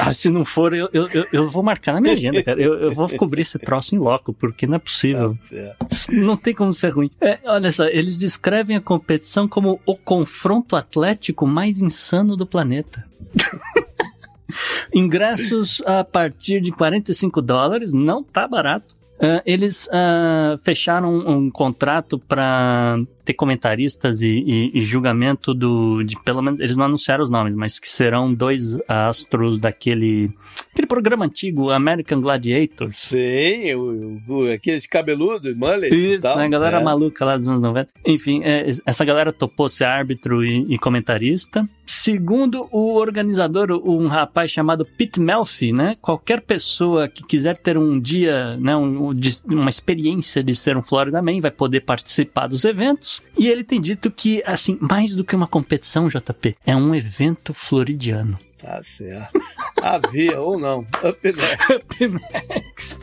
Ah, 0.00 0.12
se 0.12 0.30
não 0.30 0.44
for, 0.44 0.74
eu, 0.74 0.88
eu, 0.92 1.08
eu 1.32 1.50
vou 1.50 1.62
marcar 1.62 1.92
na 1.92 2.00
minha 2.00 2.14
agenda, 2.14 2.42
cara. 2.42 2.60
Eu, 2.60 2.74
eu 2.74 2.92
vou 2.92 3.08
cobrir 3.08 3.42
esse 3.42 3.58
troço 3.58 3.94
em 3.94 3.98
loco, 3.98 4.32
porque 4.32 4.66
não 4.66 4.76
é 4.76 4.78
possível. 4.78 5.30
Tá 5.30 6.10
não 6.10 6.36
tem 6.36 6.54
como 6.54 6.72
ser 6.72 6.90
ruim. 6.90 7.10
É, 7.20 7.38
olha 7.44 7.72
só, 7.72 7.86
eles 7.86 8.16
descrevem 8.16 8.76
a 8.76 8.80
competição 8.80 9.48
como 9.48 9.80
o 9.84 9.96
confronto 9.96 10.76
atlético 10.76 11.46
mais 11.46 11.80
insano 11.80 12.36
do 12.36 12.46
planeta. 12.46 13.06
Ingressos 14.94 15.82
a 15.84 16.04
partir 16.04 16.60
de 16.60 16.70
45 16.70 17.42
dólares, 17.42 17.92
não 17.92 18.22
tá 18.22 18.46
barato. 18.46 18.94
Uh, 19.16 19.40
eles 19.46 19.86
uh, 19.86 20.58
fecharam 20.58 21.10
um, 21.10 21.30
um 21.30 21.50
contrato 21.50 22.18
para 22.18 22.98
ter 23.24 23.32
comentaristas 23.32 24.20
e, 24.20 24.28
e, 24.28 24.70
e, 24.74 24.82
julgamento 24.82 25.54
do. 25.54 26.02
De, 26.02 26.20
pelo 26.22 26.42
menos, 26.42 26.60
eles 26.60 26.76
não 26.76 26.84
anunciaram 26.84 27.24
os 27.24 27.30
nomes, 27.30 27.54
mas 27.54 27.78
que 27.78 27.88
serão 27.88 28.32
dois 28.32 28.76
astros 28.86 29.58
daquele. 29.58 30.28
Aquele 30.72 30.86
programa 30.86 31.24
antigo, 31.24 31.70
American 31.70 32.20
Gladiator. 32.20 32.88
Sim, 32.92 33.74
o, 33.74 34.20
o, 34.28 34.52
aqueles 34.52 34.86
cabeludos, 34.86 35.56
mullets 35.56 35.96
Isso, 35.96 36.12
e 36.12 36.20
tal. 36.20 36.38
a 36.38 36.48
galera 36.48 36.80
é. 36.80 36.84
maluca 36.84 37.24
lá 37.24 37.36
dos 37.36 37.48
anos 37.48 37.62
90. 37.62 37.92
Enfim, 38.04 38.42
é, 38.44 38.66
essa 38.84 39.04
galera 39.04 39.32
topou 39.32 39.68
ser 39.68 39.84
árbitro 39.84 40.44
e, 40.44 40.66
e, 40.68 40.78
comentarista. 40.78 41.66
Segundo 41.86 42.68
o 42.70 42.94
organizador, 42.96 43.70
um 43.72 44.06
rapaz 44.06 44.50
chamado 44.50 44.84
Pete 44.84 45.18
Melfi, 45.18 45.72
né? 45.72 45.96
Qualquer 46.00 46.42
pessoa 46.42 47.08
que 47.08 47.24
quiser 47.24 47.56
ter 47.56 47.78
um 47.78 47.98
dia, 47.98 48.56
né, 48.58 48.76
um, 48.76 49.12
uma 49.46 49.70
experiência 49.70 50.42
de 50.42 50.54
ser 50.54 50.76
um 50.76 50.82
Florida 50.82 51.22
Man 51.22 51.40
vai 51.40 51.50
poder 51.50 51.80
participar 51.80 52.48
dos 52.48 52.64
eventos. 52.64 53.22
E 53.38 53.48
ele 53.48 53.64
tem 53.64 53.80
dito 53.80 54.10
que, 54.10 54.42
assim, 54.44 54.76
mais 54.80 55.14
do 55.14 55.24
que 55.24 55.34
uma 55.34 55.46
competição, 55.46 56.08
JP, 56.08 56.54
é 56.66 56.76
um 56.76 56.94
evento 56.94 57.54
floridiano. 57.54 58.36
Tá 58.66 58.82
certo. 58.82 59.38
Havia 59.80 60.40
ou 60.40 60.58
não. 60.58 60.80
Up 61.04 61.20
next. 61.22 61.72
Up 61.72 62.08
next. 62.08 62.98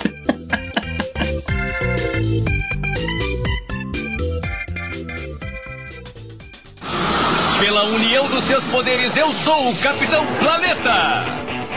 Pela 7.61 7.83
união 7.85 8.27
dos 8.27 8.43
seus 8.43 8.63
poderes, 8.65 9.15
eu 9.15 9.31
sou 9.31 9.71
o 9.71 9.77
Capitão 9.77 10.25
Planeta! 10.37 11.21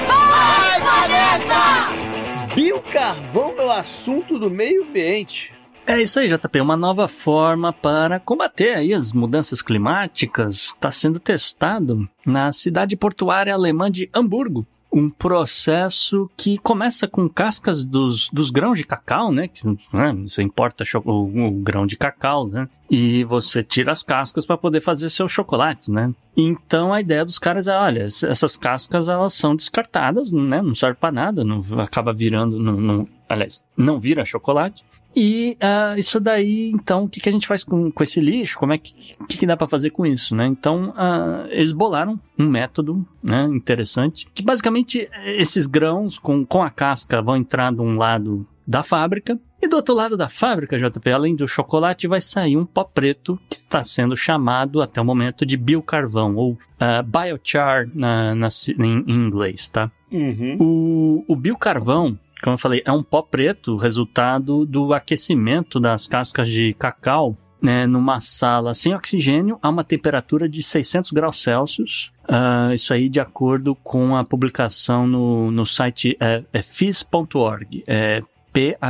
Vai, 0.09 0.81
Planeta! 0.81 2.55
Biocarvão 2.57 3.55
é 3.57 3.63
o 3.67 3.71
assunto 3.71 4.37
do 4.37 4.51
meio 4.51 4.83
ambiente. 4.83 5.56
É 5.87 6.03
isso 6.03 6.19
aí, 6.19 6.29
JP. 6.29 6.61
Uma 6.61 6.77
nova 6.77 7.07
forma 7.07 7.73
para 7.73 8.19
combater 8.19 8.75
aí 8.75 8.93
as 8.93 9.13
mudanças 9.13 9.63
climáticas 9.63 10.75
está 10.75 10.91
sendo 10.91 11.21
testado 11.21 12.09
na 12.27 12.51
cidade 12.51 12.97
portuária 12.97 13.55
alemã 13.55 13.89
de 13.89 14.11
Hamburgo. 14.13 14.67
Um 14.93 15.09
processo 15.09 16.29
que 16.37 16.59
começa 16.59 17.07
com 17.07 17.29
cascas 17.29 17.85
dos, 17.85 18.29
dos 18.33 18.51
grãos 18.51 18.79
de 18.79 18.85
cacau, 18.85 19.31
né? 19.31 19.47
Que, 19.47 19.65
né, 19.93 20.13
você 20.27 20.43
importa 20.43 20.83
o, 21.05 21.11
o, 21.11 21.51
grão 21.53 21.87
de 21.87 21.97
cacau, 21.97 22.49
né? 22.49 22.69
E 22.91 23.23
você 23.23 23.63
tira 23.63 23.93
as 23.93 24.03
cascas 24.03 24.45
para 24.45 24.57
poder 24.57 24.81
fazer 24.81 25.09
seu 25.09 25.29
chocolate, 25.29 25.93
né? 25.93 26.13
Então 26.37 26.93
a 26.93 27.01
ideia 27.01 27.25
dos 27.25 27.39
caras 27.39 27.69
é, 27.69 27.77
olha, 27.77 28.03
essas 28.03 28.57
cascas 28.57 29.09
elas 29.09 29.35
são 29.35 29.55
descartadas, 29.55 30.33
né? 30.33 30.61
Não 30.61 30.75
serve 30.75 30.97
para 30.99 31.13
nada, 31.13 31.45
não 31.45 31.63
acaba 31.79 32.13
virando, 32.13 32.59
não, 32.59 32.73
não, 32.73 33.09
aliás, 33.29 33.63
não 33.77 34.01
vira 34.01 34.25
chocolate. 34.25 34.85
E 35.17 35.57
uh, 35.63 35.99
isso 35.99 36.21
daí, 36.21 36.71
então, 36.75 37.05
o 37.05 37.09
que, 37.09 37.21
que 37.21 37.29
a 37.31 37.33
gente 37.33 37.47
faz 37.47 37.65
com, 37.65 37.91
com 37.91 38.03
esse 38.03 38.21
lixo? 38.21 38.59
Como 38.59 38.75
é 38.75 38.79
que, 38.79 38.93
que, 39.27 39.39
que 39.39 39.47
dá 39.47 39.57
para 39.57 39.67
fazer 39.67 39.89
com 39.89 40.05
isso, 40.05 40.37
né? 40.37 40.47
Então, 40.47 40.91
uh, 40.91 41.49
eles 41.49 41.73
bolaram 41.73 42.21
um 42.39 42.47
método, 42.47 43.07
né, 43.23 43.49
interessante, 43.51 44.27
que 44.35 44.43
basicamente 44.43 45.09
esses 45.25 45.67
grãos 45.67 46.19
com, 46.19 46.45
com 46.45 46.63
a 46.63 46.69
casca 46.69 47.23
vão 47.23 47.35
entrar 47.35 47.73
de 47.73 47.81
um 47.81 47.97
lado 47.97 48.47
da 48.67 48.83
fábrica 48.83 49.41
e 49.63 49.67
do 49.69 49.77
outro 49.77 49.95
lado 49.95 50.19
da 50.19 50.29
fábrica, 50.29 50.77
JP, 50.77 51.11
além 51.11 51.35
do 51.35 51.49
chocolate, 51.49 52.07
vai 52.07 52.21
sair 52.21 52.59
um 52.59 52.67
pó 52.67 52.85
preto 52.85 53.41
que 53.49 53.57
está 53.57 53.83
sendo 53.83 54.15
chamado 54.15 54.83
até 54.83 55.01
o 55.01 55.05
momento 55.05 55.47
de 55.47 55.57
biocarvão 55.57 56.37
ou 56.37 56.53
uh, 56.53 57.03
biochar 57.05 57.89
na, 57.95 58.35
na, 58.35 58.49
em, 58.79 59.05
em 59.07 59.27
inglês, 59.27 59.69
tá? 59.69 59.91
Uhum. 60.13 60.57
O, 60.61 61.25
o 61.27 61.35
biocarvão 61.35 62.19
como 62.43 62.55
eu 62.55 62.59
falei, 62.59 62.83
é 62.85 62.93
um 62.93 63.03
pó 63.03 63.23
preto, 63.23 63.77
resultado 63.77 64.67
do 64.67 64.93
aquecimento 64.93 65.81
das 65.81 66.07
cascas 66.07 66.49
de 66.49 66.75
cacau 66.75 67.37
né, 67.61 67.87
numa 67.87 68.21
sala 68.21 68.75
sem 68.75 68.95
oxigênio 68.95 69.59
a 69.63 69.69
uma 69.69 69.83
temperatura 69.83 70.49
de 70.49 70.63
600 70.63 71.11
graus 71.11 71.43
Celsius. 71.43 72.13
Uh, 72.29 72.73
isso 72.73 72.93
aí 72.93 73.09
de 73.09 73.21
acordo 73.21 73.75
com 73.75 74.17
a 74.17 74.25
publicação 74.25 75.07
no, 75.07 75.51
no 75.51 75.65
site 75.65 76.17
é, 76.21 76.45
é 76.53 76.63
fis.org. 76.63 77.83
É 77.87 78.23
phys.org. 78.57 78.89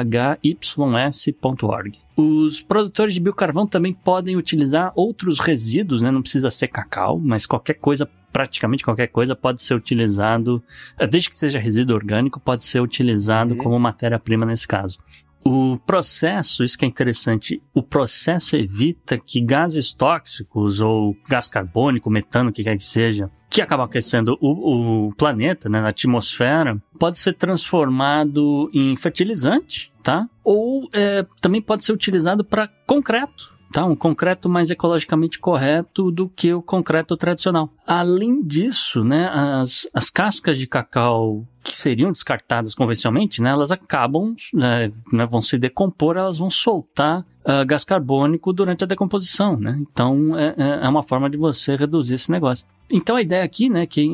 Os 2.16 2.62
produtores 2.62 3.14
de 3.14 3.20
biocarvão 3.20 3.66
também 3.66 3.92
podem 3.92 4.36
utilizar 4.36 4.92
outros 4.94 5.40
resíduos, 5.40 6.00
né? 6.00 6.12
não 6.12 6.22
precisa 6.22 6.52
ser 6.52 6.68
cacau, 6.68 7.18
mas 7.18 7.46
qualquer 7.46 7.74
coisa 7.74 8.08
praticamente 8.32 8.84
qualquer 8.84 9.06
coisa 9.06 9.34
pode 9.34 9.62
ser 9.62 9.74
utilizado, 9.74 10.62
desde 11.08 11.30
que 11.30 11.34
seja 11.34 11.58
resíduo 11.58 11.96
orgânico, 11.96 12.38
pode 12.38 12.66
ser 12.66 12.80
utilizado 12.80 13.54
uhum. 13.54 13.58
como 13.58 13.78
matéria-prima 13.78 14.44
nesse 14.44 14.68
caso. 14.68 14.98
O 15.48 15.78
processo, 15.78 16.64
isso 16.64 16.76
que 16.76 16.84
é 16.84 16.88
interessante, 16.88 17.62
o 17.72 17.80
processo 17.80 18.56
evita 18.56 19.16
que 19.16 19.40
gases 19.40 19.92
tóxicos 19.92 20.80
ou 20.80 21.16
gás 21.28 21.48
carbônico, 21.48 22.10
metano, 22.10 22.50
o 22.50 22.52
que 22.52 22.64
quer 22.64 22.76
que 22.76 22.82
seja, 22.82 23.30
que 23.48 23.62
acaba 23.62 23.84
aquecendo 23.84 24.36
o, 24.40 25.06
o 25.06 25.14
planeta, 25.14 25.68
né, 25.68 25.80
na 25.80 25.90
atmosfera, 25.90 26.82
pode 26.98 27.20
ser 27.20 27.34
transformado 27.34 28.68
em 28.74 28.96
fertilizante, 28.96 29.92
tá? 30.02 30.28
Ou 30.42 30.88
é, 30.92 31.24
também 31.40 31.62
pode 31.62 31.84
ser 31.84 31.92
utilizado 31.92 32.44
para 32.44 32.66
concreto 32.84 33.54
tá? 33.72 33.84
Um 33.84 33.96
concreto 33.96 34.48
mais 34.48 34.70
ecologicamente 34.70 35.38
correto 35.38 36.10
do 36.10 36.28
que 36.28 36.54
o 36.54 36.62
concreto 36.62 37.16
tradicional. 37.16 37.70
Além 37.86 38.42
disso, 38.42 39.04
né, 39.04 39.28
as, 39.28 39.86
as 39.92 40.08
cascas 40.08 40.56
de 40.56 40.66
cacau 40.66 41.46
que 41.66 41.74
seriam 41.74 42.12
descartadas 42.12 42.76
convencionalmente, 42.76 43.42
né, 43.42 43.50
elas 43.50 43.72
acabam, 43.72 44.36
né, 44.54 44.86
né, 45.12 45.26
vão 45.26 45.42
se 45.42 45.58
decompor, 45.58 46.16
elas 46.16 46.38
vão 46.38 46.48
soltar 46.48 47.26
uh, 47.44 47.66
gás 47.66 47.84
carbônico 47.84 48.52
durante 48.52 48.84
a 48.84 48.86
decomposição, 48.86 49.56
né? 49.56 49.76
Então 49.80 50.38
é, 50.38 50.54
é, 50.56 50.86
é 50.86 50.88
uma 50.88 51.02
forma 51.02 51.28
de 51.28 51.36
você 51.36 51.74
reduzir 51.74 52.14
esse 52.14 52.30
negócio. 52.30 52.64
Então 52.90 53.16
a 53.16 53.22
ideia 53.22 53.42
aqui, 53.42 53.68
né, 53.68 53.84
que 53.84 54.08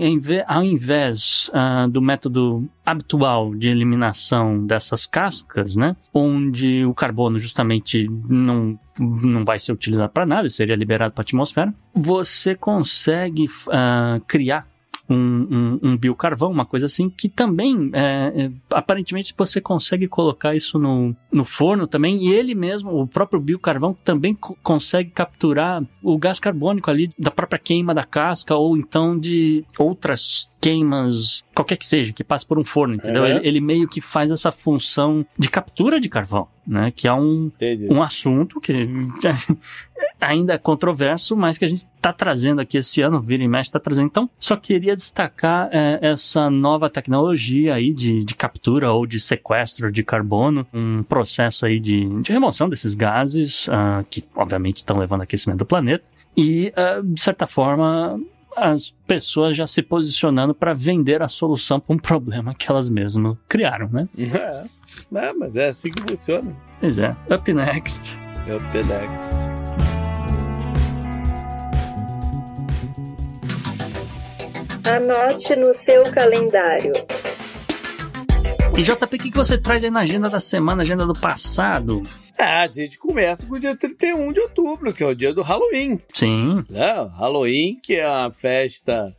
ao 0.46 0.64
invés 0.64 1.50
uh, 1.50 1.86
do 1.88 2.00
método 2.00 2.66
habitual 2.86 3.54
de 3.54 3.68
eliminação 3.68 4.64
dessas 4.64 5.06
cascas, 5.06 5.76
né, 5.76 5.94
onde 6.14 6.82
o 6.86 6.94
carbono 6.94 7.38
justamente 7.38 8.08
não, 8.30 8.78
não 8.98 9.44
vai 9.44 9.58
ser 9.58 9.72
utilizado 9.72 10.10
para 10.10 10.24
nada, 10.24 10.48
seria 10.48 10.74
liberado 10.74 11.12
para 11.12 11.20
a 11.20 11.24
atmosfera, 11.24 11.74
você 11.94 12.54
consegue 12.54 13.44
uh, 13.44 14.24
criar 14.26 14.66
um, 15.12 15.48
um, 15.50 15.90
um 15.90 15.96
biocarvão, 15.96 16.50
uma 16.50 16.64
coisa 16.64 16.86
assim, 16.86 17.10
que 17.10 17.28
também, 17.28 17.90
é, 17.92 18.44
é, 18.44 18.52
aparentemente, 18.72 19.34
você 19.36 19.60
consegue 19.60 20.08
colocar 20.08 20.54
isso 20.54 20.78
no, 20.78 21.14
no 21.30 21.44
forno 21.44 21.86
também, 21.86 22.24
e 22.24 22.32
ele 22.32 22.54
mesmo, 22.54 22.90
o 22.90 23.06
próprio 23.06 23.40
biocarvão, 23.40 23.96
também 24.04 24.36
consegue 24.62 25.10
capturar 25.10 25.84
o 26.02 26.18
gás 26.18 26.40
carbônico 26.40 26.90
ali 26.90 27.10
da 27.18 27.30
própria 27.30 27.58
queima 27.58 27.94
da 27.94 28.04
casca, 28.04 28.54
ou 28.54 28.76
então 28.76 29.18
de 29.18 29.64
outras 29.78 30.50
queimas, 30.62 31.42
qualquer 31.52 31.76
que 31.76 31.84
seja, 31.84 32.12
que 32.12 32.22
passe 32.22 32.46
por 32.46 32.56
um 32.56 32.62
forno, 32.62 32.94
entendeu? 32.94 33.26
Ele, 33.26 33.40
ele, 33.42 33.60
meio 33.60 33.88
que 33.88 34.00
faz 34.00 34.30
essa 34.30 34.52
função 34.52 35.26
de 35.36 35.50
captura 35.50 35.98
de 35.98 36.08
carvão, 36.08 36.46
né? 36.64 36.92
Que 36.94 37.08
é 37.08 37.12
um, 37.12 37.50
um 37.90 38.00
assunto 38.00 38.60
que 38.60 38.72
ainda 40.20 40.54
é 40.54 40.58
controverso, 40.58 41.36
mas 41.36 41.58
que 41.58 41.64
a 41.64 41.68
gente 41.68 41.84
está 41.96 42.12
trazendo 42.12 42.60
aqui 42.60 42.78
esse 42.78 43.02
ano, 43.02 43.20
vira 43.20 43.42
e 43.42 43.48
mexe 43.48 43.70
está 43.70 43.80
trazendo. 43.80 44.06
Então, 44.06 44.30
só 44.38 44.54
queria 44.54 44.94
destacar 44.94 45.68
é, 45.72 45.98
essa 46.00 46.48
nova 46.48 46.88
tecnologia 46.88 47.74
aí 47.74 47.92
de, 47.92 48.24
de 48.24 48.34
captura 48.36 48.92
ou 48.92 49.04
de 49.04 49.18
sequestro 49.18 49.90
de 49.90 50.04
carbono, 50.04 50.64
um 50.72 51.02
processo 51.02 51.66
aí 51.66 51.80
de, 51.80 52.06
de 52.22 52.30
remoção 52.30 52.68
desses 52.68 52.94
gases, 52.94 53.66
uh, 53.66 54.04
que 54.08 54.24
obviamente 54.36 54.76
estão 54.76 54.96
levando 54.96 55.22
aquecimento 55.22 55.58
do 55.58 55.66
planeta, 55.66 56.08
e, 56.36 56.72
uh, 56.76 57.02
de 57.02 57.20
certa 57.20 57.46
forma, 57.46 58.20
as 58.56 58.94
pessoas 59.06 59.56
já 59.56 59.66
se 59.66 59.82
posicionando 59.82 60.54
para 60.54 60.72
vender 60.72 61.22
a 61.22 61.28
solução 61.28 61.80
para 61.80 61.94
um 61.94 61.98
problema 61.98 62.54
que 62.54 62.70
elas 62.70 62.90
mesmas 62.90 63.36
criaram, 63.48 63.88
né? 63.88 64.08
É, 65.14 65.26
é, 65.26 65.32
mas 65.32 65.56
é 65.56 65.68
assim 65.68 65.90
que 65.90 66.02
funciona. 66.02 66.54
Pois 66.80 66.98
é. 66.98 67.14
Up 67.30 67.52
next. 67.52 68.02
Up 68.46 68.78
next. 68.78 69.62
Anote 74.84 75.56
no 75.56 75.72
seu 75.72 76.02
calendário. 76.10 76.92
E 78.76 78.82
JP, 78.82 79.16
o 79.16 79.18
que 79.18 79.30
você 79.32 79.58
traz 79.58 79.84
aí 79.84 79.90
na 79.90 80.00
agenda 80.00 80.30
da 80.30 80.40
semana, 80.40 80.82
agenda 80.82 81.06
do 81.06 81.12
passado? 81.12 82.02
Ah, 82.38 82.62
a 82.62 82.66
gente 82.68 82.98
começa 82.98 83.46
com 83.46 83.54
o 83.54 83.60
dia 83.60 83.76
31 83.76 84.32
de 84.32 84.40
outubro, 84.40 84.92
que 84.92 85.02
é 85.02 85.06
o 85.06 85.14
dia 85.14 85.32
do 85.32 85.42
Halloween. 85.42 86.00
Sim. 86.12 86.64
Né? 86.68 87.10
Halloween, 87.16 87.78
que 87.82 87.96
é 87.96 88.08
uma 88.08 88.30
festa 88.30 89.14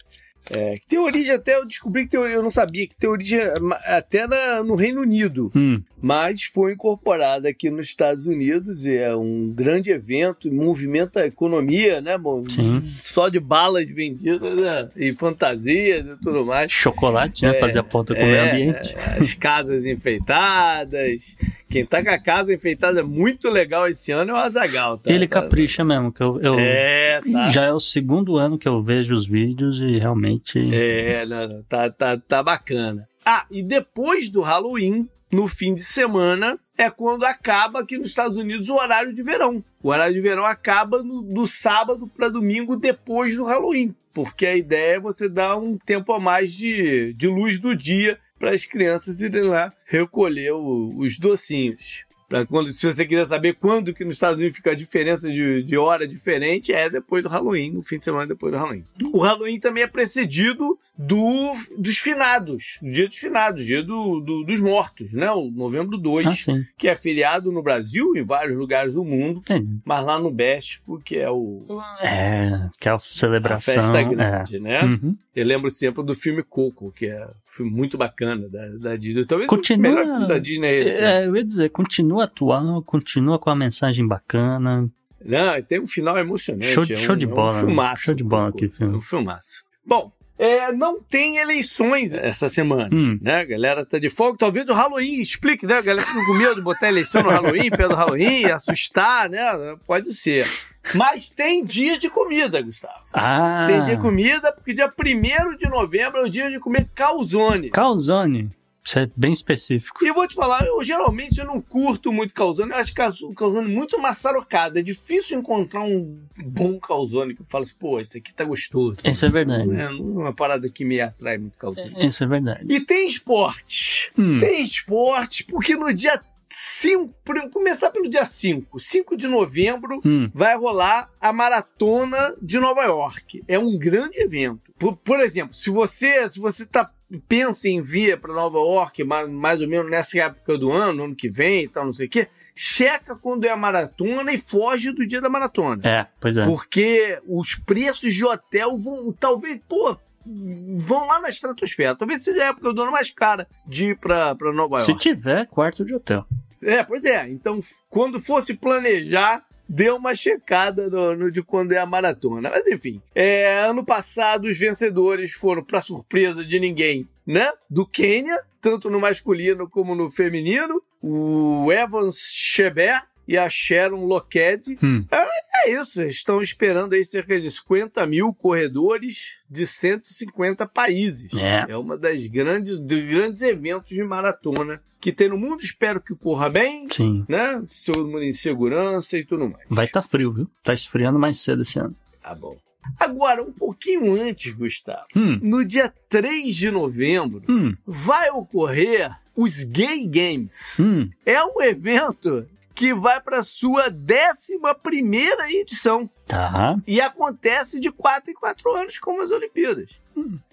é, 0.50 0.78
que 0.78 0.88
tem 0.88 1.00
origem 1.00 1.34
até, 1.34 1.56
eu 1.56 1.66
descobri 1.66 2.04
que 2.04 2.12
tem, 2.12 2.20
eu 2.20 2.44
não 2.44 2.52
sabia, 2.52 2.88
que 2.88 2.96
tem 2.96 3.10
origem 3.10 3.40
até 3.86 4.28
na, 4.28 4.64
no 4.64 4.76
Reino 4.76 5.02
Unido. 5.02 5.52
Hum. 5.56 5.82
Mas 6.04 6.44
foi 6.44 6.74
incorporada 6.74 7.48
aqui 7.48 7.70
nos 7.70 7.86
Estados 7.86 8.28
Unidos 8.28 8.86
e 8.86 8.94
é 8.94 9.16
um 9.16 9.50
grande 9.50 9.90
evento, 9.90 10.52
movimenta 10.52 11.22
a 11.22 11.28
economia, 11.28 12.02
né? 12.02 12.18
Sim. 12.50 12.84
Só 13.02 13.30
de 13.30 13.40
balas 13.40 13.88
vendidas 13.88 14.54
né? 14.60 14.90
e 14.98 15.14
fantasias 15.14 16.06
e 16.06 16.18
tudo 16.22 16.46
mais. 16.46 16.74
Chocolate, 16.74 17.46
né? 17.46 17.56
É, 17.56 17.60
Fazer 17.60 17.80
a 17.80 17.84
ponta 17.84 18.14
com 18.14 18.22
o 18.22 18.26
meio 18.26 18.36
é, 18.36 18.52
ambiente. 18.52 18.94
As 19.18 19.34
casas 19.34 19.86
enfeitadas. 19.86 21.38
Quem 21.70 21.86
tá 21.86 22.04
com 22.04 22.10
a 22.10 22.20
casa 22.20 22.54
enfeitada 22.54 23.02
muito 23.02 23.50
legal 23.50 23.88
esse 23.88 24.12
ano 24.12 24.32
é 24.32 24.34
o 24.34 24.38
Azagal. 24.38 24.98
Tá? 24.98 25.10
Ele 25.10 25.26
capricha 25.26 25.86
mesmo, 25.86 26.12
que 26.12 26.22
eu, 26.22 26.38
eu 26.42 26.56
é, 26.60 27.22
tá. 27.32 27.50
já 27.50 27.64
é 27.64 27.72
o 27.72 27.80
segundo 27.80 28.36
ano 28.36 28.58
que 28.58 28.68
eu 28.68 28.84
vejo 28.84 29.16
os 29.16 29.26
vídeos 29.26 29.80
e 29.80 30.00
realmente. 30.00 30.60
É, 30.76 31.26
não, 31.26 31.48
não, 31.48 31.64
tá, 31.64 31.90
tá, 31.90 32.18
tá 32.18 32.44
bacana. 32.44 33.08
Ah, 33.26 33.46
e 33.50 33.64
depois 33.64 34.30
do 34.30 34.42
Halloween, 34.42 35.08
no 35.34 35.48
fim 35.48 35.74
de 35.74 35.84
semana, 35.84 36.60
é 36.78 36.90
quando 36.90 37.24
acaba 37.24 37.80
aqui 37.80 37.98
nos 37.98 38.10
Estados 38.10 38.38
Unidos 38.38 38.70
o 38.70 38.76
horário 38.76 39.14
de 39.14 39.24
verão. 39.24 39.64
O 39.82 39.90
horário 39.90 40.14
de 40.14 40.22
verão 40.22 40.46
acaba 40.46 41.02
no, 41.02 41.22
do 41.22 41.48
sábado 41.48 42.08
para 42.08 42.30
domingo 42.30 42.76
depois 42.76 43.36
do 43.36 43.44
Halloween, 43.44 43.96
porque 44.14 44.46
a 44.46 44.56
ideia 44.56 44.96
é 44.96 45.00
você 45.00 45.28
dar 45.28 45.58
um 45.58 45.78
tempo 45.78 46.14
a 46.14 46.20
mais 46.20 46.54
de, 46.54 47.14
de 47.14 47.28
luz 47.28 47.60
do 47.60 47.76
dia 47.76 48.20
para 48.40 48.52
as 48.52 48.66
crianças 48.66 49.22
irem 49.22 49.44
lá 49.44 49.74
recolher 49.86 50.52
o, 50.52 50.94
os 50.98 51.18
docinhos. 51.18 52.04
Pra 52.34 52.48
quando, 52.48 52.74
se 52.74 52.92
você 52.92 53.06
quiser 53.06 53.28
saber 53.28 53.54
quando 53.54 53.94
que 53.94 54.04
nos 54.04 54.16
Estados 54.16 54.38
Unidos 54.38 54.58
fica 54.58 54.72
a 54.72 54.76
diferença 54.76 55.30
de, 55.30 55.62
de 55.62 55.78
hora 55.78 56.08
diferente, 56.08 56.74
é 56.74 56.90
depois 56.90 57.22
do 57.22 57.30
Halloween, 57.30 57.74
no 57.74 57.84
fim 57.84 58.00
de 58.00 58.06
semana 58.06 58.26
depois 58.26 58.52
do 58.52 58.58
Halloween. 58.58 58.84
O 59.14 59.20
Halloween 59.20 59.60
também 59.60 59.84
é 59.84 59.88
precedido 59.88 60.80
do, 60.98 61.54
dos 61.78 62.00
finados, 62.00 62.80
do 62.82 62.92
dia 62.92 63.08
dos 63.08 63.18
finados, 63.18 63.64
dia 63.64 63.84
do, 63.84 64.20
do 64.20 64.44
dos 64.44 64.60
mortos, 64.60 65.14
né? 65.14 65.30
O 65.30 65.52
novembro 65.52 65.96
2, 65.96 66.48
ah, 66.50 66.54
que 66.76 66.88
é 66.88 66.96
feriado 66.96 67.52
no 67.52 67.62
Brasil, 67.62 68.16
em 68.16 68.24
vários 68.24 68.58
lugares 68.58 68.96
do 68.96 69.04
mundo, 69.04 69.44
é. 69.48 69.62
mas 69.86 70.04
lá 70.04 70.18
no 70.18 70.32
México, 70.32 71.00
que 71.06 71.18
é 71.18 71.30
o... 71.30 71.68
É, 72.02 72.68
que 72.80 72.90
é 72.90 72.94
a 72.94 72.98
celebração. 72.98 73.76
A 73.76 73.84
festa 73.84 74.02
grande, 74.02 74.58
é. 74.58 74.60
né? 74.60 74.84
Uhum. 74.84 75.16
Eu 75.36 75.46
lembro 75.46 75.70
sempre 75.70 76.04
do 76.04 76.16
filme 76.16 76.42
Coco, 76.42 76.92
que 76.92 77.06
é 77.06 77.28
filme 77.54 77.72
muito 77.72 77.98
bacana 77.98 78.50
da, 78.50 78.68
da 78.70 78.96
Disney. 78.96 79.26
Talvez 79.26 79.48
continua, 79.48 79.92
o 79.92 79.94
melhor 79.94 80.06
filme 80.06 80.28
da 80.28 80.40
Disney 80.40 80.68
é 80.68 80.80
esse. 80.80 81.02
É, 81.02 81.28
eu 81.28 81.36
ia 81.36 81.44
dizer, 81.44 81.70
continua 81.70 82.24
atual, 82.24 82.82
continua 82.84 83.38
com 83.38 83.50
a 83.50 83.56
mensagem 83.56 84.08
bacana. 84.08 84.90
Não, 85.24 85.62
tem 85.62 85.80
um 85.80 85.86
final 85.86 86.18
emocionante. 86.18 86.68
Show, 86.68 86.84
é 86.90 86.94
um, 86.94 86.96
show 86.96 87.16
de 87.16 87.28
bola. 87.28 87.60
É 87.60 87.64
um 87.64 87.68
filmaço. 87.68 88.04
Show 88.04 88.14
de 88.14 88.24
bola 88.24 88.50
aqui, 88.50 88.68
filme. 88.68 88.94
É 88.94 88.98
um 88.98 89.02
filmaço. 89.02 89.64
Bom, 89.86 90.12
é, 90.38 90.72
não 90.72 91.00
tem 91.00 91.38
eleições 91.38 92.16
essa 92.16 92.50
semana, 92.50 92.90
hum. 92.92 93.20
né? 93.22 93.42
A 93.42 93.46
galera 93.46 93.86
tá 93.86 94.00
de 94.00 94.10
folga. 94.10 94.38
Talvez 94.38 94.68
o 94.68 94.74
Halloween 94.74 95.22
explique, 95.22 95.66
né? 95.66 95.78
A 95.78 95.82
galera 95.82 96.06
fica 96.06 96.26
com 96.26 96.34
medo 96.34 96.56
de 96.56 96.62
botar 96.62 96.88
eleição 96.88 97.22
no 97.22 97.30
Halloween, 97.30 97.70
pé 97.72 97.88
do 97.88 97.96
Halloween, 97.96 98.46
assustar, 98.46 99.30
né? 99.30 99.46
Pode 99.86 100.12
ser. 100.14 100.48
Mas 100.96 101.30
tem 101.30 101.64
dia 101.64 101.98
de 101.98 102.10
comida, 102.10 102.62
Gustavo. 102.62 102.94
Ah. 103.14 103.66
Tem 103.68 103.84
dia 103.84 103.96
de 103.96 104.02
comida, 104.02 104.52
porque 104.52 104.74
dia 104.74 104.88
1 104.88 105.56
de 105.56 105.70
novembro 105.70 106.20
é 106.20 106.24
o 106.24 106.30
dia 106.30 106.50
de 106.50 106.60
comer 106.60 106.88
calzone. 106.94 107.70
Calzone. 107.70 108.50
Isso 108.86 109.00
é 109.00 109.10
bem 109.16 109.32
específico. 109.32 110.04
E 110.04 110.08
eu 110.08 110.14
vou 110.14 110.28
te 110.28 110.36
falar, 110.36 110.66
eu 110.66 110.84
geralmente 110.84 111.40
eu 111.40 111.46
não 111.46 111.62
curto 111.62 112.12
muito 112.12 112.34
calzone. 112.34 112.72
Eu 112.72 112.78
acho 112.78 112.94
calzone 112.94 113.74
muito 113.74 113.98
maçarocado. 114.00 114.78
É 114.78 114.82
difícil 114.82 115.40
encontrar 115.40 115.84
um 115.84 116.20
bom 116.46 116.78
calzone 116.80 117.34
que 117.34 117.42
eu 117.42 117.46
falo 117.46 117.64
assim, 117.64 117.76
pô, 117.80 118.00
esse 118.00 118.18
aqui 118.18 118.34
tá 118.34 118.44
gostoso. 118.44 119.00
Isso 119.06 119.26
é 119.26 119.30
verdade. 119.30 119.68
Não 119.68 119.80
é 119.80 119.90
uma 119.90 120.34
parada 120.34 120.68
que 120.70 120.84
me 120.84 121.00
atrai 121.00 121.38
muito 121.38 121.58
calzone. 121.58 121.94
Isso 122.06 122.24
é 122.24 122.28
verdade. 122.28 122.66
E 122.70 122.82
tem 122.82 123.08
esportes. 123.08 124.10
Hum. 124.18 124.38
Tem 124.38 124.64
esportes, 124.64 125.44
porque 125.44 125.76
no 125.76 125.94
dia 125.94 126.22
5, 126.50 127.14
começar 127.52 127.90
pelo 127.90 128.10
dia 128.10 128.26
5, 128.26 128.80
5 128.80 129.18
de 129.18 129.28
novembro, 129.28 130.00
hum. 130.06 130.30
vai 130.34 130.56
rolar 130.56 131.10
a 131.20 131.34
maratona 131.34 132.36
de 132.42 132.60
Nova 132.60 132.84
York. 132.84 133.42
É 133.48 133.58
um 133.58 133.78
grande 133.78 134.20
evento. 134.20 134.72
Por, 134.78 134.96
por 134.98 135.20
exemplo, 135.20 135.56
se 135.56 135.70
você 135.70 136.30
se 136.30 136.40
você 136.40 136.66
tá 136.66 136.92
pensa 137.28 137.70
em 137.70 137.82
vir 137.82 138.20
para 138.20 138.34
Nova 138.34 138.58
York 138.58 139.04
mais, 139.04 139.30
mais 139.30 139.62
ou 139.62 139.68
menos 139.68 139.90
nessa 139.90 140.20
época 140.20 140.58
do 140.58 140.72
ano, 140.72 141.06
ano 141.06 141.16
que 141.16 141.30
vem 141.30 141.64
e 141.64 141.68
tal, 141.68 141.86
não 141.86 141.94
sei 141.94 142.08
o 142.08 142.10
quê, 142.10 142.28
checa 142.56 143.16
quando 143.16 143.46
é 143.46 143.50
a 143.50 143.56
maratona 143.56 144.32
e 144.34 144.38
foge 144.38 144.92
do 144.92 145.06
dia 145.06 145.22
da 145.22 145.30
maratona. 145.30 145.82
É, 145.88 146.08
pois 146.20 146.38
é. 146.38 146.44
Porque 146.44 147.20
os 147.28 147.56
preços 147.56 148.14
de 148.14 148.26
hotel 148.26 148.76
vão, 148.78 149.12
talvez, 149.12 149.60
pô, 149.68 149.98
vão 150.26 151.08
lá 151.08 151.20
na 151.20 151.30
estratosfera. 151.30 151.96
Talvez 151.96 152.24
seja 152.24 152.44
a 152.44 152.48
época 152.48 152.74
do 152.74 152.82
ano 152.82 152.92
mais 152.92 153.12
cara 153.12 153.48
de 153.66 153.90
ir 153.90 153.98
para 153.98 154.36
Nova 154.54 154.78
York. 154.78 154.86
Se 154.86 154.96
tiver 154.96 155.48
quarto 155.48 155.84
de 155.84 155.94
hotel. 155.94 156.26
É, 156.62 156.84
pois 156.84 157.04
é. 157.04 157.30
Então, 157.30 157.60
quando 157.90 158.20
fosse 158.20 158.54
planejar, 158.54 159.44
dê 159.68 159.90
uma 159.90 160.16
checada 160.16 160.90
no, 160.90 161.16
no, 161.16 161.32
de 161.32 161.42
quando 161.42 161.72
é 161.72 161.78
a 161.78 161.86
maratona. 161.86 162.50
Mas 162.50 162.68
enfim, 162.68 163.02
é, 163.16 163.64
ano 163.64 163.86
passado 163.86 164.46
os 164.46 164.58
vencedores 164.58 165.32
foram, 165.32 165.64
para 165.64 165.82
surpresa 165.82 166.44
de 166.44 166.60
ninguém, 166.60 167.08
né? 167.26 167.52
Do 167.70 167.86
Quênia, 167.86 168.42
tanto 168.62 168.90
no 168.90 169.00
masculino 169.00 169.70
como 169.70 169.96
no 169.96 170.10
feminino. 170.10 170.82
O 171.02 171.72
Evans 171.72 172.18
Cheber 172.32 173.02
e 173.28 173.38
a 173.38 173.50
Sharon 173.50 174.06
Locked. 174.06 174.78
Hum. 174.84 175.06
É, 175.12 175.68
é 175.70 175.82
isso, 175.82 176.02
estão 176.04 176.42
esperando 176.42 176.94
aí 176.94 177.04
cerca 177.04 177.40
de 177.40 177.50
50 177.50 178.06
mil 178.06 178.34
corredores 178.34 179.40
de 179.50 179.66
150 179.68 180.66
países. 180.68 181.32
É. 181.42 181.66
É 181.72 181.78
uma 181.78 181.98
das 181.98 182.26
grandes, 182.28 182.80
dos 182.80 183.00
grandes 183.06 183.42
eventos 183.42 183.90
de 183.90 184.04
maratona 184.04 184.82
que 185.00 185.12
tem 185.12 185.30
no 185.30 185.38
mundo. 185.38 185.62
Espero 185.62 186.00
que 186.02 186.16
corra 186.16 186.50
bem, 186.50 186.88
Sim. 186.92 187.26
né? 187.28 187.62
Todo 187.86 188.22
em 188.22 188.32
segurança 188.32 189.18
e 189.18 189.26
tudo 189.26 189.50
mais. 189.50 189.66
Vai 189.70 189.88
tá 189.88 190.02
frio, 190.02 190.34
viu? 190.34 190.48
Tá 190.64 190.74
esfriando 190.74 191.20
mais 191.20 191.38
cedo 191.40 191.62
esse 191.62 191.80
ano. 191.80 191.96
Tá 192.22 192.34
bom. 192.34 192.58
Agora, 193.00 193.42
um 193.42 193.52
pouquinho 193.54 194.14
antes, 194.22 194.52
Gustavo, 194.54 195.06
Hum. 195.16 195.40
no 195.42 195.64
dia 195.64 195.94
3 196.10 196.54
de 196.56 196.70
novembro, 196.70 197.42
Hum. 197.50 197.74
vai 197.86 198.30
ocorrer 198.30 199.10
os 199.36 199.64
Gay 199.64 200.06
Games. 200.06 200.78
Hum. 200.82 201.10
É 201.26 201.42
um 201.44 201.62
evento 201.62 202.46
que 202.74 202.94
vai 202.94 203.22
para 203.22 203.44
sua 203.44 203.88
11 203.90 204.58
primeira 204.82 205.52
edição. 205.52 206.10
Tá. 206.28 206.76
E 206.88 207.00
acontece 207.00 207.80
de 207.80 207.92
4 207.92 208.32
em 208.32 208.34
4 208.34 208.76
anos, 208.76 208.98
como 208.98 209.22
as 209.22 209.32
Olimpíadas. 209.32 210.02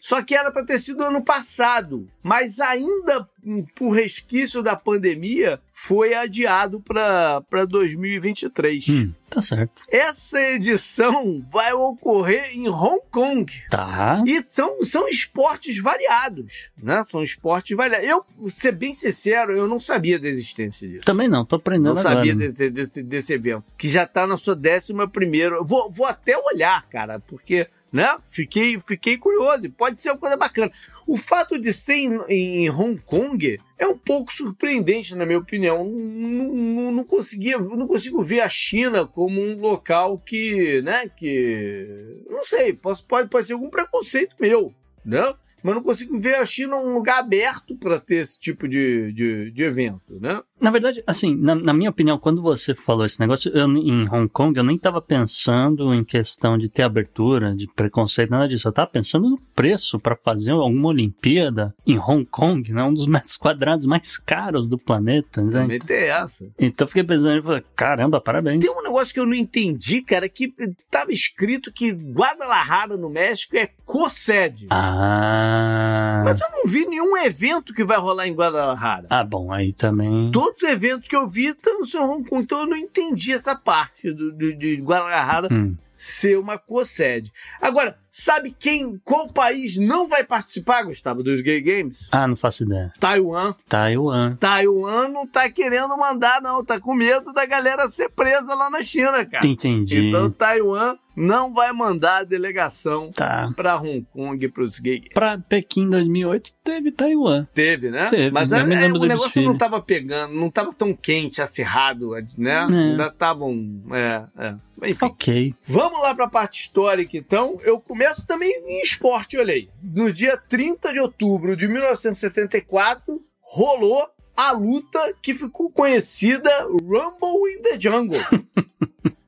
Só 0.01 0.23
que 0.23 0.35
era 0.35 0.51
para 0.51 0.65
ter 0.65 0.79
sido 0.79 1.03
ano 1.03 1.23
passado, 1.23 2.09
mas 2.23 2.61
ainda 2.61 3.29
por 3.75 3.91
resquício 3.91 4.63
da 4.63 4.77
pandemia, 4.77 5.61
foi 5.73 6.15
adiado 6.15 6.81
para 6.81 7.65
2023. 7.69 8.89
Hum. 8.89 9.13
Tá 9.31 9.41
certo. 9.41 9.85
Essa 9.89 10.41
edição 10.51 11.47
vai 11.53 11.73
ocorrer 11.73 12.51
em 12.53 12.69
Hong 12.69 13.01
Kong. 13.13 13.51
Tá. 13.71 14.25
E 14.27 14.45
são, 14.49 14.85
são 14.85 15.09
esportes 15.09 15.81
variados, 15.81 16.71
né? 16.83 17.05
São 17.05 17.23
esportes 17.23 17.77
variados. 17.77 18.09
Eu, 18.09 18.27
ser 18.49 18.73
bem 18.73 18.93
sincero, 18.93 19.57
eu 19.57 19.69
não 19.69 19.79
sabia 19.79 20.19
da 20.19 20.27
existência 20.29 20.89
disso. 20.89 21.05
Também 21.05 21.29
não, 21.29 21.45
tô 21.45 21.57
aprendendo 21.57 21.95
Não 21.95 22.01
agora. 22.01 22.17
sabia 22.17 22.35
desse, 22.35 22.69
desse, 22.71 23.03
desse 23.05 23.33
evento. 23.33 23.65
Que 23.79 23.89
já 23.89 24.05
tá 24.05 24.27
na 24.27 24.37
sua 24.37 24.57
décima 24.57 25.09
primeira. 25.09 25.63
Vou, 25.63 25.89
vou 25.89 26.07
até 26.07 26.37
olhar, 26.37 26.85
cara, 26.89 27.21
porque, 27.21 27.69
né? 27.93 28.17
Fiquei, 28.27 28.79
fiquei 28.79 29.17
curioso. 29.17 29.71
Pode 29.71 30.01
ser 30.01 30.11
uma 30.11 30.19
coisa 30.19 30.37
bacana. 30.37 30.71
O 31.07 31.17
fato 31.17 31.59
de 31.59 31.73
ser 31.73 31.95
em, 31.95 32.21
em 32.29 32.71
Hong 32.71 33.01
Kong 33.03 33.59
é 33.79 33.87
um 33.87 33.99
pouco 33.99 34.33
surpreendente, 34.33 35.15
na 35.15 35.27
minha 35.27 35.39
opinião. 35.39 35.85
Não, 35.85 36.55
não, 36.55 36.93
não 36.93 37.05
conseguia, 37.05 37.59
não 37.59 37.87
consigo 37.87 38.23
ver 38.23 38.41
a 38.41 38.49
China 38.49 39.07
como 39.07 39.41
um 39.41 39.59
local 39.61 40.19
que, 40.19 40.81
né? 40.83 41.09
Que. 41.09 42.25
Não 42.29 42.45
sei, 42.45 42.73
pode, 42.73 43.05
pode 43.29 43.47
ser 43.47 43.55
algum 43.55 43.71
preconceito 43.71 44.37
meu, 44.39 44.73
né? 45.05 45.35
Mas 45.63 45.75
não 45.75 45.83
consigo 45.83 46.19
ver 46.19 46.37
a 46.37 46.47
China 46.47 46.77
um 46.77 46.95
lugar 46.95 47.19
aberto 47.19 47.77
para 47.77 48.01
ter 48.01 48.17
esse 48.17 48.41
tipo 48.41 48.67
de, 48.67 49.13
de, 49.13 49.51
de 49.51 49.63
evento, 49.63 50.19
né? 50.21 50.43
Na 50.61 50.71
verdade, 50.71 51.03
assim, 51.07 51.35
na, 51.35 51.55
na 51.55 51.73
minha 51.73 51.91
opinião, 51.91 52.19
quando 52.19 52.43
você 52.43 52.75
falou 52.75 53.05
esse 53.05 53.19
negócio, 53.19 53.51
eu, 53.53 53.67
em 53.67 54.07
Hong 54.09 54.29
Kong, 54.29 54.57
eu 54.59 54.65
nem 54.65 54.77
tava 54.77 55.01
pensando 55.01 55.95
em 55.95 56.05
questão 56.05 56.59
de 56.59 56.69
ter 56.69 56.83
abertura, 56.83 57.55
de 57.55 57.67
preconceito, 57.67 58.31
nada 58.31 58.47
disso. 58.47 58.69
Eu 58.69 58.73
tava 58.73 58.91
pensando 58.91 59.29
no 59.29 59.39
preço 59.55 59.99
para 59.99 60.15
fazer 60.17 60.53
alguma 60.53 60.89
Olimpíada 60.89 61.75
em 61.87 61.99
Hong 61.99 62.27
Kong, 62.27 62.73
né? 62.73 62.83
Um 62.83 62.93
dos 62.93 63.07
metros 63.07 63.37
quadrados 63.37 63.87
mais 63.87 64.19
caros 64.19 64.69
do 64.69 64.77
planeta, 64.77 65.43
né? 65.43 65.63
Também 65.63 65.79
tem 65.79 66.09
essa. 66.09 66.47
Então 66.59 66.85
eu 66.85 66.89
fiquei 66.89 67.05
pensando, 67.05 67.43
falei, 67.43 67.65
caramba, 67.75 68.21
parabéns. 68.21 68.65
Tem 68.65 68.71
um 68.71 68.83
negócio 68.83 69.15
que 69.15 69.21
eu 69.21 69.27
não 69.27 69.35
entendi, 69.35 70.03
cara, 70.03 70.29
que 70.29 70.53
tava 70.91 71.13
escrito 71.13 71.73
que 71.73 71.91
Guadalajara, 71.91 72.97
no 72.97 73.09
México, 73.09 73.57
é 73.57 73.71
co-sede. 73.85 74.67
Ah. 74.71 76.23
Mas 76.25 76.41
eu 76.41 76.49
não 76.51 76.65
vi 76.67 76.87
nenhum 76.87 77.17
evento 77.17 77.73
que 77.73 77.85
vai 77.85 77.99
rolar 77.99 78.29
em 78.29 78.35
Guadalajara. 78.35 79.07
Ah, 79.09 79.25
bom, 79.25 79.53
aí 79.53 79.73
também. 79.73 80.31
Os 80.57 80.63
eventos 80.63 81.09
que 81.09 81.17
eu 81.17 81.27
vi 81.27 81.47
estão 81.47 81.81
em 81.83 81.97
Hong 81.99 82.29
Kong, 82.29 82.43
então 82.43 82.61
eu 82.61 82.67
não 82.67 82.77
entendi 82.77 83.33
essa 83.33 83.55
parte 83.55 84.13
do, 84.13 84.33
do- 84.33 84.57
de 84.57 84.77
Guadalajara 84.77 85.49
Hum. 85.53 85.77
ser 85.97 86.39
uma 86.39 86.57
co-sede. 86.59 87.31
Agora, 87.61 87.99
sabe 88.11 88.57
quem, 88.59 88.99
qual 89.05 89.27
país 89.33 89.77
não 89.77 90.09
vai 90.09 90.25
participar, 90.25 90.83
Gustavo, 90.85 91.23
dos 91.23 91.41
Gay 91.43 91.61
Games? 91.61 92.09
Ah, 92.11 92.27
não 92.27 92.35
faço 92.37 92.65
ideia. 92.65 92.91
Taiwan. 92.99 93.55
Taiwan. 93.69 94.37
Taiwan 94.37 95.09
não 95.09 95.27
tá 95.27 95.51
querendo 95.51 95.95
mandar, 95.99 96.41
não. 96.41 96.65
Tá 96.65 96.81
com 96.81 96.95
medo 96.95 97.33
da 97.35 97.45
galera 97.45 97.87
ser 97.89 98.09
presa 98.11 98.55
lá 98.55 98.71
na 98.71 98.83
China, 98.83 99.25
cara. 99.27 99.47
Entendi. 99.47 100.07
Então, 100.09 100.31
Taiwan 100.31 100.97
não 101.17 101.53
vai 101.53 101.73
mandar 101.73 102.19
a 102.19 102.25
delegação 102.25 103.11
Tá. 103.13 103.53
pra 103.57 103.77
Hong 103.81 104.07
Kong 104.13 104.49
pros 104.49 104.79
gay. 104.79 105.03
Pra 105.13 105.39
Pequim 105.39 105.89
2008 105.89 106.53
teve 106.65 106.91
Taiwan. 106.93 107.47
Teve, 107.53 107.91
né? 107.91 108.07
Teve, 108.07 108.31
Mas 108.31 108.53
é, 108.53 108.59
é, 108.61 108.93
o 108.93 108.99
negócio 108.99 109.43
não 109.43 109.57
tava 109.59 109.81
pegando, 109.81 110.35
não 110.35 110.51
tava 110.51 110.73
tão 110.73 110.95
quente, 110.95 111.43
acirrado, 111.43 112.11
né? 112.37 112.53
É. 112.71 112.91
Ainda 112.91 113.07
estavam. 113.09 113.83
É, 113.93 114.27
é. 114.39 114.55
Enfim. 114.91 115.07
Ok. 115.07 115.55
Vamos 115.65 116.01
lá 116.01 116.15
para 116.15 116.25
a 116.25 116.31
parte 116.31 116.61
histórica, 116.61 117.17
então. 117.17 117.59
Eu 117.63 117.79
começo 117.81 118.27
também 118.27 118.51
em 118.67 118.83
esporte, 118.83 119.37
olha 119.37 119.53
aí. 119.53 119.69
No 119.83 120.13
dia 120.13 120.37
30 120.37 120.93
de 120.93 121.01
outubro 121.01 121.55
de 121.57 121.69
1974, 121.69 123.21
rolou 123.41 124.07
a 124.37 124.53
luta 124.53 124.99
que 125.21 125.35
ficou 125.35 125.71
conhecida 125.71 126.51
Rumble 126.65 127.53
in 127.59 127.63
the 127.63 127.79
Jungle. 127.79 128.21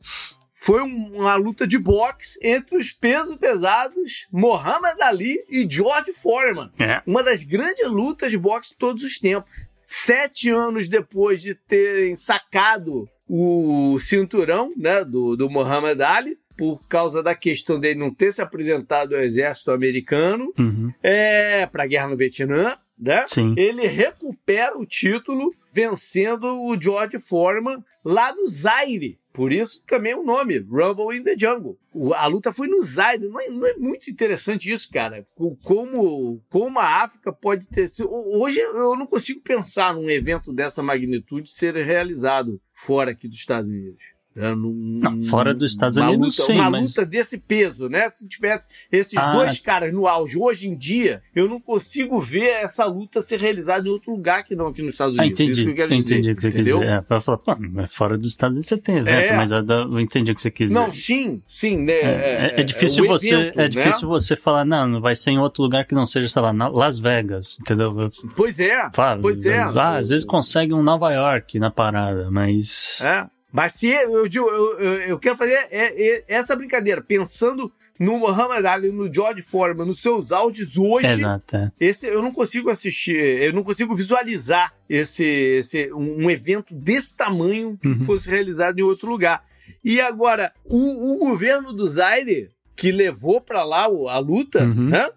Foi 0.64 0.80
um- 0.82 1.16
uma 1.20 1.34
luta 1.34 1.66
de 1.66 1.76
boxe 1.78 2.38
entre 2.40 2.76
os 2.76 2.92
pesos 2.92 3.36
pesados 3.36 4.26
Muhammad 4.30 5.00
Ali 5.00 5.36
e 5.50 5.66
George 5.68 6.12
Foreman. 6.12 6.70
É. 6.78 7.02
Uma 7.06 7.22
das 7.22 7.42
grandes 7.42 7.86
lutas 7.88 8.30
de 8.30 8.38
boxe 8.38 8.70
de 8.70 8.76
todos 8.76 9.02
os 9.02 9.18
tempos. 9.18 9.50
Sete 9.84 10.48
anos 10.50 10.88
depois 10.88 11.42
de 11.42 11.54
terem 11.54 12.14
sacado 12.14 13.08
o 13.28 13.98
cinturão 13.98 14.72
né, 14.76 15.04
do, 15.04 15.36
do 15.36 15.50
Muhammad 15.50 16.00
Ali, 16.00 16.36
por 16.56 16.86
causa 16.86 17.22
da 17.22 17.34
questão 17.34 17.80
dele 17.80 17.98
não 17.98 18.12
ter 18.14 18.32
se 18.32 18.40
apresentado 18.40 19.14
ao 19.16 19.20
exército 19.22 19.70
americano, 19.72 20.52
Uhum. 20.58 20.92
é, 21.02 21.66
para 21.66 21.82
a 21.82 21.86
guerra 21.86 22.08
no 22.08 22.16
Vietnã, 22.16 22.76
né? 22.98 23.24
Sim. 23.28 23.54
Ele 23.56 23.86
recupera 23.86 24.78
o 24.78 24.86
título 24.86 25.52
vencendo 25.72 26.44
o 26.66 26.80
George 26.80 27.18
Foreman 27.18 27.82
lá 28.04 28.32
no 28.34 28.46
Zaire. 28.46 29.18
Por 29.32 29.50
isso 29.52 29.82
também 29.86 30.14
o 30.14 30.22
nome, 30.22 30.58
Rumble 30.58 31.16
in 31.16 31.22
the 31.22 31.36
Jungle. 31.38 31.78
A 32.14 32.26
luta 32.26 32.52
foi 32.52 32.68
no 32.68 32.82
Zaire. 32.82 33.26
Não 33.26 33.40
é, 33.40 33.48
não 33.48 33.66
é 33.66 33.74
muito 33.76 34.10
interessante 34.10 34.70
isso, 34.70 34.90
cara? 34.90 35.26
Como, 35.64 36.42
como 36.50 36.78
a 36.78 37.02
África 37.02 37.32
pode 37.32 37.66
ter 37.68 37.88
sido. 37.88 38.10
Hoje 38.12 38.58
eu 38.58 38.96
não 38.96 39.06
consigo 39.06 39.40
pensar 39.40 39.94
num 39.94 40.10
evento 40.10 40.52
dessa 40.52 40.82
magnitude 40.82 41.48
ser 41.48 41.74
realizado 41.74 42.60
fora 42.74 43.12
aqui 43.12 43.26
dos 43.26 43.38
Estados 43.38 43.70
Unidos. 43.70 44.14
É, 44.36 44.54
num- 44.54 45.00
Não, 45.02 45.20
fora 45.28 45.52
dos 45.54 45.72
Estados 45.72 45.96
Unidos, 45.96 46.38
luta, 46.38 46.52
sim, 46.52 46.58
Uma 46.58 46.70
mas- 46.70 46.84
luta 46.96 47.04
desse 47.06 47.38
peso, 47.38 47.88
né? 47.88 48.08
Se 48.08 48.26
tivesse 48.26 48.66
esses 48.90 49.16
Ah. 49.18 49.32
dois 49.32 49.58
caras 49.60 49.92
no 49.92 50.06
auge 50.06 50.38
hoje 50.38 50.68
em 50.68 50.76
dia, 50.76 51.22
eu 51.34 51.48
não 51.48 51.60
consigo 51.60 52.18
ver 52.20 52.48
essa 52.62 52.84
luta 52.86 53.20
ser 53.20 53.40
realizada 53.40 53.86
em 53.86 53.90
outro 53.90 54.10
lugar 54.12 54.44
que 54.44 54.54
não 54.54 54.68
aqui 54.68 54.80
nos 54.82 54.92
Estados 54.94 55.18
Ah, 55.18 55.22
Unidos. 55.22 55.40
Isso 55.40 55.50
entendi. 55.52 55.64
que 55.64 55.70
eu 55.70 55.74
quero 55.76 55.94
entendi 55.94 56.20
dizer, 56.20 56.32
o 56.32 56.34
que 56.36 56.40
você 56.42 56.48
entendeu? 56.48 56.78
quis 56.78 56.88
dizer. 56.88 57.04
É, 57.12 57.20
falar, 57.20 57.38
pô, 57.38 57.56
mas 57.72 57.94
fora 57.94 58.16
dos 58.16 58.28
Estados 58.28 58.54
Unidos 58.56 58.68
você 58.68 58.76
tem 58.78 58.96
evento, 58.96 59.08
É. 59.32 59.36
mas 59.36 59.50
eu 59.52 59.62
eu 59.66 60.00
entendi 60.00 60.32
o 60.32 60.34
que 60.34 60.40
você 60.40 60.50
quis 60.50 60.68
dizer. 60.68 60.78
Não, 60.80 60.92
sim, 60.92 61.42
sim, 61.46 61.76
né? 61.78 61.92
É, 61.92 62.54
é- 62.56 62.60
é 62.60 62.64
difícil 62.64 63.06
você 63.06 63.34
evento, 63.34 63.58
é 63.60 63.62
né? 63.64 63.68
difícil 63.68 64.08
você 64.08 64.36
falar 64.36 64.64
não 64.64 64.86
não 64.88 65.00
vai 65.00 65.14
ser 65.16 65.30
em 65.32 65.38
outro 65.38 65.62
lugar 65.62 65.84
que 65.86 65.94
não 65.94 66.06
seja 66.06 66.28
sei 66.28 66.40
lá 66.42 66.52
Las 66.68 66.98
Vegas 66.98 67.58
entendeu 67.60 68.10
Pois 68.36 68.58
é, 68.60 68.88
Fala, 68.94 69.20
pois 69.20 69.44
é. 69.46 69.58
ah, 69.58 69.96
às 69.96 70.08
vezes 70.08 70.24
consegue 70.24 70.72
um 70.72 70.82
Nova 70.82 71.12
York 71.12 71.58
na 71.58 71.70
parada 71.70 72.30
mas 72.30 73.00
É. 73.02 73.26
Mas 73.52 73.74
se 73.74 73.88
eu 73.88 74.26
digo, 74.28 74.48
eu, 74.48 74.78
eu, 74.80 74.92
eu 75.02 75.18
quero 75.18 75.36
fazer 75.36 75.52
é- 75.70 76.16
é- 76.16 76.24
essa 76.26 76.56
brincadeira, 76.56 77.02
pensando 77.02 77.70
no 78.00 78.18
Muhammad 78.18 78.64
Ali, 78.64 78.90
no 78.90 79.12
George 79.12 79.42
Foreman, 79.42 79.84
nos 79.86 80.00
seus 80.00 80.32
auges 80.32 80.76
hoje, 80.78 81.06
exato 81.06 81.56
é. 81.56 81.70
esse 81.78 82.06
eu 82.06 82.22
não 82.22 82.32
consigo 82.32 82.70
assistir, 82.70 83.14
eu 83.14 83.52
não 83.52 83.62
consigo 83.62 83.94
visualizar 83.94 84.74
esse, 84.88 85.24
esse 85.24 85.92
um, 85.92 86.24
um 86.24 86.30
evento 86.30 86.74
desse 86.74 87.16
tamanho 87.16 87.76
que 87.80 87.88
Uhum. 87.88 87.96
fosse 87.98 88.28
realizado 88.28 88.78
em 88.78 88.82
outro 88.82 89.08
lugar. 89.10 89.44
E 89.84 90.00
agora, 90.00 90.52
o, 90.64 91.14
o 91.14 91.18
governo 91.18 91.72
do 91.72 91.86
Zaire, 91.86 92.50
que 92.74 92.90
levou 92.90 93.40
para 93.40 93.62
lá 93.62 93.82
a 93.84 94.18
luta, 94.18 94.64
Uhum. 94.64 94.88
né? 94.88 95.08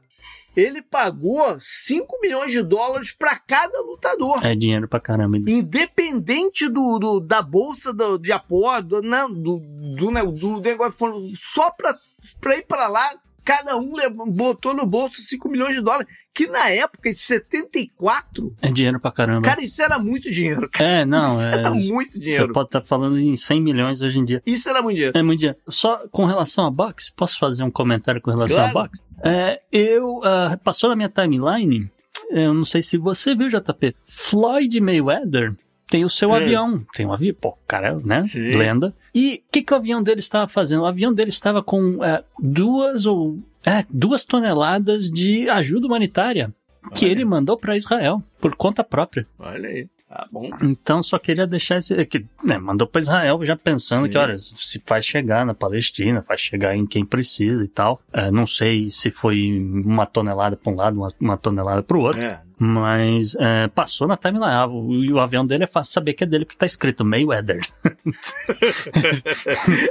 Ele 0.56 0.82
pagou 0.82 1.58
5 1.60 2.20
milhões 2.22 2.52
de 2.52 2.62
dólares 2.64 3.12
para 3.12 3.38
cada 3.38 3.82
lutador. 3.82 4.46
é 4.46 4.56
dinheiro 4.56 4.88
pra 4.88 5.00
caramba 5.00 5.38
Independente 5.38 6.68
do, 6.70 6.98
do- 7.00 7.20
da 7.20 7.42
bolsa 7.42 7.92
do- 7.94 8.18
de 8.18 8.32
apoio, 8.32 8.82
do, 8.84 9.02
não, 9.02 9.32
do, 9.34 9.60
do, 9.98 10.12
né, 10.12 10.24
do 10.24 10.60
negócio, 10.62 11.08
só 11.36 11.70
para 11.72 12.58
ir 12.58 12.66
para 12.66 12.88
lá, 12.88 13.12
cada 13.46 13.78
um 13.78 13.94
botou 14.34 14.74
no 14.74 14.86
bolso 14.86 15.22
5 15.22 15.48
milhões 15.48 15.76
de 15.76 15.82
dólares, 15.82 16.08
que 16.34 16.48
na 16.48 16.70
época, 16.70 17.08
em 17.08 17.14
74, 17.14 18.56
é 18.62 18.72
dinheiro 18.72 19.00
pra 19.00 19.12
caramba 19.12 19.48
cara, 19.48 19.64
isso 19.64 19.82
era 19.82 20.00
muito 20.00 20.30
dinheiro. 20.32 20.68
Cara. 20.70 20.90
é 20.90 21.06
não 21.06 21.28
isso 21.28 21.48
é 21.48 21.54
era 21.54 21.72
muito 21.72 22.14
você 22.14 22.20
dinheiro. 22.20 22.52
pode 22.52 22.68
estar 22.70 22.82
falando 22.82 23.20
em 23.20 23.38
100 23.38 23.62
milhões 23.62 24.02
hoje 24.02 24.20
em 24.20 24.26
dia 24.26 24.42
Isso 24.46 24.68
era 24.68 24.82
muito 24.82 24.96
dinheiro. 24.96 25.18
É 25.18 25.22
muito 25.24 25.40
dinheiro. 25.40 25.58
Só 25.70 26.08
com 26.12 26.26
relação 26.26 26.66
a 26.66 26.72
boxe, 26.72 27.14
posso 27.16 27.38
fazer 27.40 27.64
um 27.64 27.72
comentário 27.72 28.20
com 28.22 28.32
relação 28.32 28.58
Claro. 28.58 28.80
a 28.80 28.82
boxe? 28.84 29.04
É, 29.24 29.62
eu 29.72 30.22
ah, 30.24 30.58
passou 30.64 30.90
na 30.90 30.96
minha 30.96 31.10
timeline. 31.10 31.90
Eu 32.32 32.54
não 32.54 32.66
sei 32.66 32.82
se 32.82 32.98
você 32.98 33.36
viu, 33.36 33.48
JP. 33.48 33.96
Floyd 34.04 34.82
Mayweather 34.82 35.56
tem 35.88 36.04
o 36.04 36.10
seu 36.10 36.34
É. 36.36 36.42
avião. 36.42 36.86
Tem 36.94 37.06
um 37.06 37.14
avião, 37.14 37.36
pô, 37.40 37.58
cara, 37.68 37.98
né? 38.04 38.24
Sim. 38.24 38.52
Lenda. 38.52 38.94
E 39.14 39.42
o 39.48 39.52
que, 39.52 39.62
que 39.62 39.74
o 39.74 39.78
avião 39.78 40.02
dele 40.02 40.20
estava 40.20 40.48
fazendo? 40.48 40.82
O 40.82 40.86
avião 40.86 41.14
dele 41.14 41.30
estava 41.30 41.62
com 41.64 42.04
é, 42.04 42.24
duas 42.40 43.06
ou. 43.06 43.40
É, 43.66 43.84
duas 43.90 44.24
toneladas 44.26 45.10
de 45.10 45.50
ajuda 45.50 45.88
humanitária 45.88 46.54
que 46.94 47.06
Olha. 47.06 47.12
ele 47.14 47.26
mandou 47.26 47.58
para 47.58 47.76
Israel, 47.76 48.22
por 48.40 48.56
conta 48.56 48.84
própria. 48.84 49.26
Olha 49.40 49.70
aí. 49.70 49.88
Tá 50.08 50.28
bom. 50.32 50.50
Então 50.62 51.02
só 51.02 51.18
queria 51.18 51.48
deixar 51.48 51.78
esse. 51.78 52.06
Que, 52.06 52.24
né, 52.44 52.58
mandou 52.60 52.88
para 52.88 53.02
Israel 53.02 53.44
já 53.44 53.56
pensando 53.56 54.04
Sim. 54.06 54.12
que, 54.12 54.18
olha, 54.18 54.38
se 54.38 54.80
faz 54.86 55.04
chegar 55.04 55.46
na 55.46 55.54
Palestina, 55.54 56.22
faz 56.22 56.40
chegar 56.42 56.76
em 56.76 56.86
quem 56.86 57.04
precisa 57.04 57.64
e 57.64 57.68
tal. 57.68 58.00
É, 58.14 58.30
não 58.30 58.46
sei 58.46 58.88
se 58.90 59.10
foi 59.10 59.60
uma 59.84 60.06
tonelada 60.06 60.56
para 60.56 60.72
um 60.72 60.76
lado, 60.76 60.96
uma, 60.98 61.14
uma 61.20 61.38
tonelada 61.38 61.82
para 61.82 61.98
o 61.98 62.02
outro. 62.02 62.22
É. 62.22 62.40
Mas 62.58 63.36
é, 63.36 63.68
passou 63.68 64.08
na 64.08 64.16
timeline. 64.18 64.46
Ah, 64.54 64.66
o, 64.68 65.14
o 65.14 65.20
avião 65.20 65.46
dele 65.46 65.66
é 65.66 65.68
fácil 65.68 65.92
saber 65.94 66.14
que 66.14 66.24
é 66.24 66.28
dele 66.28 66.46
porque 66.46 66.58
tá 66.58 66.66
escrito 66.66 67.04
Mayweather. 67.04 67.60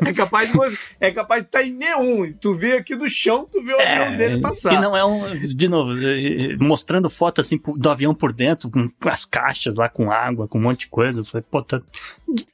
é 0.07 0.13
capaz 0.13 0.51
de 0.51 0.59
é 1.01 1.11
capaz 1.11 1.43
de 1.43 1.49
estar 1.49 1.63
em 1.63 1.73
neon. 1.73 2.27
E 2.27 2.35
tu 2.35 2.55
vê 2.55 2.77
aqui 2.79 2.95
do 2.95 3.09
chão, 3.09 3.49
tu 3.51 3.63
vê 3.63 3.73
o 3.75 3.81
avião 3.81 4.17
dele 4.17 4.41
passar. 4.41 4.75
E 4.75 4.81
não 4.81 4.97
é 4.97 5.05
um. 5.05 5.25
De 5.39 5.69
novo, 5.69 5.93
mostrando 6.61 7.09
foto 7.11 7.41
assim 7.41 7.61
do 7.77 7.91
avião 7.91 8.15
por 8.15 8.33
dentro, 8.33 8.71
com 8.71 9.09
as 9.09 9.25
caixas 9.25 9.77
lá 9.77 9.89
com 9.89 10.11
água, 10.11 10.49
com 10.49 10.59
um 10.59 10.63
monte 10.63 10.81
de 10.81 10.87
coisa. 10.89 11.21
Eu 11.21 11.25
falei, 11.25 11.45
pô, 11.51 11.63
tá, 11.63 11.81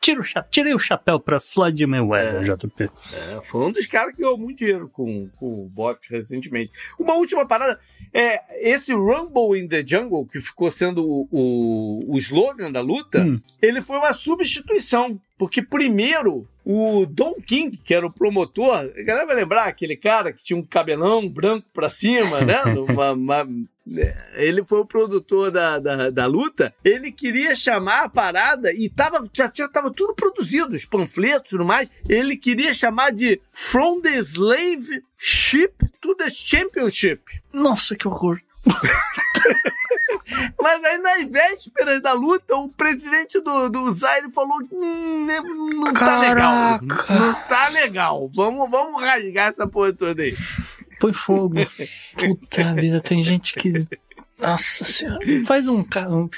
tira 0.00 0.20
o 0.20 0.24
cha- 0.24 0.44
tirei 0.50 0.74
o 0.74 0.78
chapéu 0.78 1.18
pra 1.20 1.38
Floyd 1.40 1.84
Mayweather, 1.86 2.42
JP. 2.42 2.90
É, 3.12 3.40
foi 3.40 3.66
um 3.66 3.72
dos 3.72 3.86
caras 3.86 4.14
que 4.14 4.22
ganhou 4.22 4.38
muito 4.38 4.58
dinheiro 4.58 4.88
com, 4.88 5.28
com 5.36 5.64
o 5.64 5.68
boxe 5.68 6.10
recentemente. 6.12 6.72
Uma 6.98 7.14
última 7.14 7.46
parada. 7.46 7.78
É, 8.12 8.68
esse 8.70 8.92
Rumble 8.92 9.58
in 9.60 9.68
the 9.68 9.84
Jungle, 9.86 10.26
que 10.26 10.40
ficou 10.40 10.70
sendo 10.70 11.04
o, 11.06 11.28
o, 11.30 12.14
o 12.14 12.18
slogan 12.18 12.70
da 12.72 12.80
luta, 12.80 13.22
Hum. 13.22 13.40
ele 13.62 13.80
foi 13.80 13.98
uma 13.98 14.12
substituição. 14.12 15.20
Porque 15.40 15.62
primeiro, 15.62 16.46
o 16.62 17.06
Don 17.06 17.32
King, 17.36 17.74
que 17.78 17.94
era 17.94 18.06
o 18.06 18.12
promotor, 18.12 18.74
a 18.76 19.02
galera 19.02 19.26
vai 19.26 19.36
lembrar 19.36 19.64
aquele 19.64 19.96
cara 19.96 20.34
que 20.34 20.44
tinha 20.44 20.58
um 20.58 20.62
cabelão 20.62 21.26
branco 21.26 21.66
pra 21.72 21.88
cima, 21.88 22.42
né? 22.42 22.62
Uma- 22.86 23.12
uma- 23.12 23.48
é, 23.96 24.14
ele 24.34 24.62
foi 24.62 24.80
o 24.80 24.84
produtor 24.84 25.50
da, 25.50 25.78
da, 25.78 26.10
da 26.10 26.26
luta. 26.26 26.74
Ele 26.84 27.10
queria 27.10 27.56
chamar 27.56 28.04
a 28.04 28.08
parada 28.10 28.70
e 28.70 28.90
tava, 28.90 29.26
já 29.32 29.48
tinha, 29.48 29.66
tava 29.66 29.90
tudo 29.90 30.14
produzido, 30.14 30.76
os 30.76 30.84
panfletos 30.84 31.46
e 31.46 31.50
tudo 31.52 31.64
mais. 31.64 31.90
Ele 32.06 32.36
queria 32.36 32.74
chamar 32.74 33.10
de 33.10 33.40
From 33.50 34.02
the 34.02 34.18
Slave 34.18 35.02
Ship 35.16 35.72
to 36.02 36.14
the 36.16 36.28
Championship. 36.28 37.22
Nossa, 37.50 37.96
que 37.96 38.06
horror. 38.06 38.38
Mas 40.60 40.84
aí, 40.84 40.98
nas 40.98 41.24
vésperas 41.24 42.00
da 42.02 42.12
luta, 42.12 42.56
o 42.56 42.68
presidente 42.68 43.40
do, 43.40 43.68
do 43.68 43.92
Zaire 43.92 44.30
falou: 44.32 44.58
hum, 44.72 45.24
né, 45.26 45.40
não 45.40 45.92
tá 45.92 46.18
legal. 46.20 46.80
Caraca. 46.80 47.14
Não 47.14 47.34
tá 47.34 47.68
legal. 47.68 48.30
Vamos, 48.34 48.70
vamos 48.70 49.02
rasgar 49.02 49.48
essa 49.48 49.66
porra 49.66 49.92
toda 49.92 50.22
aí. 50.22 50.36
Põe 51.00 51.12
fogo. 51.12 51.54
Puta 52.16 52.74
vida, 52.74 53.00
tem 53.00 53.22
gente 53.22 53.54
que. 53.54 53.86
Nossa 54.38 54.84
senhora. 54.84 55.20
Faz 55.46 55.66
um. 55.68 55.80
um- 55.80 56.28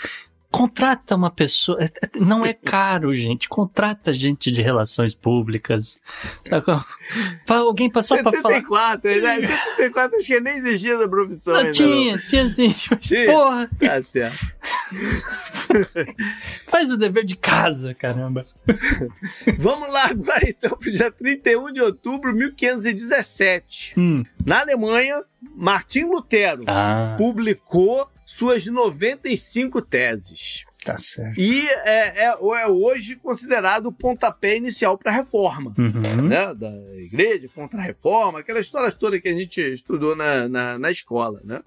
Contrata 0.52 1.16
uma 1.16 1.30
pessoa. 1.30 1.78
é- 1.82 1.86
é- 1.86 2.18
Não 2.20 2.44
é 2.44 2.52
caro, 2.54 3.12
gente. 3.14 3.48
Contrata 3.48 4.12
gente 4.12 4.50
de 4.52 4.60
relações 4.60 5.14
públicas. 5.14 5.98
Fa- 7.46 7.56
Alguém 7.56 7.90
passou 7.90 8.18
pra 8.18 8.30
falar. 8.32 8.56
74, 8.56 9.22
né? 9.22 9.46
74 9.46 10.16
acho 10.18 10.26
que 10.26 10.40
nem 10.40 10.56
existia 10.58 10.98
da 10.98 11.08
profissão 11.08 11.54
Não, 11.54 11.60
ainda. 11.60 11.72
tinha, 11.72 12.18
tinha 12.18 12.48
sim. 12.48 12.74
Mas, 12.90 13.00
Tinha? 13.08 13.26
porra, 13.32 13.70
Não. 13.80 13.88
Tá 13.88 14.02
certo. 14.02 14.52
faz 16.68 16.90
o 16.90 16.96
dever 16.96 17.24
de 17.24 17.36
casa, 17.36 17.94
caramba. 17.94 18.44
Vamos 19.58 19.90
lá 19.92 20.06
agora 20.06 20.46
então 20.48 20.76
pro 20.76 20.90
dia 20.90 21.10
31 21.10 21.72
de 21.72 21.80
outubro 21.80 22.32
de 22.32 22.38
1517. 22.40 23.94
Hum. 23.98 24.24
Na 24.44 24.60
Alemanha, 24.60 25.22
Martim 25.56 26.04
Lutero 26.04 26.62
Ah, 26.66 27.14
publicou 27.16 28.08
suas 28.32 28.64
95 28.66 29.82
teses. 29.82 30.64
tá 30.82 30.96
certo. 30.96 31.38
E 31.38 31.68
é, 31.68 32.24
é, 32.24 32.24
é 32.24 32.66
hoje 32.66 33.14
considerado 33.16 33.86
o 33.86 33.92
pontapé 33.92 34.56
inicial 34.56 34.96
para 34.96 35.12
a 35.12 35.14
reforma. 35.14 35.74
Uhum. 35.78 36.28
Né, 36.28 36.54
da 36.54 36.72
igreja 36.96 37.48
contra 37.54 37.80
a 37.80 37.84
reforma, 37.84 38.40
aquela 38.40 38.59
história 38.59 38.90
toda 38.90 39.20
que 39.20 39.28
a 39.28 39.34
gente 39.36 39.60
estudou 39.60 40.16
na, 40.16 40.48
na, 40.48 40.78
na 40.78 40.90
escola. 40.90 41.40
Né? 41.44 41.60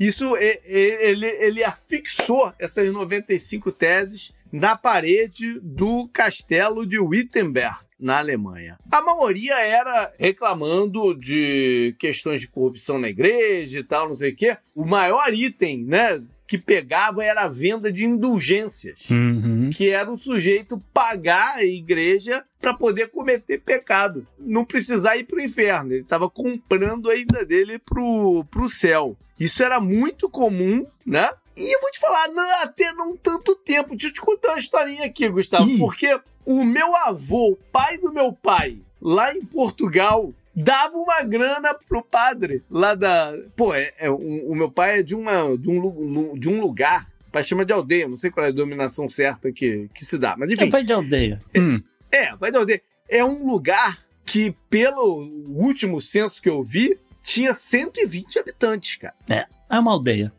Isso 0.00 0.34
é- 0.36 0.60
ele, 0.64 1.26
ele 1.26 1.62
afixou 1.62 2.52
essas 2.58 2.90
95 2.90 3.70
teses 3.70 4.32
na 4.50 4.74
parede 4.74 5.60
do 5.60 6.08
castelo 6.08 6.86
de 6.86 6.98
Wittenberg, 6.98 7.76
na 7.98 8.18
Alemanha. 8.18 8.78
A 8.90 9.00
maioria 9.00 9.58
era 9.60 10.12
reclamando 10.18 11.14
de 11.14 11.94
questões 11.98 12.40
de 12.42 12.48
corrupção 12.48 12.98
na 12.98 13.08
igreja 13.08 13.78
e 13.78 13.84
tal, 13.84 14.08
não 14.08 14.16
sei 14.16 14.32
o 14.32 14.36
quê. 14.36 14.56
O 14.74 14.84
maior 14.84 15.32
item, 15.32 15.84
né? 15.84 16.22
Que 16.46 16.58
pegava 16.58 17.24
era 17.24 17.42
a 17.42 17.48
venda 17.48 17.90
de 17.92 18.04
indulgências 18.04 19.10
Uhum. 19.10 19.70
que 19.74 19.88
era 19.90 20.10
o 20.10 20.16
sujeito 20.18 20.80
pagar 20.94 21.56
a 21.56 21.64
igreja 21.64 22.44
para 22.60 22.72
poder 22.72 23.08
cometer 23.10 23.58
pecado, 23.58 24.26
não 24.38 24.64
precisar 24.64 25.16
ir 25.16 25.24
para 25.24 25.38
o 25.38 25.42
inferno. 25.42 25.92
Ele 25.92 26.02
estava 26.02 26.30
comprando 26.30 27.10
a 27.10 27.16
ida 27.16 27.44
dele 27.44 27.78
pro, 27.78 28.44
pro 28.50 28.68
céu. 28.68 29.16
Isso 29.40 29.62
era 29.62 29.80
muito 29.80 30.30
comum, 30.30 30.86
né? 31.04 31.28
E 31.56 31.74
eu 31.74 31.80
vou 31.80 31.90
te 31.90 31.98
falar, 31.98 32.28
não, 32.28 32.62
até 32.62 32.92
não 32.92 33.16
tanto 33.16 33.56
tempo. 33.56 33.90
Deixa 33.90 34.08
eu 34.08 34.12
te 34.12 34.20
contar 34.20 34.50
uma 34.50 34.58
historinha 34.58 35.06
aqui, 35.06 35.28
Gustavo, 35.28 35.68
Ih. 35.68 35.78
porque 35.78 36.20
o 36.44 36.64
meu 36.64 36.94
avô, 36.94 37.52
o 37.52 37.56
pai 37.56 37.96
do 37.98 38.12
meu 38.12 38.32
pai, 38.32 38.78
lá 39.00 39.34
em 39.34 39.42
Portugal, 39.42 40.32
dava 40.54 40.96
uma 40.96 41.22
grana 41.22 41.74
pro 41.74 42.02
padre 42.02 42.62
lá 42.70 42.94
da. 42.94 43.32
Pô, 43.56 43.74
é, 43.74 43.92
é, 43.98 44.10
o, 44.10 44.16
o 44.50 44.54
meu 44.54 44.70
pai 44.70 45.00
é 45.00 45.02
de, 45.02 45.14
uma, 45.14 45.56
de, 45.56 45.68
um, 45.68 46.38
de 46.38 46.48
um 46.48 46.60
lugar. 46.60 47.06
O 47.28 47.30
pai 47.30 47.42
chama 47.42 47.64
de 47.64 47.72
aldeia, 47.72 48.08
não 48.08 48.16
sei 48.16 48.30
qual 48.30 48.46
é 48.46 48.50
a 48.50 48.52
dominação 48.52 49.08
certa 49.08 49.50
que, 49.50 49.88
que 49.94 50.04
se 50.04 50.18
dá. 50.18 50.36
Mas 50.38 50.50
enfim, 50.50 50.70
Vai 50.70 50.84
de 50.84 50.92
aldeia. 50.92 51.40
Hum. 51.56 51.82
é, 52.10 52.34
vai 52.36 52.50
de 52.50 52.58
aldeia. 52.58 52.82
É 53.08 53.24
um 53.24 53.46
lugar 53.46 54.04
que, 54.24 54.54
pelo 54.70 55.22
último 55.48 56.00
censo 56.00 56.40
que 56.42 56.48
eu 56.48 56.62
vi, 56.62 56.98
tinha 57.22 57.52
120 57.52 58.38
habitantes, 58.38 58.96
cara. 58.96 59.14
É 59.68 59.78
uma 59.78 59.92
aldeia. 59.92 60.32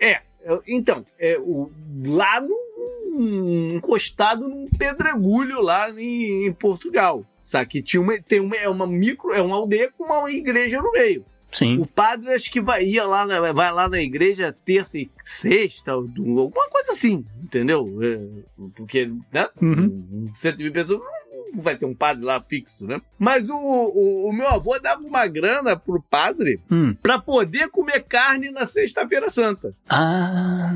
É, 0.00 0.20
então, 0.66 1.04
é, 1.18 1.38
o, 1.38 1.70
lá 2.04 2.40
no, 2.40 3.74
encostado 3.74 4.48
num 4.48 4.68
pedregulho 4.78 5.60
lá 5.60 5.90
em, 5.90 6.46
em 6.46 6.52
Portugal. 6.52 7.24
Sabe? 7.40 7.66
Que 7.70 7.82
tinha 7.82 8.00
uma, 8.00 8.20
tem 8.22 8.40
uma, 8.40 8.56
é 8.56 8.68
uma 8.68 8.86
micro, 8.86 9.32
é 9.32 9.42
uma 9.42 9.56
aldeia 9.56 9.90
com 9.96 10.04
uma 10.04 10.30
igreja 10.30 10.80
no 10.80 10.92
meio. 10.92 11.24
Sim. 11.50 11.76
O 11.78 11.86
padre 11.86 12.32
acho 12.32 12.50
que 12.50 12.60
vai, 12.62 12.82
ia 12.84 13.04
lá 13.04 13.26
na- 13.26 13.52
vai 13.52 13.70
lá 13.72 13.86
na 13.86 14.00
igreja 14.00 14.56
terça 14.64 14.98
e 14.98 15.10
sexta, 15.22 15.92
alguma 15.92 16.50
coisa 16.70 16.92
assim, 16.92 17.26
entendeu? 17.42 17.86
É, 18.00 18.20
porque, 18.74 19.10
né? 19.30 19.48
Uhum. 19.60 20.30
120 20.34 20.72
pessoas 20.72 21.00
não 21.00 21.31
vai 21.54 21.76
ter 21.76 21.84
um 21.86 21.94
padre 21.94 22.24
lá 22.24 22.40
fixo, 22.40 22.86
né? 22.86 23.00
Mas 23.18 23.48
o, 23.50 23.56
o, 23.56 24.28
o 24.28 24.32
meu 24.32 24.48
avô 24.48 24.78
dava 24.78 25.02
uma 25.02 25.26
grana 25.26 25.76
pro 25.76 26.02
padre 26.02 26.60
Hum. 26.70 26.94
pra 27.02 27.18
poder 27.18 27.68
comer 27.68 28.04
carne 28.04 28.50
na 28.50 28.66
sexta-feira 28.66 29.28
santa. 29.30 29.74
Ah. 29.88 30.72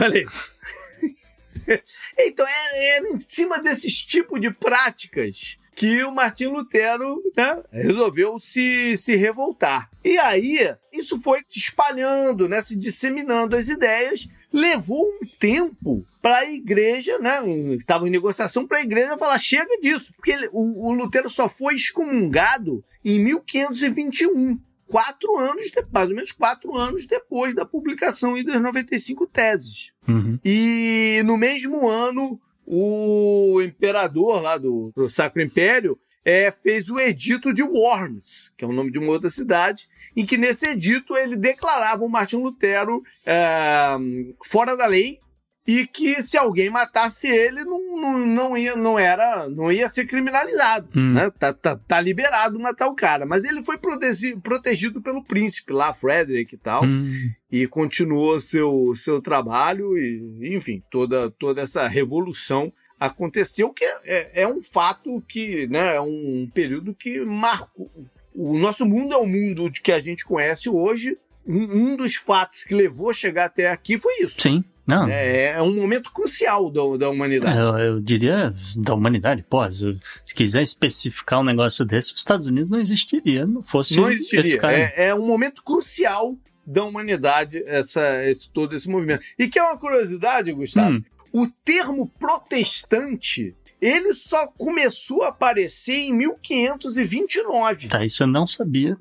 Olha 0.00 0.18
aí. 0.18 0.26
então 2.18 2.46
era, 2.46 2.76
era 2.96 3.08
em 3.08 3.18
cima 3.18 3.60
desses 3.60 4.02
tipos 4.04 4.40
de 4.40 4.50
práticas 4.50 5.58
que 5.74 6.02
o 6.02 6.10
Martim 6.12 6.46
Lutero 6.46 7.22
né, 7.36 7.62
resolveu 7.70 8.36
se, 8.40 8.96
se 8.96 9.14
revoltar. 9.14 9.88
E 10.04 10.18
aí, 10.18 10.74
isso 10.92 11.20
foi 11.22 11.40
se 11.46 11.60
espalhando, 11.60 12.48
né, 12.48 12.60
se 12.60 12.76
disseminando 12.76 13.54
as 13.56 13.68
ideias, 13.68 14.26
levou 14.52 15.04
um 15.04 15.26
tempo 15.38 16.04
para 16.22 16.38
a 16.38 16.50
igreja, 16.50 17.18
né, 17.18 17.40
estava 17.74 18.06
em 18.06 18.10
negociação 18.10 18.66
para 18.66 18.78
a 18.78 18.82
igreja 18.82 19.16
falar 19.18 19.38
chega 19.38 19.78
disso, 19.80 20.12
porque 20.16 20.32
ele- 20.32 20.48
o, 20.52 20.88
o 20.88 20.92
Lutero 20.92 21.28
só 21.30 21.48
foi 21.48 21.74
excomungado 21.74 22.84
em 23.04 23.18
1521 23.20 24.58
quatro 24.86 25.36
anos, 25.36 25.70
mais 25.92 26.08
ou 26.08 26.14
menos 26.14 26.32
quatro 26.32 26.74
anos 26.74 27.06
depois 27.06 27.54
da 27.54 27.66
publicação 27.66 28.42
das 28.42 28.60
95 28.60 29.26
teses. 29.26 29.92
Uhum. 30.08 30.38
E 30.44 31.20
no 31.26 31.36
mesmo 31.36 31.86
ano, 31.86 32.40
o 32.66 33.60
imperador 33.62 34.40
lá 34.42 34.56
do, 34.56 34.90
do 34.96 35.08
Sacro 35.08 35.42
Império 35.42 35.98
é, 36.30 36.50
fez 36.50 36.90
o 36.90 36.98
Edito 37.00 37.54
de 37.54 37.62
Worms, 37.62 38.52
que 38.54 38.62
é 38.62 38.68
o 38.68 38.72
nome 38.72 38.90
de 38.92 38.98
uma 38.98 39.12
outra 39.12 39.30
cidade, 39.30 39.88
em 40.14 40.26
que 40.26 40.36
nesse 40.36 40.66
edito 40.66 41.16
ele 41.16 41.36
declarava 41.36 42.04
o 42.04 42.08
Martim 42.10 42.36
Lutero 42.36 43.02
é, 43.24 43.96
fora 44.44 44.76
da 44.76 44.84
lei 44.86 45.20
e 45.66 45.86
que 45.86 46.22
se 46.22 46.36
alguém 46.36 46.68
matasse 46.70 47.28
ele 47.28 47.62
não, 47.64 47.96
não, 48.00 48.18
não, 48.26 48.58
ia, 48.58 48.74
não 48.76 48.98
era 48.98 49.48
não 49.48 49.70
ia 49.72 49.88
ser 49.88 50.06
criminalizado, 50.06 50.88
Hum. 50.94 51.12
né? 51.14 51.30
Tá, 51.30 51.52
tá, 51.52 51.76
tá 51.76 52.00
liberado 52.00 52.58
matar 52.58 52.88
o 52.88 52.94
cara, 52.94 53.24
mas 53.24 53.44
ele 53.44 53.62
foi 53.62 53.78
protegi- 53.78 54.36
protegido 54.36 55.00
pelo 55.00 55.22
príncipe 55.24 55.72
lá, 55.72 55.92
Frederick 55.94 56.54
e 56.54 56.58
tal, 56.58 56.84
Hum, 56.84 57.30
e 57.50 57.66
continuou 57.66 58.38
seu 58.40 58.92
seu 58.96 59.20
trabalho 59.22 59.96
e 59.96 60.54
enfim 60.56 60.82
toda 60.90 61.30
toda 61.30 61.62
essa 61.62 61.86
revolução 61.88 62.70
aconteceu 62.98 63.70
que 63.72 63.84
é, 63.84 63.98
é- 64.04 64.42
é 64.42 64.48
um 64.48 64.60
fato 64.62 65.22
que 65.28 65.66
né 65.68 65.96
é 65.96 66.00
um 66.00 66.48
período 66.52 66.94
que 66.94 67.20
marcou 67.20 67.90
o 68.34 68.56
nosso 68.58 68.84
mundo 68.86 69.14
é 69.14 69.16
o 69.16 69.26
mundo 69.26 69.70
que 69.82 69.92
a 69.92 69.98
gente 70.00 70.24
conhece 70.24 70.68
hoje 70.68 71.16
um, 71.46 71.92
um 71.92 71.96
dos 71.96 72.14
fatos 72.16 72.64
que 72.64 72.74
levou 72.74 73.10
a 73.10 73.14
chegar 73.14 73.46
até 73.46 73.70
aqui 73.70 73.96
foi 73.96 74.12
isso 74.22 74.40
sim. 74.40 74.64
Não. 74.86 75.06
é, 75.06 75.50
é 75.50 75.62
um 75.62 75.74
momento 75.74 76.10
crucial 76.10 76.70
da, 76.70 76.80
da 76.96 77.10
humanidade 77.10 77.58
Eu, 77.58 77.78
eu 77.78 78.00
diria 78.00 78.54
da 78.78 78.94
humanidade. 78.94 79.44
Pô, 79.46 79.70
se 79.70 79.98
se 80.24 80.34
quiser 80.34 80.62
especificar 80.62 81.40
um 81.40 81.44
negócio 81.44 81.84
desse, 81.84 82.14
os 82.14 82.20
Estados 82.20 82.46
Unidos 82.46 82.70
não 82.70 82.80
existiria, 82.80 83.46
não 83.46 83.60
fosse 83.60 83.96
não 83.96 84.10
esse 84.10 84.34
existiria 84.34 84.58
cara. 84.58 84.72
é, 84.96 85.08
é 85.08 85.14
um 85.14 85.26
momento 85.26 85.62
crucial 85.62 86.34
da 86.66 86.84
humanidade 86.84 87.62
essa 87.66 88.24
esse 88.24 88.48
todo 88.48 88.74
esse 88.74 88.88
movimento 88.88 89.22
e 89.38 89.46
que 89.46 89.58
é 89.58 89.62
uma 89.62 89.76
curiosidade 89.78 90.50
Gustavo 90.52 90.96
Hum, 90.96 91.04
o 91.32 91.46
termo 91.64 92.08
protestante 92.18 93.54
ele 93.80 94.12
só 94.12 94.46
começou 94.48 95.22
a 95.22 95.28
aparecer 95.28 95.94
em 95.94 96.12
1529. 96.12 97.88
tá, 97.88 98.04
isso 98.04 98.22
eu 98.22 98.26
não 98.26 98.46
sabia. 98.46 98.96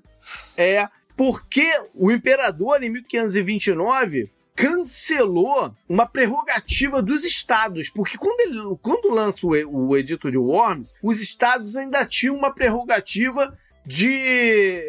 É 0.56 0.88
porque 1.16 1.68
o 1.96 2.12
imperador, 2.12 2.84
em 2.84 2.92
1529, 2.92 4.32
cancelou 4.56 5.76
uma 5.90 6.06
prerrogativa 6.06 7.02
dos 7.02 7.24
estados. 7.24 7.90
Porque 7.90 8.18
quando, 8.18 8.40
ele, 8.42 8.78
quando 8.84 9.14
lança 9.14 9.46
o, 9.46 9.50
o 9.50 9.98
Edito 9.98 10.30
de 10.30 10.38
Worms, 10.38 10.94
os 11.02 11.20
estados 11.20 11.76
ainda 11.76 12.06
tinham 12.06 12.36
uma 12.36 12.54
prerrogativa 12.54 13.58
de 13.88 14.14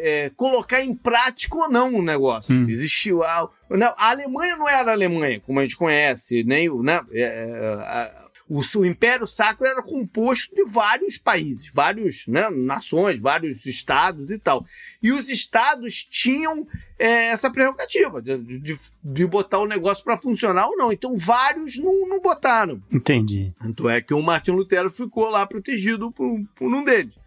é, 0.03 0.31
colocar 0.35 0.81
em 0.83 0.93
prática 0.93 1.55
ou 1.55 1.69
não 1.69 1.95
o 1.95 2.01
negócio. 2.01 2.53
Hum. 2.53 2.69
Existiu 2.69 3.23
a, 3.23 3.49
não, 3.69 3.93
a 3.97 4.09
Alemanha 4.09 4.57
não 4.57 4.67
era 4.67 4.91
a 4.91 4.93
Alemanha, 4.93 5.39
como 5.39 5.59
a 5.59 5.61
gente 5.63 5.77
conhece, 5.77 6.43
nem 6.43 6.69
o, 6.69 6.83
né, 6.83 6.99
é, 7.13 7.77
a- 7.79 8.29
o, 8.49 8.61
o 8.79 8.85
Império 8.85 9.27
Sacro 9.27 9.65
era 9.67 9.81
composto 9.83 10.55
de 10.55 10.63
vários 10.65 11.19
países, 11.19 11.71
várias 11.71 12.25
né, 12.27 12.49
nações, 12.49 13.19
vários 13.21 13.63
estados 13.67 14.31
e 14.31 14.39
tal. 14.39 14.65
E 15.03 15.11
os 15.11 15.29
estados 15.29 16.03
tinham 16.03 16.67
é, 16.97 17.27
essa 17.27 17.51
prerrogativa 17.51 18.19
de, 18.19 18.37
de, 18.59 18.75
de 19.03 19.25
botar 19.27 19.59
o 19.59 19.67
negócio 19.67 20.03
para 20.03 20.17
funcionar 20.17 20.67
ou 20.67 20.75
não. 20.75 20.91
Então 20.91 21.15
vários 21.15 21.77
não, 21.77 22.07
não 22.07 22.19
botaram. 22.19 22.81
Entendi. 22.91 23.51
Tanto 23.61 23.87
é 23.87 24.01
que 24.01 24.15
o 24.15 24.21
Martin 24.23 24.51
Lutero 24.51 24.89
ficou 24.89 25.29
lá 25.29 25.45
protegido 25.45 26.11
por, 26.11 26.43
por 26.55 26.73
um 26.73 26.83
deles. 26.83 27.19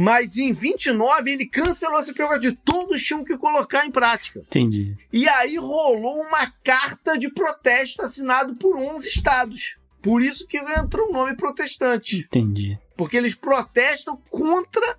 Mas 0.00 0.36
em 0.36 0.52
29 0.52 1.28
ele 1.28 1.44
cancelou 1.44 1.98
essa 1.98 2.12
prerrogativa. 2.12 2.56
Todos 2.64 3.02
tinham 3.02 3.24
que 3.24 3.36
colocar 3.36 3.84
em 3.84 3.90
prática. 3.90 4.38
Entendi. 4.38 4.96
E 5.12 5.28
aí 5.28 5.56
rolou 5.56 6.20
uma 6.20 6.52
carta 6.62 7.18
de 7.18 7.28
protesto 7.28 8.02
assinado 8.02 8.54
por 8.54 8.76
11 8.76 9.08
estados. 9.08 9.76
Por 10.00 10.22
isso 10.22 10.46
que 10.46 10.56
entra 10.56 11.02
o 11.02 11.10
nome 11.10 11.34
protestante. 11.34 12.18
Entendi. 12.18 12.78
Porque 12.96 13.16
eles 13.16 13.34
protestam 13.34 14.16
contra 14.30 14.96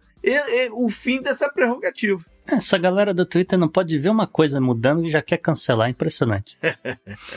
o 0.74 0.90
fim 0.90 1.22
dessa 1.22 1.48
prerrogativa. 1.48 2.26
Essa 2.46 2.78
galera 2.78 3.14
do 3.14 3.26
Twitter 3.26 3.58
não 3.58 3.70
pode 3.70 3.98
ver 3.98 4.10
uma 4.10 4.28
coisa 4.28 4.60
mudando 4.60 5.08
e 5.08 5.10
já 5.10 5.22
quer 5.22 5.38
cancelar. 5.38 5.90
Impressionante. 5.90 6.58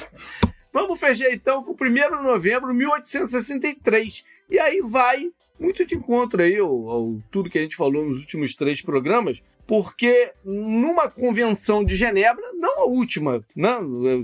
Vamos 0.74 0.98
fechar 0.98 1.30
então 1.30 1.62
com 1.62 1.70
o 1.70 1.76
1 1.80 2.16
de 2.16 2.22
novembro 2.24 2.72
de 2.72 2.78
1863. 2.78 4.24
E 4.50 4.58
aí 4.58 4.80
vai 4.80 5.30
muito 5.58 5.84
de 5.84 5.94
encontro 5.94 6.42
aí 6.42 6.56
ao, 6.58 6.88
ao 6.88 7.18
tudo 7.30 7.50
que 7.50 7.58
a 7.58 7.62
gente 7.62 7.76
falou 7.76 8.04
nos 8.04 8.18
últimos 8.18 8.54
três 8.54 8.82
programas, 8.82 9.42
porque 9.66 10.32
numa 10.44 11.08
convenção 11.08 11.84
de 11.84 11.96
Genebra, 11.96 12.52
não 12.54 12.80
a 12.80 12.84
última, 12.86 13.44
né, 13.54 13.78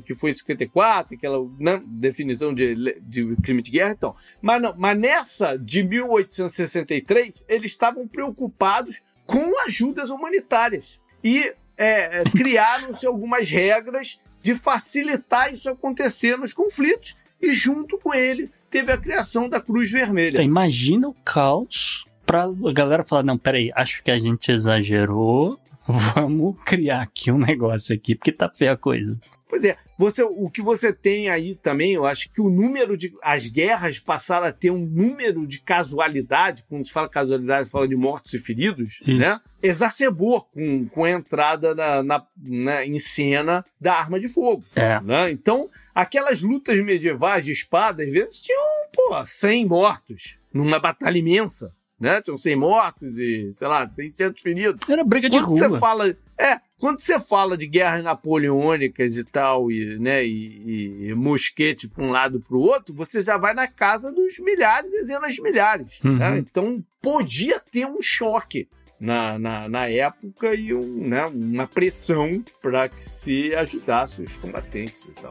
que 0.05 0.15
foi 0.15 0.31
em 0.31 0.35
54, 0.35 1.17
aquela 1.17 1.39
né, 1.59 1.81
definição 1.87 2.53
de, 2.53 2.75
de 3.01 3.37
crime 3.37 3.63
de 3.63 3.71
guerra, 3.71 3.93
então, 3.93 4.17
mas, 4.43 4.61
não, 4.61 4.75
mas 4.77 4.99
nessa 4.99 5.57
de 5.57 5.83
1863, 5.83 7.45
eles 7.49 7.71
estavam 7.71 8.07
preocupados 8.07 9.01
com 9.25 9.61
ajudas 9.65 10.11
humanitárias. 10.11 11.01
E 11.23 11.53
é, 11.77 12.21
é, 12.21 12.25
criaram-se 12.25 13.07
algumas 13.07 13.49
regras 13.51 14.19
de 14.43 14.55
facilitar 14.55 15.53
isso 15.53 15.69
acontecer 15.69 16.37
nos 16.37 16.53
conflitos. 16.53 17.17
E 17.41 17.53
junto 17.53 17.97
com 17.99 18.13
ele 18.13 18.51
teve 18.71 18.93
a 18.93 18.97
criação 18.97 19.49
da 19.49 19.61
Cruz 19.61 19.91
Vermelha. 19.91 20.35
Então, 20.35 20.45
imagina 20.45 21.09
o 21.09 21.15
caos 21.25 22.05
pra 22.27 22.45
a 22.45 22.73
galera 22.73 23.03
falar, 23.03 23.23
não, 23.23 23.39
peraí, 23.39 23.73
acho 23.75 24.03
que 24.05 24.11
a 24.11 24.19
gente 24.19 24.53
exagerou, 24.53 25.59
vamos 25.87 26.57
criar 26.65 27.01
aqui 27.01 27.33
um 27.33 27.39
negócio 27.39 27.95
aqui, 27.95 28.15
porque 28.15 28.31
tá 28.31 28.51
feia 28.51 28.73
a 28.73 28.77
coisa. 28.77 29.19
Pois 29.49 29.65
é, 29.65 29.77
você, 29.99 30.23
o 30.23 30.51
que 30.51 30.61
você 30.61 30.93
tem 30.93 31.31
aí 31.31 31.55
também, 31.55 31.93
eu 31.95 32.05
acho 32.05 32.31
que 32.31 32.41
o 32.41 32.51
número 32.51 32.97
de. 32.97 33.13
As 33.23 33.49
guerras 33.49 33.99
passaram 33.99 34.47
a 34.47 34.53
ter 34.53 34.71
um 34.71 34.85
número 34.85 35.47
de 35.47 35.61
casualidade, 35.61 36.65
quando 36.69 36.85
se 36.87 36.93
fala 36.93 37.09
casualidade, 37.09 37.67
se 37.67 37.73
fala 37.73 37.89
de 37.89 37.97
mortos 37.97 38.35
e 38.35 38.39
feridos, 38.39 39.01
Isso. 39.01 39.17
né? 39.17 39.39
Exacerbou 39.63 40.43
com, 40.53 40.87
com 40.89 41.05
a 41.05 41.11
entrada 41.11 41.75
na, 41.75 42.03
na, 42.03 42.27
na- 42.37 42.85
em 42.85 42.99
cena 42.99 43.65
da 43.81 43.95
arma 43.95 44.21
de 44.21 44.29
fogo. 44.29 44.65
É. 44.77 45.01
né? 45.01 45.31
Então, 45.31 45.71
aquelas 45.95 46.43
lutas 46.43 46.77
medievais 46.85 47.45
de 47.45 47.53
espada, 47.53 48.03
às 48.03 48.13
vezes 48.13 48.41
tinham, 48.43 48.61
pô, 48.93 49.25
100 49.25 49.67
mortos 49.67 50.39
numa 50.53 50.79
batalha 50.79 51.19
imensa. 51.19 51.73
Né? 52.01 52.23
Tinham 52.23 52.37
100 52.37 52.55
mortos 52.57 53.19
e, 53.19 53.53
sei 53.55 53.67
lá, 53.67 53.89
600 53.89 54.41
feridos. 54.43 54.89
Era 54.89 55.03
briga 55.03 55.29
de 55.29 55.37
Quando 55.39 55.49
rua. 55.49 55.59
você 55.59 55.79
fala. 55.81 56.17
É, 56.39 56.61
quando 56.79 57.01
você 57.01 57.19
fala 57.19 57.57
de 57.57 57.67
guerras 57.67 58.05
napoleônicas 58.05 59.17
e 59.17 59.25
tal, 59.25 59.71
e, 59.71 59.99
né, 59.99 60.25
e, 60.25 61.09
e 61.09 61.15
mosquete 61.15 61.89
para 61.89 62.05
um 62.05 62.11
lado 62.11 62.41
para 62.41 62.57
o 62.57 62.61
outro, 62.61 62.95
você 62.95 63.21
já 63.21 63.37
vai 63.37 63.53
na 63.53 63.67
casa 63.67 64.13
dos 64.13 64.39
milhares, 64.39 64.91
dezenas 64.91 65.35
de 65.35 65.43
milhares. 65.43 66.01
Uhum. 66.05 66.17
né? 66.17 66.39
Então 66.39 66.83
podia 67.03 67.61
ter 67.61 67.85
um 67.87 68.01
choque 68.01 68.69
na, 69.01 69.39
na, 69.39 69.69
na 69.69 69.89
época 69.89 70.55
e 70.55 70.73
um, 70.73 71.09
né, 71.09 71.25
uma 71.27 71.67
pressão 71.67 72.43
para 72.63 72.89
que 72.89 73.03
se 73.03 73.55
ajudasse 73.55 74.23
os 74.23 74.37
combatentes 74.37 75.05
e 75.05 75.13
tal. 75.13 75.31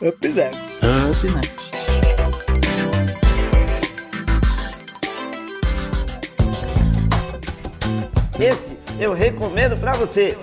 Up 0.00 0.28
next. 0.28 0.80
Up 1.10 1.34
next. 1.34 1.64
Esse 8.40 8.78
eu 9.00 9.12
recomendo 9.12 9.78
pra 9.78 9.92
você. 9.92 10.36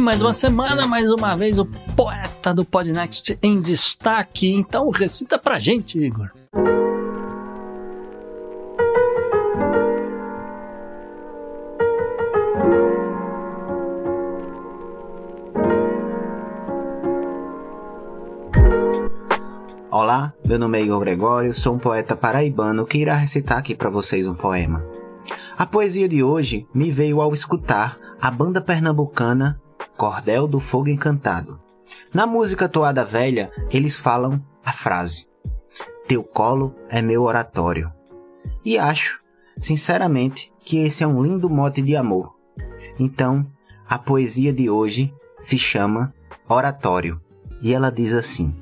E 0.00 0.02
mais 0.02 0.22
uma 0.22 0.32
semana, 0.32 0.86
mais 0.86 1.10
uma 1.10 1.34
vez, 1.34 1.58
o 1.58 1.66
poeta 1.94 2.54
do 2.54 2.64
Podnext 2.64 3.38
em 3.42 3.60
destaque. 3.60 4.50
Então 4.50 4.88
recita 4.88 5.38
pra 5.38 5.58
gente, 5.58 5.98
Igor. 5.98 6.30
Olá, 19.90 20.32
meu 20.42 20.58
nome 20.58 20.78
é 20.78 20.82
Igor 20.82 21.00
Gregório, 21.00 21.52
sou 21.52 21.74
um 21.74 21.78
poeta 21.78 22.16
paraibano 22.16 22.86
que 22.86 22.96
irá 22.96 23.16
recitar 23.16 23.58
aqui 23.58 23.74
para 23.74 23.90
vocês 23.90 24.26
um 24.26 24.34
poema. 24.34 24.82
A 25.58 25.66
poesia 25.66 26.08
de 26.08 26.22
hoje 26.22 26.66
me 26.72 26.90
veio 26.90 27.20
ao 27.20 27.34
escutar 27.34 27.98
a 28.18 28.30
banda 28.30 28.62
pernambucana 28.62 29.60
Cordel 30.00 30.48
do 30.48 30.58
Fogo 30.58 30.88
Encantado. 30.88 31.60
Na 32.14 32.26
música 32.26 32.66
Toada 32.66 33.04
Velha, 33.04 33.52
eles 33.70 33.98
falam 33.98 34.42
a 34.64 34.72
frase: 34.72 35.26
Teu 36.08 36.24
colo 36.24 36.74
é 36.88 37.02
meu 37.02 37.24
oratório. 37.24 37.92
E 38.64 38.78
acho, 38.78 39.20
sinceramente, 39.58 40.50
que 40.64 40.78
esse 40.78 41.04
é 41.04 41.06
um 41.06 41.22
lindo 41.22 41.50
mote 41.50 41.82
de 41.82 41.96
amor. 41.96 42.34
Então, 42.98 43.46
a 43.86 43.98
poesia 43.98 44.54
de 44.54 44.70
hoje 44.70 45.12
se 45.38 45.58
chama 45.58 46.14
Oratório 46.48 47.20
e 47.60 47.74
ela 47.74 47.92
diz 47.92 48.14
assim: 48.14 48.54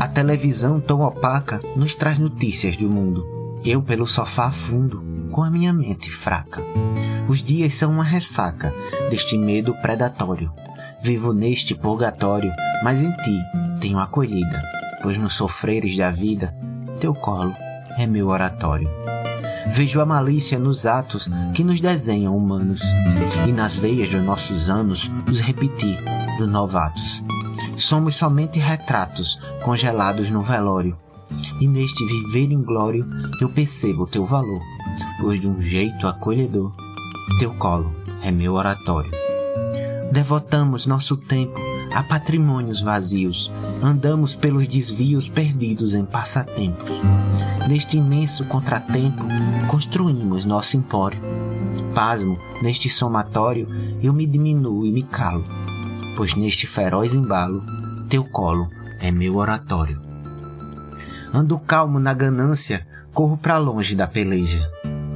A 0.00 0.08
televisão 0.08 0.80
tão 0.80 1.02
opaca 1.02 1.62
nos 1.76 1.94
traz 1.94 2.18
notícias 2.18 2.76
do 2.76 2.90
mundo. 2.90 3.24
Eu 3.64 3.80
pelo 3.80 4.08
sofá 4.08 4.50
fundo, 4.50 5.05
com 5.30 5.42
a 5.42 5.50
minha 5.50 5.72
mente 5.72 6.10
fraca. 6.10 6.62
Os 7.28 7.42
dias 7.42 7.74
são 7.74 7.92
uma 7.92 8.04
ressaca 8.04 8.72
deste 9.10 9.36
medo 9.36 9.74
predatório. 9.82 10.52
Vivo 11.02 11.32
neste 11.32 11.74
purgatório, 11.74 12.52
mas 12.82 13.02
em 13.02 13.10
ti 13.10 13.38
tenho 13.80 13.98
acolhida, 13.98 14.62
pois 15.02 15.18
nos 15.18 15.34
sofreres 15.34 15.96
da 15.96 16.10
vida, 16.10 16.54
teu 17.00 17.14
colo 17.14 17.54
é 17.98 18.06
meu 18.06 18.28
oratório. 18.28 18.88
Vejo 19.68 20.00
a 20.00 20.06
malícia 20.06 20.58
nos 20.58 20.86
atos 20.86 21.28
que 21.52 21.64
nos 21.64 21.80
desenham 21.80 22.36
humanos, 22.36 22.80
e 23.46 23.52
nas 23.52 23.74
veias 23.74 24.08
dos 24.08 24.22
nossos 24.22 24.70
anos 24.70 25.10
os 25.28 25.40
repetir 25.40 25.98
dos 26.38 26.48
novatos. 26.48 27.22
Somos 27.76 28.14
somente 28.14 28.58
retratos 28.58 29.40
congelados 29.64 30.30
no 30.30 30.40
velório, 30.40 30.96
e 31.60 31.66
neste 31.66 32.04
viver 32.04 32.52
inglório 32.52 33.06
eu 33.40 33.48
percebo 33.48 34.06
teu 34.06 34.24
valor, 34.24 34.60
pois 35.20 35.40
de 35.40 35.46
um 35.46 35.60
jeito 35.60 36.06
acolhedor, 36.06 36.72
teu 37.38 37.52
colo 37.54 37.92
é 38.22 38.30
meu 38.30 38.54
oratório. 38.54 39.10
Devotamos 40.12 40.86
nosso 40.86 41.16
tempo 41.16 41.58
a 41.92 42.02
patrimônios 42.02 42.80
vazios, 42.80 43.50
andamos 43.82 44.34
pelos 44.34 44.66
desvios 44.68 45.28
perdidos 45.28 45.94
em 45.94 46.04
passatempos. 46.04 47.00
Neste 47.68 47.96
imenso 47.96 48.44
contratempo, 48.44 49.24
construímos 49.68 50.44
nosso 50.44 50.76
empório. 50.76 51.20
Pasmo, 51.94 52.38
neste 52.62 52.90
somatório, 52.90 53.66
eu 54.02 54.12
me 54.12 54.26
diminuo 54.26 54.86
e 54.86 54.92
me 54.92 55.02
calo, 55.02 55.44
pois 56.16 56.34
neste 56.34 56.66
feroz 56.66 57.14
embalo, 57.14 57.62
teu 58.08 58.24
colo 58.24 58.68
é 59.00 59.10
meu 59.10 59.36
oratório. 59.36 60.05
Ando 61.32 61.58
calmo 61.58 61.98
na 61.98 62.14
ganância, 62.14 62.86
corro 63.12 63.36
para 63.36 63.58
longe 63.58 63.94
da 63.94 64.06
peleja. 64.06 64.70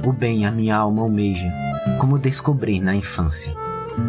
O 0.05 0.11
bem 0.11 0.45
a 0.45 0.51
minha 0.51 0.75
alma 0.75 1.01
almeja, 1.01 1.51
como 1.99 2.17
descobri 2.17 2.79
na 2.79 2.95
infância. 2.95 3.55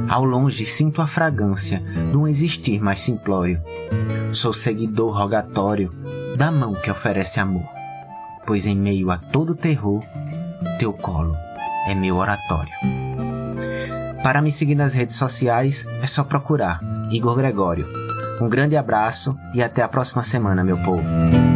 Ao 0.09 0.25
longe 0.25 0.65
sinto 0.67 1.03
a 1.03 1.07
fragrância 1.07 1.83
de 2.11 2.17
um 2.17 2.27
existir 2.27 2.81
mais 2.81 3.01
simplório. 3.01 3.61
Sou 4.33 4.53
seguidor 4.53 5.17
rogatório 5.17 5.93
da 6.37 6.51
mão 6.51 6.75
que 6.75 6.91
oferece 6.91 7.41
amor, 7.41 7.69
pois 8.47 8.67
em 8.67 8.77
meio 8.77 9.11
a 9.11 9.19
todo 9.19 9.55
terror, 9.55 10.03
teu 10.79 10.93
colo 10.93 11.37
é 11.87 11.95
meu 11.95 12.17
oratório. 12.17 12.73
Para 14.23 14.41
me 14.41 14.53
seguir 14.53 14.77
nas 14.77 14.95
redes 14.95 15.17
sociais 15.17 15.87
é 16.01 16.07
só 16.07 16.23
procurar 16.25 16.81
Igor 17.11 17.37
Gregório. 17.37 17.87
Um 18.41 18.49
grande 18.49 18.77
abraço 18.77 19.37
e 19.55 19.63
até 19.63 19.83
a 19.83 19.89
próxima 19.89 20.25
semana, 20.25 20.65
meu 20.65 20.79
povo. 20.79 21.52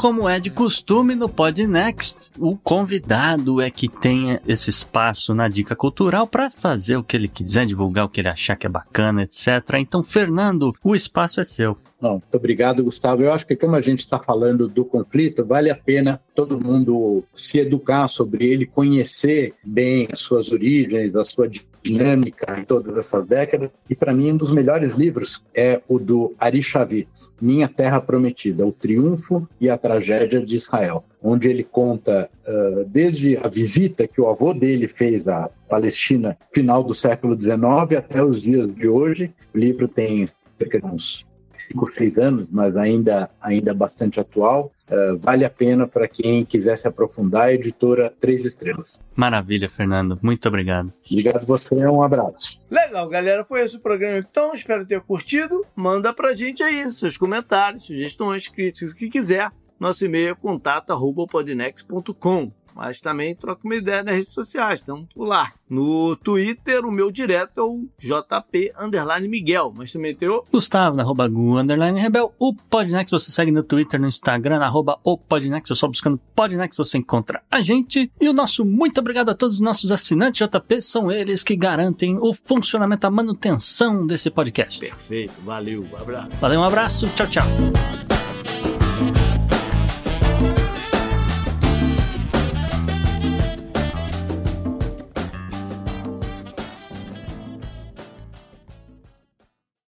Como 0.00 0.26
é 0.26 0.40
de 0.40 0.48
costume 0.48 1.14
no 1.14 1.28
Podnext, 1.28 2.30
o 2.38 2.56
convidado 2.56 3.60
é 3.60 3.70
que 3.70 3.86
tenha 3.86 4.40
esse 4.48 4.70
espaço 4.70 5.34
na 5.34 5.46
dica 5.46 5.76
cultural 5.76 6.26
para 6.26 6.48
fazer 6.48 6.96
o 6.96 7.04
que 7.04 7.14
ele 7.14 7.28
quiser, 7.28 7.66
divulgar 7.66 8.06
o 8.06 8.08
que 8.08 8.18
ele 8.18 8.30
achar 8.30 8.56
que 8.56 8.66
é 8.66 8.70
bacana, 8.70 9.24
etc. 9.24 9.74
Então, 9.78 10.02
Fernando, 10.02 10.74
o 10.82 10.94
espaço 10.94 11.38
é 11.38 11.44
seu. 11.44 11.76
Não, 12.00 12.12
muito 12.12 12.34
obrigado, 12.34 12.82
Gustavo. 12.82 13.22
Eu 13.22 13.30
acho 13.30 13.46
que 13.46 13.54
como 13.54 13.76
a 13.76 13.82
gente 13.82 13.98
está 13.98 14.18
falando 14.18 14.66
do 14.66 14.86
conflito, 14.86 15.44
vale 15.44 15.70
a 15.70 15.76
pena 15.76 16.18
todo 16.34 16.58
mundo 16.58 17.22
se 17.34 17.58
educar 17.58 18.08
sobre 18.08 18.46
ele, 18.46 18.64
conhecer 18.64 19.52
bem 19.62 20.08
as 20.10 20.20
suas 20.20 20.50
origens, 20.50 21.14
a 21.14 21.24
sua 21.26 21.46
dinâmica 21.82 22.58
em 22.58 22.64
todas 22.64 22.96
essas 22.96 23.26
décadas. 23.26 23.72
E 23.88 23.94
para 23.94 24.12
mim, 24.12 24.32
um 24.32 24.36
dos 24.36 24.50
melhores 24.50 24.94
livros 24.94 25.42
é 25.54 25.80
o 25.88 25.98
do 25.98 26.34
Ari 26.38 26.62
Shavitz, 26.62 27.32
Minha 27.40 27.68
Terra 27.68 28.00
Prometida, 28.00 28.66
o 28.66 28.72
triunfo 28.72 29.48
e 29.60 29.68
a 29.68 29.78
tragédia 29.78 30.44
de 30.44 30.56
Israel, 30.56 31.04
onde 31.22 31.48
ele 31.48 31.64
conta 31.64 32.30
uh, 32.46 32.84
desde 32.84 33.36
a 33.36 33.48
visita 33.48 34.06
que 34.06 34.20
o 34.20 34.28
avô 34.28 34.52
dele 34.52 34.88
fez 34.88 35.28
à 35.28 35.50
Palestina, 35.68 36.36
final 36.52 36.82
do 36.82 36.94
século 36.94 37.40
XIX 37.40 37.98
até 37.98 38.22
os 38.22 38.40
dias 38.40 38.74
de 38.74 38.88
hoje. 38.88 39.32
O 39.54 39.58
livro 39.58 39.88
tem 39.88 40.26
cerca 40.58 40.80
de 40.80 40.86
uns 40.86 41.40
cinco, 41.70 41.90
seis 41.92 42.18
anos, 42.18 42.50
mas 42.50 42.76
ainda, 42.76 43.30
ainda 43.40 43.72
bastante 43.72 44.18
atual. 44.18 44.72
Uh, 44.90 45.16
vale 45.18 45.44
a 45.44 45.50
pena 45.50 45.86
para 45.86 46.08
quem 46.08 46.44
quiser 46.44 46.74
se 46.76 46.88
aprofundar. 46.88 47.42
A 47.42 47.52
editora 47.52 48.12
Três 48.20 48.44
Estrelas. 48.44 49.00
Maravilha, 49.14 49.68
Fernando. 49.68 50.18
Muito 50.20 50.48
obrigado. 50.48 50.92
Obrigado 51.08 51.46
você. 51.46 51.72
Um 51.74 52.02
abraço. 52.02 52.60
Legal, 52.68 53.08
galera. 53.08 53.44
Foi 53.44 53.62
esse 53.62 53.76
o 53.76 53.80
programa 53.80 54.18
então. 54.18 54.52
Espero 54.52 54.84
ter 54.84 55.00
curtido. 55.00 55.64
Manda 55.76 56.12
pra 56.12 56.34
gente 56.34 56.60
aí 56.62 56.90
seus 56.92 57.16
comentários, 57.16 57.86
sugestões, 57.86 58.48
críticas, 58.48 58.92
o 58.92 58.96
que 58.96 59.08
quiser. 59.08 59.50
Nosso 59.78 60.04
e-mail 60.04 60.32
é 60.32 60.34
contato.podnex.com 60.34 62.52
mas 62.74 63.00
também 63.00 63.34
troca 63.34 63.60
uma 63.64 63.76
ideia 63.76 64.02
nas 64.02 64.14
redes 64.14 64.32
sociais, 64.32 64.80
então 64.82 65.06
por 65.14 65.24
lá. 65.26 65.52
No 65.68 66.16
Twitter, 66.16 66.84
o 66.84 66.90
meu 66.90 67.10
direto 67.10 67.60
é 67.60 67.62
o 67.62 67.88
JP 67.98 68.72
Underline 68.78 69.28
Miguel, 69.28 69.72
mas 69.76 69.92
também 69.92 70.14
tem 70.14 70.28
o 70.28 70.42
Gustavo, 70.52 70.96
na 70.96 71.02
arroba 71.02 71.28
Gu 71.28 71.58
Underline 71.58 72.00
Rebel. 72.00 72.34
O 72.38 72.54
Podnext 72.54 73.12
você 73.12 73.30
segue 73.30 73.52
no 73.52 73.62
Twitter, 73.62 74.00
no 74.00 74.08
Instagram, 74.08 74.58
na 74.58 74.66
arroba 74.66 74.98
o 75.04 75.16
Podnext, 75.16 75.74
só 75.74 75.86
buscando 75.86 76.18
Podnext 76.34 76.76
você 76.76 76.98
encontra 76.98 77.42
a 77.50 77.60
gente. 77.60 78.10
E 78.20 78.28
o 78.28 78.32
nosso 78.32 78.64
muito 78.64 78.98
obrigado 78.98 79.30
a 79.30 79.34
todos 79.34 79.56
os 79.56 79.60
nossos 79.60 79.92
assinantes 79.92 80.40
JP, 80.40 80.82
são 80.82 81.10
eles 81.10 81.42
que 81.42 81.54
garantem 81.54 82.18
o 82.18 82.34
funcionamento, 82.34 83.06
a 83.06 83.10
manutenção 83.10 84.06
desse 84.06 84.30
podcast. 84.30 84.80
Perfeito, 84.80 85.34
valeu, 85.42 85.84
um 85.84 85.96
abraço. 85.96 86.36
Valeu, 86.40 86.60
um 86.60 86.64
abraço, 86.64 87.06
tchau, 87.14 87.26
tchau. 87.26 88.19